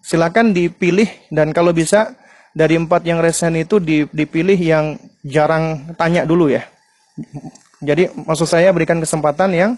silakan 0.07 0.55
dipilih 0.55 1.11
dan 1.35 1.51
kalau 1.51 1.75
bisa 1.75 2.15
dari 2.55 2.79
empat 2.79 3.03
yang 3.03 3.19
resen 3.19 3.59
itu 3.59 3.83
dipilih 4.07 4.55
yang 4.55 4.95
jarang 5.27 5.91
tanya 5.99 6.23
dulu 6.23 6.47
ya. 6.47 6.63
Jadi 7.83 8.09
maksud 8.15 8.47
saya 8.47 8.71
berikan 8.71 9.03
kesempatan 9.03 9.51
yang 9.51 9.71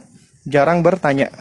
jarang 0.45 0.85
bertanya. 0.85 1.34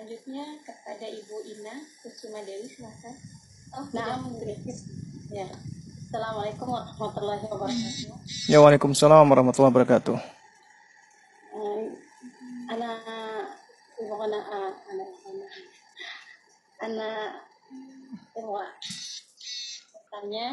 Selanjutnya 0.00 0.56
kepada 0.64 1.12
Ibu 1.12 1.36
Ina 1.44 1.76
Kusuma 2.00 2.40
Dewi 2.40 2.64
silahkan. 2.72 3.12
Oh, 3.76 3.84
nah, 3.92 4.16
ya. 5.28 5.44
Assalamualaikum 6.08 6.72
warahmatullahi 6.72 7.44
wabarakatuh. 7.44 8.08
Ya, 8.48 8.64
Waalaikumsalam 8.64 9.28
warahmatullahi 9.28 9.68
wabarakatuh. 9.76 10.16
Uh, 11.52 11.92
anak 12.72 12.96
ibu 14.00 14.14
anak 14.24 14.40
anak 14.48 14.74
anak 14.88 15.10
anak 15.20 15.52
anak 16.80 17.32
bertanya 19.92 20.46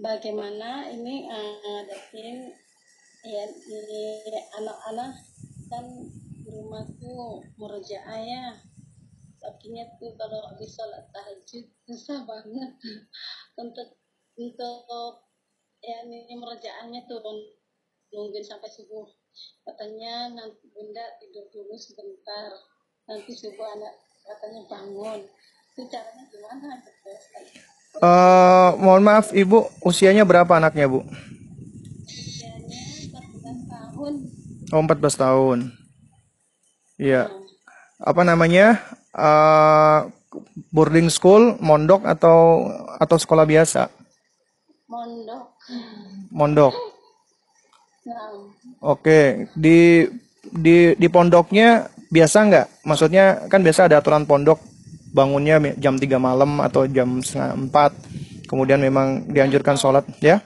bagaimana 0.00 0.88
ini 0.96 1.28
uh, 1.28 1.80
datin 1.84 2.56
ya 3.20 3.44
ini 3.52 4.24
anak-anak 4.56 5.12
kan 5.68 5.84
rumahku 6.50 7.46
merujuk 7.56 8.02
ayah 8.10 8.58
takinya 9.40 9.88
tuh 9.96 10.12
kalau 10.20 10.44
habis 10.52 10.76
sholat 10.76 11.06
tahajud 11.14 11.64
susah 11.88 12.26
banget 12.28 12.72
untuk 13.62 13.88
untuk 14.36 15.24
ya 15.80 16.04
ini 16.04 16.36
merujaannya 16.36 17.08
tuh 17.08 17.24
nungguin 18.12 18.44
sampai 18.44 18.68
subuh 18.68 19.08
katanya 19.64 20.28
nanti 20.34 20.68
bunda 20.74 21.16
tidur 21.22 21.46
dulu 21.48 21.74
sebentar 21.78 22.52
nanti 23.08 23.32
subuh 23.32 23.64
anak 23.78 23.94
katanya 24.28 24.60
bangun 24.68 25.20
itu 25.72 25.82
caranya 25.88 26.24
gimana 26.28 26.70
Uh, 27.98 28.78
mohon 28.78 29.02
maaf 29.02 29.34
ibu 29.34 29.66
usianya 29.82 30.22
berapa 30.22 30.48
anaknya 30.56 30.86
bu? 30.86 31.02
Usianya 32.06 33.10
14 33.10 33.66
tahun. 33.66 34.12
Oh 34.70 34.80
14 34.86 35.10
tahun. 35.18 35.58
Iya. 37.00 37.32
Apa 37.96 38.22
namanya? 38.28 38.76
Uh, 39.16 40.12
boarding 40.68 41.08
school, 41.08 41.56
mondok 41.64 42.04
atau 42.04 42.68
atau 43.00 43.16
sekolah 43.16 43.48
biasa? 43.48 43.88
Mondok. 44.84 45.44
Mondok. 46.28 46.74
Nah. 48.04 48.28
Oke, 48.84 49.48
di 49.56 50.04
di 50.44 50.92
di 50.94 51.08
pondoknya 51.08 51.88
biasa 52.12 52.38
nggak? 52.46 52.66
Maksudnya 52.84 53.48
kan 53.48 53.64
biasa 53.64 53.88
ada 53.88 54.04
aturan 54.04 54.28
pondok 54.28 54.60
bangunnya 55.10 55.58
jam 55.80 55.98
3 55.98 56.06
malam 56.22 56.62
atau 56.62 56.86
jam 56.86 57.18
setengah 57.18 57.90
4 58.46 58.46
kemudian 58.46 58.78
memang 58.78 59.26
dianjurkan 59.26 59.74
sholat 59.74 60.06
ya? 60.22 60.38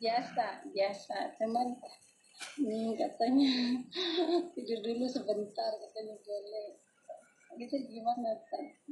Biasa, 0.00 0.64
biasa. 0.72 1.16
Teman 1.36 1.76
hmm, 2.60 2.88
katanya. 3.00 3.50
Tidur 4.54 4.78
dulu 4.84 5.04
sebentar 5.08 5.70
katanya 5.80 6.14
boleh 6.20 6.66
itu 7.58 7.76
gimana 7.90 8.30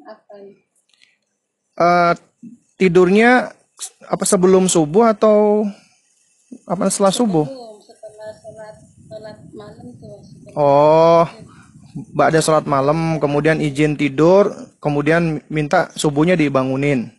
apa? 0.04 0.34
Uh, 1.78 2.12
tidurnya 2.74 3.54
apa 4.10 4.24
sebelum 4.26 4.66
subuh 4.66 5.14
atau 5.14 5.62
apa 6.66 6.90
setelah 6.90 7.14
subuh? 7.14 7.46
setelah 7.48 8.34
sholat 8.34 8.76
sholat 9.08 9.36
malam 9.54 9.86
tuh 9.96 10.18
oh 10.58 11.24
mbak 12.12 12.26
ada 12.34 12.40
sholat 12.42 12.66
malam 12.66 13.22
kemudian 13.22 13.62
izin 13.62 13.94
tidur 13.94 14.50
kemudian 14.82 15.40
minta 15.48 15.88
subuhnya 15.94 16.34
dibangunin. 16.34 17.14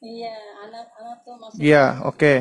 Iya 0.00 0.32
anak-anak 0.68 1.16
tuh 1.24 1.34
maksudnya 1.38 1.62
iya 1.64 1.84
oke. 2.04 2.18
okay. 2.18 2.36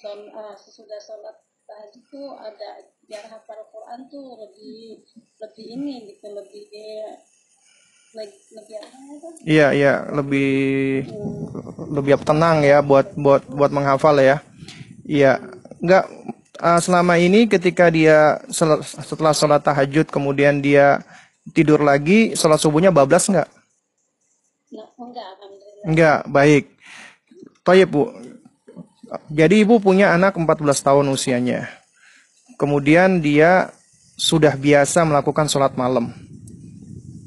Sebelum 0.00 0.32
uh, 0.32 0.56
sesudah 0.56 0.96
sholat 0.96 1.36
tahajud 1.68 2.02
tuh 2.08 2.28
ada 2.40 2.88
biar 3.04 3.20
hafal 3.28 3.60
Quran 3.68 4.08
tuh 4.08 4.32
lebih 4.40 5.04
lebih 5.44 5.66
ini 5.76 5.94
gitu 6.08 6.26
lebih 6.32 6.62
apa 8.16 8.24
itu? 8.24 9.28
Iya, 9.44 9.66
iya, 9.76 9.92
lebih 10.08 11.04
lebih 11.92 12.16
tenang 12.24 12.64
ya 12.64 12.80
buat 12.80 13.12
buat 13.12 13.44
buat 13.44 13.70
menghafal 13.70 14.16
ya. 14.18 14.40
Iya, 15.04 15.36
enggak 15.84 16.08
uh, 16.58 16.80
selama 16.80 17.20
ini 17.20 17.44
ketika 17.44 17.92
dia 17.92 18.40
sel- 18.48 18.80
setelah 18.82 19.36
sholat 19.36 19.60
tahajud 19.60 20.08
kemudian 20.08 20.64
dia 20.64 21.04
tidur 21.52 21.84
lagi, 21.84 22.32
sholat 22.34 22.56
subuhnya 22.56 22.88
bablas 22.88 23.28
enggak? 23.28 23.52
Nah, 24.72 24.88
enggak. 24.96 25.28
Enggak, 25.84 26.18
baik. 26.26 26.64
Toyib, 27.62 27.88
Bu. 27.92 28.29
Jadi 29.30 29.66
Ibu 29.66 29.82
punya 29.82 30.14
anak 30.14 30.38
14 30.38 30.86
tahun 30.86 31.10
usianya. 31.10 31.66
Kemudian 32.54 33.18
dia 33.18 33.74
sudah 34.14 34.54
biasa 34.54 35.02
melakukan 35.02 35.50
sholat 35.50 35.74
malam. 35.74 36.14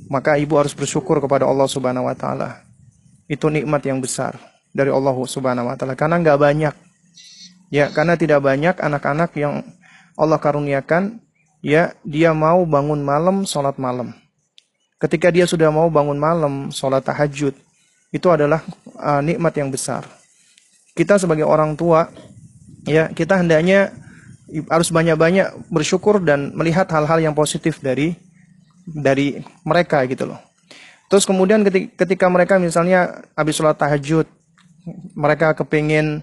Maka 0.08 0.40
Ibu 0.40 0.56
harus 0.62 0.72
bersyukur 0.72 1.20
kepada 1.20 1.44
Allah 1.44 1.68
Subhanahu 1.68 2.08
wa 2.08 2.16
taala. 2.16 2.64
Itu 3.28 3.52
nikmat 3.52 3.84
yang 3.84 4.00
besar 4.00 4.38
dari 4.72 4.94
Allah 4.94 5.16
Subhanahu 5.18 5.68
wa 5.68 5.76
taala 5.76 5.98
karena 6.00 6.22
enggak 6.22 6.40
banyak. 6.40 6.76
Ya, 7.74 7.90
karena 7.90 8.14
tidak 8.14 8.46
banyak 8.46 8.78
anak-anak 8.78 9.34
yang 9.34 9.66
Allah 10.14 10.38
karuniakan 10.38 11.18
ya 11.66 11.98
dia 12.06 12.32
mau 12.32 12.62
bangun 12.70 13.02
malam 13.02 13.44
sholat 13.50 13.76
malam. 13.82 14.14
Ketika 15.02 15.34
dia 15.34 15.44
sudah 15.50 15.68
mau 15.74 15.90
bangun 15.92 16.16
malam 16.16 16.54
sholat 16.72 17.04
tahajud, 17.04 17.58
itu 18.14 18.28
adalah 18.30 18.62
uh, 19.02 19.20
nikmat 19.20 19.52
yang 19.58 19.68
besar. 19.74 20.06
Kita 20.94 21.18
sebagai 21.18 21.46
orang 21.50 21.74
tua, 21.74 22.06
ya 22.86 23.10
kita 23.10 23.42
hendaknya 23.42 23.90
harus 24.70 24.94
banyak-banyak 24.94 25.74
bersyukur 25.74 26.22
dan 26.22 26.54
melihat 26.54 26.86
hal-hal 26.94 27.18
yang 27.18 27.34
positif 27.34 27.82
dari 27.82 28.14
dari 28.86 29.42
mereka 29.66 30.06
gitu 30.06 30.30
loh. 30.30 30.40
Terus 31.10 31.26
kemudian 31.26 31.66
ketika, 31.98 32.30
mereka 32.30 32.62
misalnya 32.62 33.26
habis 33.34 33.58
sholat 33.58 33.78
tahajud, 33.78 34.30
mereka 35.18 35.58
kepingin 35.58 36.22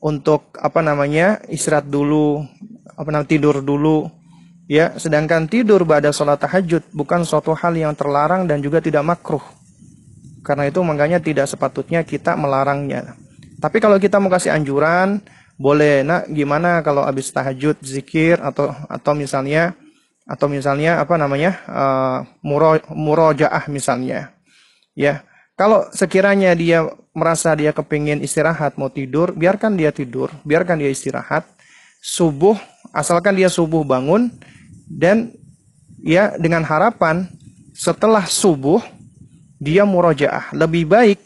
untuk 0.00 0.52
apa 0.56 0.80
namanya 0.80 1.40
istirahat 1.48 1.88
dulu, 1.88 2.44
apa 2.96 3.08
namanya 3.08 3.28
tidur 3.28 3.60
dulu, 3.64 4.08
ya. 4.68 4.96
Sedangkan 4.96 5.48
tidur 5.48 5.84
pada 5.88 6.12
sholat 6.12 6.40
tahajud 6.40 6.84
bukan 6.92 7.24
suatu 7.24 7.52
hal 7.56 7.76
yang 7.76 7.92
terlarang 7.96 8.44
dan 8.44 8.60
juga 8.60 8.80
tidak 8.84 9.04
makruh. 9.04 9.44
Karena 10.40 10.68
itu 10.68 10.80
makanya 10.80 11.20
tidak 11.20 11.48
sepatutnya 11.48 12.00
kita 12.04 12.32
melarangnya. 12.32 13.16
Tapi 13.60 13.76
kalau 13.78 14.00
kita 14.00 14.16
mau 14.16 14.32
kasih 14.32 14.56
anjuran, 14.56 15.20
boleh. 15.60 16.00
Nak, 16.00 16.32
gimana 16.32 16.80
kalau 16.80 17.04
habis 17.04 17.28
tahajud 17.28 17.76
zikir 17.84 18.40
atau 18.40 18.72
atau 18.88 19.12
misalnya 19.12 19.76
atau 20.24 20.48
misalnya 20.48 21.02
apa 21.02 21.20
namanya 21.20 21.60
uh, 21.68 22.18
muro 22.40 22.80
murojaah 22.88 23.68
misalnya, 23.68 24.32
ya. 24.96 25.20
Kalau 25.60 25.84
sekiranya 25.92 26.56
dia 26.56 26.88
merasa 27.12 27.52
dia 27.52 27.76
kepingin 27.76 28.24
istirahat 28.24 28.80
mau 28.80 28.88
tidur, 28.88 29.36
biarkan 29.36 29.76
dia 29.76 29.92
tidur, 29.92 30.32
biarkan 30.40 30.80
dia 30.80 30.88
istirahat. 30.88 31.44
Subuh, 32.00 32.56
asalkan 32.96 33.36
dia 33.36 33.52
subuh 33.52 33.84
bangun 33.84 34.32
dan 34.88 35.36
ya 36.00 36.32
dengan 36.40 36.64
harapan 36.64 37.28
setelah 37.76 38.24
subuh 38.24 38.80
dia 39.60 39.84
murojaah. 39.84 40.48
Lebih 40.56 40.88
baik 40.88 41.18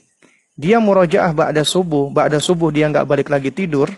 dia 0.55 0.78
murojaah 0.78 1.35
ba'da 1.35 1.66
subuh, 1.66 2.10
ba'da 2.14 2.39
subuh 2.39 2.70
dia 2.70 2.86
nggak 2.86 3.06
balik 3.06 3.28
lagi 3.31 3.51
tidur, 3.51 3.90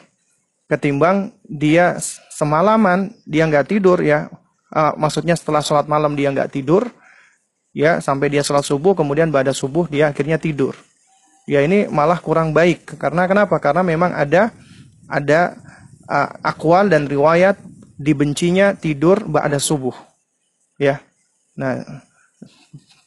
ketimbang 0.66 1.36
dia 1.44 2.00
semalaman 2.32 3.12
dia 3.28 3.44
nggak 3.44 3.68
tidur 3.68 4.00
ya, 4.00 4.32
uh, 4.72 4.96
maksudnya 4.96 5.36
setelah 5.36 5.60
sholat 5.60 5.84
malam 5.84 6.16
dia 6.16 6.32
nggak 6.32 6.48
tidur, 6.48 6.88
ya 7.76 8.00
sampai 8.00 8.32
dia 8.32 8.40
sholat 8.40 8.64
subuh, 8.64 8.96
kemudian 8.96 9.28
ba'da 9.28 9.52
subuh 9.52 9.84
dia 9.88 10.08
akhirnya 10.08 10.40
tidur. 10.40 10.72
Ya 11.46 11.62
ini 11.62 11.86
malah 11.86 12.18
kurang 12.18 12.50
baik 12.50 12.98
karena 12.98 13.28
kenapa? 13.30 13.60
Karena 13.62 13.84
memang 13.86 14.10
ada 14.10 14.50
ada 15.06 15.54
uh, 16.10 16.30
akwal 16.42 16.90
dan 16.90 17.06
riwayat 17.06 17.60
dibencinya 18.00 18.74
tidur 18.74 19.22
ba'da 19.28 19.60
subuh. 19.60 19.94
Ya. 20.80 21.04
Nah, 21.56 21.80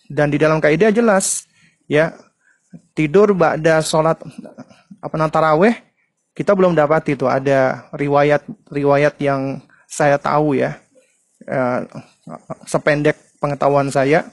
dan 0.10 0.34
di 0.34 0.42
dalam 0.42 0.58
kaidah 0.58 0.90
jelas 0.90 1.46
ya 1.86 2.18
tidur 2.94 3.34
ba'da 3.34 3.82
sholat 3.82 4.20
apa 5.00 5.14
namanya 5.16 5.34
taraweh 5.34 5.76
kita 6.40 6.56
belum 6.56 6.72
dapat 6.72 7.20
itu 7.20 7.28
ada 7.28 7.90
riwayat 7.92 8.48
riwayat 8.72 9.20
yang 9.20 9.60
saya 9.90 10.16
tahu 10.16 10.56
ya. 10.56 10.80
Eh, 11.44 11.80
sependek 12.64 13.18
pengetahuan 13.42 13.90
saya 13.90 14.30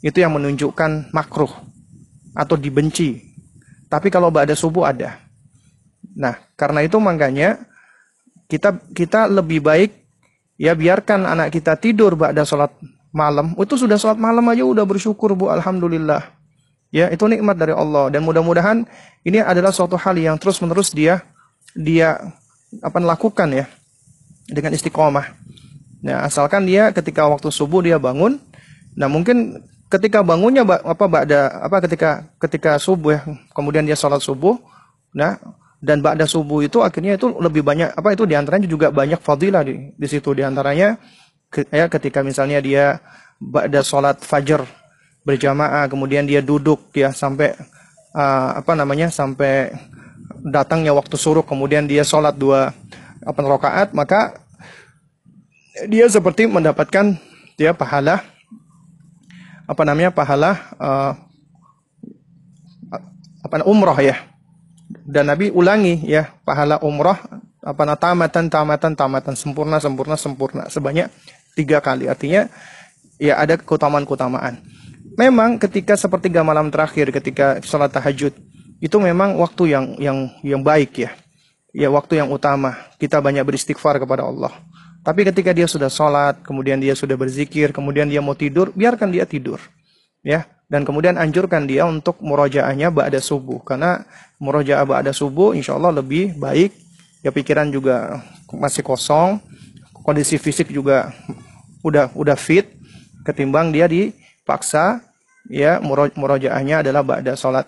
itu 0.00 0.22
yang 0.22 0.32
menunjukkan 0.32 1.12
makruh 1.12 1.50
atau 2.32 2.56
dibenci. 2.56 3.20
Tapi 3.90 4.08
kalau 4.08 4.30
ba'da 4.30 4.54
subuh 4.54 4.88
ada. 4.88 5.20
Nah 6.16 6.38
karena 6.54 6.86
itu 6.86 6.96
makanya 6.96 7.60
kita 8.46 8.80
kita 8.94 9.26
lebih 9.28 9.60
baik 9.60 9.90
ya 10.56 10.72
biarkan 10.72 11.26
anak 11.26 11.52
kita 11.52 11.76
tidur 11.76 12.16
ba'da 12.16 12.46
sholat 12.46 12.72
malam. 13.12 13.52
Itu 13.60 13.76
sudah 13.76 14.00
sholat 14.00 14.16
malam 14.16 14.46
aja 14.48 14.64
udah 14.64 14.86
bersyukur 14.88 15.36
bu. 15.36 15.52
Alhamdulillah 15.52 16.39
Ya, 16.90 17.06
itu 17.10 17.22
nikmat 17.30 17.54
dari 17.54 17.70
Allah. 17.70 18.10
Dan 18.10 18.26
mudah-mudahan 18.26 18.82
ini 19.22 19.38
adalah 19.38 19.70
suatu 19.70 19.94
hal 19.94 20.18
yang 20.18 20.36
terus-menerus 20.38 20.90
dia 20.90 21.22
dia 21.74 22.18
apa 22.82 22.98
lakukan 22.98 23.46
ya. 23.54 23.66
Dengan 24.50 24.74
istiqomah. 24.74 25.30
Nah, 26.02 26.26
asalkan 26.26 26.66
dia 26.66 26.90
ketika 26.90 27.30
waktu 27.30 27.52
subuh 27.54 27.84
dia 27.84 28.02
bangun, 28.02 28.42
nah 28.98 29.06
mungkin 29.06 29.62
ketika 29.86 30.26
bangunnya 30.26 30.66
apa 30.66 31.06
ba'da 31.06 31.60
apa 31.62 31.86
ketika 31.86 32.26
ketika 32.40 32.80
subuh 32.82 33.10
ya, 33.14 33.20
kemudian 33.54 33.86
dia 33.86 33.94
sholat 33.94 34.18
subuh, 34.18 34.58
nah 35.14 35.38
dan 35.78 36.02
ba'da 36.02 36.26
subuh 36.26 36.66
itu 36.66 36.82
akhirnya 36.82 37.14
itu 37.14 37.30
lebih 37.38 37.62
banyak 37.62 37.94
apa 37.94 38.16
itu 38.16 38.24
di 38.26 38.34
antaranya 38.34 38.66
juga 38.66 38.90
banyak 38.90 39.22
fadilah 39.22 39.62
di 39.62 39.92
di 39.94 40.06
situ. 40.08 40.32
Di 40.34 40.42
antaranya 40.42 40.98
ya 41.70 41.86
ketika 41.86 42.24
misalnya 42.26 42.58
dia 42.64 42.98
ba'da 43.38 43.84
sholat 43.84 44.18
fajar 44.24 44.64
berjamaah 45.24 45.86
kemudian 45.86 46.24
dia 46.24 46.40
duduk 46.40 46.80
ya 46.96 47.12
sampai 47.12 47.52
uh, 48.16 48.50
apa 48.56 48.72
namanya 48.72 49.12
sampai 49.12 49.74
datangnya 50.40 50.96
waktu 50.96 51.16
suruh 51.20 51.44
kemudian 51.44 51.84
dia 51.84 52.00
sholat 52.06 52.32
dua 52.36 52.72
apa 53.20 53.38
rakaat 53.44 53.92
maka 53.92 54.40
dia 55.88 56.08
seperti 56.08 56.48
mendapatkan 56.48 57.16
dia 57.60 57.76
pahala 57.76 58.24
apa 59.70 59.82
namanya 59.86 60.10
pahala 60.10 60.58
uh, 60.80 61.12
apa 63.44 63.66
umroh 63.66 63.96
ya. 64.02 64.18
Dan 65.06 65.30
Nabi 65.30 65.54
ulangi 65.54 66.02
ya 66.02 66.34
pahala 66.42 66.82
umroh 66.82 67.14
apa 67.62 67.82
tamatan 67.94 68.50
tamatan 68.50 68.92
tamatan 68.98 69.34
sempurna 69.38 69.78
sempurna 69.78 70.18
sempurna 70.18 70.66
sebanyak 70.66 71.06
tiga 71.54 71.78
kali. 71.78 72.10
Artinya 72.10 72.50
ya 73.22 73.38
ada 73.38 73.54
keutamaan 73.54 74.02
keutamaan 74.02 74.58
memang 75.20 75.60
ketika 75.60 76.00
sepertiga 76.00 76.40
malam 76.40 76.72
terakhir 76.72 77.12
ketika 77.12 77.60
sholat 77.60 77.92
tahajud 77.92 78.32
itu 78.80 78.96
memang 78.96 79.36
waktu 79.36 79.76
yang 79.76 79.84
yang 80.00 80.18
yang 80.40 80.64
baik 80.64 81.04
ya. 81.04 81.12
Ya 81.70 81.92
waktu 81.92 82.18
yang 82.18 82.32
utama. 82.32 82.74
Kita 82.96 83.20
banyak 83.20 83.44
beristighfar 83.44 84.00
kepada 84.00 84.26
Allah. 84.26 84.50
Tapi 85.04 85.28
ketika 85.28 85.52
dia 85.52 85.68
sudah 85.68 85.92
sholat 85.92 86.40
kemudian 86.40 86.80
dia 86.80 86.96
sudah 86.96 87.14
berzikir 87.14 87.70
kemudian 87.70 88.08
dia 88.08 88.24
mau 88.24 88.32
tidur 88.32 88.72
biarkan 88.72 89.12
dia 89.12 89.28
tidur. 89.28 89.60
Ya 90.24 90.48
dan 90.72 90.88
kemudian 90.88 91.20
anjurkan 91.20 91.68
dia 91.68 91.84
untuk 91.84 92.16
murojaahnya 92.24 92.88
ba'da 92.88 93.20
subuh. 93.20 93.60
Karena 93.60 94.08
murojaah 94.40 94.88
ba'da 94.88 95.12
subuh 95.12 95.52
insya 95.52 95.76
Allah 95.76 96.00
lebih 96.00 96.40
baik. 96.40 96.72
Ya 97.20 97.28
pikiran 97.28 97.68
juga 97.68 98.24
masih 98.48 98.80
kosong. 98.80 99.44
Kondisi 100.00 100.40
fisik 100.40 100.72
juga 100.72 101.12
udah 101.84 102.08
udah 102.16 102.34
fit 102.40 102.72
ketimbang 103.28 103.68
dia 103.68 103.84
dipaksa 103.84 105.09
ya 105.48 105.80
murojaahnya 106.16 106.84
adalah 106.84 107.00
ba'da 107.06 107.38
sholat 107.38 107.64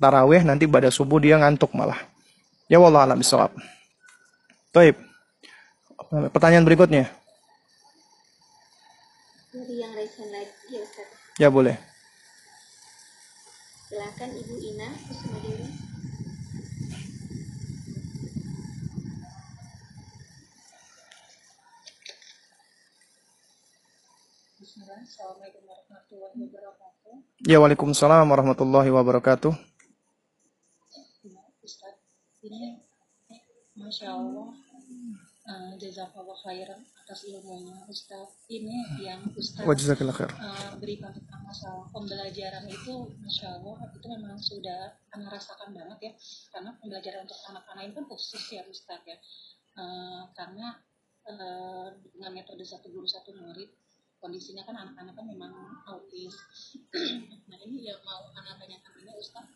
tarawih 0.00 0.42
nanti 0.42 0.66
pada 0.66 0.90
subuh 0.90 1.20
dia 1.22 1.38
ngantuk 1.38 1.70
malah. 1.76 1.98
Ya 2.66 2.82
wallah 2.82 3.06
alam 3.06 3.20
bisawab. 3.20 3.54
Taib. 4.74 4.98
Pertanyaan 6.34 6.66
berikutnya. 6.66 7.06
Dari 9.54 9.74
yang 9.80 9.92
recent 9.96 10.30
lagi 10.30 10.74
ya 10.74 10.80
Ustaz. 10.82 11.08
Ya 11.38 11.48
boleh. 11.48 11.78
Silakan 13.86 14.30
Ibu 14.34 14.54
Ina 14.60 14.88
Kusuma 15.06 15.38
Dewi. 15.46 15.86
Assalamualaikum 25.06 25.62
warahmatullahi 25.70 26.36
wabarakatuh. 26.50 27.14
Ya 27.46 27.62
waalaikumsalam 27.62 28.26
warahmatullahi 28.26 28.90
wabarakatuh. 28.90 29.54
Ustaz, 31.62 31.94
ini 32.42 32.82
Masya 33.78 34.18
Allah 34.18 34.50
uh, 35.46 35.72
jazakallah 35.78 36.34
khairan 36.42 36.82
atas 37.06 37.22
ilmunya 37.22 37.86
Ustaz 37.86 38.34
ini 38.50 38.98
yang 38.98 39.22
Ustaz 39.38 39.62
khair. 39.62 40.30
uh, 40.42 40.74
berikan 40.82 41.14
tentang 41.14 41.46
masalah 41.46 41.86
pembelajaran 41.94 42.66
itu 42.66 43.14
Masya 43.14 43.62
Allah 43.62 43.94
itu 43.94 44.06
memang 44.10 44.42
sudah 44.42 44.98
anak 45.14 45.38
rasakan 45.38 45.70
banget 45.70 45.98
ya 46.02 46.12
karena 46.50 46.74
pembelajaran 46.82 47.30
untuk 47.30 47.38
anak-anak 47.46 47.82
ini 47.86 47.92
kan 47.94 48.04
khusus 48.10 48.42
ya 48.50 48.66
Ustaz 48.66 49.06
ya 49.06 49.14
uh, 49.78 50.34
karena 50.34 50.82
uh, 51.30 51.94
dengan 52.10 52.42
metode 52.42 52.66
satu 52.66 52.90
guru 52.90 53.06
satu 53.06 53.38
murid 53.38 53.70
kondisinya 54.20 54.62
kan 54.66 54.76
anak-anak 54.76 55.14
kan 55.14 55.26
memang 55.28 55.52
autis. 55.86 56.34
Nah 57.50 57.58
ini 57.62 57.86
yang 57.86 58.00
mau 58.02 58.26
anak 58.34 58.58
tanyakan 58.58 58.92
ini 59.04 59.12
Ustaz. 59.16 59.46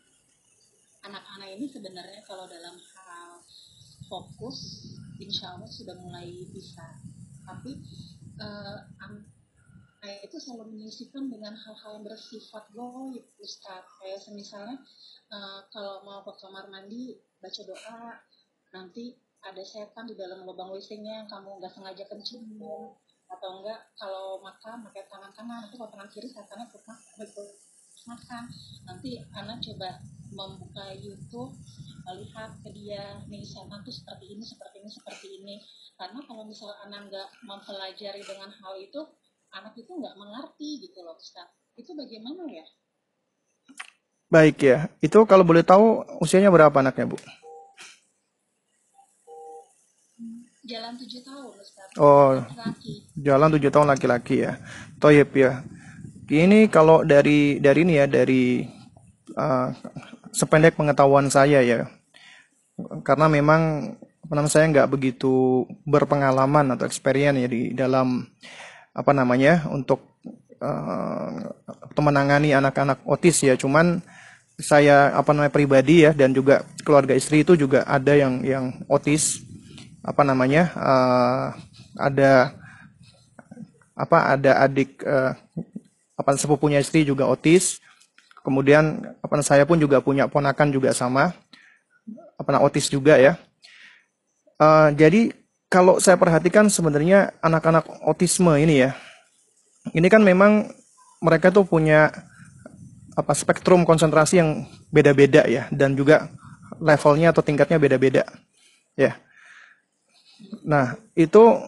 Anak-anak 1.02 1.48
ini 1.58 1.66
sebenarnya 1.66 2.20
kalau 2.28 2.46
dalam 2.46 2.76
hal 2.76 3.42
fokus 4.06 4.86
insya 5.18 5.56
Allah 5.56 5.70
sudah 5.70 5.96
mulai 5.98 6.46
bisa. 6.54 6.86
Tapi 7.44 7.72
uh, 8.38 8.78
itu 10.24 10.36
selalu 10.40 10.72
menyisipkan 10.72 11.28
dengan 11.28 11.52
hal-hal 11.52 12.00
yang 12.00 12.04
bersifat 12.06 12.64
goib 12.72 13.24
Ustaz. 13.42 13.84
Kayak 14.00 14.22
misalnya 14.32 14.76
uh, 15.34 15.66
kalau 15.74 16.06
mau 16.06 16.24
ke 16.24 16.32
kamar 16.40 16.70
mandi 16.72 17.18
baca 17.40 17.62
doa 17.64 18.00
nanti 18.70 19.16
ada 19.40 19.64
setan 19.64 20.04
di 20.04 20.14
dalam 20.14 20.44
lubang 20.44 20.68
WC-nya 20.72 21.24
yang 21.24 21.28
kamu 21.28 21.58
nggak 21.58 21.72
sengaja 21.72 22.04
kencing 22.06 22.44
atau 23.30 23.62
enggak 23.62 23.80
kalau 23.94 24.42
makan 24.42 24.82
pakai 24.90 25.06
tangan 25.06 25.30
kanan 25.32 25.56
nanti 25.64 25.78
kalau 25.78 25.90
tangan 25.94 26.10
kiri 26.10 26.26
setannya 26.26 26.66
ikut 26.66 26.82
makan. 28.08 28.44
Nanti 28.88 29.10
anak 29.36 29.62
coba 29.62 30.00
membuka 30.30 30.94
YouTube 30.98 31.54
melihat 32.06 32.50
ke 32.64 32.70
dia 32.74 33.22
nih 33.28 33.44
setan 33.44 33.82
tuh 33.86 33.94
seperti 33.94 34.34
ini 34.34 34.42
seperti 34.42 34.76
ini 34.82 34.90
seperti 34.90 35.26
ini. 35.42 35.56
Karena 35.94 36.18
kalau 36.26 36.42
misalnya 36.48 36.76
anak 36.88 37.00
nggak 37.12 37.28
mempelajari 37.46 38.22
dengan 38.24 38.50
hal 38.50 38.74
itu 38.80 39.00
anak 39.54 39.74
itu 39.78 39.90
nggak 39.90 40.16
mengerti 40.18 40.82
gitu 40.82 41.02
loh 41.06 41.14
Ustaz. 41.18 41.50
Itu 41.78 41.94
bagaimana 41.94 42.46
ya? 42.50 42.66
Baik 44.30 44.56
ya. 44.62 44.78
Itu 45.02 45.26
kalau 45.26 45.42
boleh 45.42 45.66
tahu 45.66 46.06
usianya 46.22 46.50
berapa 46.50 46.74
anaknya 46.74 47.10
Bu 47.10 47.18
jalan 50.70 50.92
tujuh 50.94 51.20
tahun 51.26 51.52
Ustaz. 51.58 51.88
Oh 51.98 52.38
laki. 52.38 52.92
jalan 53.18 53.48
tujuh 53.58 53.70
tahun 53.74 53.88
laki-laki 53.90 54.46
ya. 54.46 54.62
Toyep 55.02 55.30
ya. 55.34 55.66
Ini 56.30 56.70
kalau 56.70 57.02
dari 57.02 57.58
dari 57.58 57.82
ini 57.82 57.98
ya 57.98 58.06
dari 58.06 58.62
uh, 59.34 59.74
sependek 60.30 60.78
pengetahuan 60.78 61.26
saya 61.26 61.58
ya. 61.66 61.90
Karena 63.02 63.26
memang 63.26 63.92
apa 64.30 64.46
saya 64.46 64.70
nggak 64.70 64.94
begitu 64.94 65.66
berpengalaman 65.82 66.78
atau 66.78 66.86
experience 66.86 67.34
ya 67.42 67.48
di 67.50 67.74
dalam 67.74 68.30
apa 68.94 69.10
namanya 69.10 69.66
untuk 69.74 70.22
uh, 70.62 71.50
menangani 71.98 72.54
anak-anak 72.54 73.02
otis 73.10 73.42
ya. 73.42 73.58
Cuman 73.58 73.98
saya 74.60 75.16
apa 75.18 75.34
namanya 75.34 75.50
pribadi 75.50 76.06
ya 76.06 76.14
dan 76.14 76.30
juga 76.30 76.62
keluarga 76.86 77.16
istri 77.16 77.42
itu 77.42 77.58
juga 77.58 77.82
ada 77.88 78.14
yang 78.14 78.44
yang 78.46 78.64
otis 78.86 79.49
apa 80.00 80.22
namanya 80.24 80.72
uh, 80.76 81.46
ada 82.00 82.56
apa 83.94 84.18
ada 84.32 84.52
adik 84.64 85.04
uh, 85.04 85.36
apa 86.16 86.30
sepupunya 86.40 86.80
istri 86.80 87.04
juga 87.04 87.28
otis 87.28 87.80
kemudian 88.40 89.04
apa 89.20 89.44
saya 89.44 89.68
pun 89.68 89.76
juga 89.76 90.00
punya 90.00 90.24
ponakan 90.24 90.72
juga 90.72 90.96
sama 90.96 91.36
apa 92.40 92.60
otis 92.64 92.88
juga 92.88 93.20
ya 93.20 93.36
Uh, 94.60 94.92
jadi 94.92 95.32
kalau 95.72 95.96
saya 95.96 96.20
perhatikan 96.20 96.68
sebenarnya 96.68 97.32
anak-anak 97.40 97.88
otisme 98.04 98.52
ini 98.60 98.84
ya, 98.84 98.92
ini 99.96 100.04
kan 100.12 100.20
memang 100.20 100.68
mereka 101.24 101.48
tuh 101.48 101.64
punya 101.64 102.12
apa 103.16 103.32
spektrum 103.32 103.88
konsentrasi 103.88 104.36
yang 104.36 104.68
beda-beda 104.92 105.48
ya 105.48 105.64
dan 105.72 105.96
juga 105.96 106.28
levelnya 106.76 107.32
atau 107.32 107.40
tingkatnya 107.40 107.80
beda-beda 107.80 108.28
ya. 109.00 109.16
Nah 110.64 110.96
itu 111.16 111.58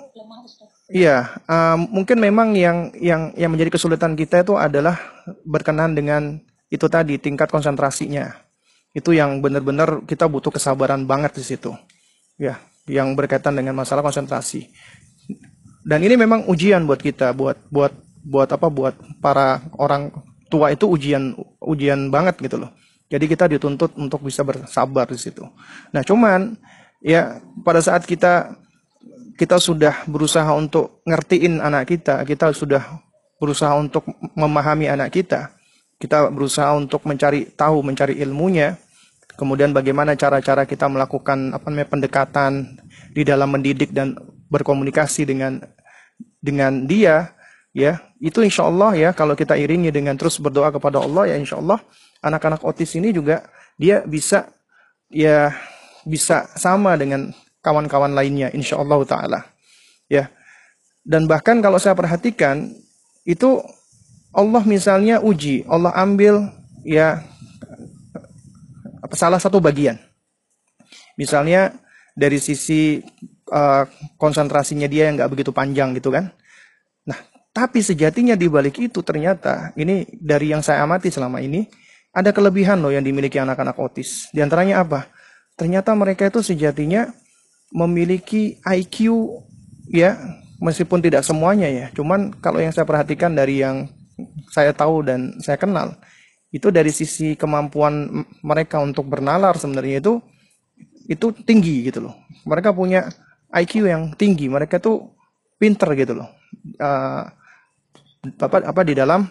Iya, 0.92 1.40
uh, 1.48 1.80
mungkin 1.88 2.20
memang 2.20 2.52
yang 2.52 2.92
yang 3.00 3.32
yang 3.32 3.48
menjadi 3.48 3.72
kesulitan 3.72 4.12
kita 4.12 4.44
itu 4.44 4.60
adalah 4.60 5.00
berkenan 5.40 5.96
dengan 5.96 6.36
itu 6.68 6.84
tadi 6.84 7.16
tingkat 7.16 7.48
konsentrasinya. 7.48 8.28
Itu 8.92 9.16
yang 9.16 9.40
benar-benar 9.40 10.04
kita 10.04 10.28
butuh 10.28 10.52
kesabaran 10.52 11.08
banget 11.08 11.32
di 11.40 11.44
situ. 11.48 11.72
Ya, 12.36 12.60
yang 12.84 13.16
berkaitan 13.16 13.56
dengan 13.56 13.72
masalah 13.72 14.04
konsentrasi. 14.04 14.68
Dan 15.80 16.04
ini 16.04 16.12
memang 16.12 16.44
ujian 16.44 16.84
buat 16.84 17.00
kita, 17.00 17.32
buat 17.32 17.56
buat 17.72 17.96
buat 18.20 18.52
apa? 18.52 18.68
Buat 18.68 18.94
para 19.24 19.64
orang 19.80 20.12
tua 20.52 20.76
itu 20.76 20.84
ujian 20.84 21.32
ujian 21.64 22.12
banget 22.12 22.36
gitu 22.36 22.60
loh. 22.60 22.70
Jadi 23.08 23.24
kita 23.32 23.48
dituntut 23.48 23.96
untuk 23.96 24.20
bisa 24.28 24.44
bersabar 24.44 25.08
di 25.08 25.16
situ. 25.16 25.44
Nah, 25.88 26.04
cuman 26.04 26.52
ya 27.02 27.42
pada 27.66 27.82
saat 27.82 28.06
kita 28.06 28.56
kita 29.36 29.58
sudah 29.58 30.06
berusaha 30.06 30.48
untuk 30.54 31.02
ngertiin 31.02 31.58
anak 31.58 31.90
kita, 31.90 32.22
kita 32.22 32.54
sudah 32.54 33.02
berusaha 33.42 33.74
untuk 33.74 34.06
memahami 34.38 34.86
anak 34.86 35.10
kita, 35.10 35.50
kita 35.98 36.30
berusaha 36.30 36.70
untuk 36.78 37.02
mencari 37.02 37.50
tahu, 37.50 37.82
mencari 37.82 38.22
ilmunya, 38.22 38.78
kemudian 39.34 39.74
bagaimana 39.74 40.14
cara-cara 40.14 40.62
kita 40.62 40.86
melakukan 40.86 41.50
apa 41.50 41.66
namanya 41.66 41.90
pendekatan 41.90 42.78
di 43.10 43.26
dalam 43.26 43.50
mendidik 43.50 43.90
dan 43.90 44.14
berkomunikasi 44.46 45.26
dengan 45.26 45.58
dengan 46.38 46.86
dia 46.86 47.34
ya. 47.74 47.98
Itu 48.22 48.46
insya 48.46 48.70
Allah 48.70 48.94
ya 48.94 49.10
kalau 49.10 49.34
kita 49.34 49.58
iringi 49.58 49.90
dengan 49.90 50.14
terus 50.14 50.38
berdoa 50.38 50.70
kepada 50.70 51.02
Allah 51.02 51.34
ya 51.34 51.36
insya 51.40 51.58
Allah 51.58 51.82
anak-anak 52.22 52.62
otis 52.62 52.94
ini 52.94 53.10
juga 53.10 53.42
dia 53.74 54.06
bisa 54.06 54.46
ya 55.10 55.50
bisa 56.06 56.50
sama 56.58 56.98
dengan 56.98 57.30
kawan-kawan 57.62 58.14
lainnya 58.14 58.50
insya 58.50 58.78
Allah 58.78 58.98
taala 59.06 59.40
ya 60.10 60.30
dan 61.02 61.26
bahkan 61.26 61.58
kalau 61.62 61.78
saya 61.78 61.94
perhatikan 61.94 62.70
itu 63.22 63.62
Allah 64.34 64.62
misalnya 64.64 65.22
uji 65.22 65.62
Allah 65.70 65.94
ambil 65.94 66.50
ya 66.82 67.22
salah 69.14 69.40
satu 69.40 69.60
bagian. 69.60 70.00
Misalnya 71.16 71.76
dari 72.16 72.40
sisi 72.40 73.00
uh, 73.52 73.84
konsentrasinya 74.16 74.88
dia 74.88 75.08
yang 75.08 75.20
nggak 75.20 75.32
begitu 75.32 75.50
panjang 75.52 75.92
gitu 75.96 76.12
kan. 76.12 76.32
Nah, 77.04 77.18
tapi 77.52 77.84
sejatinya 77.84 78.36
di 78.36 78.48
balik 78.48 78.80
itu 78.80 79.04
ternyata 79.04 79.76
ini 79.76 80.08
dari 80.16 80.52
yang 80.52 80.64
saya 80.64 80.84
amati 80.84 81.12
selama 81.12 81.40
ini 81.40 81.68
ada 82.12 82.32
kelebihan 82.32 82.80
loh 82.80 82.92
yang 82.92 83.04
dimiliki 83.04 83.40
anak-anak 83.40 83.76
otis. 83.80 84.28
Di 84.32 84.40
antaranya 84.40 84.84
apa? 84.84 85.08
Ternyata 85.56 85.92
mereka 85.92 86.26
itu 86.28 86.40
sejatinya 86.40 87.12
memiliki 87.72 88.60
IQ 88.64 89.28
ya, 89.88 90.16
meskipun 90.60 91.00
tidak 91.00 91.24
semuanya 91.24 91.68
ya. 91.68 91.86
Cuman 91.92 92.32
kalau 92.40 92.60
yang 92.60 92.72
saya 92.72 92.88
perhatikan 92.88 93.32
dari 93.32 93.60
yang 93.64 93.88
saya 94.52 94.72
tahu 94.76 95.04
dan 95.04 95.36
saya 95.40 95.56
kenal, 95.56 95.96
itu 96.52 96.68
dari 96.68 96.92
sisi 96.92 97.32
kemampuan 97.34 98.24
mereka 98.44 98.78
untuk 98.80 99.08
bernalar 99.08 99.56
sebenarnya 99.56 100.04
itu 100.04 100.20
itu 101.08 101.32
tinggi 101.44 101.88
gitu 101.88 102.08
loh. 102.08 102.14
Mereka 102.44 102.76
punya 102.76 103.08
IQ 103.52 103.88
yang 103.88 104.12
tinggi, 104.16 104.48
mereka 104.48 104.80
tuh 104.80 105.16
pinter 105.56 105.92
gitu 105.96 106.16
loh. 106.16 106.28
Uh, 106.78 107.24
apa 108.38 108.62
apa 108.62 108.80
di 108.86 108.94
dalam 108.94 109.26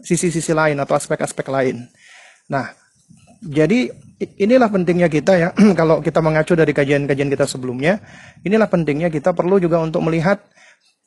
sisi-sisi 0.00 0.50
lain 0.56 0.78
atau 0.80 0.96
aspek-aspek 0.96 1.46
lain. 1.52 1.84
Nah, 2.50 2.74
jadi 3.42 3.90
inilah 4.38 4.70
pentingnya 4.70 5.10
kita 5.10 5.32
ya 5.34 5.48
kalau 5.78 5.98
kita 5.98 6.22
mengacu 6.22 6.54
dari 6.54 6.70
kajian-kajian 6.70 7.26
kita 7.26 7.44
sebelumnya, 7.50 7.98
inilah 8.46 8.70
pentingnya 8.70 9.10
kita 9.10 9.34
perlu 9.34 9.58
juga 9.58 9.82
untuk 9.82 9.98
melihat 10.06 10.38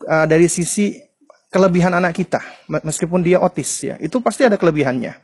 uh, 0.04 0.28
dari 0.28 0.52
sisi 0.52 1.00
kelebihan 1.48 1.96
anak 1.96 2.20
kita 2.20 2.44
meskipun 2.68 3.24
dia 3.24 3.40
otis 3.40 3.88
ya, 3.88 3.96
itu 4.04 4.20
pasti 4.20 4.44
ada 4.44 4.60
kelebihannya. 4.60 5.16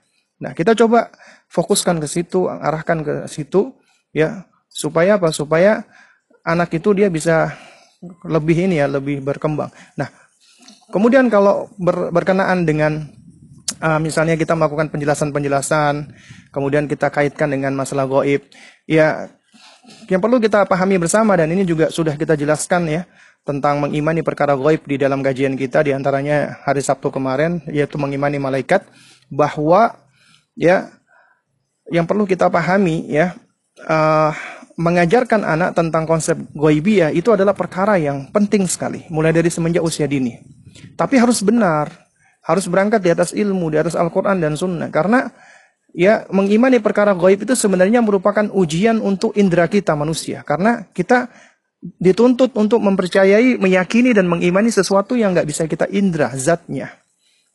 Nah, 0.41 0.51
kita 0.55 0.73
coba 0.73 1.11
fokuskan 1.51 2.01
ke 2.01 2.07
situ, 2.07 2.47
arahkan 2.49 3.03
ke 3.03 3.13
situ 3.27 3.75
ya, 4.15 4.47
supaya 4.71 5.19
apa? 5.19 5.29
Supaya 5.35 5.83
anak 6.41 6.73
itu 6.73 6.95
dia 6.97 7.11
bisa 7.11 7.53
lebih 8.25 8.65
ini 8.65 8.81
ya, 8.81 8.89
lebih 8.89 9.21
berkembang. 9.21 9.69
Nah, 9.99 10.09
kemudian 10.89 11.29
kalau 11.29 11.69
ber, 11.77 12.09
berkenaan 12.09 12.65
dengan 12.65 13.05
uh, 13.81 13.99
misalnya 13.99 14.37
kita 14.37 14.53
melakukan 14.53 14.93
penjelasan-penjelasan, 14.93 16.13
kemudian 16.53 16.85
kita 16.85 17.09
kaitkan 17.09 17.49
dengan 17.49 17.73
masalah 17.73 18.05
goib, 18.05 18.45
ya 18.85 19.27
yang 20.07 20.21
perlu 20.21 20.37
kita 20.37 20.69
pahami 20.69 21.01
bersama 21.01 21.33
dan 21.33 21.49
ini 21.49 21.65
juga 21.65 21.89
sudah 21.89 22.13
kita 22.13 22.37
jelaskan 22.37 22.85
ya 22.87 23.01
tentang 23.41 23.81
mengimani 23.81 24.21
perkara 24.21 24.53
goib 24.53 24.85
di 24.85 25.01
dalam 25.01 25.25
kajian 25.25 25.57
kita 25.57 25.81
di 25.81 25.91
antaranya 25.91 26.61
hari 26.61 26.85
Sabtu 26.85 27.09
kemarin 27.09 27.65
yaitu 27.65 27.97
mengimani 27.97 28.37
malaikat 28.37 28.85
bahwa 29.33 29.97
ya 30.53 30.93
yang 31.89 32.05
perlu 32.05 32.29
kita 32.29 32.47
pahami 32.53 33.09
ya 33.09 33.33
uh, 33.89 34.31
mengajarkan 34.81 35.43
anak 35.43 35.77
tentang 35.77 36.09
konsep 36.09 36.37
goibiyah 36.57 37.13
itu 37.13 37.29
adalah 37.33 37.53
perkara 37.53 38.01
yang 38.01 38.29
penting 38.33 38.65
sekali, 38.65 39.05
mulai 39.13 39.29
dari 39.29 39.51
semenjak 39.51 39.83
usia 39.83 40.09
dini. 40.09 40.41
Tapi 40.95 41.19
harus 41.19 41.43
benar, 41.43 41.91
harus 42.41 42.65
berangkat 42.65 43.01
di 43.05 43.09
atas 43.13 43.31
ilmu, 43.31 43.69
di 43.69 43.77
atas 43.77 43.93
Al-Quran 43.93 44.41
dan 44.41 44.57
Sunnah. 44.57 44.89
Karena 44.89 45.29
ya 45.93 46.25
mengimani 46.33 46.81
perkara 46.81 47.13
goib 47.13 47.45
itu 47.45 47.53
sebenarnya 47.53 48.01
merupakan 48.01 48.49
ujian 48.51 48.97
untuk 48.99 49.37
indera 49.37 49.69
kita 49.69 49.93
manusia. 49.93 50.41
Karena 50.41 50.85
kita 50.91 51.29
dituntut 51.81 52.53
untuk 52.53 52.77
mempercayai, 52.81 53.57
meyakini 53.57 54.13
dan 54.13 54.29
mengimani 54.29 54.69
sesuatu 54.69 55.17
yang 55.17 55.33
nggak 55.33 55.49
bisa 55.49 55.65
kita 55.65 55.89
indera 55.89 56.29
zatnya. 56.37 56.93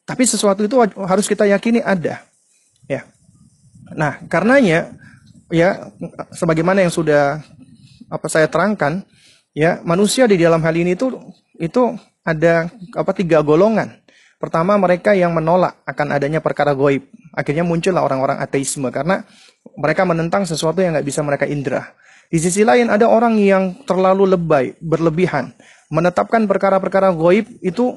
Tapi 0.07 0.23
sesuatu 0.23 0.63
itu 0.63 0.79
harus 1.03 1.27
kita 1.27 1.47
yakini 1.51 1.83
ada. 1.83 2.23
Ya. 2.87 3.07
Nah, 3.95 4.23
karenanya 4.31 4.95
ya 5.51 5.91
sebagaimana 6.35 6.83
yang 6.83 6.95
sudah 6.95 7.43
apa 8.07 8.27
saya 8.31 8.47
terangkan, 8.47 9.03
ya 9.51 9.83
manusia 9.83 10.31
di 10.31 10.39
dalam 10.39 10.63
hal 10.63 10.75
ini 10.75 10.95
itu 10.95 11.11
itu 11.59 11.95
ada 12.23 12.71
apa 12.95 13.11
tiga 13.15 13.43
golongan. 13.43 13.99
Pertama 14.37 14.77
mereka 14.77 15.17
yang 15.17 15.33
menolak 15.33 15.81
akan 15.89 16.13
adanya 16.13 16.45
perkara 16.45 16.77
goib. 16.77 17.09
Akhirnya 17.33 17.65
muncullah 17.65 18.05
orang-orang 18.05 18.37
ateisme 18.37 18.89
karena 18.93 19.25
mereka 19.77 20.05
menentang 20.05 20.45
sesuatu 20.45 20.85
yang 20.85 20.93
nggak 20.93 21.09
bisa 21.09 21.25
mereka 21.25 21.49
indera. 21.49 21.97
Di 22.29 22.43
sisi 22.43 22.67
lain 22.67 22.93
ada 22.93 23.09
orang 23.09 23.39
yang 23.39 23.87
terlalu 23.87 24.37
lebay, 24.37 24.75
berlebihan, 24.83 25.55
menetapkan 25.89 26.45
perkara-perkara 26.45 27.15
goib 27.15 27.49
itu 27.63 27.97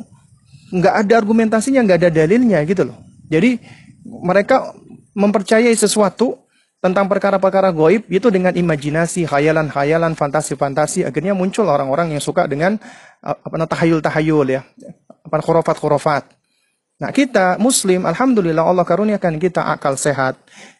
nggak 0.70 0.95
ada 1.06 1.14
argumentasinya, 1.18 1.82
nggak 1.84 1.98
ada 2.07 2.10
dalilnya 2.14 2.61
gitu 2.64 2.88
loh. 2.88 2.98
Jadi 3.28 3.60
mereka 4.06 4.72
mempercayai 5.18 5.74
sesuatu 5.76 6.40
tentang 6.80 7.11
perkara-perkara 7.11 7.76
goib 7.76 8.07
itu 8.07 8.32
dengan 8.32 8.56
imajinasi, 8.56 9.28
khayalan-khayalan, 9.28 10.16
fantasi-fantasi. 10.16 11.03
Akhirnya 11.03 11.36
muncul 11.36 11.68
orang-orang 11.68 12.16
yang 12.16 12.24
suka 12.24 12.48
dengan 12.48 12.80
apa 13.20 13.66
tahayul-tahayul 13.68 14.48
ya, 14.48 14.64
apa 15.26 15.38
khurafat-khurafat. 15.40 16.24
Nah 17.00 17.12
kita 17.16 17.56
Muslim, 17.60 18.04
Alhamdulillah 18.04 18.64
Allah 18.64 18.84
karuniakan 18.84 19.40
kita 19.40 19.64
akal 19.64 19.96
sehat. 19.96 20.36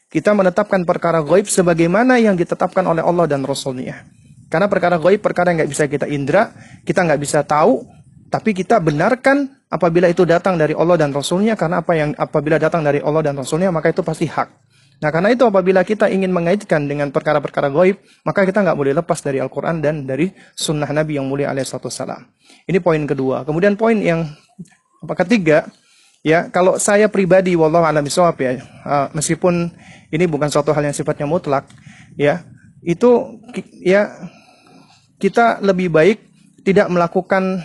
Kita 0.10 0.34
menetapkan 0.34 0.84
perkara 0.84 1.22
goib 1.22 1.46
sebagaimana 1.46 2.18
yang 2.18 2.34
ditetapkan 2.34 2.82
oleh 2.84 3.06
Allah 3.06 3.30
dan 3.30 3.46
Rasulnya. 3.46 4.04
Karena 4.50 4.66
perkara 4.66 4.98
goib 4.98 5.22
perkara 5.22 5.54
yang 5.54 5.62
nggak 5.64 5.72
bisa 5.72 5.86
kita 5.86 6.10
indra, 6.10 6.50
kita 6.82 7.06
nggak 7.06 7.22
bisa 7.22 7.46
tahu, 7.46 7.86
tapi 8.30 8.58
kita 8.58 8.82
benarkan 8.82 9.50
apabila 9.70 10.10
itu 10.10 10.26
datang 10.26 10.58
dari 10.58 10.74
Allah 10.74 10.98
dan 10.98 11.14
Rasulnya 11.14 11.54
karena 11.54 11.86
apa 11.86 11.94
yang 11.94 12.14
apabila 12.18 12.58
datang 12.58 12.82
dari 12.82 13.02
Allah 13.02 13.22
dan 13.22 13.38
Rasulnya 13.38 13.70
maka 13.70 13.94
itu 13.94 14.02
pasti 14.02 14.26
hak. 14.26 14.50
Nah 15.00 15.10
karena 15.16 15.32
itu 15.32 15.48
apabila 15.48 15.88
kita 15.88 16.12
ingin 16.12 16.28
mengaitkan 16.30 16.84
dengan 16.84 17.08
perkara-perkara 17.16 17.72
goib 17.72 18.04
maka 18.28 18.44
kita 18.44 18.60
nggak 18.60 18.78
boleh 18.78 18.94
lepas 18.96 19.24
dari 19.24 19.40
Al-Quran 19.40 19.80
dan 19.80 20.04
dari 20.04 20.28
Sunnah 20.56 20.92
Nabi 20.92 21.16
yang 21.16 21.28
mulia 21.32 21.56
alaihissalam. 21.56 22.28
Ini 22.68 22.84
poin 22.84 23.00
kedua. 23.08 23.48
Kemudian 23.48 23.80
poin 23.80 23.96
yang 23.96 24.28
apa 25.00 25.16
ketiga 25.24 25.72
ya 26.20 26.52
kalau 26.52 26.76
saya 26.76 27.08
pribadi 27.08 27.56
wallahu 27.56 27.88
a'lam 27.88 28.04
ya 28.36 28.60
meskipun 29.16 29.72
ini 30.12 30.26
bukan 30.28 30.52
suatu 30.52 30.76
hal 30.76 30.84
yang 30.84 30.96
sifatnya 30.96 31.24
mutlak 31.24 31.72
ya 32.20 32.44
itu 32.84 33.40
ya 33.80 34.12
kita 35.20 35.64
lebih 35.64 35.92
baik 35.92 36.20
tidak 36.64 36.92
melakukan 36.92 37.64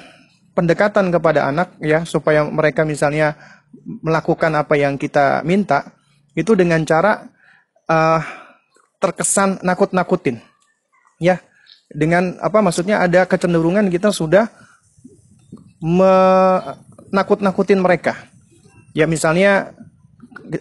pendekatan 0.54 1.10
kepada 1.10 1.50
anak 1.50 1.74
ya 1.82 2.06
supaya 2.06 2.46
mereka 2.46 2.86
misalnya 2.86 3.34
melakukan 3.84 4.54
apa 4.54 4.78
yang 4.78 4.94
kita 4.94 5.42
minta 5.42 5.90
itu 6.34 6.54
dengan 6.54 6.84
cara 6.86 7.28
uh, 7.88 8.20
terkesan 8.98 9.58
nakut-nakutin 9.62 10.40
ya 11.22 11.38
dengan 11.90 12.38
apa 12.42 12.62
maksudnya 12.62 13.00
ada 13.00 13.26
kecenderungan 13.26 13.90
kita 13.90 14.10
sudah 14.10 14.48
menakut-nakutin 15.78 17.78
mereka 17.78 18.16
ya 18.96 19.06
misalnya 19.06 19.70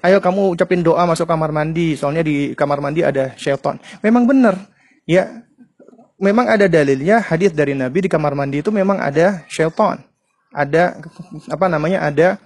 ayo 0.05 0.21
kamu 0.21 0.49
ucapin 0.53 0.83
doa 0.85 1.05
masuk 1.09 1.25
kamar 1.25 1.51
mandi 1.51 1.97
soalnya 1.97 2.23
di 2.23 2.53
kamar 2.53 2.81
mandi 2.83 3.03
ada 3.03 3.33
syaitan 3.39 3.79
memang 4.03 4.27
benar 4.29 4.57
ya 5.07 5.43
memang 6.23 6.47
ada 6.47 6.71
dalilnya 6.71 7.19
hadis 7.19 7.51
dari 7.51 7.75
Nabi 7.75 8.07
di 8.07 8.09
kamar 8.09 8.31
mandi 8.31 8.63
itu 8.63 8.71
memang 8.71 9.03
ada 9.03 9.43
syaitan. 9.51 9.99
Ada 10.55 11.03
apa 11.51 11.65
namanya? 11.67 12.07
Ada 12.07 12.39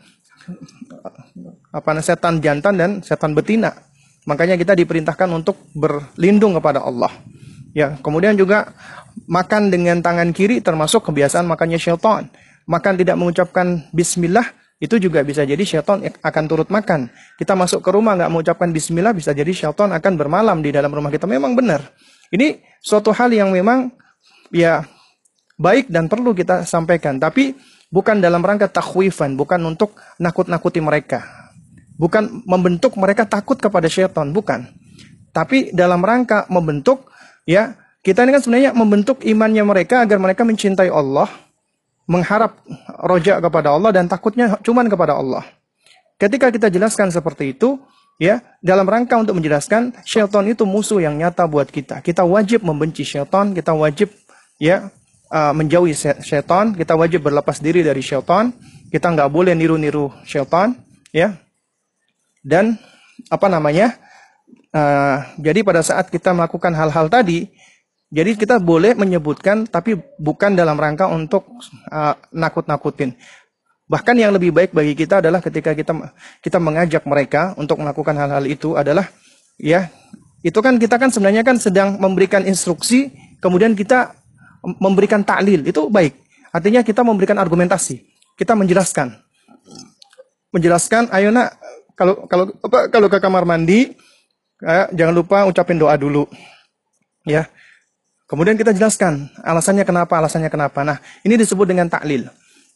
apa 1.78 2.02
setan 2.02 2.41
jantan 2.41 2.74
dan 2.74 2.90
setan 3.06 3.38
betina. 3.38 3.78
Makanya 4.26 4.58
kita 4.58 4.74
diperintahkan 4.74 5.30
untuk 5.30 5.70
berlindung 5.78 6.58
kepada 6.58 6.84
Allah. 6.84 7.14
Ya, 7.72 7.95
kemudian 8.02 8.34
juga 8.34 8.74
makan 9.30 9.70
dengan 9.70 10.02
tangan 10.02 10.34
kiri 10.34 10.60
termasuk 10.66 11.06
kebiasaan 11.06 11.45
makannya 11.45 11.78
syaitan. 11.78 12.28
Makan 12.68 12.94
tidak 12.99 13.16
mengucapkan 13.16 13.88
bismillah 13.95 14.44
itu 14.78 14.99
juga 15.02 15.24
bisa 15.24 15.41
jadi 15.41 15.62
syaitan 15.64 16.04
akan 16.04 16.44
turut 16.49 16.68
makan. 16.68 17.08
Kita 17.40 17.56
masuk 17.56 17.80
ke 17.82 17.90
rumah 17.90 18.20
nggak 18.20 18.30
mengucapkan 18.34 18.70
bismillah 18.74 19.16
bisa 19.16 19.32
jadi 19.32 19.49
syaitan 19.54 19.94
akan 19.94 20.14
bermalam 20.20 20.60
di 20.60 20.76
dalam 20.76 20.91
rumah 20.91 21.14
kita. 21.14 21.26
Memang 21.30 21.56
benar. 21.56 21.82
Ini 22.28 22.60
suatu 22.84 23.16
hal 23.16 23.32
yang 23.32 23.56
memang 23.56 23.90
ya 24.52 24.84
baik 25.56 25.88
dan 25.88 26.12
perlu 26.12 26.36
kita 26.36 26.68
sampaikan, 26.68 27.18
tapi 27.18 27.56
bukan 27.88 28.20
dalam 28.20 28.44
rangka 28.44 28.68
takhwifan, 28.68 29.40
bukan 29.40 29.64
untuk 29.64 29.95
nakut-nakuti 30.20 30.84
mereka. 30.84 31.47
Bukan 31.98 32.45
membentuk 32.45 32.94
mereka 32.95 33.26
takut 33.26 33.57
kepada 33.57 33.90
syaitan, 33.90 34.30
bukan. 34.30 34.69
Tapi 35.34 35.74
dalam 35.74 36.02
rangka 36.06 36.45
membentuk 36.49 37.10
ya, 37.45 37.78
kita 38.06 38.24
ini 38.24 38.38
kan 38.38 38.41
sebenarnya 38.41 38.72
membentuk 38.78 39.26
imannya 39.26 39.65
mereka 39.65 40.06
agar 40.06 40.22
mereka 40.22 40.45
mencintai 40.45 40.94
Allah, 40.94 41.28
mengharap 42.06 42.61
rojak 43.03 43.41
kepada 43.44 43.74
Allah 43.74 43.91
dan 43.91 44.06
takutnya 44.06 44.56
cuma 44.61 44.86
kepada 44.86 45.18
Allah. 45.18 45.44
Ketika 46.18 46.49
kita 46.49 46.69
jelaskan 46.74 47.14
seperti 47.14 47.53
itu, 47.53 47.78
ya 48.18 48.41
dalam 48.61 48.90
rangka 48.90 49.18
untuk 49.18 49.38
menjelaskan 49.38 49.94
syaitan 50.02 50.45
itu 50.49 50.65
musuh 50.65 50.98
yang 50.98 51.14
nyata 51.18 51.45
buat 51.45 51.69
kita. 51.69 52.02
Kita 52.02 52.26
wajib 52.26 52.65
membenci 52.65 53.06
syaitan, 53.06 53.53
kita 53.53 53.74
wajib 53.78 54.10
ya 54.57 54.90
uh, 55.30 55.53
menjauhi 55.53 55.94
syaitan, 56.24 56.74
kita 56.74 56.98
wajib 56.98 57.26
berlepas 57.26 57.61
diri 57.61 57.86
dari 57.86 58.02
syaitan, 58.02 58.49
kita 58.90 59.14
nggak 59.14 59.30
boleh 59.30 59.53
niru-niru 59.53 60.10
syaitan, 60.26 60.74
ya. 61.14 61.38
Dan 62.48 62.80
apa 63.28 63.52
namanya? 63.52 63.99
Uh, 64.72 65.19
jadi 65.44 65.68
pada 65.68 65.84
saat 65.84 66.07
kita 66.07 66.32
melakukan 66.32 66.72
hal-hal 66.72 67.11
tadi, 67.11 67.52
jadi 68.07 68.40
kita 68.40 68.64
boleh 68.64 68.95
menyebutkan 68.95 69.68
tapi 69.68 69.99
bukan 70.15 70.56
dalam 70.56 70.80
rangka 70.80 71.11
untuk 71.11 71.44
uh, 71.91 72.15
nakut-nakutin. 72.32 73.19
Bahkan 73.88 74.15
yang 74.15 74.32
lebih 74.32 74.56
baik 74.56 74.72
bagi 74.72 74.95
kita 74.95 75.19
adalah 75.19 75.44
ketika 75.44 75.76
kita 75.76 75.91
kita 76.40 76.57
mengajak 76.60 77.03
mereka 77.03 77.52
untuk 77.60 77.84
melakukan 77.84 78.15
hal-hal 78.15 78.44
itu 78.48 78.80
adalah 78.80 79.11
ya 79.60 79.91
itu 80.44 80.60
kan 80.64 80.80
kita 80.80 80.95
kan 80.95 81.11
sebenarnya 81.11 81.44
kan 81.44 81.60
sedang 81.60 81.99
memberikan 81.99 82.44
instruksi 82.48 83.11
kemudian 83.44 83.76
kita 83.76 84.15
memberikan 84.64 85.24
taklil 85.24 85.68
itu 85.68 85.91
baik. 85.91 86.15
Artinya 86.52 86.84
kita 86.84 87.03
memberikan 87.03 87.36
argumentasi, 87.40 88.07
kita 88.40 88.56
menjelaskan. 88.56 89.19
Menjelaskan 90.52 91.11
ayo 91.11 91.32
nak 91.32 91.60
kalau 91.98 92.30
kalau 92.30 92.53
apa 92.61 92.94
kalau 92.94 93.07
ke 93.10 93.18
kamar 93.18 93.44
mandi 93.44 93.98
ya, 94.61 94.88
jangan 94.94 95.14
lupa 95.18 95.49
ucapin 95.49 95.82
doa 95.82 95.98
dulu. 95.98 96.30
Ya. 97.26 97.49
Kemudian 98.28 98.60
kita 98.60 98.76
jelaskan 98.76 99.32
alasannya 99.40 99.88
kenapa, 99.88 100.19
alasannya 100.19 100.52
kenapa. 100.52 100.84
Nah, 100.84 100.99
ini 101.24 101.40
disebut 101.40 101.64
dengan 101.64 101.88
taklil 101.88 102.28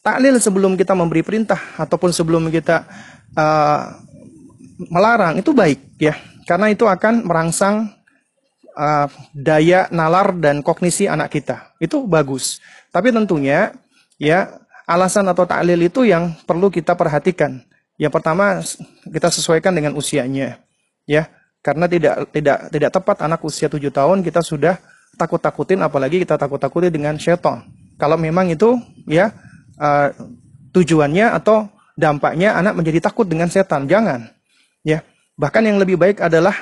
taklil 0.02 0.36
sebelum 0.42 0.74
kita 0.74 0.92
memberi 0.98 1.22
perintah 1.22 1.78
ataupun 1.78 2.10
sebelum 2.10 2.50
kita 2.50 2.84
uh, 3.38 3.80
melarang 4.90 5.38
itu 5.38 5.54
baik 5.54 5.78
ya 6.02 6.18
karena 6.44 6.74
itu 6.74 6.84
akan 6.90 7.22
merangsang 7.22 7.94
uh, 8.74 9.06
daya 9.30 9.86
nalar 9.94 10.34
dan 10.34 10.60
kognisi 10.60 11.06
anak 11.06 11.30
kita 11.30 11.78
itu 11.78 12.02
bagus 12.10 12.58
tapi 12.90 13.14
tentunya 13.14 13.70
ya 14.18 14.58
alasan 14.90 15.30
atau 15.30 15.46
taklil 15.46 15.78
itu 15.78 16.02
yang 16.02 16.34
perlu 16.44 16.66
kita 16.66 16.98
perhatikan 16.98 17.62
yang 17.96 18.12
pertama 18.12 18.60
kita 19.08 19.28
sesuaikan 19.28 19.72
dengan 19.74 19.92
usianya 19.96 20.60
ya 21.04 21.28
karena 21.60 21.86
tidak 21.86 22.30
tidak 22.32 22.58
tidak 22.72 22.90
tepat 22.90 23.16
anak 23.24 23.40
usia 23.44 23.68
tujuh 23.68 23.92
tahun 23.92 24.24
kita 24.24 24.40
sudah 24.42 24.80
takut-takutin 25.16 25.80
apalagi 25.84 26.24
kita 26.24 26.40
takut-takuti 26.40 26.88
dengan 26.88 27.14
syaitan 27.20 27.68
kalau 28.00 28.18
memang 28.18 28.50
itu 28.50 28.80
ya 29.06 29.30
uh, 29.78 30.08
tujuannya 30.72 31.36
atau 31.38 31.68
dampaknya 31.94 32.56
anak 32.56 32.74
menjadi 32.74 32.98
takut 33.04 33.28
dengan 33.28 33.46
setan. 33.46 33.86
Jangan. 33.86 34.32
Ya. 34.82 35.04
Bahkan 35.36 35.62
yang 35.64 35.78
lebih 35.80 36.00
baik 36.00 36.18
adalah 36.20 36.54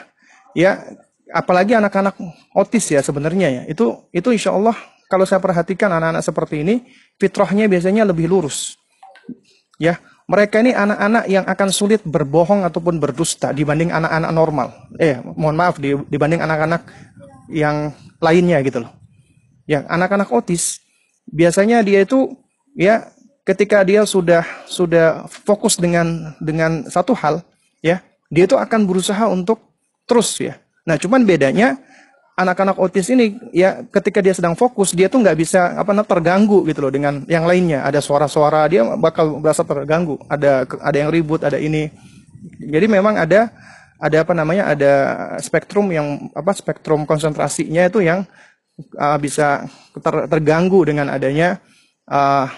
ya 0.52 0.82
apalagi 1.30 1.78
anak-anak 1.78 2.18
otis 2.54 2.90
ya 2.90 3.00
sebenarnya 3.00 3.48
ya. 3.48 3.62
Itu 3.70 4.10
itu 4.10 4.34
insya 4.34 4.54
Allah 4.54 4.74
kalau 5.10 5.26
saya 5.26 5.42
perhatikan 5.42 5.90
anak-anak 5.90 6.22
seperti 6.22 6.62
ini 6.62 6.74
fitrahnya 7.18 7.70
biasanya 7.70 8.06
lebih 8.06 8.30
lurus. 8.30 8.76
Ya, 9.80 9.96
mereka 10.30 10.62
ini 10.62 10.70
anak-anak 10.70 11.26
yang 11.26 11.42
akan 11.42 11.68
sulit 11.74 12.06
berbohong 12.06 12.62
ataupun 12.62 13.02
berdusta 13.02 13.50
dibanding 13.50 13.90
anak-anak 13.90 14.30
normal. 14.30 14.68
Eh, 15.02 15.18
mohon 15.34 15.58
maaf 15.58 15.82
dibanding 15.82 16.38
anak-anak 16.38 16.86
yang 17.50 17.90
lainnya 18.22 18.62
gitu 18.62 18.86
loh. 18.86 18.94
Ya, 19.66 19.82
anak-anak 19.90 20.30
otis 20.30 20.78
biasanya 21.26 21.82
dia 21.82 22.06
itu 22.06 22.38
ya 22.78 23.10
ketika 23.42 23.82
dia 23.82 24.06
sudah 24.06 24.46
sudah 24.70 25.26
fokus 25.26 25.74
dengan 25.74 26.38
dengan 26.38 26.86
satu 26.86 27.10
hal 27.18 27.42
ya, 27.82 27.98
dia 28.30 28.46
itu 28.46 28.54
akan 28.54 28.86
berusaha 28.86 29.26
untuk 29.26 29.58
terus 30.06 30.30
ya. 30.38 30.62
Nah, 30.86 30.94
cuman 30.94 31.26
bedanya 31.26 31.74
anak-anak 32.38 32.76
otis 32.80 33.10
ini 33.12 33.36
ya 33.52 33.84
ketika 33.88 34.24
dia 34.24 34.32
sedang 34.32 34.56
fokus 34.56 34.96
dia 34.96 35.10
tuh 35.12 35.20
nggak 35.20 35.36
bisa 35.36 35.76
apa 35.76 35.92
namanya 35.92 36.08
terganggu 36.08 36.64
gitu 36.68 36.86
loh 36.86 36.92
dengan 36.92 37.22
yang 37.26 37.44
lainnya. 37.44 37.84
Ada 37.84 38.00
suara-suara 38.00 38.64
dia 38.70 38.86
bakal 38.96 39.40
berasa 39.42 39.66
terganggu. 39.66 40.20
Ada 40.30 40.64
ada 40.66 40.96
yang 40.96 41.10
ribut 41.12 41.44
ada 41.44 41.60
ini. 41.60 41.90
Jadi 42.60 42.86
memang 42.88 43.20
ada 43.20 43.52
ada 44.00 44.16
apa 44.24 44.32
namanya 44.32 44.72
ada 44.72 44.92
spektrum 45.44 45.92
yang 45.92 46.32
apa 46.32 46.56
spektrum 46.56 47.04
konsentrasinya 47.04 47.84
itu 47.84 48.00
yang 48.00 48.24
uh, 48.96 49.18
bisa 49.20 49.68
ter, 50.00 50.14
terganggu 50.24 50.80
dengan 50.88 51.12
adanya 51.12 51.60
uh, 52.08 52.48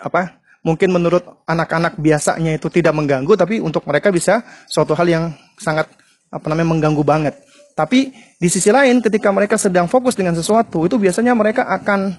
apa 0.00 0.40
mungkin 0.60 0.92
menurut 0.92 1.24
anak-anak 1.48 1.96
biasanya 1.96 2.52
itu 2.60 2.68
tidak 2.68 2.92
mengganggu 2.92 3.32
tapi 3.32 3.64
untuk 3.64 3.80
mereka 3.88 4.12
bisa 4.12 4.44
suatu 4.68 4.92
hal 4.92 5.08
yang 5.08 5.24
sangat 5.56 5.88
apa 6.28 6.44
namanya 6.52 6.68
mengganggu 6.76 7.00
banget 7.00 7.34
tapi 7.80 8.12
di 8.12 8.48
sisi 8.52 8.68
lain 8.68 9.00
ketika 9.00 9.32
mereka 9.32 9.56
sedang 9.56 9.88
fokus 9.88 10.12
dengan 10.12 10.36
sesuatu 10.36 10.84
itu 10.84 11.00
biasanya 11.00 11.32
mereka 11.32 11.64
akan 11.64 12.12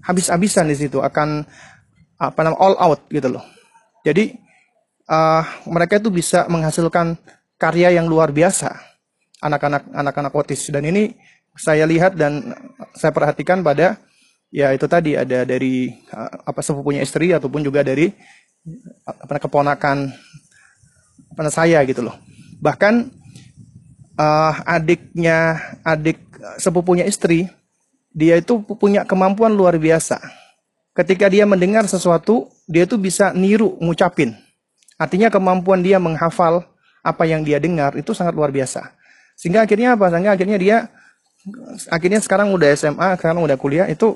habis-habisan 0.00 0.64
di 0.64 0.76
situ 0.80 1.04
akan 1.04 1.44
apa 2.16 2.40
namanya 2.40 2.60
all 2.64 2.76
out 2.80 3.00
gitu 3.12 3.28
loh. 3.28 3.44
Jadi 4.00 4.32
uh, 5.12 5.44
mereka 5.68 6.00
itu 6.00 6.08
bisa 6.08 6.48
menghasilkan 6.48 7.20
karya 7.60 8.00
yang 8.00 8.08
luar 8.08 8.32
biasa 8.32 8.80
anak-anak 9.44 9.92
anak-anak 9.92 10.32
otis. 10.32 10.72
Dan 10.72 10.88
ini 10.88 11.12
saya 11.52 11.84
lihat 11.84 12.16
dan 12.16 12.56
saya 12.96 13.12
perhatikan 13.12 13.60
pada 13.60 14.00
ya 14.48 14.72
itu 14.72 14.88
tadi 14.88 15.20
ada 15.20 15.44
dari 15.44 15.92
uh, 16.16 16.48
apa 16.48 16.64
sepupunya 16.64 17.04
istri 17.04 17.28
ataupun 17.36 17.60
juga 17.60 17.84
dari 17.84 18.08
apa 19.04 19.36
keponakan 19.36 20.08
apa 21.36 21.52
saya 21.52 21.84
gitu 21.84 22.00
loh. 22.00 22.16
Bahkan 22.64 23.23
uh, 24.18 24.54
adiknya 24.66 25.60
adik 25.86 26.20
sepupunya 26.60 27.06
istri 27.06 27.48
dia 28.14 28.38
itu 28.38 28.62
punya 28.62 29.02
kemampuan 29.06 29.54
luar 29.54 29.78
biasa 29.78 30.20
ketika 30.94 31.26
dia 31.30 31.46
mendengar 31.46 31.86
sesuatu 31.86 32.50
dia 32.68 32.86
itu 32.86 32.94
bisa 32.98 33.34
niru 33.34 33.74
ngucapin 33.82 34.34
Artinya 34.94 35.28
kemampuan 35.30 35.82
dia 35.82 35.98
menghafal 35.98 36.62
apa 37.04 37.22
yang 37.26 37.42
dia 37.42 37.58
dengar 37.58 37.98
itu 37.98 38.14
sangat 38.14 38.32
luar 38.32 38.54
biasa. 38.54 38.94
Sehingga 39.34 39.66
akhirnya 39.66 39.98
apa? 39.98 40.08
Sehingga 40.08 40.32
akhirnya 40.38 40.58
dia 40.58 40.76
akhirnya 41.90 42.20
sekarang 42.22 42.54
udah 42.54 42.68
SMA, 42.78 43.18
sekarang 43.18 43.42
udah 43.42 43.58
kuliah 43.58 43.86
itu 43.90 44.14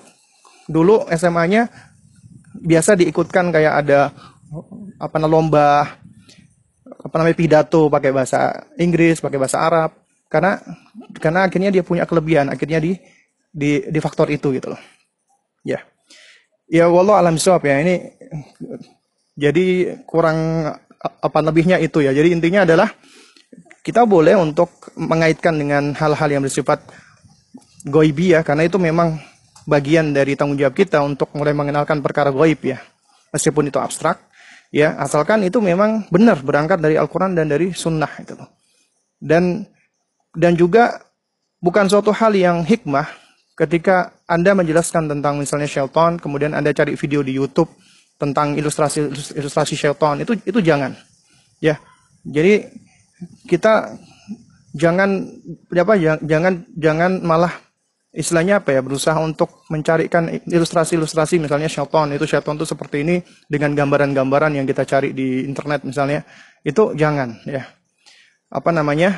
dulu 0.71 1.05
SMA-nya 1.13 1.69
biasa 2.57 2.97
diikutkan 2.97 3.51
kayak 3.51 3.75
ada 3.85 4.01
apa 4.97 5.17
lomba 5.27 5.99
apa 7.09 7.15
namanya 7.25 7.37
pidato 7.41 7.89
pakai 7.89 8.13
bahasa 8.13 8.69
Inggris, 8.77 9.25
pakai 9.25 9.41
bahasa 9.41 9.65
Arab 9.65 9.97
karena 10.29 10.61
karena 11.17 11.49
akhirnya 11.49 11.73
dia 11.73 11.81
punya 11.81 12.05
kelebihan, 12.05 12.53
akhirnya 12.53 12.79
di 12.85 12.93
di 13.49 13.81
di 13.89 13.99
faktor 13.99 14.29
itu 14.29 14.53
gitu 14.53 14.77
loh. 14.77 14.81
Ya. 15.65 15.81
Ya 16.69 16.85
wallah 16.93 17.25
alam 17.25 17.41
ya. 17.41 17.77
Ini 17.81 17.95
jadi 19.33 19.97
kurang 20.05 20.69
apa 21.01 21.39
lebihnya 21.41 21.81
itu 21.81 22.05
ya. 22.05 22.13
Jadi 22.13 22.29
intinya 22.37 22.69
adalah 22.69 22.93
kita 23.81 24.05
boleh 24.05 24.37
untuk 24.37 24.93
mengaitkan 25.01 25.57
dengan 25.57 25.97
hal-hal 25.97 26.29
yang 26.29 26.45
bersifat 26.45 26.85
goibi 27.89 28.37
ya, 28.37 28.45
karena 28.45 28.69
itu 28.69 28.77
memang 28.77 29.17
bagian 29.65 30.13
dari 30.13 30.37
tanggung 30.37 30.61
jawab 30.61 30.77
kita 30.77 31.01
untuk 31.01 31.33
mulai 31.33 31.57
mengenalkan 31.57 32.05
perkara 32.05 32.29
goib 32.29 32.61
ya. 32.69 32.85
Meskipun 33.33 33.73
itu 33.73 33.81
abstrak, 33.81 34.28
ya 34.75 34.97
asalkan 35.01 35.45
itu 35.45 35.59
memang 35.61 36.09
benar 36.13 36.41
berangkat 36.41 36.81
dari 36.81 36.99
Al-Quran 37.01 37.37
dan 37.37 37.49
dari 37.49 37.73
Sunnah 37.73 38.11
itu. 38.21 38.35
Dan 39.19 39.67
dan 40.37 40.55
juga 40.55 41.03
bukan 41.59 41.91
suatu 41.91 42.15
hal 42.15 42.37
yang 42.37 42.63
hikmah 42.63 43.09
ketika 43.59 44.15
Anda 44.31 44.55
menjelaskan 44.55 45.11
tentang 45.11 45.35
misalnya 45.41 45.67
Shelton, 45.67 46.23
kemudian 46.23 46.55
Anda 46.55 46.71
cari 46.71 46.95
video 46.95 47.27
di 47.27 47.35
YouTube, 47.35 47.75
tentang 48.19 48.59
ilustrasi 48.59 49.15
ilustrasi 49.39 49.79
Shelton 49.79 50.27
itu 50.27 50.35
itu 50.43 50.59
jangan. 50.59 50.93
Ya 51.63 51.79
jadi 52.27 52.67
kita 53.47 53.95
jangan 54.75 55.27
apa 55.71 55.95
jangan 56.23 56.67
jangan 56.75 57.13
malah 57.23 57.55
istilahnya 58.19 58.59
apa 58.59 58.75
ya? 58.75 58.83
Berusaha 58.83 59.15
untuk 59.23 59.63
mencarikan 59.71 60.27
ilustrasi-ilustrasi 60.51 61.39
misalnya 61.39 61.71
Shelton 61.71 62.19
itu 62.19 62.27
Shelton 62.27 62.59
itu 62.59 62.67
seperti 62.67 63.07
ini 63.07 63.23
dengan 63.47 63.79
gambaran-gambaran 63.79 64.59
yang 64.59 64.67
kita 64.67 64.83
cari 64.83 65.15
di 65.15 65.47
internet 65.47 65.87
misalnya. 65.87 66.27
Itu 66.67 66.99
jangan 66.99 67.39
ya. 67.47 67.63
Apa 68.51 68.75
namanya? 68.75 69.15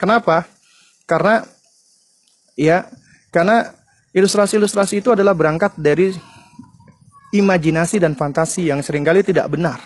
Kenapa? 0.00 0.48
Karena 1.04 1.44
ya 2.56 2.88
karena 3.28 3.76
Ilustrasi-ilustrasi 4.16 5.04
itu 5.04 5.12
adalah 5.12 5.36
berangkat 5.36 5.76
dari 5.76 6.08
imajinasi 7.36 8.00
dan 8.00 8.16
fantasi 8.16 8.72
yang 8.72 8.80
sering 8.80 9.04
kali 9.04 9.20
tidak 9.20 9.44
benar. 9.52 9.76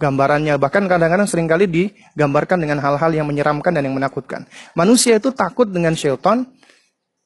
Gambarannya. 0.00 0.56
Bahkan 0.56 0.88
kadang-kadang 0.88 1.28
sering 1.28 1.44
kali 1.44 1.68
digambarkan 1.68 2.56
dengan 2.56 2.80
hal-hal 2.80 3.12
yang 3.12 3.28
menyeramkan 3.28 3.68
dan 3.76 3.84
yang 3.84 3.92
menakutkan. 3.92 4.48
Manusia 4.72 5.20
itu 5.20 5.28
takut 5.28 5.68
dengan 5.68 5.92
Shelton 5.92 6.48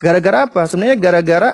gara-gara 0.03 0.51
apa? 0.51 0.67
Sebenarnya 0.67 0.99
gara-gara 0.99 1.51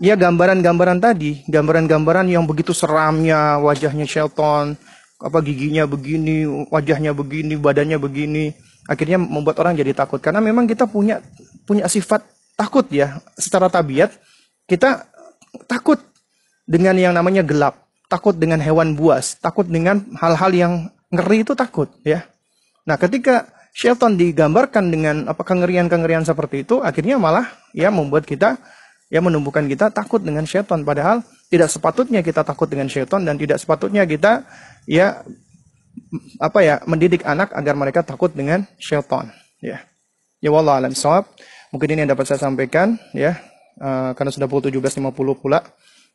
ya 0.00 0.16
gambaran-gambaran 0.16 1.04
tadi, 1.04 1.44
gambaran-gambaran 1.52 2.32
yang 2.32 2.48
begitu 2.48 2.72
seramnya. 2.72 3.60
Wajahnya 3.60 4.08
Shelton, 4.08 4.80
apa 5.20 5.38
giginya 5.44 5.84
begini, 5.84 6.48
wajahnya 6.72 7.12
begini, 7.12 7.60
badannya 7.60 8.00
begini, 8.00 8.56
akhirnya 8.88 9.20
membuat 9.20 9.60
orang 9.60 9.76
jadi 9.76 9.92
takut. 9.92 10.18
Karena 10.18 10.40
memang 10.40 10.64
kita 10.64 10.88
punya 10.88 11.20
punya 11.68 11.84
sifat 11.92 12.24
takut 12.56 12.88
ya. 12.88 13.20
Secara 13.36 13.68
tabiat 13.68 14.16
kita 14.64 15.04
takut 15.68 16.00
dengan 16.64 16.96
yang 16.96 17.12
namanya 17.12 17.44
gelap, 17.44 17.83
takut 18.14 18.38
dengan 18.38 18.62
hewan 18.62 18.94
buas, 18.94 19.34
takut 19.42 19.66
dengan 19.66 20.06
hal-hal 20.22 20.54
yang 20.54 20.72
ngeri 21.10 21.42
itu 21.42 21.58
takut 21.58 21.90
ya. 22.06 22.22
Nah, 22.86 22.94
ketika 22.94 23.50
Shelton 23.74 24.14
digambarkan 24.14 24.94
dengan 24.94 25.26
apa 25.26 25.42
kengerian-kengerian 25.42 26.22
seperti 26.22 26.62
itu, 26.62 26.78
akhirnya 26.78 27.18
malah 27.18 27.50
ya 27.74 27.90
membuat 27.90 28.22
kita 28.22 28.54
ya 29.10 29.18
menumbuhkan 29.18 29.66
kita 29.66 29.90
takut 29.90 30.22
dengan 30.22 30.46
Shelton 30.46 30.86
padahal 30.86 31.26
tidak 31.50 31.70
sepatutnya 31.70 32.22
kita 32.22 32.46
takut 32.46 32.70
dengan 32.70 32.86
Shelton 32.86 33.26
dan 33.26 33.34
tidak 33.34 33.58
sepatutnya 33.58 34.06
kita 34.06 34.46
ya 34.86 35.26
apa 36.38 36.58
ya 36.62 36.78
mendidik 36.86 37.26
anak 37.26 37.50
agar 37.50 37.74
mereka 37.74 38.06
takut 38.06 38.30
dengan 38.30 38.62
Shelton 38.78 39.34
ya. 39.58 39.82
Ya 40.38 40.50
wallah 40.52 40.78
alam 40.78 40.94
sawab. 40.94 41.26
Mungkin 41.74 41.88
ini 41.90 42.06
yang 42.06 42.14
dapat 42.14 42.30
saya 42.30 42.38
sampaikan 42.38 42.94
ya. 43.10 43.34
Uh, 43.74 44.14
karena 44.14 44.30
sudah 44.30 44.46
pukul 44.46 44.70
17.50 44.70 45.10
pula. 45.42 45.66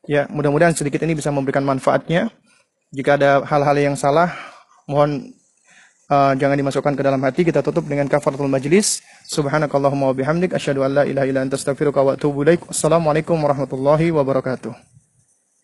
Ya, 0.07 0.29
mudah-mudahan 0.31 0.71
sedikit 0.77 1.03
ini 1.03 1.17
bisa 1.17 1.33
memberikan 1.33 1.65
manfaatnya. 1.65 2.31
Jika 2.95 3.19
ada 3.19 3.43
hal-hal 3.43 3.77
yang 3.77 3.95
salah, 3.99 4.31
mohon 4.87 5.35
uh, 6.09 6.33
jangan 6.39 6.57
dimasukkan 6.57 6.93
ke 6.95 7.03
dalam 7.03 7.21
hati. 7.21 7.43
Kita 7.43 7.59
tutup 7.59 7.85
dengan 7.85 8.07
kafaratul 8.07 8.49
majlis. 8.49 9.03
Subhanakallahumma 9.29 10.11
wa 10.11 10.15
asyhadu 10.55 10.81
an 10.87 10.91
la 10.97 11.03
ilaha 11.05 11.25
illa 11.27 11.41
anta 11.45 11.59
astaghfiruka 11.59 12.01
wa 12.01 12.15
atubu. 12.15 12.47
Assalamualaikum 12.71 13.37
warahmatullahi 13.37 14.09
wabarakatuh. 14.09 14.98